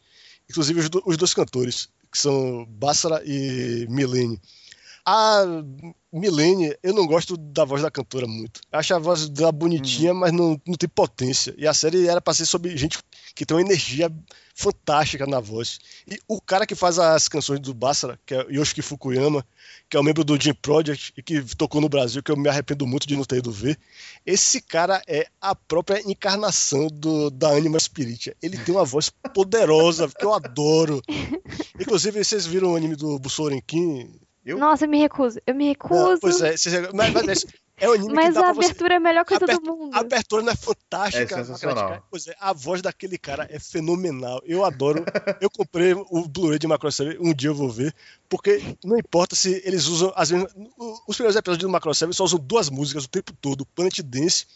Inclusive 0.49 0.81
os, 0.81 0.89
do- 0.89 1.03
os 1.05 1.17
dois 1.17 1.35
cantores, 1.35 1.89
que 2.11 2.19
são 2.19 2.65
Bassara 2.67 3.23
e 3.27 3.87
Milene. 3.91 4.41
A 5.07 5.45
Milene, 6.11 6.75
eu 6.83 6.95
não 6.95 7.07
gosto 7.07 7.37
da 7.37 7.65
voz 7.65 7.83
da 7.83 7.91
cantora 7.91 8.27
muito. 8.27 8.61
Eu 8.73 8.79
acho 8.79 8.95
a 8.95 8.99
voz 8.99 9.29
dela 9.29 9.53
bonitinha, 9.53 10.15
mas 10.15 10.33
não, 10.33 10.59
não 10.67 10.77
tem 10.77 10.89
potência. 10.89 11.55
E 11.59 11.67
a 11.67 11.75
série 11.75 12.07
era 12.07 12.21
pra 12.21 12.33
ser 12.33 12.47
sobre 12.47 12.75
gente 12.77 12.99
que 13.35 13.45
tem 13.45 13.55
uma 13.55 13.61
energia 13.61 14.11
fantástica 14.55 15.27
na 15.27 15.41
voz. 15.41 15.79
E 16.09 16.17
o 16.27 16.41
cara 16.41 16.67
que 16.67 16.75
faz 16.75 16.99
as 16.99 17.29
canções 17.29 17.61
do 17.61 17.75
Bassara, 17.75 18.19
que 18.25 18.35
é 18.35 18.47
Yoshiki 18.49 18.81
Fukuyama, 18.81 19.45
que 19.91 19.97
é 19.97 20.01
um 20.01 20.05
membro 20.05 20.25
do 20.25 20.41
Jim 20.41 20.55
Project 20.55 21.13
e 21.17 21.23
que 21.23 21.43
tocou 21.57 21.81
no 21.81 21.89
Brasil, 21.89 22.23
que 22.23 22.31
eu 22.31 22.37
me 22.37 22.49
arrependo 22.49 22.87
muito 22.87 23.07
de 23.07 23.17
não 23.17 23.25
ter 23.25 23.39
ido 23.39 23.51
ver. 23.51 23.79
Esse 24.25 24.61
cara 24.61 25.03
é 25.07 25.27
a 25.41 25.55
própria 25.55 26.01
encarnação 26.09 26.87
do, 26.87 27.29
da 27.29 27.51
Anima 27.51 27.79
Spiritia. 27.79 28.37
Ele 28.41 28.57
tem 28.57 28.75
uma 28.75 28.85
voz 28.85 29.11
poderosa, 29.11 30.09
que 30.09 30.25
eu 30.25 30.33
adoro. 30.33 31.03
Inclusive, 31.79 32.25
vocês 32.25 32.47
viram 32.47 32.73
o 32.73 32.77
anime 32.77 32.95
do 32.97 33.19
Busorenkin? 33.19 34.24
Eu? 34.45 34.59
Nossa, 34.59 34.85
eu 34.85 34.89
me 34.89 34.99
recuso. 34.99 35.41
Eu 35.47 35.55
me 35.55 35.69
recuso. 35.69 36.19
Pois 36.21 36.41
é, 36.43 36.57
vocês- 36.57 36.93
mas, 36.93 37.13
mas 37.13 37.45
é, 37.79 37.85
é 37.87 37.89
um 37.89 37.93
anime 37.93 38.09
que 38.09 38.15
Mas 38.15 38.35
dá 38.35 38.41
a 38.41 38.45
pra 38.45 38.53
você... 38.53 38.67
abertura 38.67 38.95
é 38.95 38.97
a 38.99 39.01
melhor 39.01 39.25
coisa 39.25 39.45
Aber- 39.45 39.59
do 39.59 39.63
mundo. 39.77 39.95
A 39.95 40.01
abertura 40.01 40.43
não 40.43 40.53
é 40.53 40.57
fantástica. 40.57 41.35
É 41.41 41.45
sensacional. 41.45 41.93
a 41.95 42.03
Pois 42.11 42.27
é, 42.29 42.37
a 42.39 42.53
voz 42.53 42.83
daquele 42.83 43.17
cara 43.17 43.47
é 43.51 43.59
fenomenal. 43.59 44.43
Eu 44.45 44.65
adoro. 44.65 45.03
eu 45.41 45.49
comprei 45.51 45.95
o 45.95 46.29
Blu-ray 46.29 46.59
de 46.59 46.67
Macross 46.67 46.97
7, 46.97 47.17
um 47.21 47.33
dia 47.33 47.49
eu 47.51 47.55
vou 47.55 47.71
ver, 47.71 47.95
porque 48.29 48.77
não 48.85 48.99
importa 48.99 49.35
se 49.35 49.63
eles 49.65 49.87
usam 49.87 50.13
as 50.15 50.31
mesmas. 50.31 50.53
Os 51.09 51.17
primeiros 51.17 51.37
episódios 51.37 51.59
do 51.67 51.71
Macross 51.71 51.99
7 51.99 52.13
só 52.13 52.25
usam 52.25 52.39
duas 52.39 52.69
músicas 52.69 53.05
o 53.05 53.09
tempo 53.09 53.33
todo: 53.41 53.65
Planet 53.75 53.99
Dance 54.03 54.47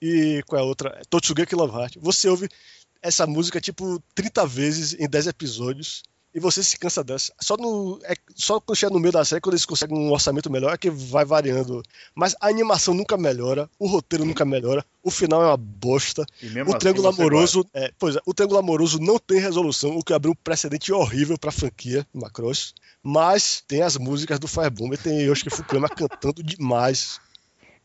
e 0.00 0.42
qual 0.46 0.60
é 0.60 0.62
a 0.62 0.66
outra? 0.66 1.02
Totsugeki 1.10 1.54
Love 1.56 1.76
Heart. 1.76 1.96
Você 2.00 2.28
ouve 2.28 2.48
essa 3.02 3.26
música 3.26 3.60
tipo 3.60 4.00
30 4.14 4.46
vezes 4.46 4.94
em 4.94 5.08
10 5.08 5.26
episódios. 5.26 6.04
E 6.34 6.40
você 6.40 6.62
se 6.62 6.78
cansa 6.78 7.04
dessa. 7.04 7.32
Só, 7.40 7.56
no, 7.56 8.00
é, 8.04 8.14
só 8.34 8.58
quando 8.58 8.76
chega 8.76 8.92
no 8.92 9.00
meio 9.00 9.12
da 9.12 9.24
série, 9.24 9.40
quando 9.40 9.54
eles 9.54 9.66
conseguem 9.66 9.98
um 9.98 10.10
orçamento 10.10 10.50
melhor, 10.50 10.72
é 10.72 10.78
que 10.78 10.90
vai 10.90 11.24
variando. 11.24 11.82
Mas 12.14 12.34
a 12.40 12.48
animação 12.48 12.94
nunca 12.94 13.18
melhora, 13.18 13.68
o 13.78 13.86
roteiro 13.86 14.24
nunca 14.24 14.44
melhora, 14.44 14.84
o 15.02 15.10
final 15.10 15.42
é 15.42 15.46
uma 15.46 15.56
bosta. 15.56 16.24
E 16.42 16.46
mesmo 16.46 16.70
O 16.70 16.70
assim 16.70 16.78
triângulo 16.78 17.08
amoroso, 17.08 17.66
é, 17.74 17.92
pois 17.98 18.16
é, 18.16 18.20
o 18.24 18.32
triângulo 18.32 18.58
amoroso 18.58 18.98
não 18.98 19.18
tem 19.18 19.38
resolução, 19.38 19.96
o 19.96 20.02
que 20.02 20.14
abriu 20.14 20.32
um 20.32 20.36
precedente 20.42 20.92
horrível 20.92 21.36
pra 21.36 21.52
franquia 21.52 22.06
Macross. 22.14 22.74
Mas 23.02 23.62
tem 23.66 23.82
as 23.82 23.96
músicas 23.96 24.38
do 24.38 24.48
Firebomb, 24.48 24.96
tem 24.96 25.22
Yoshiki 25.22 25.50
Fukuyama 25.50 25.88
cantando 25.90 26.42
demais. 26.42 27.20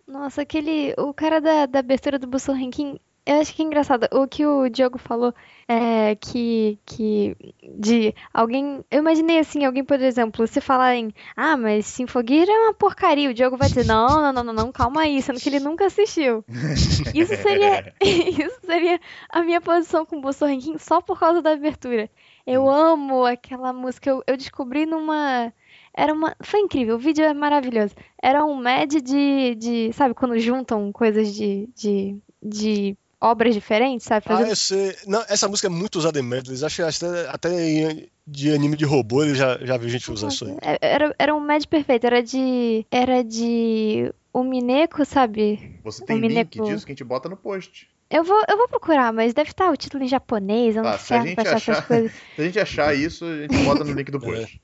Nossa, 0.08 0.44
aquele. 0.44 0.94
O 0.98 1.14
cara 1.14 1.42
da, 1.42 1.66
da 1.66 1.80
abertura 1.80 2.18
do 2.18 2.28
Busson 2.28 2.54
Rankin. 2.54 2.98
Eu 3.28 3.42
acho 3.42 3.54
que 3.54 3.62
é 3.62 3.66
engraçado. 3.66 4.08
O 4.14 4.26
que 4.26 4.46
o 4.46 4.70
Diogo 4.70 4.98
falou 4.98 5.34
é 5.68 6.16
que. 6.16 6.80
que 6.86 7.36
de 7.78 8.16
alguém. 8.34 8.86
Eu 8.90 9.00
imaginei 9.00 9.38
assim, 9.40 9.66
alguém, 9.66 9.84
por 9.84 10.00
exemplo, 10.00 10.48
se 10.48 10.62
falar 10.62 10.96
em. 10.96 11.14
Ah, 11.36 11.58
mas 11.58 11.86
Sinfogueira 11.88 12.50
é 12.50 12.60
uma 12.60 12.74
porcaria. 12.74 13.30
O 13.30 13.34
Diogo 13.34 13.58
vai 13.58 13.68
dizer: 13.68 13.86
Não, 13.86 14.08
não, 14.22 14.32
não, 14.32 14.44
não, 14.46 14.54
não, 14.54 14.72
calma 14.72 15.02
aí, 15.02 15.22
sendo 15.22 15.42
que 15.42 15.50
ele 15.50 15.60
nunca 15.60 15.88
assistiu. 15.88 16.46
Isso 17.14 17.36
seria. 17.36 17.94
Isso 18.00 18.62
seria 18.66 18.98
a 19.30 19.42
minha 19.42 19.60
posição 19.60 20.06
com 20.06 20.20
o 20.20 20.22
Busson 20.22 20.46
Rankin 20.46 20.78
só 20.78 21.02
por 21.02 21.20
causa 21.20 21.42
da 21.42 21.52
abertura. 21.52 22.10
Eu 22.46 22.70
amo 22.70 23.26
aquela 23.26 23.74
música. 23.74 24.10
Eu, 24.10 24.24
eu 24.26 24.38
descobri 24.38 24.86
numa. 24.86 25.52
Era 25.94 26.14
uma. 26.14 26.34
Foi 26.42 26.62
incrível, 26.62 26.96
o 26.96 27.00
vídeo 27.00 27.26
é 27.26 27.34
maravilhoso. 27.34 27.94
Era 28.24 28.46
um 28.46 28.56
med 28.56 29.02
de. 29.02 29.54
de 29.56 29.92
sabe, 29.92 30.14
quando 30.14 30.40
juntam 30.40 30.94
coisas 30.94 31.36
de. 31.36 31.68
de, 31.76 32.18
de 32.42 32.98
obras 33.20 33.54
diferentes, 33.54 34.06
sabe? 34.06 34.26
Ah, 34.28 34.30
Fazendo... 34.34 34.50
eu 34.50 34.56
sei. 34.56 34.96
Não, 35.08 35.24
essa 35.28 35.48
música 35.48 35.68
é 35.68 35.70
muito 35.72 35.98
usada 35.98 36.20
em 36.20 36.24
medleys. 36.24 36.64
Acho 36.64 36.76
que 36.78 36.82
até, 37.06 37.30
até 37.30 37.50
em- 37.70 38.08
de 38.26 38.52
anime 38.54 38.76
de 38.76 38.84
robô 38.86 39.24
ele 39.24 39.36
já, 39.36 39.58
já 39.60 39.78
vi 39.78 39.90
gente 39.90 40.12
usar 40.12 40.28
isso 40.28 40.46
aí. 40.46 40.58
É, 40.62 40.78
Era, 40.82 41.16
era 41.18 41.36
um 41.36 41.40
med 41.40 41.66
perfeito, 41.68 42.06
era 42.06 42.22
de. 42.22 42.86
Era 42.92 43.24
de. 43.24 44.12
O 44.34 44.44
Mineco, 44.44 45.04
sabe? 45.06 45.80
Você 45.84 46.06
tem 46.06 46.18
O 46.18 46.28
link 46.28 46.62
disso 46.62 46.86
que 46.86 46.92
a 46.92 46.94
gente 46.94 47.04
bota 47.04 47.28
no 47.28 47.36
post. 47.38 47.90
Eu 48.10 48.24
vou, 48.24 48.42
eu 48.48 48.56
vou 48.58 48.68
procurar, 48.70 49.12
mas 49.12 49.34
deve 49.34 49.50
estar 49.50 49.70
o 49.72 49.76
título 49.76 50.04
em 50.04 50.08
japonês, 50.08 50.76
eu 50.78 50.84
não 50.84 50.92
Tá, 50.92 50.98
se 50.98 51.14
a 51.14 51.18
inferno 51.18 51.36
pra 51.36 51.44
gente 51.44 51.56
achar 51.56 51.72
essas 51.72 51.78
achar- 51.84 51.88
coisas. 51.88 52.12
Se 52.36 52.42
a 52.42 52.46
gente 52.46 52.60
achar 52.60 52.96
isso, 52.96 53.26
a 53.26 53.36
gente 53.42 53.58
bota 53.66 53.84
no 53.84 53.92
link 53.94 54.10
do 54.12 54.20
post. 54.22 54.62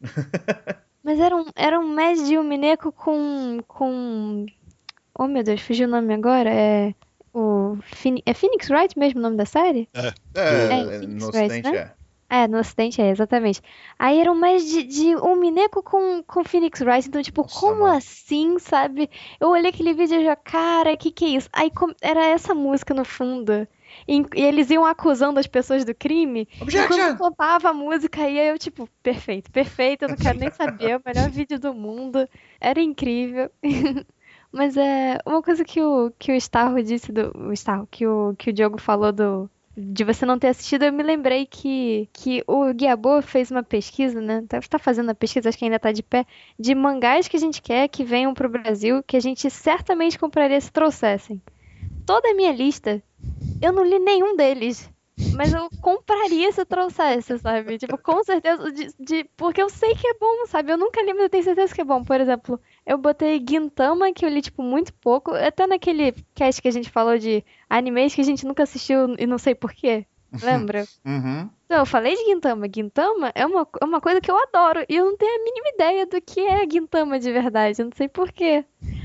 Mas 1.04 1.20
era 1.20 1.36
um, 1.36 1.46
era 1.56 1.78
um 1.80 1.90
med 1.90 2.24
de 2.24 2.38
um 2.38 2.44
Mineco 2.44 2.92
com. 2.92 3.60
com. 3.68 4.46
Oh 5.18 5.28
meu 5.28 5.44
Deus, 5.44 5.60
fugiu 5.62 5.88
o 5.88 5.92
nome 5.92 6.14
agora? 6.14 6.50
É. 6.50 6.94
O. 7.34 7.78
É 8.26 8.34
Phoenix 8.34 8.70
Wright 8.70 8.98
mesmo 8.98 9.20
o 9.20 9.24
nome 9.24 9.38
da 9.38 9.46
série? 9.46 9.90
É, 9.94 10.14
É, 10.36 10.84
no 10.84 10.92
Phoenix 10.92 11.24
Wright, 11.34 11.40
ocidente 11.50 11.72
né? 11.72 11.78
é. 11.78 11.96
É, 12.30 12.48
no 12.48 12.58
Ocidente 12.60 13.00
é, 13.00 13.12
exatamente. 13.12 13.62
Aí 14.00 14.20
era 14.20 14.32
um 14.32 14.36
mais 14.36 14.66
de, 14.66 14.82
de 14.84 15.16
um 15.18 15.36
Mineco 15.36 15.84
com, 15.84 16.24
com 16.24 16.44
Phoenix 16.44 16.82
Wright. 16.82 17.08
Então, 17.08 17.22
tipo, 17.22 17.44
Nossa, 17.44 17.60
como 17.60 17.82
mano. 17.82 17.98
assim, 17.98 18.58
sabe? 18.58 19.08
Eu 19.40 19.50
olhei 19.50 19.70
aquele 19.70 19.94
vídeo 19.94 20.20
e 20.20 20.24
já, 20.26 20.36
cara, 20.36 20.98
que 20.98 21.12
que 21.12 21.26
é 21.26 21.28
isso? 21.30 21.50
Aí 21.54 21.70
com- 21.70 21.94
era 22.02 22.26
essa 22.26 22.56
música 22.56 22.92
no 22.94 23.06
fundo. 23.06 23.68
E, 24.08 24.22
e 24.36 24.42
eles 24.42 24.72
iam 24.72 24.84
acusando 24.86 25.40
as 25.40 25.46
pessoas 25.46 25.86
do 25.86 25.94
crime. 25.94 26.48
E 26.74 26.84
quando 26.84 27.08
Objection! 27.08 27.16
contava 27.16 27.70
a 27.70 27.74
música, 27.74 28.24
aí 28.24 28.40
eu, 28.50 28.58
tipo, 28.58 28.90
perfeito, 29.04 29.52
perfeito, 29.52 30.04
eu 30.04 30.10
não 30.10 30.18
quero 30.18 30.40
nem 30.40 30.50
saber, 30.50 30.90
é 30.92 30.98
o 30.98 31.02
melhor 31.06 31.30
vídeo 31.30 31.60
do 31.60 31.72
mundo. 31.74 32.28
Era 32.60 32.82
incrível. 32.82 33.52
Mas 34.54 34.78
é 34.78 35.18
uma 35.26 35.42
coisa 35.42 35.66
que 35.66 35.82
o, 35.82 36.12
que 36.20 36.32
o 36.32 36.36
Starro 36.36 36.82
disse 36.84 37.12
do. 37.12 37.36
O 37.36 37.52
Starro, 37.54 37.88
que 37.90 38.06
o, 38.06 38.36
que 38.38 38.52
o 38.52 38.54
Diogo 38.54 38.80
falou 38.80 39.12
do, 39.12 39.50
de 39.76 40.04
você 40.04 40.28
não 40.28 40.38
ter 40.38 40.50
assistido, 40.50 40.84
eu 40.84 40.94
me 40.94 41.02
lembrei 41.02 41.48
que, 41.48 42.08
que 42.14 42.44
o 42.46 42.72
Guiabô 42.72 43.20
fez 43.24 43.50
uma 43.50 43.64
pesquisa, 43.64 44.22
né? 44.22 44.46
Tá, 44.48 44.60
tá 44.62 44.78
fazendo 44.78 45.10
a 45.10 45.16
pesquisa, 45.16 45.50
acho 45.50 45.58
que 45.58 45.66
ainda 45.66 45.80
tá 45.80 45.92
de 45.92 46.04
pé, 46.04 46.28
de 46.60 46.76
mangás 46.76 47.28
que 47.28 47.36
a 47.36 47.40
gente 47.40 47.64
quer 47.64 47.88
que 47.88 48.04
venham 48.04 48.36
pro 48.36 48.48
Brasil, 48.48 49.02
que 49.02 49.18
a 49.18 49.20
gente 49.20 49.50
certamente 49.50 50.20
compraria 50.20 50.62
se 50.62 50.72
trouxessem. 50.72 51.42
Toda 52.06 52.30
a 52.30 52.36
minha 52.36 52.52
lista, 52.52 53.02
eu 53.60 53.74
não 53.74 53.84
li 53.84 53.98
nenhum 53.98 54.36
deles. 54.36 54.88
Mas 55.36 55.54
eu 55.54 55.70
compraria 55.82 56.52
se 56.52 56.66
trouxesse, 56.66 57.38
sabe? 57.38 57.78
Tipo, 57.78 57.98
com 57.98 58.24
certeza. 58.24 58.72
De, 58.72 58.88
de, 59.00 59.24
porque 59.38 59.62
eu 59.62 59.70
sei 59.70 59.94
que 59.96 60.08
é 60.08 60.14
bom, 60.16 60.46
sabe? 60.48 60.72
Eu 60.72 60.78
nunca 60.78 61.02
li, 61.02 61.14
mas 61.14 61.24
eu 61.24 61.30
tenho 61.30 61.44
certeza 61.44 61.74
que 61.74 61.82
é 61.82 61.84
bom. 61.84 62.04
Por 62.04 62.20
exemplo, 62.20 62.60
eu 62.86 62.98
botei 62.98 63.44
Gintama, 63.48 64.12
que 64.12 64.26
eu 64.26 64.30
li, 64.30 64.42
tipo, 64.42 64.64
muito 64.64 64.94
pouco. 64.96 65.32
Até 65.34 65.68
naquele 65.68 66.14
cast 66.34 66.62
que 66.62 66.68
a 66.68 66.72
gente 66.72 66.90
falou 66.90 67.18
de 67.18 67.44
animes 67.70 68.16
que 68.16 68.22
a 68.22 68.26
gente 68.26 68.46
nunca 68.46 68.64
assistiu 68.64 69.16
e 69.18 69.28
não 69.28 69.38
sei 69.38 69.54
porquê. 69.54 70.06
Lembra? 70.42 70.86
Uhum. 71.06 71.50
Então, 71.66 71.82
eu 71.82 71.86
falei 71.86 72.16
de 72.16 72.26
Gintama. 72.26 72.68
Gintama 72.74 73.32
é 73.34 73.46
uma, 73.46 73.68
é 73.82 73.86
uma 73.86 74.00
coisa 74.00 74.22
que 74.22 74.30
eu 74.30 74.38
adoro. 74.38 74.86
E 74.88 74.96
eu 74.96 75.06
não 75.06 75.18
tenho 75.18 75.34
a 75.34 75.44
mínima 75.44 75.70
ideia 75.74 76.06
do 76.06 76.22
que 76.22 76.40
é 76.40 76.70
Gintama 76.70 77.20
de 77.20 77.32
verdade. 77.32 77.82
Eu 77.82 77.86
não 77.86 77.92
sei 77.96 78.08
porquê. 78.08 78.64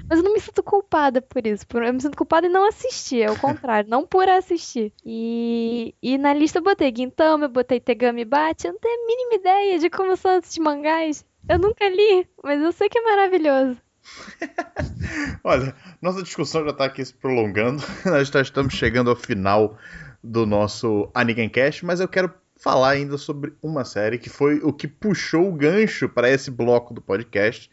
Mas 0.09 0.19
eu 0.19 0.25
não 0.25 0.33
me 0.33 0.41
sinto 0.41 0.63
culpada 0.63 1.21
por 1.21 1.47
isso. 1.47 1.67
Eu 1.73 1.93
me 1.93 2.01
sinto 2.01 2.17
culpada 2.17 2.47
em 2.47 2.51
não 2.51 2.67
assistir. 2.67 3.23
É 3.23 3.31
o 3.31 3.39
contrário. 3.39 3.91
não 3.91 4.07
por 4.07 4.29
assistir. 4.29 4.93
E, 5.05 5.95
e 6.03 6.17
na 6.17 6.33
lista 6.33 6.59
eu 6.59 6.63
botei 6.63 6.93
Gintama, 6.97 7.45
eu 7.45 7.51
botei 7.51 7.79
Tegami 7.79 8.25
Bate. 8.25 8.67
Eu 8.67 8.73
não 8.73 8.81
tenho 8.81 9.03
a 9.03 9.07
mínima 9.07 9.35
ideia 9.35 9.79
de 9.79 9.91
como 9.91 10.17
são 10.17 10.39
esses 10.39 10.57
mangás. 10.59 11.25
Eu 11.49 11.59
nunca 11.59 11.89
li, 11.89 12.27
mas 12.43 12.61
eu 12.61 12.73
sei 12.73 12.89
que 12.89 12.99
é 12.99 13.03
maravilhoso. 13.03 13.77
Olha, 15.45 15.75
nossa 16.01 16.23
discussão 16.23 16.65
já 16.65 16.71
está 16.71 16.85
aqui 16.87 17.05
se 17.05 17.15
prolongando. 17.15 17.83
Nós 18.05 18.29
já 18.29 18.41
estamos 18.41 18.75
chegando 18.75 19.11
ao 19.11 19.17
final 19.17 19.79
do 20.23 20.47
nosso 20.47 21.11
Anigen 21.15 21.49
Cast, 21.49 21.85
mas 21.85 22.01
eu 22.01 22.09
quero 22.09 22.33
falar 22.57 22.91
ainda 22.91 23.17
sobre 23.17 23.55
uma 23.63 23.85
série 23.85 24.19
que 24.19 24.29
foi 24.29 24.59
o 24.63 24.73
que 24.73 24.89
puxou 24.89 25.49
o 25.49 25.53
gancho 25.53 26.09
para 26.09 26.29
esse 26.29 26.51
bloco 26.51 26.93
do 26.93 27.01
podcast, 27.01 27.71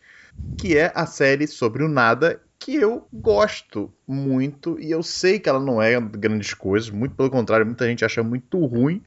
que 0.58 0.78
é 0.78 0.92
a 0.96 1.06
série 1.06 1.48
sobre 1.48 1.84
o 1.84 1.90
nada, 1.90 2.42
que 2.60 2.76
eu 2.76 3.08
gosto 3.14 3.94
muito 4.08 4.80
e 4.80 4.90
eu 4.90 5.04
sei 5.04 5.40
que 5.40 5.48
ela 5.50 5.60
não 5.60 5.82
é 5.82 6.00
grandes 6.00 6.54
coisas, 6.54 6.90
muito 6.90 7.16
pelo 7.16 7.30
contrário, 7.30 7.66
muita 7.66 7.86
gente 7.86 8.06
acha 8.06 8.24
muito 8.24 8.64
ruim. 8.66 9.04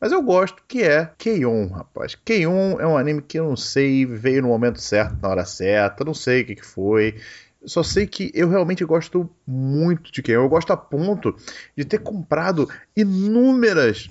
Mas 0.00 0.10
eu 0.10 0.20
gosto 0.20 0.64
que 0.66 0.82
é 0.82 1.08
Keion, 1.16 1.68
rapaz. 1.68 2.16
Keion 2.16 2.80
é 2.80 2.86
um 2.86 2.96
anime 2.96 3.22
que 3.22 3.38
eu 3.38 3.44
não 3.44 3.56
sei, 3.56 4.04
veio 4.04 4.42
no 4.42 4.48
momento 4.48 4.80
certo, 4.80 5.16
na 5.22 5.28
hora 5.28 5.44
certa, 5.44 6.04
não 6.04 6.14
sei 6.14 6.42
o 6.42 6.46
que, 6.46 6.56
que 6.56 6.66
foi. 6.66 7.20
Só 7.64 7.82
sei 7.82 8.06
que 8.06 8.30
eu 8.34 8.48
realmente 8.48 8.84
gosto 8.84 9.28
muito 9.46 10.10
de 10.10 10.22
Keion. 10.22 10.42
Eu 10.42 10.48
gosto 10.48 10.72
a 10.72 10.76
ponto 10.76 11.34
de 11.76 11.84
ter 11.84 11.98
comprado 11.98 12.68
inúmeras 12.96 14.08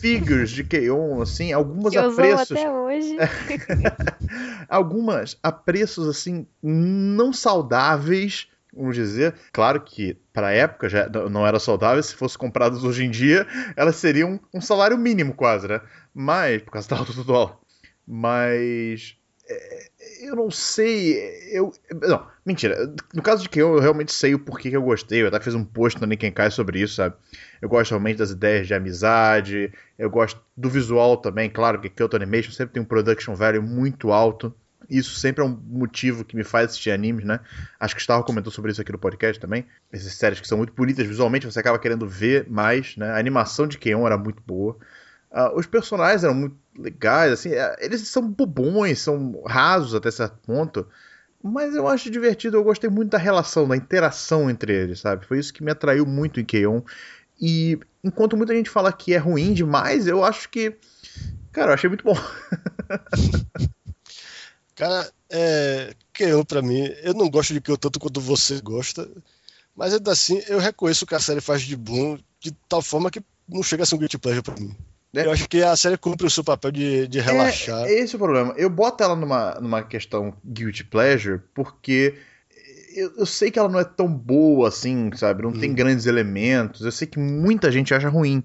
figures 0.00 0.50
de 0.50 0.64
Keion, 0.64 1.20
assim, 1.20 1.52
algumas 1.52 1.92
que 1.92 1.98
a 1.98 2.10
preços. 2.10 2.52
até 2.52 2.70
hoje. 2.70 3.16
algumas 4.68 5.38
a 5.42 5.52
preços 5.52 6.08
assim 6.08 6.46
não 6.62 7.32
saudáveis, 7.32 8.48
vamos 8.72 8.96
dizer. 8.96 9.34
Claro 9.52 9.82
que 9.82 10.16
para 10.32 10.48
a 10.48 10.52
época 10.52 10.88
já 10.88 11.08
não 11.30 11.46
era 11.46 11.60
saudável, 11.60 12.02
se 12.02 12.14
fosse 12.14 12.38
compradas 12.38 12.84
hoje 12.84 13.04
em 13.04 13.10
dia, 13.10 13.46
elas 13.76 13.96
seriam 13.96 14.40
um 14.52 14.60
salário 14.60 14.96
mínimo 14.96 15.34
quase, 15.34 15.68
né? 15.68 15.80
Mas 16.14 16.62
por 16.62 16.70
causa 16.72 16.88
da 16.88 16.96
alta 16.96 17.12
do 17.12 17.24
dólar. 17.24 17.58
Mas 18.06 19.16
é, 19.48 19.88
eu 20.22 20.36
não 20.36 20.50
sei. 20.50 21.18
Eu. 21.52 21.72
Não, 22.02 22.26
mentira. 22.44 22.94
No 23.12 23.22
caso 23.22 23.42
de 23.42 23.48
que 23.48 23.60
eu 23.60 23.78
realmente 23.78 24.12
sei 24.12 24.34
o 24.34 24.38
porquê 24.38 24.70
que 24.70 24.76
eu 24.76 24.82
gostei. 24.82 25.22
Eu 25.22 25.28
até 25.28 25.40
fiz 25.40 25.54
um 25.54 25.64
post 25.64 26.00
no 26.00 26.32
Kai 26.32 26.50
sobre 26.50 26.80
isso, 26.80 26.96
sabe? 26.96 27.14
Eu 27.60 27.68
gosto 27.68 27.90
realmente 27.90 28.18
das 28.18 28.30
ideias 28.30 28.66
de 28.66 28.74
amizade. 28.74 29.72
Eu 29.98 30.10
gosto 30.10 30.40
do 30.56 30.68
visual 30.68 31.16
também. 31.16 31.48
Claro 31.48 31.80
que 31.80 31.88
Kyoto 31.88 32.16
Animation 32.16 32.52
sempre 32.52 32.74
tem 32.74 32.82
um 32.82 32.86
production 32.86 33.34
value 33.34 33.62
muito 33.62 34.12
alto. 34.12 34.54
Isso 34.88 35.18
sempre 35.18 35.42
é 35.42 35.46
um 35.46 35.58
motivo 35.66 36.24
que 36.24 36.36
me 36.36 36.44
faz 36.44 36.66
assistir 36.66 36.90
animes, 36.90 37.24
né? 37.24 37.40
Acho 37.80 37.94
que 37.94 38.00
estava 38.00 38.22
comentou 38.22 38.52
sobre 38.52 38.70
isso 38.70 38.80
aqui 38.80 38.92
no 38.92 38.98
podcast 38.98 39.40
também. 39.40 39.66
Essas 39.90 40.12
séries 40.12 40.40
que 40.40 40.46
são 40.46 40.58
muito 40.58 40.72
bonitas 40.74 41.06
visualmente, 41.06 41.46
você 41.46 41.58
acaba 41.58 41.78
querendo 41.78 42.06
ver 42.06 42.48
mais, 42.50 42.96
né? 42.96 43.10
A 43.10 43.18
animação 43.18 43.66
de 43.66 43.78
Keion 43.78 44.06
era 44.06 44.18
muito 44.18 44.42
boa. 44.46 44.76
Uh, 45.30 45.58
os 45.58 45.66
personagens 45.66 46.22
eram 46.22 46.34
muito 46.34 46.56
legais, 46.78 47.32
assim, 47.32 47.50
é, 47.52 47.76
eles 47.80 48.06
são 48.06 48.30
bobões, 48.30 49.00
são 49.00 49.42
rasos 49.44 49.94
até 49.94 50.10
certo 50.10 50.38
ponto, 50.46 50.86
mas 51.46 51.74
eu 51.74 51.86
acho 51.86 52.10
divertido, 52.10 52.56
eu 52.56 52.64
gostei 52.64 52.88
muito 52.88 53.10
da 53.10 53.18
relação, 53.18 53.68
da 53.68 53.76
interação 53.76 54.48
entre 54.48 54.72
eles, 54.74 55.00
sabe? 55.00 55.26
Foi 55.26 55.38
isso 55.38 55.52
que 55.52 55.62
me 55.62 55.70
atraiu 55.70 56.06
muito 56.06 56.40
em 56.40 56.44
Keion. 56.44 56.80
E 57.38 57.78
enquanto 58.02 58.34
muita 58.34 58.56
gente 58.56 58.70
fala 58.70 58.90
que 58.90 59.12
é 59.12 59.18
ruim 59.18 59.52
demais, 59.52 60.06
eu 60.06 60.24
acho 60.24 60.48
que. 60.48 60.74
Cara, 61.52 61.72
eu 61.72 61.74
achei 61.74 61.88
muito 61.88 62.02
bom. 62.02 62.16
Cara, 64.74 65.12
é. 65.28 65.94
Keion 66.14 66.44
pra 66.44 66.62
mim, 66.62 66.90
eu 67.02 67.12
não 67.12 67.28
gosto 67.28 67.52
de 67.52 67.60
Keion 67.60 67.76
tanto 67.76 68.00
quanto 68.00 68.22
você 68.22 68.62
gosta, 68.62 69.06
mas 69.76 69.92
ainda 69.92 70.12
assim 70.12 70.42
eu 70.48 70.58
reconheço 70.58 71.04
o 71.04 71.06
que 71.06 71.14
a 71.14 71.20
série 71.20 71.42
faz 71.42 71.60
de 71.60 71.76
bom 71.76 72.18
de 72.40 72.52
tal 72.68 72.80
forma 72.80 73.10
que 73.10 73.22
não 73.46 73.62
chega 73.62 73.82
a 73.82 73.86
ser 73.86 73.96
um 73.96 73.98
guilty 73.98 74.16
pleasure 74.16 74.42
pra 74.42 74.54
mim. 74.54 74.74
Eu 75.22 75.30
acho 75.30 75.48
que 75.48 75.62
a 75.62 75.76
série 75.76 75.96
cumpre 75.96 76.26
o 76.26 76.30
seu 76.30 76.42
papel 76.42 76.72
de, 76.72 77.06
de 77.06 77.20
relaxar. 77.20 77.84
É, 77.84 77.92
esse 77.92 78.14
é 78.14 78.16
o 78.16 78.18
problema. 78.18 78.54
Eu 78.56 78.68
boto 78.68 79.02
ela 79.02 79.14
numa, 79.14 79.54
numa 79.60 79.82
questão 79.82 80.34
guilty 80.44 80.84
pleasure 80.84 81.40
porque 81.54 82.14
eu, 82.94 83.12
eu, 83.18 83.26
sei 83.26 83.50
que 83.50 83.58
ela 83.58 83.68
não 83.68 83.78
é 83.78 83.84
tão 83.84 84.08
boa 84.08 84.68
assim, 84.68 85.10
sabe? 85.14 85.42
Não 85.42 85.50
hum. 85.50 85.60
tem 85.60 85.74
grandes 85.74 86.06
elementos. 86.06 86.82
Eu 86.82 86.92
sei 86.92 87.06
que 87.06 87.18
muita 87.18 87.70
gente 87.70 87.92
acha 87.92 88.08
ruim. 88.08 88.42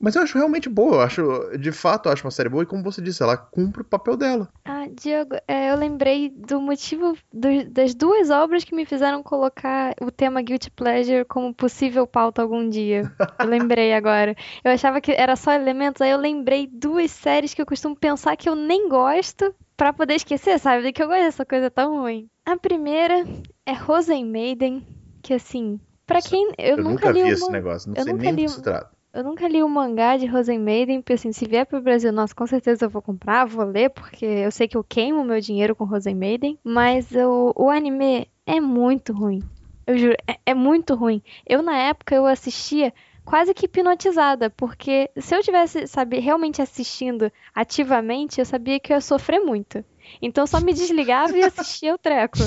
Mas 0.00 0.16
eu 0.16 0.22
acho 0.22 0.38
realmente 0.38 0.66
boa, 0.66 0.94
eu 0.94 1.00
acho, 1.02 1.58
de 1.58 1.70
fato, 1.70 2.08
eu 2.08 2.12
acho 2.12 2.24
uma 2.24 2.30
série 2.30 2.48
boa 2.48 2.62
e 2.62 2.66
como 2.66 2.82
você 2.82 3.02
disse, 3.02 3.22
ela 3.22 3.36
cumpre 3.36 3.82
o 3.82 3.84
papel 3.84 4.16
dela. 4.16 4.48
Ah, 4.64 4.86
Diego, 4.90 5.36
é, 5.46 5.70
eu 5.70 5.76
lembrei 5.76 6.30
do 6.30 6.58
motivo 6.58 7.14
do, 7.30 7.70
das 7.70 7.94
duas 7.94 8.30
obras 8.30 8.64
que 8.64 8.74
me 8.74 8.86
fizeram 8.86 9.22
colocar 9.22 9.94
o 10.00 10.10
tema 10.10 10.40
Guilty 10.40 10.70
Pleasure 10.70 11.26
como 11.26 11.54
possível 11.54 12.06
pauta 12.06 12.40
algum 12.40 12.66
dia. 12.66 13.12
Eu 13.38 13.46
lembrei 13.46 13.92
agora. 13.94 14.34
Eu 14.64 14.72
achava 14.72 15.02
que 15.02 15.12
era 15.12 15.36
só 15.36 15.52
elementos, 15.52 16.00
aí 16.00 16.10
eu 16.10 16.18
lembrei 16.18 16.66
duas 16.66 17.10
séries 17.10 17.52
que 17.52 17.60
eu 17.60 17.66
costumo 17.66 17.94
pensar 17.94 18.36
que 18.38 18.48
eu 18.48 18.56
nem 18.56 18.88
gosto 18.88 19.54
para 19.76 19.92
poder 19.92 20.14
esquecer, 20.14 20.58
sabe? 20.58 20.82
De 20.82 20.92
que 20.92 21.02
eu 21.02 21.08
gosto 21.08 21.24
dessa 21.24 21.44
coisa 21.44 21.70
tão 21.70 22.00
ruim. 22.00 22.26
A 22.46 22.56
primeira 22.56 23.26
é 23.66 23.72
Rosen 23.74 24.24
Maiden, 24.24 24.86
que 25.22 25.34
assim, 25.34 25.78
para 26.06 26.22
quem 26.22 26.52
eu, 26.58 26.76
eu 26.76 26.76
nunca, 26.78 27.08
nunca 27.08 27.12
vi 27.12 27.20
uma... 27.20 27.32
esse 27.32 27.50
negócio, 27.50 27.90
não 27.90 27.96
eu 27.96 28.04
sei 28.04 28.12
nem 28.14 28.32
li... 28.32 28.42
do 28.44 28.48
que 28.48 28.56
se 28.56 28.62
trata. 28.62 28.99
Eu 29.12 29.24
nunca 29.24 29.48
li 29.48 29.62
o 29.62 29.68
mangá 29.68 30.16
de 30.16 30.26
Rosen 30.26 30.58
Maiden, 30.58 31.00
porque 31.00 31.14
assim, 31.14 31.32
se 31.32 31.44
vier 31.44 31.66
pro 31.66 31.80
Brasil, 31.80 32.12
nossa, 32.12 32.34
com 32.34 32.46
certeza 32.46 32.84
eu 32.84 32.90
vou 32.90 33.02
comprar, 33.02 33.44
vou 33.44 33.64
ler, 33.64 33.90
porque 33.90 34.24
eu 34.24 34.52
sei 34.52 34.68
que 34.68 34.76
eu 34.76 34.84
queimo 34.84 35.24
meu 35.24 35.40
dinheiro 35.40 35.74
com 35.74 35.84
Rosen 35.84 36.14
Maiden, 36.14 36.58
mas 36.62 37.10
o, 37.12 37.52
o 37.56 37.70
anime 37.70 38.28
é 38.46 38.60
muito 38.60 39.12
ruim. 39.12 39.42
Eu 39.84 39.98
juro, 39.98 40.14
é, 40.28 40.38
é 40.46 40.54
muito 40.54 40.94
ruim. 40.94 41.20
Eu, 41.44 41.60
na 41.60 41.76
época, 41.76 42.14
eu 42.14 42.24
assistia 42.24 42.94
quase 43.24 43.52
que 43.52 43.66
hipnotizada, 43.66 44.48
porque 44.50 45.10
se 45.16 45.34
eu 45.34 45.42
tivesse, 45.42 45.88
sabe, 45.88 46.20
realmente 46.20 46.62
assistindo 46.62 47.32
ativamente, 47.54 48.40
eu 48.40 48.44
sabia 48.44 48.78
que 48.78 48.92
eu 48.92 48.96
ia 48.96 49.00
sofrer 49.00 49.40
muito. 49.40 49.84
Então 50.22 50.46
só 50.46 50.60
me 50.60 50.72
desligava 50.72 51.36
e 51.36 51.42
assistia 51.42 51.94
o 51.94 51.98
treco. 51.98 52.38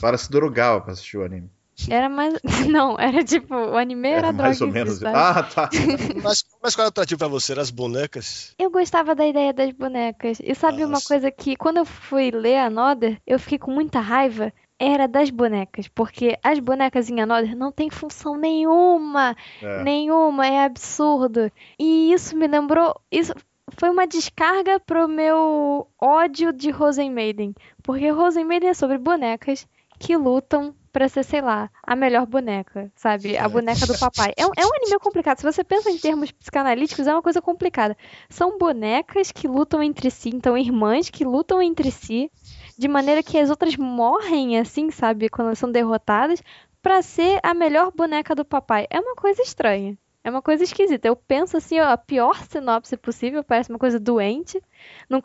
Para 0.00 0.16
se 0.16 0.30
drogava 0.30 0.80
pra 0.80 0.92
assistir 0.92 1.18
o 1.18 1.24
anime. 1.24 1.50
Era 1.88 2.08
mais. 2.08 2.34
Não, 2.68 2.98
era 2.98 3.22
tipo, 3.24 3.54
o 3.54 3.76
anime 3.76 4.08
era, 4.08 4.28
era 4.28 4.32
mais 4.32 4.60
ou 4.60 4.68
menos. 4.68 5.02
Ah, 5.04 5.42
tá. 5.42 5.70
mas, 6.22 6.44
mas 6.62 6.74
qual 6.74 6.84
era 6.84 6.88
o 6.88 6.90
atrativo 6.90 7.18
pra 7.18 7.28
você? 7.28 7.52
Era 7.52 7.62
as 7.62 7.70
bonecas? 7.70 8.54
Eu 8.58 8.70
gostava 8.70 9.14
da 9.14 9.26
ideia 9.26 9.52
das 9.52 9.70
bonecas. 9.72 10.38
E 10.42 10.54
sabe 10.54 10.78
Nossa. 10.78 10.88
uma 10.88 11.00
coisa 11.00 11.30
que, 11.30 11.56
quando 11.56 11.78
eu 11.78 11.84
fui 11.84 12.30
ler 12.30 12.56
a 12.56 12.66
Another, 12.66 13.20
eu 13.26 13.38
fiquei 13.38 13.58
com 13.58 13.70
muita 13.70 14.00
raiva? 14.00 14.52
Era 14.78 15.06
das 15.06 15.28
bonecas, 15.28 15.88
porque 15.88 16.38
as 16.42 16.58
bonecas 16.58 17.10
em 17.10 17.20
Another 17.20 17.54
não 17.54 17.70
tem 17.70 17.90
função 17.90 18.36
nenhuma. 18.36 19.36
É. 19.60 19.82
Nenhuma, 19.82 20.46
é 20.46 20.64
absurdo. 20.64 21.52
E 21.78 22.12
isso 22.12 22.34
me 22.34 22.46
lembrou. 22.46 22.98
Isso 23.12 23.34
foi 23.76 23.90
uma 23.90 24.06
descarga 24.06 24.80
pro 24.80 25.06
meu 25.06 25.86
ódio 26.00 26.52
de 26.52 26.70
Rosen 26.70 27.10
Maiden. 27.10 27.54
Porque 27.82 28.08
Rosen 28.08 28.44
Maiden 28.44 28.70
é 28.70 28.74
sobre 28.74 28.96
bonecas 28.96 29.66
que 29.98 30.16
lutam 30.16 30.74
pra 30.92 31.08
ser, 31.08 31.24
sei 31.24 31.40
lá, 31.40 31.70
a 31.82 31.94
melhor 31.94 32.26
boneca, 32.26 32.90
sabe? 32.94 33.36
A 33.36 33.48
boneca 33.48 33.86
do 33.86 33.98
papai. 33.98 34.32
É 34.36 34.46
um, 34.46 34.50
é 34.56 34.66
um 34.66 34.74
anime 34.74 34.98
complicado. 34.98 35.38
Se 35.38 35.44
você 35.44 35.62
pensa 35.62 35.90
em 35.90 35.98
termos 35.98 36.30
psicanalíticos, 36.30 37.06
é 37.06 37.12
uma 37.12 37.22
coisa 37.22 37.40
complicada. 37.40 37.96
São 38.28 38.58
bonecas 38.58 39.30
que 39.32 39.48
lutam 39.48 39.82
entre 39.82 40.10
si, 40.10 40.30
então 40.30 40.56
irmãs 40.56 41.10
que 41.10 41.24
lutam 41.24 41.62
entre 41.62 41.90
si, 41.90 42.30
de 42.76 42.88
maneira 42.88 43.22
que 43.22 43.38
as 43.38 43.50
outras 43.50 43.76
morrem, 43.76 44.58
assim, 44.58 44.90
sabe? 44.90 45.28
Quando 45.28 45.48
elas 45.48 45.58
são 45.58 45.70
derrotadas, 45.70 46.42
para 46.82 47.02
ser 47.02 47.38
a 47.42 47.54
melhor 47.54 47.92
boneca 47.92 48.34
do 48.34 48.44
papai. 48.44 48.86
É 48.90 48.98
uma 49.00 49.14
coisa 49.14 49.42
estranha. 49.42 49.96
É 50.22 50.30
uma 50.30 50.42
coisa 50.42 50.62
esquisita. 50.62 51.08
Eu 51.08 51.16
penso 51.16 51.56
assim, 51.56 51.80
ó, 51.80 51.84
a 51.88 51.96
pior 51.96 52.36
sinopse 52.44 52.96
possível, 52.96 53.42
parece 53.42 53.70
uma 53.70 53.78
coisa 53.78 53.98
doente. 53.98 54.60
Não, 55.08 55.20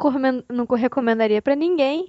não 0.50 0.66
recomendaria 0.66 1.42
para 1.42 1.56
ninguém. 1.56 2.08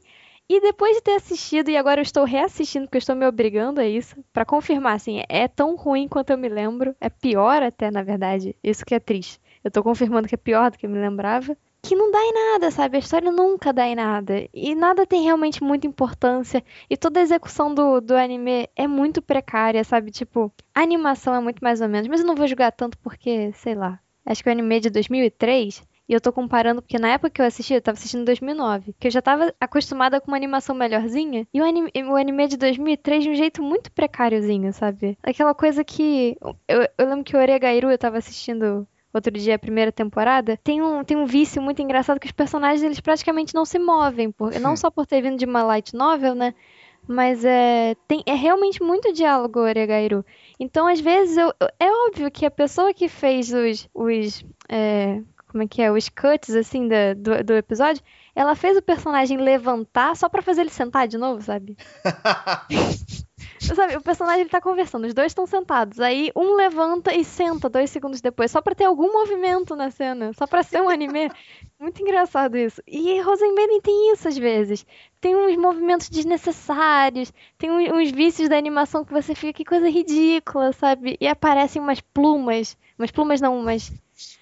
E 0.49 0.61
depois 0.61 0.95
de 0.97 1.03
ter 1.03 1.15
assistido, 1.15 1.71
e 1.71 1.77
agora 1.77 2.01
eu 2.01 2.05
estou 2.05 2.25
reassistindo, 2.25 2.87
porque 2.87 2.99
eu 2.99 3.01
estou 3.01 3.17
me 3.17 3.27
obrigando 3.27 3.81
a 3.81 3.87
isso, 3.87 4.15
para 4.33 4.45
confirmar, 4.45 4.95
assim, 4.95 5.23
é 5.29 5.49
tão 5.49 5.75
ruim 5.75 6.07
quanto 6.07 6.31
eu 6.31 6.39
me 6.39 6.49
lembro. 6.49 6.95
É 7.01 7.11
pior 7.11 7.63
até, 7.65 7.91
na 7.91 8.03
verdade. 8.03 8.55
Isso 8.63 8.85
que 8.85 8.95
é 8.95 9.01
triste. 9.01 9.41
Eu 9.65 9.73
tô 9.73 9.83
confirmando 9.83 10.29
que 10.29 10.37
é 10.37 10.39
pior 10.39 10.71
do 10.71 10.79
que 10.79 10.87
eu 10.87 10.91
me 10.91 11.01
lembrava. 11.01 11.57
Que 11.83 11.97
não 11.97 12.13
dá 12.13 12.21
em 12.21 12.33
nada, 12.33 12.71
sabe? 12.71 12.97
A 12.97 13.01
história 13.01 13.33
nunca 13.33 13.73
dá 13.73 13.89
em 13.89 13.97
nada. 13.97 14.49
E 14.55 14.75
nada 14.77 15.05
tem 15.05 15.25
realmente 15.25 15.65
muita 15.65 15.89
importância. 15.89 16.63
E 16.89 16.97
toda 16.97 17.19
a 17.19 17.23
execução 17.25 17.75
do, 17.75 18.01
do 18.01 18.15
anime 18.15 18.69
é 18.77 18.87
muito 18.87 19.21
precária, 19.21 19.83
sabe? 19.83 20.13
Tipo, 20.13 20.53
a 20.73 20.81
animação 20.81 21.35
é 21.35 21.41
muito 21.41 21.59
mais 21.61 21.81
ou 21.81 21.89
menos. 21.89 22.07
Mas 22.07 22.21
eu 22.21 22.27
não 22.27 22.37
vou 22.37 22.47
julgar 22.47 22.71
tanto 22.71 22.97
porque, 22.99 23.51
sei 23.55 23.75
lá. 23.75 23.99
Acho 24.25 24.43
que 24.45 24.49
o 24.49 24.53
anime 24.53 24.77
é 24.77 24.81
de 24.81 24.91
2003 24.91 25.83
e 26.09 26.13
eu 26.13 26.21
tô 26.21 26.33
comparando, 26.33 26.81
porque 26.81 26.99
na 26.99 27.09
época 27.09 27.31
que 27.31 27.41
eu 27.41 27.47
assisti, 27.47 27.75
eu 27.75 27.83
tava 27.83 27.97
assistindo 27.99 28.21
em 28.21 28.25
2009, 28.25 28.95
que 28.99 29.09
eu 29.09 29.11
já 29.11 29.21
tava 29.21 29.53
acostumada 29.61 30.21
com 30.21 30.29
uma 30.29 30.37
animação 30.37 30.75
melhorzinha, 30.75 31.47
e 31.53 31.61
o 31.61 31.65
anime, 31.65 31.91
o 32.09 32.17
anime 32.17 32.49
de 32.49 32.57
2003 32.57 33.25
de 33.25 33.31
um 33.31 33.35
jeito 33.35 33.63
muito 33.63 33.91
precáriozinho, 33.91 34.73
sabe? 34.73 35.19
Aquela 35.23 35.55
coisa 35.55 35.83
que. 35.85 36.37
Eu, 36.69 36.89
eu 36.97 37.09
lembro 37.09 37.25
que 37.25 37.37
o 37.37 37.41
Oregairu 37.41 37.91
eu 37.91 37.99
tava 37.99 38.19
assistindo 38.19 38.87
outro 39.13 39.33
dia 39.33 39.55
a 39.55 39.59
primeira 39.59 39.91
temporada, 39.91 40.59
tem 40.63 40.83
um, 40.83 41.03
tem 41.03 41.17
um 41.17 41.27
vício 41.27 41.61
muito 41.61 41.81
engraçado 41.81 42.21
que 42.21 42.27
os 42.27 42.33
personagens 42.33 42.83
eles 42.83 43.01
praticamente 43.01 43.55
não 43.55 43.65
se 43.65 43.79
movem, 43.79 44.31
por, 44.31 44.53
não 44.61 44.77
só 44.77 44.91
por 44.91 45.07
ter 45.07 45.23
vindo 45.23 45.39
de 45.39 45.47
uma 45.47 45.63
light 45.63 45.95
novel, 45.95 46.35
né? 46.35 46.55
Mas 47.09 47.45
é, 47.45 47.95
tem, 48.09 48.23
é 48.27 48.35
realmente 48.35 48.83
muito 48.83 49.13
diálogo 49.13 49.61
Oregairu. 49.61 50.25
Então, 50.59 50.89
às 50.89 51.01
vezes, 51.01 51.37
eu, 51.37 51.53
é 51.79 51.91
óbvio 52.09 52.31
que 52.31 52.45
a 52.45 52.51
pessoa 52.51 52.93
que 52.93 53.09
fez 53.09 53.53
os, 53.53 53.89
os 53.95 54.45
é, 54.69 55.23
como 55.57 55.63
é 55.63 55.67
que 55.67 55.81
é, 55.81 55.91
os 55.91 56.11
cuts, 56.11 56.55
assim, 56.55 56.87
da, 56.87 57.15
do, 57.15 57.43
do 57.43 57.55
episódio, 57.55 58.03
ela 58.35 58.55
fez 58.55 58.77
o 58.77 58.83
personagem 58.83 59.39
levantar 59.39 60.15
só 60.15 60.29
para 60.29 60.43
fazer 60.43 60.61
ele 60.61 60.71
sentar 60.71 61.09
de 61.09 61.17
novo, 61.17 61.41
sabe? 61.41 61.79
sabe, 63.59 63.97
o 63.97 64.03
personagem 64.03 64.43
ele 64.43 64.51
tá 64.51 64.61
conversando, 64.61 65.07
os 65.07 65.15
dois 65.15 65.29
estão 65.29 65.47
sentados. 65.47 65.99
Aí 65.99 66.31
um 66.37 66.57
levanta 66.57 67.15
e 67.15 67.25
senta 67.25 67.71
dois 67.71 67.89
segundos 67.89 68.21
depois, 68.21 68.51
só 68.51 68.61
pra 68.61 68.75
ter 68.75 68.85
algum 68.85 69.11
movimento 69.11 69.75
na 69.75 69.91
cena, 69.91 70.35
só 70.35 70.47
pra 70.47 70.63
ser 70.63 70.83
um 70.83 70.91
anime. 70.91 71.31
Muito 71.81 72.03
engraçado 72.03 72.59
isso. 72.59 72.83
E 72.87 73.19
Rosenbaden 73.23 73.81
tem 73.81 74.13
isso 74.13 74.29
às 74.29 74.37
vezes. 74.37 74.85
Tem 75.23 75.35
uns 75.35 75.57
movimentos 75.57 76.11
desnecessários, 76.11 77.33
tem 77.57 77.71
uns, 77.71 77.91
uns 77.91 78.11
vícios 78.11 78.51
da 78.51 78.59
animação 78.59 79.07
que 79.07 79.13
você 79.13 79.35
fica, 79.35 79.55
que 79.55 79.65
coisa 79.65 79.89
ridícula, 79.89 80.75
sabe? 80.75 81.17
E 81.19 81.27
aparecem 81.27 81.81
umas 81.81 82.03
plumas. 82.03 82.77
Umas 82.99 83.11
plumas 83.11 83.41
não, 83.41 83.59
umas 83.59 83.91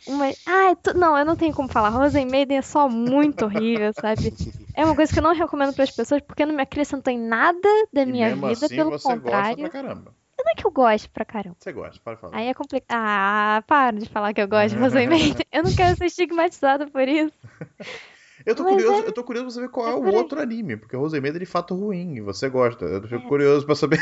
uma... 0.06 0.26
Ah, 0.46 0.76
não, 0.94 1.16
eu 1.18 1.24
não 1.24 1.36
tenho 1.36 1.54
como 1.54 1.68
falar. 1.68 1.88
Rosen 1.88 2.26
Maiden 2.26 2.58
é 2.58 2.62
só 2.62 2.88
muito 2.88 3.44
horrível, 3.44 3.92
sabe? 3.94 4.32
É 4.74 4.84
uma 4.84 4.94
coisa 4.94 5.12
que 5.12 5.18
eu 5.18 5.22
não 5.22 5.34
recomendo 5.34 5.72
para 5.74 5.84
as 5.84 5.90
pessoas 5.90 6.20
porque 6.22 6.44
não 6.46 6.54
me 6.54 6.62
acrescentou 6.62 7.12
em 7.12 7.18
nada 7.18 7.68
da 7.92 8.02
E 8.02 8.06
minha 8.06 8.34
vida, 8.34 8.50
assim 8.52 8.76
pelo 8.76 8.90
você 8.90 9.08
contrário. 9.08 9.56
gosta 9.56 9.70
pra 9.70 9.82
caramba. 9.82 10.14
Não 10.36 10.50
é 10.50 10.54
que 10.56 10.66
eu 10.66 10.70
gosto 10.70 11.08
pra 11.10 11.24
caramba. 11.24 11.56
Você 11.58 11.72
gosta, 11.72 12.00
pode 12.04 12.20
falar. 12.20 12.36
Aí 12.36 12.48
é 12.48 12.54
complicado. 12.54 12.86
Ah, 12.90 13.62
para 13.66 13.96
de 13.98 14.06
falar 14.08 14.34
que 14.34 14.40
eu 14.42 14.48
gosto 14.48 14.74
de 14.74 14.80
Rosen 14.80 15.08
Maiden. 15.08 15.44
Eu 15.52 15.62
não 15.62 15.72
quero 15.74 15.96
ser 15.96 16.06
estigmatizada 16.06 16.86
por 16.88 17.06
isso. 17.08 17.32
Eu 18.44 18.54
tô, 18.54 18.64
Mas 18.64 18.72
curioso, 18.74 19.04
é- 19.04 19.06
eu 19.08 19.12
tô 19.12 19.22
curioso 19.24 19.46
pra 19.46 19.54
saber 19.54 19.68
qual 19.68 19.86
é, 19.86 19.90
é 19.92 19.94
o 19.94 20.14
outro 20.16 20.40
anime, 20.40 20.76
porque 20.76 20.96
Rosemary 20.96 21.36
é 21.36 21.38
de 21.38 21.46
fato 21.46 21.74
ruim 21.74 22.16
e 22.16 22.20
você 22.20 22.48
gosta. 22.50 22.84
Eu 22.84 23.00
fico 23.08 23.26
curioso 23.28 23.64
pra 23.64 23.74
saber 23.76 23.98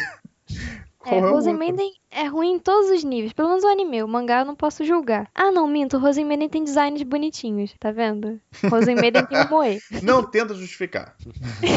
É, 1.04 1.18
é. 1.18 1.52
Maiden 1.52 1.92
é 2.10 2.24
ruim 2.24 2.52
em 2.52 2.58
todos 2.58 2.90
os 2.90 3.02
níveis. 3.04 3.32
Pelo 3.32 3.48
menos 3.48 3.64
o 3.64 3.68
anime. 3.68 4.02
O 4.02 4.08
mangá 4.08 4.40
eu 4.40 4.44
não 4.44 4.54
posso 4.54 4.84
julgar. 4.84 5.28
Ah, 5.34 5.50
não, 5.50 5.66
minto. 5.66 5.98
Rosen 5.98 6.24
Maiden 6.24 6.48
tem 6.48 6.64
designs 6.64 7.02
bonitinhos. 7.02 7.74
Tá 7.78 7.90
vendo? 7.90 8.40
Rosen 8.70 8.94
Maiden 9.00 9.26
tem 9.26 9.38
um 9.38 9.48
moe. 9.48 9.78
Não 10.02 10.22
tenta 10.22 10.54
justificar. 10.54 11.16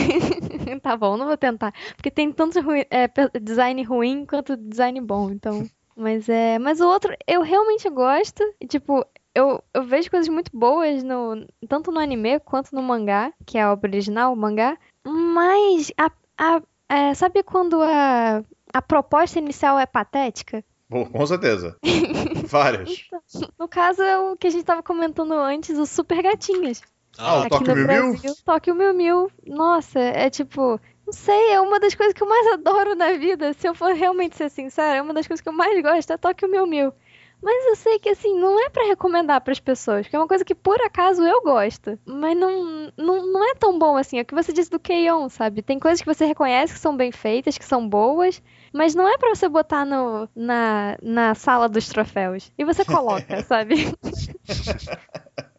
tá 0.81 0.95
bom, 0.95 1.17
não 1.17 1.25
vou 1.25 1.37
tentar. 1.37 1.73
Porque 1.95 2.11
tem 2.11 2.31
tanto 2.31 2.59
é, 2.89 3.09
design 3.39 3.81
ruim 3.83 4.25
quanto 4.25 4.55
design 4.55 4.99
bom, 5.01 5.31
então. 5.31 5.67
Mas 5.95 6.29
é. 6.29 6.59
Mas 6.59 6.79
o 6.79 6.87
outro 6.87 7.15
eu 7.27 7.41
realmente 7.41 7.89
gosto. 7.89 8.43
E, 8.59 8.67
tipo, 8.67 9.05
eu, 9.33 9.61
eu 9.73 9.83
vejo 9.83 10.09
coisas 10.09 10.29
muito 10.29 10.51
boas 10.53 11.03
no, 11.03 11.45
tanto 11.67 11.91
no 11.91 11.99
anime 11.99 12.39
quanto 12.39 12.73
no 12.73 12.81
mangá, 12.81 13.33
que 13.45 13.57
é 13.57 13.63
a 13.63 13.71
obra 13.71 13.89
original, 13.89 14.33
o 14.33 14.37
mangá. 14.37 14.77
Mas 15.03 15.91
a, 15.97 16.11
a, 16.37 16.61
é, 16.89 17.13
sabe 17.13 17.43
quando 17.43 17.81
a, 17.81 18.43
a 18.75 18.81
proposta 18.81 19.39
inicial 19.39 19.79
é 19.79 19.85
patética? 19.85 20.61
Com 20.89 21.25
certeza. 21.25 21.77
Várias. 22.45 23.07
No 23.57 23.69
caso, 23.69 24.03
é 24.03 24.19
o 24.19 24.35
que 24.35 24.47
a 24.47 24.49
gente 24.49 24.65
tava 24.65 24.83
comentando 24.83 25.31
antes, 25.31 25.77
os 25.77 25.89
super 25.89 26.21
gatinhos. 26.21 26.81
Ah, 27.17 27.37
o 27.37 27.43
no 27.47 27.73
Miu 27.73 27.75
Miu? 27.75 28.11
Brasil, 28.11 28.33
Tóquio 28.43 28.75
Miu 28.75 28.93
Miu. 28.93 29.31
Nossa, 29.47 29.97
é 29.97 30.29
tipo. 30.29 30.77
Não 31.05 31.13
sei, 31.13 31.53
é 31.53 31.61
uma 31.61 31.79
das 31.79 31.95
coisas 31.95 32.13
que 32.13 32.21
eu 32.21 32.27
mais 32.27 32.47
adoro 32.51 32.95
na 32.95 33.13
vida. 33.13 33.53
Se 33.53 33.65
eu 33.65 33.73
for 33.73 33.93
realmente 33.93 34.35
ser 34.35 34.49
sincera, 34.49 34.97
é 34.97 35.01
uma 35.01 35.13
das 35.13 35.25
coisas 35.25 35.41
que 35.41 35.47
eu 35.47 35.53
mais 35.53 35.81
gosto, 35.81 36.11
é 36.11 36.17
Tóquio 36.17 36.49
Miu 36.49 36.67
Miu. 36.67 36.93
Mas 37.41 37.65
eu 37.67 37.75
sei 37.75 37.99
que, 37.99 38.09
assim, 38.09 38.37
não 38.37 38.59
é 38.59 38.69
pra 38.69 38.87
recomendar 38.87 39.39
pras 39.39 39.59
pessoas, 39.59 40.05
porque 40.05 40.15
é 40.15 40.19
uma 40.19 40.27
coisa 40.27 40.43
que 40.43 40.55
por 40.55 40.81
acaso 40.81 41.23
eu 41.23 41.41
gosto. 41.43 41.97
Mas 42.05 42.35
não, 42.35 42.91
não, 42.97 43.25
não 43.25 43.51
é 43.51 43.55
tão 43.55 43.77
bom 43.77 43.95
assim. 43.95 44.17
É 44.17 44.21
o 44.21 44.25
que 44.25 44.33
você 44.33 44.51
disse 44.51 44.69
do 44.69 44.79
Keion, 44.79 45.29
sabe? 45.29 45.61
Tem 45.61 45.79
coisas 45.79 46.01
que 46.01 46.07
você 46.07 46.25
reconhece 46.25 46.73
que 46.73 46.79
são 46.79 46.97
bem 46.97 47.11
feitas, 47.11 47.57
que 47.57 47.65
são 47.65 47.87
boas, 47.87 48.41
mas 48.75 48.93
não 48.93 49.07
é 49.07 49.17
pra 49.17 49.33
você 49.33 49.47
botar 49.47 49.85
no, 49.85 50.27
na, 50.35 50.97
na 51.01 51.33
sala 51.35 51.67
dos 51.69 51.87
troféus. 51.87 52.51
E 52.57 52.65
você 52.65 52.83
coloca, 52.85 53.41
sabe? 53.43 53.75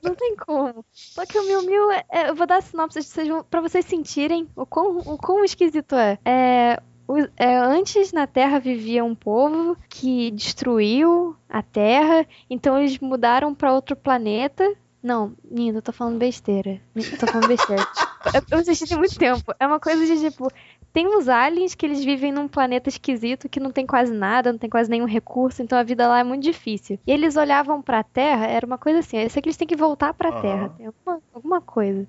Não 0.02 0.14
tem 0.14 0.36
como. 0.36 0.84
Só 0.92 1.26
que 1.26 1.38
o 1.38 1.46
Miu 1.46 1.62
Miu, 1.62 1.90
é, 1.90 2.04
é- 2.10 2.30
eu 2.30 2.34
vou 2.34 2.46
dar 2.46 2.58
a 2.58 2.60
sinopse 2.60 3.00
de 3.00 3.06
vocês, 3.06 3.26
vão- 3.28 3.42
pra 3.42 3.60
vocês 3.60 3.84
sentirem 3.84 4.48
o 4.54 4.64
quão, 4.64 4.98
o 4.98 5.18
quão 5.18 5.44
esquisito 5.44 5.96
é. 5.96 6.18
É, 6.24 6.80
o- 7.08 7.28
é, 7.36 7.56
Antes 7.56 8.12
na 8.12 8.26
Terra 8.26 8.60
vivia 8.60 9.04
um 9.04 9.14
povo 9.16 9.76
que 9.88 10.30
destruiu 10.30 11.34
a 11.48 11.60
Terra, 11.62 12.24
então 12.48 12.78
eles 12.78 12.98
mudaram 13.00 13.52
pra 13.54 13.72
outro 13.72 13.96
planeta. 13.96 14.64
Não, 15.02 15.34
Nina, 15.48 15.78
eu 15.78 15.82
tô 15.82 15.92
falando 15.92 16.18
besteira. 16.18 16.80
Eu 16.94 17.18
tô 17.18 17.26
falando 17.26 17.48
besteira. 17.48 17.82
eu, 18.34 18.42
eu 18.52 18.58
assisti 18.58 18.86
tem 18.88 18.98
muito 18.98 19.18
tempo. 19.18 19.54
É 19.58 19.66
uma 19.66 19.78
coisa 19.80 20.04
de 20.06 20.18
tipo. 20.20 20.48
Tem 20.96 21.06
uns 21.06 21.28
aliens 21.28 21.74
que 21.74 21.84
eles 21.84 22.02
vivem 22.02 22.32
num 22.32 22.48
planeta 22.48 22.88
esquisito 22.88 23.50
que 23.50 23.60
não 23.60 23.70
tem 23.70 23.84
quase 23.84 24.14
nada, 24.14 24.50
não 24.50 24.58
tem 24.58 24.70
quase 24.70 24.88
nenhum 24.88 25.04
recurso, 25.04 25.62
então 25.62 25.76
a 25.78 25.82
vida 25.82 26.08
lá 26.08 26.20
é 26.20 26.24
muito 26.24 26.42
difícil. 26.42 26.98
E 27.06 27.12
eles 27.12 27.36
olhavam 27.36 27.82
pra 27.82 28.02
Terra, 28.02 28.46
era 28.46 28.64
uma 28.64 28.78
coisa 28.78 29.00
assim, 29.00 29.18
eu 29.18 29.28
sei 29.28 29.42
que 29.42 29.48
eles 29.50 29.58
têm 29.58 29.68
que 29.68 29.76
voltar 29.76 30.14
pra 30.14 30.30
Aham. 30.30 30.40
Terra, 30.40 30.68
tem 30.70 30.86
alguma, 30.86 31.22
alguma 31.34 31.60
coisa. 31.60 32.08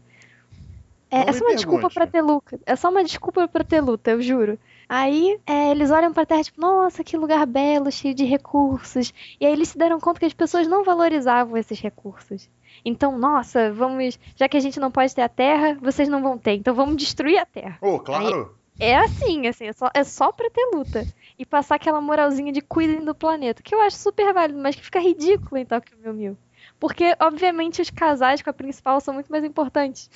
É, 1.12 1.30
é 1.30 1.34
só 1.34 1.44
uma 1.44 1.56
desculpa 1.56 1.90
pra 1.90 2.08
ter 2.08 2.22
luta. 2.22 2.58
É 2.66 2.78
só 2.78 2.90
uma 2.90 3.04
desculpa 3.04 3.46
pra 3.46 3.62
ter 3.66 3.82
luta, 3.82 4.12
eu 4.12 4.22
juro. 4.22 4.58
Aí 4.88 5.38
é, 5.46 5.70
eles 5.70 5.92
olham 5.92 6.14
pra 6.14 6.26
Terra, 6.26 6.44
tipo, 6.44 6.62
nossa, 6.62 7.04
que 7.04 7.18
lugar 7.18 7.46
belo, 7.46 7.92
cheio 7.92 8.16
de 8.16 8.24
recursos. 8.24 9.14
E 9.38 9.46
aí 9.46 9.52
eles 9.52 9.68
se 9.68 9.78
deram 9.78 10.00
conta 10.00 10.22
que 10.22 10.26
as 10.26 10.34
pessoas 10.34 10.66
não 10.66 10.86
valorizavam 10.86 11.58
esses 11.58 11.78
recursos. 11.82 12.50
Então, 12.86 13.18
nossa, 13.18 13.70
vamos. 13.70 14.18
Já 14.38 14.48
que 14.48 14.56
a 14.56 14.62
gente 14.62 14.80
não 14.80 14.92
pode 14.92 15.14
ter 15.14 15.24
a 15.24 15.30
Terra, 15.30 15.78
vocês 15.82 16.08
não 16.08 16.22
vão 16.22 16.38
ter. 16.38 16.54
Então 16.54 16.74
vamos 16.74 16.96
destruir 16.96 17.38
a 17.38 17.46
Terra. 17.46 17.78
Ô, 17.82 18.00
claro. 18.00 18.56
É 18.80 18.96
assim, 18.96 19.48
assim, 19.48 19.66
é 19.68 19.74
só, 19.74 19.90
é 19.94 20.04
só 20.04 20.32
pra 20.32 20.50
ter 20.50 20.66
luta. 20.74 21.06
E 21.38 21.46
passar 21.46 21.76
aquela 21.76 22.02
moralzinha 22.02 22.52
de 22.52 22.62
cuidem 22.62 23.04
do 23.04 23.14
planeta, 23.14 23.62
que 23.62 23.74
eu 23.74 23.82
acho 23.82 23.98
super 23.98 24.34
válido, 24.34 24.60
mas 24.60 24.76
que 24.76 24.84
fica 24.84 25.00
ridículo 25.00 25.58
em 25.58 25.66
Tokyo 25.66 25.98
Mil 26.02 26.14
Mil. 26.14 26.38
Porque, 26.80 27.16
obviamente, 27.20 27.82
os 27.82 27.90
casais 27.90 28.42
com 28.42 28.50
a 28.50 28.54
principal 28.54 29.00
são 29.00 29.14
muito 29.14 29.32
mais 29.32 29.44
importantes. 29.44 30.10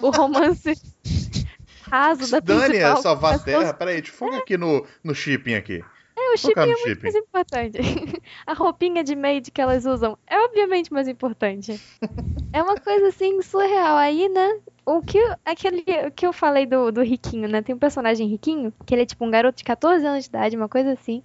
O 0.00 0.10
romance 0.10 0.72
raso 1.88 2.30
da 2.30 2.40
Dani 2.40 2.68
principal. 2.68 2.98
é 2.98 3.02
salvar 3.02 3.34
a 3.34 3.38
Terra. 3.38 3.74
Peraí, 3.74 3.96
deixa 3.96 4.12
eu 4.12 4.16
focar 4.16 4.40
aqui 4.40 4.56
no, 4.56 4.86
no 5.02 5.14
shipping 5.14 5.54
aqui. 5.54 5.84
É, 6.16 6.34
o 6.34 6.36
shipping 6.36 6.60
é 6.60 6.66
muito 6.66 6.78
shipping. 6.80 7.02
mais 7.02 7.14
importante. 7.14 7.78
A 8.44 8.52
roupinha 8.52 9.04
de 9.04 9.14
maid 9.14 9.50
que 9.52 9.60
elas 9.60 9.86
usam 9.86 10.18
é 10.26 10.38
obviamente 10.40 10.92
mais 10.92 11.08
importante. 11.08 11.80
É 12.50 12.62
uma 12.62 12.76
coisa 12.76 13.08
assim 13.08 13.42
surreal. 13.42 13.98
Aí, 13.98 14.26
né? 14.26 14.58
O 14.90 15.02
que, 15.02 15.18
aquele, 15.44 15.84
o 16.06 16.10
que 16.10 16.26
eu 16.26 16.32
falei 16.32 16.64
do, 16.64 16.90
do 16.90 17.02
riquinho, 17.02 17.46
né? 17.46 17.60
Tem 17.60 17.74
um 17.74 17.78
personagem 17.78 18.26
riquinho, 18.26 18.72
que 18.86 18.94
ele 18.94 19.02
é 19.02 19.06
tipo 19.06 19.22
um 19.22 19.30
garoto 19.30 19.58
de 19.58 19.64
14 19.64 20.06
anos 20.06 20.24
de 20.24 20.30
idade, 20.30 20.56
uma 20.56 20.68
coisa 20.68 20.92
assim. 20.92 21.22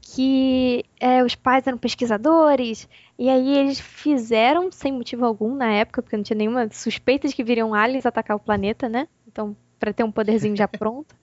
Que 0.00 0.84
é, 1.00 1.24
os 1.24 1.34
pais 1.34 1.66
eram 1.66 1.76
pesquisadores, 1.76 2.88
e 3.18 3.28
aí 3.28 3.58
eles 3.58 3.80
fizeram, 3.80 4.70
sem 4.70 4.92
motivo 4.92 5.24
algum 5.24 5.56
na 5.56 5.72
época, 5.72 6.02
porque 6.02 6.16
não 6.16 6.22
tinha 6.22 6.36
nenhuma 6.36 6.68
suspeita 6.70 7.26
de 7.26 7.34
que 7.34 7.42
viriam 7.42 7.74
aliens 7.74 8.06
atacar 8.06 8.36
o 8.36 8.40
planeta, 8.40 8.88
né? 8.88 9.08
Então, 9.26 9.56
pra 9.80 9.92
ter 9.92 10.04
um 10.04 10.12
poderzinho 10.12 10.54
já 10.54 10.68
pronto 10.68 11.16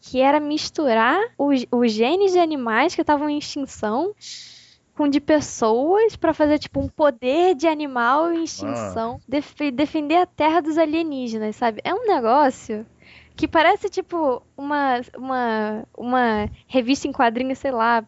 que 0.00 0.20
era 0.20 0.38
misturar 0.38 1.18
os, 1.36 1.66
os 1.70 1.92
genes 1.92 2.32
de 2.32 2.38
animais 2.38 2.94
que 2.94 3.00
estavam 3.00 3.28
em 3.28 3.38
extinção 3.38 4.14
com 4.96 5.08
de 5.08 5.20
pessoas 5.20 6.16
pra 6.16 6.34
fazer 6.34 6.58
tipo 6.58 6.80
um 6.80 6.88
poder 6.88 7.54
de 7.54 7.66
animal 7.66 8.32
em 8.32 8.44
extinção, 8.44 9.20
Def- 9.28 9.70
defender 9.72 10.16
a 10.16 10.26
terra 10.26 10.60
dos 10.60 10.78
alienígenas, 10.78 11.56
sabe? 11.56 11.80
É 11.84 11.94
um 11.94 12.06
negócio 12.06 12.86
que 13.36 13.46
parece 13.46 13.88
tipo 13.90 14.42
uma 14.56 15.00
uma 15.16 15.84
uma 15.96 16.50
revista 16.66 17.06
em 17.06 17.12
quadrinhos, 17.12 17.58
sei 17.58 17.70
lá, 17.70 18.04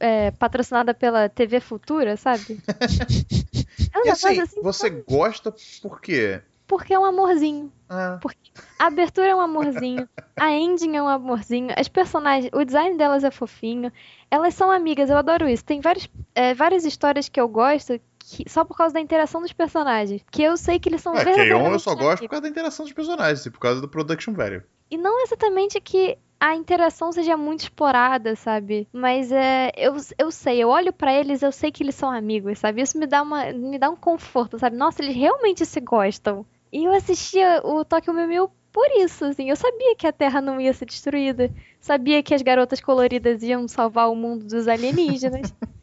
é, 0.00 0.30
patrocinada 0.32 0.92
pela 0.94 1.28
TV 1.28 1.60
Futura, 1.60 2.16
sabe? 2.16 2.58
É 3.92 3.98
um 3.98 4.04
E 4.04 4.08
assim, 4.10 4.26
negócio 4.28 4.42
assim 4.42 4.62
você 4.62 4.90
gosta 4.90 5.54
por 5.82 6.00
quê? 6.00 6.42
Porque 6.66 6.92
é 6.94 6.98
um 6.98 7.04
amorzinho. 7.04 7.70
Ah, 7.88 8.18
Porque 8.20 8.50
a 8.78 8.86
abertura 8.86 9.28
é 9.28 9.34
um 9.34 9.40
amorzinho, 9.40 10.08
a 10.36 10.50
ending 10.50 10.96
é 10.96 11.02
um 11.02 11.08
amorzinho, 11.08 11.68
as 11.76 11.86
personagens, 11.88 12.50
o 12.52 12.64
design 12.64 12.96
delas 12.96 13.22
é 13.24 13.30
fofinho, 13.30 13.92
elas 14.30 14.54
são 14.54 14.70
amigas, 14.70 15.10
eu 15.10 15.16
adoro 15.16 15.48
isso. 15.48 15.64
Tem 15.64 15.80
vários, 15.80 16.08
é, 16.34 16.54
várias 16.54 16.84
histórias 16.84 17.28
que 17.28 17.40
eu 17.40 17.46
gosto 17.46 18.00
que- 18.18 18.48
só 18.48 18.64
por 18.64 18.76
causa 18.76 18.94
da 18.94 19.00
interação 19.00 19.42
dos 19.42 19.52
personagens. 19.52 20.24
Que 20.30 20.42
eu 20.42 20.56
sei 20.56 20.78
que 20.78 20.88
eles 20.88 21.02
são 21.02 21.14
é, 21.14 21.24
K-On! 21.24 21.30
eu 21.30 21.36
verdadeiramente 21.36 21.82
só 21.82 21.94
gosto 21.94 22.20
por 22.22 22.28
causa 22.30 22.42
da 22.42 22.48
interação 22.48 22.84
dos 22.86 22.92
personagens 22.94 23.44
e 23.46 23.50
por 23.50 23.60
causa 23.60 23.80
do 23.80 23.88
production 23.88 24.32
value. 24.32 24.62
E 24.90 24.96
não 24.96 25.22
exatamente 25.22 25.80
que 25.80 26.16
a 26.40 26.54
interação 26.54 27.10
seja 27.12 27.36
muito 27.36 27.60
explorada, 27.60 28.34
sabe? 28.36 28.88
Mas 28.92 29.30
é, 29.32 29.70
eu, 29.76 29.94
eu 30.18 30.30
sei, 30.30 30.62
eu 30.62 30.68
olho 30.68 30.92
pra 30.92 31.12
eles, 31.14 31.42
eu 31.42 31.52
sei 31.52 31.70
que 31.70 31.82
eles 31.82 31.94
são 31.94 32.10
amigos, 32.10 32.58
sabe? 32.58 32.82
Isso 32.82 32.98
me 32.98 33.06
dá 33.06 33.22
uma, 33.22 33.52
me 33.52 33.78
dá 33.78 33.88
um 33.88 33.96
conforto, 33.96 34.58
sabe? 34.58 34.76
Nossa, 34.76 35.02
eles 35.02 35.14
realmente 35.16 35.64
se 35.64 35.80
gostam. 35.80 36.44
E 36.74 36.84
eu 36.84 36.92
assistia 36.92 37.62
o 37.64 37.84
Tokyo 37.84 38.12
Mew 38.12 38.26
Mew 38.26 38.50
por 38.72 38.90
isso, 38.96 39.26
assim. 39.26 39.48
Eu 39.48 39.54
sabia 39.54 39.94
que 39.94 40.08
a 40.08 40.12
Terra 40.12 40.40
não 40.40 40.60
ia 40.60 40.72
ser 40.74 40.86
destruída. 40.86 41.48
Sabia 41.78 42.20
que 42.20 42.34
as 42.34 42.42
garotas 42.42 42.80
coloridas 42.80 43.44
iam 43.44 43.68
salvar 43.68 44.10
o 44.10 44.16
mundo 44.16 44.44
dos 44.44 44.66
alienígenas. 44.66 45.54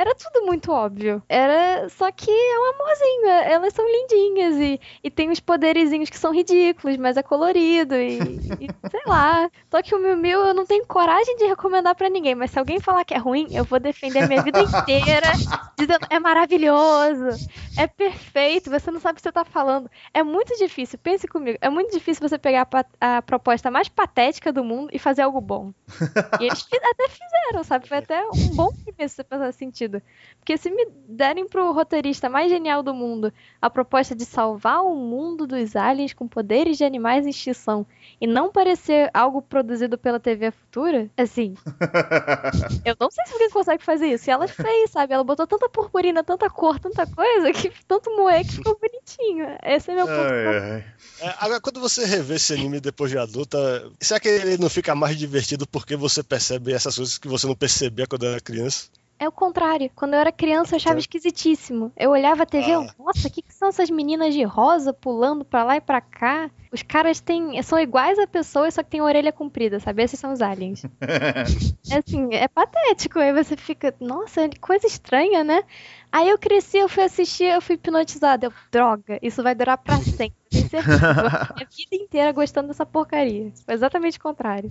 Era 0.00 0.14
tudo 0.14 0.46
muito 0.46 0.72
óbvio. 0.72 1.22
Era 1.28 1.86
só 1.90 2.10
que 2.10 2.30
é 2.30 2.58
um 2.58 2.70
amorzinho. 2.74 3.26
é- 3.26 3.52
Elas 3.52 3.74
são 3.74 3.84
lindinhas 3.86 4.56
e, 4.56 4.80
e 5.04 5.10
tem 5.10 5.28
uns 5.30 5.40
poderizinhos 5.40 6.08
que 6.08 6.16
são 6.18 6.32
ridículos, 6.32 6.96
mas 6.96 7.18
é 7.18 7.22
colorido 7.22 7.94
e, 7.94 8.42
e 8.58 8.70
sei 8.90 9.00
lá. 9.06 9.50
Tokyo 9.68 9.98
Mew 10.00 10.16
Mew 10.16 10.40
eu 10.46 10.54
não 10.54 10.64
tenho 10.64 10.86
coragem 10.86 11.36
de 11.36 11.44
recomendar 11.44 11.94
pra 11.94 12.08
ninguém, 12.08 12.34
mas 12.34 12.50
se 12.50 12.58
alguém 12.58 12.80
falar 12.80 13.04
que 13.04 13.12
é 13.14 13.18
ruim, 13.18 13.48
eu 13.52 13.64
vou 13.64 13.78
defender 13.78 14.20
a 14.20 14.24
minha 14.24 14.40
vida 14.42 14.60
inteira 14.62 15.38
dizendo 15.78 16.00
é 16.08 16.18
maravilhoso, 16.18 17.38
é 17.76 17.86
perfeito, 17.86 18.70
você 18.70 18.90
não 18.90 19.00
sabe 19.00 19.12
o 19.12 19.16
que 19.16 19.22
você 19.22 19.32
tá 19.32 19.44
falando. 19.44 19.90
É 20.14 20.22
muito 20.22 20.56
difícil, 20.58 20.98
pense 20.98 21.26
comigo, 21.28 21.58
é 21.60 21.68
muito 21.70 21.90
difícil 21.92 22.26
você 22.26 22.38
pegar 22.38 22.66
a, 23.00 23.18
a 23.18 23.22
proposta 23.22 23.70
mais 23.70 23.88
patética 23.88 24.52
do 24.52 24.64
mundo 24.64 24.90
e 24.92 24.98
fazer 24.98 25.22
algo 25.22 25.40
bom. 25.40 25.72
E 26.38 26.44
eles 26.44 26.66
até 26.72 27.08
fizeram, 27.08 27.64
sabe? 27.64 27.86
Foi 27.88 27.98
até 27.98 28.22
um 28.26 28.54
bom 28.54 28.68
começo 28.84 29.16
se 29.16 29.24
pensar 29.24 29.52
sentido. 29.52 29.89
Porque 30.38 30.56
se 30.56 30.70
me 30.70 30.86
derem 31.06 31.46
pro 31.46 31.72
roteirista 31.72 32.28
mais 32.28 32.50
genial 32.50 32.82
do 32.82 32.94
mundo 32.94 33.32
a 33.60 33.68
proposta 33.68 34.14
de 34.14 34.24
salvar 34.24 34.82
o 34.82 34.94
mundo 34.94 35.46
dos 35.46 35.76
aliens 35.76 36.14
com 36.14 36.26
poderes 36.26 36.78
de 36.78 36.84
animais 36.84 37.26
em 37.26 37.30
extinção 37.30 37.86
e 38.20 38.26
não 38.26 38.50
parecer 38.50 39.10
algo 39.12 39.42
produzido 39.42 39.98
pela 39.98 40.18
TV 40.18 40.50
Futura, 40.50 41.10
assim, 41.16 41.54
eu 42.84 42.96
não 42.98 43.10
sei 43.10 43.24
se 43.26 43.32
alguém 43.32 43.50
consegue 43.50 43.84
fazer 43.84 44.06
isso. 44.06 44.28
E 44.28 44.32
ela 44.32 44.48
fez, 44.48 44.90
sabe? 44.90 45.12
Ela 45.12 45.24
botou 45.24 45.46
tanta 45.46 45.68
purpurina, 45.68 46.24
tanta 46.24 46.48
cor, 46.48 46.78
tanta 46.78 47.06
coisa, 47.06 47.52
que 47.52 47.70
tanto 47.86 48.14
moe 48.16 48.44
que 48.44 48.52
ficou 48.52 48.78
bonitinho. 48.78 49.46
Esse 49.62 49.90
é 49.90 49.94
meu 49.94 50.06
ponto. 50.06 50.32
Ai, 50.32 50.58
ai. 50.72 50.84
É, 51.20 51.34
agora, 51.38 51.60
quando 51.60 51.80
você 51.80 52.04
revê 52.04 52.36
esse 52.36 52.52
anime 52.52 52.80
depois 52.80 53.10
de 53.10 53.18
adulta, 53.18 53.58
será 54.00 54.18
que 54.18 54.28
ele 54.28 54.58
não 54.58 54.70
fica 54.70 54.94
mais 54.94 55.16
divertido 55.16 55.66
porque 55.66 55.96
você 55.96 56.22
percebe 56.22 56.72
essas 56.72 56.96
coisas 56.96 57.18
que 57.18 57.28
você 57.28 57.46
não 57.46 57.54
percebia 57.54 58.06
quando 58.06 58.26
era 58.26 58.40
criança? 58.40 58.88
É 59.22 59.28
o 59.28 59.32
contrário. 59.32 59.90
Quando 59.94 60.14
eu 60.14 60.18
era 60.20 60.32
criança, 60.32 60.74
eu 60.74 60.76
achava 60.78 60.94
Tá. 60.94 61.00
esquisitíssimo. 61.00 61.92
Eu 61.94 62.10
olhava 62.10 62.44
a 62.44 62.46
TV, 62.46 62.70
eu, 62.70 62.80
Ah. 62.80 62.94
nossa, 62.98 63.28
o 63.28 63.30
que, 63.30 63.42
que 63.42 63.52
são 63.52 63.68
essas 63.68 63.90
meninas 63.90 64.32
de 64.32 64.42
rosa 64.44 64.94
pulando 64.94 65.44
pra 65.44 65.62
lá 65.62 65.76
e 65.76 65.80
pra 65.80 66.00
cá? 66.00 66.50
Os 66.72 66.82
caras 66.82 67.20
têm, 67.20 67.60
são 67.62 67.78
iguais 67.78 68.18
a 68.18 68.26
pessoas, 68.26 68.72
só 68.74 68.82
que 68.82 68.88
tem 68.90 69.02
orelha 69.02 69.30
comprida, 69.30 69.78
sabe? 69.78 70.02
Esses 70.02 70.18
são 70.18 70.32
os 70.32 70.40
aliens. 70.40 70.82
É 71.92 71.98
assim, 71.98 72.28
é 72.32 72.46
patético. 72.48 73.18
Aí 73.18 73.32
você 73.32 73.56
fica, 73.56 73.92
nossa, 74.00 74.48
que 74.48 74.58
coisa 74.60 74.86
estranha, 74.86 75.42
né? 75.42 75.64
Aí 76.12 76.28
eu 76.28 76.38
cresci, 76.38 76.78
eu 76.78 76.88
fui 76.88 77.02
assistir, 77.02 77.44
eu 77.44 77.60
fui 77.60 77.74
hipnotizada. 77.74 78.46
Eu, 78.46 78.52
droga, 78.70 79.18
isso 79.20 79.42
vai 79.42 79.54
durar 79.54 79.76
pra 79.76 79.96
sempre. 79.98 80.32
Tenho 80.50 80.68
certeza. 80.68 80.88
Eu 80.92 80.98
vou 80.98 81.30
ficar 81.30 81.54
Minha 81.56 81.68
vida 81.68 82.04
inteira 82.04 82.32
gostando 82.32 82.68
dessa 82.68 82.86
porcaria. 82.86 83.52
Foi 83.66 83.74
exatamente 83.74 84.18
o 84.18 84.22
contrário. 84.22 84.70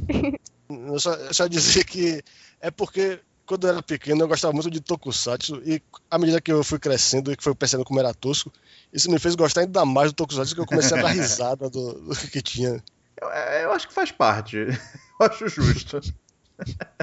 Eu 0.70 1.00
só, 1.00 1.14
eu 1.14 1.34
só 1.34 1.46
dizer 1.48 1.84
que 1.84 2.24
é 2.62 2.72
porque 2.72 3.20
quando 3.50 3.64
eu 3.66 3.72
era 3.72 3.82
pequeno 3.82 4.22
eu 4.22 4.28
gostava 4.28 4.54
muito 4.54 4.70
de 4.70 4.80
Tokusatsu 4.80 5.60
e 5.66 5.82
à 6.12 6.20
medida 6.20 6.40
que 6.40 6.52
eu 6.52 6.64
fui 6.64 6.78
crescendo 6.78 7.32
e 7.32 7.36
que 7.36 7.44
fui 7.44 7.56
percebendo 7.56 7.84
como 7.84 8.00
era 8.00 8.14
tosco, 8.14 8.54
isso 8.94 9.10
me 9.10 9.18
fez 9.18 9.34
gostar 9.34 9.62
ainda 9.62 9.84
mais 9.86 10.12
do 10.12 10.16
Tokusatsu 10.18 10.54
que 10.54 10.62
eu 10.62 10.68
comecei 10.68 10.96
a 10.96 11.02
dar 11.02 11.10
risada 11.14 11.68
do, 11.68 11.94
do 11.94 12.16
que 12.16 12.44
tinha. 12.44 12.84
Eu, 13.20 13.28
eu 13.28 13.72
acho 13.72 13.88
que 13.88 13.94
faz 13.94 14.12
parte. 14.12 14.58
Eu 15.20 15.26
acho 15.26 15.50
justo. 15.50 16.00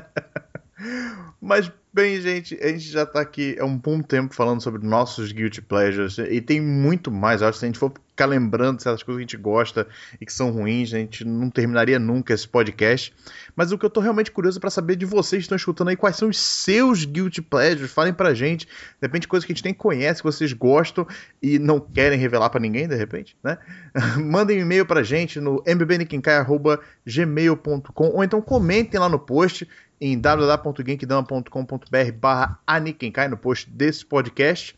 Mas, 1.39 1.71
bem, 1.97 2.21
gente, 2.21 2.59
a 2.63 2.69
gente 2.69 2.91
já 2.91 3.07
tá 3.07 3.23
aqui 3.23 3.57
há 3.59 3.65
um 3.65 3.79
bom 3.79 4.03
tempo 4.03 4.35
falando 4.35 4.61
sobre 4.61 4.87
nossos 4.87 5.33
Guilty 5.33 5.63
Pleasures. 5.63 6.19
E 6.19 6.43
tem 6.43 6.61
muito 6.61 7.11
mais. 7.11 7.41
Acho 7.41 7.53
que 7.53 7.61
se 7.61 7.65
a 7.65 7.69
gente 7.69 7.79
for 7.79 7.91
ficar 8.11 8.27
lembrando 8.27 8.83
certas 8.83 9.03
coisas 9.03 9.19
que 9.19 9.23
a 9.23 9.27
gente 9.27 9.39
gosta 9.39 9.89
e 10.21 10.27
que 10.27 10.33
são 10.33 10.51
ruins, 10.51 10.93
a 10.93 10.99
gente 10.99 11.25
não 11.25 11.49
terminaria 11.49 11.99
nunca 11.99 12.35
esse 12.35 12.47
podcast. 12.47 13.15
Mas 13.55 13.73
o 13.73 13.79
que 13.79 13.87
eu 13.87 13.89
tô 13.89 14.01
realmente 14.01 14.31
curioso 14.31 14.61
para 14.61 14.69
saber 14.69 14.97
de 14.97 15.07
vocês 15.07 15.41
que 15.41 15.45
estão 15.45 15.57
escutando 15.57 15.89
aí, 15.89 15.97
quais 15.97 16.17
são 16.17 16.29
os 16.29 16.39
seus 16.39 17.07
Guilty 17.07 17.41
Pleasures. 17.41 17.91
Falem 17.91 18.13
pra 18.13 18.35
gente. 18.35 18.67
De 18.67 18.73
repente, 19.01 19.27
coisas 19.27 19.47
que 19.47 19.53
a 19.53 19.55
gente 19.55 19.65
nem 19.65 19.73
conhece, 19.73 20.21
que 20.21 20.27
vocês 20.27 20.53
gostam 20.53 21.07
e 21.43 21.59
não 21.59 21.81
querem 21.81 22.19
revelar 22.19 22.51
pra 22.51 22.61
ninguém, 22.61 22.87
de 22.87 22.95
repente, 22.95 23.35
né? 23.43 23.57
Mandem 24.23 24.59
um 24.59 24.63
e-mail 24.63 24.85
pra 24.85 25.03
gente 25.03 25.41
no 25.41 25.63
mbbnikinkai.gmail.com 25.65 28.09
ou 28.09 28.23
então 28.23 28.43
comentem 28.43 29.01
lá 29.01 29.09
no 29.09 29.19
post 29.19 29.67
em 30.01 30.19
www.genkidama.com.br 30.19 32.13
barra 32.19 32.59
anikenkai 32.67 33.29
no 33.29 33.37
post 33.37 33.71
desse 33.71 34.05
podcast. 34.05 34.77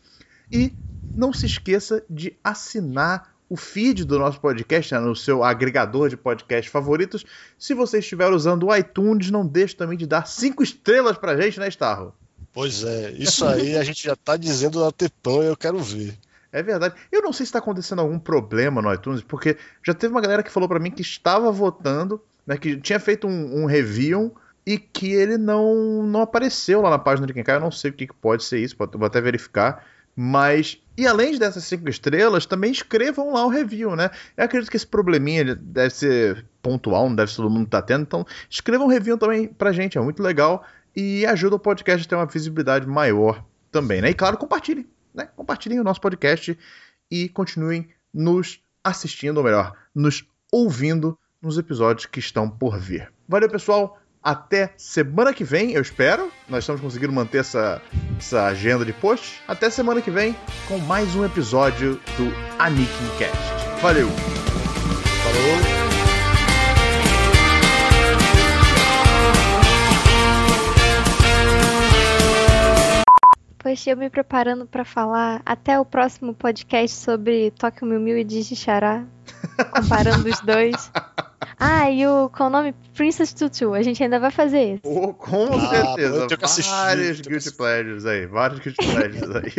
E 0.51 0.73
não 1.13 1.31
se 1.33 1.45
esqueça 1.45 2.03
de 2.09 2.35
assinar 2.43 3.33
o 3.49 3.57
feed 3.57 4.05
do 4.05 4.19
nosso 4.19 4.39
podcast 4.39 4.93
né, 4.93 4.99
no 4.99 5.15
seu 5.15 5.43
agregador 5.43 6.07
de 6.07 6.15
podcast 6.15 6.69
favoritos. 6.69 7.25
Se 7.57 7.73
você 7.73 7.97
estiver 7.99 8.31
usando 8.31 8.67
o 8.67 8.75
iTunes, 8.75 9.31
não 9.31 9.45
deixe 9.45 9.75
também 9.75 9.97
de 9.97 10.05
dar 10.05 10.27
cinco 10.27 10.61
estrelas 10.61 11.17
pra 11.17 11.35
gente, 11.35 11.59
né, 11.59 11.67
Starro? 11.67 12.13
Pois 12.53 12.83
é, 12.83 13.11
isso 13.11 13.45
aí 13.45 13.75
a 13.75 13.83
gente 13.83 14.03
já 14.03 14.15
tá 14.15 14.37
dizendo 14.37 14.83
na 14.83 14.91
Tepão 14.91 15.43
e 15.43 15.47
eu 15.47 15.57
quero 15.57 15.79
ver. 15.79 16.15
É 16.51 16.63
verdade. 16.63 16.95
Eu 17.11 17.21
não 17.21 17.31
sei 17.31 17.45
se 17.45 17.49
está 17.49 17.59
acontecendo 17.59 17.99
algum 17.99 18.17
problema 18.17 18.81
no 18.81 18.93
iTunes, 18.93 19.21
porque 19.21 19.57
já 19.83 19.93
teve 19.93 20.11
uma 20.11 20.21
galera 20.21 20.41
que 20.41 20.51
falou 20.51 20.67
para 20.67 20.79
mim 20.79 20.89
que 20.89 21.01
estava 21.01 21.51
votando, 21.51 22.21
né, 22.45 22.57
que 22.57 22.77
tinha 22.77 22.99
feito 22.99 23.27
um, 23.27 23.63
um 23.63 23.65
review 23.65 24.35
e 24.69 24.77
que 24.77 25.11
ele 25.11 25.35
não, 25.35 26.03
não 26.03 26.21
apareceu 26.21 26.79
lá 26.79 26.91
na 26.91 26.99
página 26.99 27.25
de 27.25 27.33
quem 27.33 27.43
cai. 27.43 27.55
Eu 27.55 27.59
não 27.59 27.71
sei 27.71 27.89
o 27.89 27.93
que, 27.93 28.05
que 28.05 28.13
pode 28.13 28.43
ser 28.43 28.59
isso, 28.59 28.75
vou 28.77 29.07
até 29.07 29.19
verificar. 29.19 29.83
Mas, 30.15 30.79
e 30.95 31.07
além 31.07 31.35
dessas 31.39 31.63
cinco 31.63 31.89
estrelas, 31.89 32.45
também 32.45 32.71
escrevam 32.71 33.33
lá 33.33 33.43
o 33.47 33.49
review, 33.49 33.95
né? 33.95 34.11
Eu 34.37 34.45
acredito 34.45 34.69
que 34.69 34.77
esse 34.77 34.85
probleminha 34.85 35.55
deve 35.55 35.89
ser 35.89 36.45
pontual, 36.61 37.09
não 37.09 37.15
deve 37.15 37.35
todo 37.35 37.49
mundo 37.49 37.67
tá 37.67 37.81
tendo. 37.81 38.03
Então, 38.03 38.23
escrevam 38.47 38.85
um 38.85 38.89
review 38.91 39.17
também 39.17 39.47
pra 39.47 39.71
gente, 39.71 39.97
é 39.97 40.01
muito 40.01 40.21
legal 40.21 40.63
e 40.95 41.25
ajuda 41.25 41.55
o 41.55 41.59
podcast 41.59 42.05
a 42.05 42.07
ter 42.07 42.15
uma 42.15 42.27
visibilidade 42.27 42.85
maior 42.85 43.43
também, 43.71 44.03
né? 44.03 44.11
E 44.11 44.13
claro, 44.13 44.37
compartilhem, 44.37 44.85
né? 45.15 45.29
Compartilhem 45.35 45.79
o 45.79 45.83
nosso 45.83 45.99
podcast 45.99 46.55
e 47.09 47.27
continuem 47.29 47.89
nos 48.13 48.61
assistindo, 48.83 49.37
ou 49.37 49.43
melhor, 49.43 49.75
nos 49.95 50.23
ouvindo 50.51 51.17
nos 51.41 51.57
episódios 51.57 52.05
que 52.05 52.19
estão 52.19 52.47
por 52.47 52.77
vir. 52.77 53.11
Valeu, 53.27 53.49
pessoal! 53.49 53.98
Até 54.21 54.73
semana 54.75 55.33
que 55.33 55.45
vem, 55.45 55.71
eu 55.71 55.81
espero. 55.81 56.29
Nós 56.47 56.63
estamos 56.63 56.81
conseguindo 56.81 57.13
manter 57.13 57.39
essa, 57.39 57.81
essa 58.17 58.47
agenda 58.47 58.83
de 58.83 58.91
posts. 58.91 59.39
Até 59.47 59.69
semana 59.69 60.01
que 60.01 60.11
vem 60.11 60.35
com 60.67 60.77
mais 60.77 61.15
um 61.15 61.23
episódio 61.23 61.95
do 62.17 62.61
Anikin 62.61 63.17
Cast. 63.17 63.81
Valeu! 63.81 64.09
Falou! 65.23 65.79
Poxa, 73.59 73.91
eu 73.91 73.97
me 73.97 74.09
preparando 74.09 74.65
pra 74.65 74.83
falar 74.83 75.41
até 75.45 75.79
o 75.79 75.85
próximo 75.85 76.33
podcast 76.33 76.97
sobre 76.97 77.51
Tokyo 77.51 77.87
Mew 77.87 77.99
Mew 77.99 78.17
e 78.17 78.23
Digichará, 78.25 79.05
comparando 79.71 80.27
os 80.27 80.39
dois. 80.41 80.91
Ah, 81.59 81.89
e 81.89 82.05
o. 82.05 82.29
Qual 82.29 82.49
o 82.49 82.51
nome? 82.51 82.73
Princess 82.93 83.33
Tutu. 83.33 83.73
A 83.73 83.81
gente 83.81 84.03
ainda 84.03 84.19
vai 84.19 84.31
fazer 84.31 84.75
isso. 84.75 84.81
Oh, 84.83 85.13
com 85.13 85.47
ah, 85.53 85.69
certeza. 85.69 86.27
Tenho 86.27 86.39
que 86.39 86.45
assistir, 86.45 86.71
vários 86.71 87.21
Guilty 87.21 87.35
assistir. 87.35 87.57
Pleasures 87.57 88.05
aí. 88.05 88.25
Vários 88.25 88.59
Guilty 88.59 88.85
Pleasures 88.85 89.35
aí. 89.35 89.53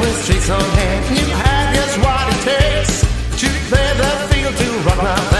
With 0.00 0.14
streaks 0.22 0.50
on 0.50 0.60
hand. 0.60 1.04
You 1.10 1.26
just 1.74 1.98
what 1.98 2.28
it 2.28 2.40
takes 2.44 3.00
to 3.40 3.46
the 3.98 4.10
field 4.30 4.56
to 4.56 5.02
my 5.02 5.37